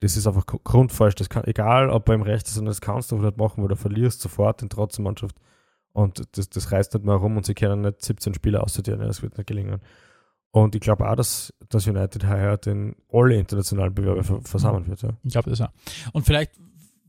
das 0.00 0.16
ist 0.16 0.26
einfach 0.26 0.46
gru- 0.46 0.60
grundfalsch. 0.62 1.16
Das 1.16 1.28
kann, 1.28 1.44
egal 1.44 1.90
ob 1.90 2.08
er 2.08 2.14
im 2.14 2.22
Recht 2.22 2.46
ist, 2.46 2.54
sondern 2.54 2.70
das 2.70 2.80
kannst 2.80 3.10
du 3.10 3.16
nicht 3.18 3.36
machen, 3.36 3.62
weil 3.62 3.68
du 3.68 3.76
verlierst 3.76 4.20
sofort 4.20 4.62
den 4.62 4.68
Trotz 4.70 4.96
der 4.96 5.02
Mannschaft. 5.04 5.36
Und 5.92 6.22
das, 6.36 6.48
das 6.48 6.72
reißt 6.72 6.94
nicht 6.94 7.04
mehr 7.04 7.14
rum 7.16 7.36
und 7.36 7.46
sie 7.46 7.54
können 7.54 7.80
nicht 7.82 8.02
17 8.02 8.34
Spieler 8.34 8.62
aussortieren, 8.62 9.00
das 9.00 9.22
wird 9.22 9.36
nicht 9.36 9.46
gelingen. 9.46 9.80
Und 10.50 10.74
ich 10.76 10.80
glaube 10.80 11.08
auch, 11.10 11.16
dass, 11.16 11.52
dass 11.68 11.86
United 11.88 12.28
heuer 12.28 12.56
den 12.56 12.94
alle 13.12 13.34
internationalen 13.36 13.92
Bewerber 13.92 14.22
ver- 14.22 14.40
versammeln 14.42 14.86
wird. 14.86 15.02
Ja. 15.02 15.10
Ich 15.24 15.32
glaube 15.32 15.50
das 15.50 15.60
auch. 15.60 15.70
Und 16.12 16.24
vielleicht, 16.26 16.52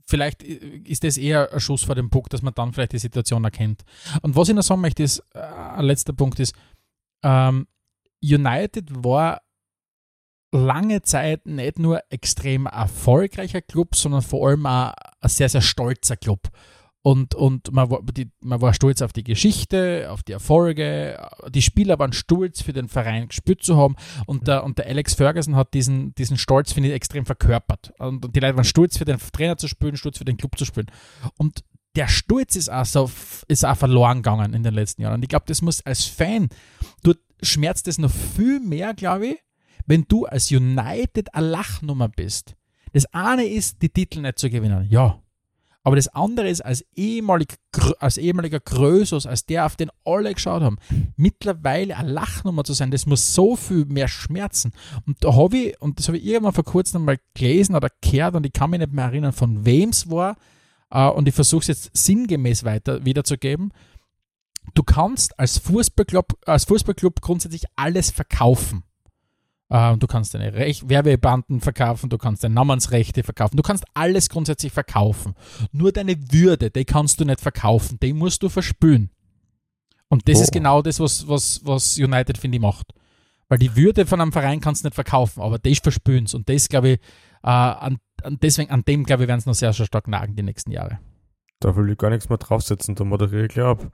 vielleicht 0.05 0.43
ist 0.43 1.03
das 1.03 1.17
eher 1.17 1.51
ein 1.51 1.59
Schuss 1.59 1.83
vor 1.83 1.95
dem 1.95 2.09
Puck, 2.09 2.29
dass 2.29 2.41
man 2.41 2.53
dann 2.53 2.73
vielleicht 2.73 2.93
die 2.93 2.99
Situation 2.99 3.43
erkennt. 3.43 3.83
Und 4.21 4.35
was 4.35 4.49
ich 4.49 4.55
noch 4.55 4.63
sagen 4.63 4.81
möchte, 4.81 5.03
ist, 5.03 5.19
äh, 5.33 5.39
ein 5.39 5.85
letzter 5.85 6.13
Punkt 6.13 6.39
ist, 6.39 6.55
ähm, 7.23 7.67
United 8.21 9.03
war 9.03 9.41
lange 10.51 11.01
Zeit 11.01 11.45
nicht 11.45 11.79
nur 11.79 12.01
extrem 12.09 12.65
erfolgreicher 12.65 13.61
Club, 13.61 13.95
sondern 13.95 14.21
vor 14.21 14.47
allem 14.47 14.65
auch 14.65 14.93
ein 15.21 15.29
sehr, 15.29 15.49
sehr 15.49 15.61
stolzer 15.61 16.17
Club. 16.17 16.49
Und, 17.05 17.35
und 17.35 17.71
man, 17.71 17.91
war, 17.91 18.01
die, 18.01 18.31
man 18.41 18.61
war 18.61 18.73
stolz 18.73 19.03
auf 19.03 19.13
die 19.13 19.23
Geschichte, 19.23 20.07
auf 20.09 20.23
die 20.23 20.31
Erfolge. 20.31 21.23
Die 21.49 21.61
Spieler 21.61 21.99
waren 21.99 22.13
stolz, 22.13 22.63
für 22.63 22.73
den 22.73 22.87
Verein 22.87 23.27
gespielt 23.27 23.61
zu 23.61 23.77
haben. 23.77 23.95
Und 24.25 24.47
der, 24.47 24.63
und 24.63 24.79
der 24.79 24.87
Alex 24.87 25.13
Ferguson 25.13 25.55
hat 25.55 25.75
diesen, 25.75 26.15
diesen 26.15 26.35
Stolz, 26.35 26.73
finde 26.73 26.89
ich, 26.89 26.95
extrem 26.95 27.27
verkörpert. 27.27 27.93
Und, 27.99 28.25
und 28.25 28.35
die 28.35 28.39
Leute 28.39 28.55
waren 28.55 28.63
stolz, 28.63 28.97
für 28.97 29.05
den 29.05 29.19
Trainer 29.19 29.55
zu 29.55 29.67
spielen, 29.67 29.97
stolz 29.97 30.17
für 30.17 30.25
den 30.25 30.37
Club 30.37 30.57
zu 30.57 30.65
spielen. 30.65 30.87
Und 31.37 31.63
der 31.95 32.07
Stolz 32.07 32.55
ist 32.55 32.71
auch, 32.71 32.85
so, 32.85 33.11
ist 33.47 33.63
auch 33.67 33.77
verloren 33.77 34.23
gegangen 34.23 34.55
in 34.55 34.63
den 34.63 34.73
letzten 34.73 35.03
Jahren. 35.03 35.13
Und 35.13 35.21
ich 35.21 35.29
glaube, 35.29 35.45
das 35.47 35.61
muss 35.61 35.85
als 35.85 36.05
Fan, 36.05 36.49
du 37.03 37.13
schmerzt 37.43 37.85
das 37.85 37.99
noch 37.99 38.09
viel 38.09 38.59
mehr, 38.59 38.95
glaube 38.95 39.27
ich, 39.27 39.37
wenn 39.85 40.05
du 40.07 40.25
als 40.25 40.49
United 40.49 41.35
eine 41.35 41.49
Lachnummer 41.49 42.09
bist. 42.09 42.55
Das 42.93 43.05
eine 43.13 43.45
ist, 43.45 43.83
die 43.83 43.89
Titel 43.89 44.21
nicht 44.21 44.39
zu 44.39 44.49
gewinnen. 44.49 44.87
Ja. 44.89 45.21
Aber 45.85 45.95
das 45.95 46.07
andere 46.07 46.49
ist, 46.49 46.61
als, 46.65 46.83
ehemalig, 46.95 47.59
als 47.99 48.17
ehemaliger 48.17 48.59
Größos, 48.59 49.27
als 49.27 49.45
der, 49.45 49.67
auf 49.67 49.75
den 49.75 49.91
alle 50.03 50.33
geschaut 50.33 50.63
haben, 50.63 50.77
mittlerweile 51.15 51.95
eine 51.95 52.11
Lachnummer 52.11 52.63
zu 52.63 52.73
sein, 52.73 52.89
das 52.89 53.05
muss 53.05 53.35
so 53.35 53.55
viel 53.55 53.85
mehr 53.85 54.07
schmerzen. 54.07 54.73
Und 55.05 55.23
da 55.23 55.35
habe 55.35 55.57
ich, 55.57 55.81
und 55.81 55.99
das 55.99 56.07
habe 56.07 56.17
ich 56.17 56.25
irgendwann 56.25 56.53
vor 56.53 56.63
kurzem 56.63 57.05
mal 57.05 57.19
gelesen 57.35 57.75
oder 57.75 57.89
gehört 58.01 58.33
und 58.33 58.47
ich 58.47 58.51
kann 58.51 58.71
mich 58.71 58.79
nicht 58.79 58.93
mehr 58.93 59.05
erinnern, 59.05 59.31
von 59.31 59.63
wem 59.63 59.89
es 59.89 60.09
war, 60.09 60.37
uh, 60.91 61.11
und 61.11 61.27
ich 61.27 61.35
versuche 61.35 61.61
es 61.61 61.67
jetzt 61.67 61.91
sinngemäß 61.95 62.63
weiter 62.63 63.05
wiederzugeben. 63.05 63.71
Du 64.73 64.81
kannst 64.81 65.37
als 65.37 65.59
Fußballclub, 65.59 66.33
als 66.47 66.65
Fußballclub 66.65 67.21
grundsätzlich 67.21 67.65
alles 67.75 68.09
verkaufen. 68.09 68.83
Uh, 69.67 69.95
du 69.97 70.05
kannst 70.05 70.35
deine 70.35 70.53
Rech 70.53 70.87
Werbebanden 70.87 71.59
verkaufen, 71.59 72.09
du 72.11 72.19
kannst 72.19 72.43
deine 72.43 72.53
Namensrechte 72.53 73.23
verkaufen, 73.23 73.57
du 73.57 73.63
kannst 73.63 73.83
alles 73.95 74.29
grundsätzlich 74.29 74.71
verkaufen. 74.71 75.33
Nur 75.71 75.91
deine 75.91 76.15
Würde, 76.31 76.69
die 76.69 76.85
kannst 76.85 77.19
du 77.19 77.25
nicht 77.25 77.41
verkaufen, 77.41 77.97
die 77.99 78.13
musst 78.13 78.43
du 78.43 78.49
verspülen. 78.49 79.09
Und 80.07 80.29
das 80.29 80.37
oh. 80.37 80.41
ist 80.43 80.51
genau 80.51 80.83
das, 80.83 80.99
was, 80.99 81.27
was, 81.27 81.61
was 81.63 81.97
United, 81.97 82.37
finde 82.37 82.57
ich, 82.57 82.61
macht. 82.61 82.93
Weil 83.49 83.57
die 83.57 83.75
Würde 83.75 84.05
von 84.05 84.21
einem 84.21 84.31
Verein 84.31 84.61
kannst 84.61 84.83
du 84.83 84.87
nicht 84.87 84.93
verkaufen, 84.93 85.41
aber 85.41 85.57
das 85.57 85.79
verspülen 85.79 86.27
Und 86.31 86.47
das, 86.47 86.69
glaube 86.69 86.89
ich, 86.89 86.99
uh, 87.43 87.49
an, 87.49 87.97
an, 88.21 88.37
deswegen, 88.39 88.69
an 88.69 88.83
dem, 88.85 89.03
glaube 89.03 89.23
ich, 89.23 89.27
werden 89.27 89.39
es 89.39 89.47
noch 89.47 89.55
sehr, 89.55 89.73
sehr 89.73 89.87
stark 89.87 90.07
nagen 90.07 90.35
die 90.35 90.43
nächsten 90.43 90.69
Jahre. 90.69 90.99
Da 91.59 91.75
will 91.75 91.89
ich 91.89 91.97
gar 91.97 92.11
nichts 92.11 92.29
mehr 92.29 92.37
draufsetzen, 92.37 92.93
da 92.93 93.03
moderiere 93.03 93.47
ich 93.47 93.59
ab. 93.59 93.91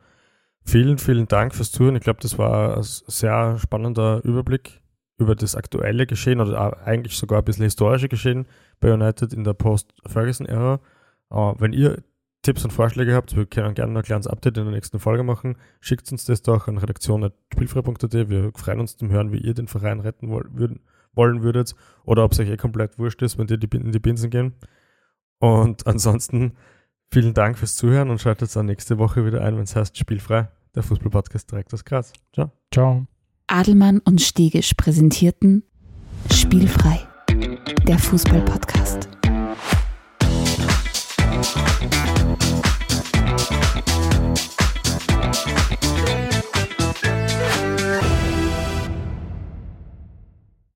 Vielen, 0.65 0.97
vielen 0.97 1.29
Dank 1.29 1.55
fürs 1.55 1.71
Zuhören. 1.71 1.95
Ich 1.95 2.03
glaube, 2.03 2.19
das 2.21 2.37
war 2.37 2.75
ein 2.75 2.83
sehr 2.83 3.57
spannender 3.57 4.21
Überblick 4.25 4.80
über 5.21 5.35
das 5.35 5.55
aktuelle 5.55 6.05
Geschehen 6.05 6.41
oder 6.41 6.85
eigentlich 6.85 7.15
sogar 7.17 7.39
ein 7.39 7.45
bisschen 7.45 7.63
historische 7.63 8.09
Geschehen 8.09 8.47
bei 8.79 8.93
United 8.93 9.33
in 9.33 9.43
der 9.43 9.53
Post-Ferguson-Ära. 9.53 10.79
Uh, 11.33 11.53
wenn 11.59 11.71
ihr 11.71 12.03
Tipps 12.41 12.63
und 12.63 12.71
Vorschläge 12.71 13.13
habt, 13.13 13.35
wir 13.35 13.45
können 13.45 13.75
gerne 13.75 13.97
ein 13.97 14.03
kleines 14.03 14.27
Update 14.27 14.57
in 14.57 14.65
der 14.65 14.73
nächsten 14.73 14.99
Folge 14.99 15.23
machen. 15.23 15.57
Schickt 15.79 16.11
uns 16.11 16.25
das 16.25 16.41
doch 16.41 16.67
an 16.67 16.77
redaktion.spielfrei.at. 16.77 18.29
Wir 18.29 18.51
freuen 18.55 18.79
uns 18.79 18.97
zum 18.97 19.11
Hören, 19.11 19.31
wie 19.31 19.37
ihr 19.37 19.53
den 19.53 19.67
Verein 19.67 19.99
retten 19.99 20.29
wollen, 20.29 21.43
würdet 21.43 21.75
oder 22.03 22.23
ob 22.23 22.31
es 22.31 22.39
euch 22.39 22.49
eh 22.49 22.57
komplett 22.57 22.97
wurscht 22.97 23.21
ist, 23.21 23.37
wenn 23.37 23.47
die 23.47 23.59
in 23.77 23.91
die 23.91 23.99
Binsen 23.99 24.31
gehen. 24.31 24.55
Und 25.39 25.85
ansonsten 25.87 26.53
vielen 27.11 27.35
Dank 27.35 27.59
fürs 27.59 27.75
Zuhören 27.75 28.09
und 28.09 28.19
schaltet 28.19 28.55
dann 28.55 28.65
nächste 28.65 28.97
Woche 28.97 29.25
wieder 29.25 29.41
ein, 29.41 29.55
wenn 29.55 29.63
es 29.63 29.75
heißt 29.75 29.95
Spielfrei, 29.95 30.49
der 30.73 30.81
Fußball-Podcast 30.81 31.51
direkt 31.51 31.73
aus 31.73 31.85
Graz. 31.85 32.11
Ciao. 32.33 32.51
Ciao. 32.73 33.05
Adelmann 33.51 33.99
und 33.99 34.21
Stegisch 34.21 34.73
präsentierten 34.75 35.63
Spielfrei, 36.31 37.01
der 37.85 37.99
Fußballpodcast. 37.99 39.09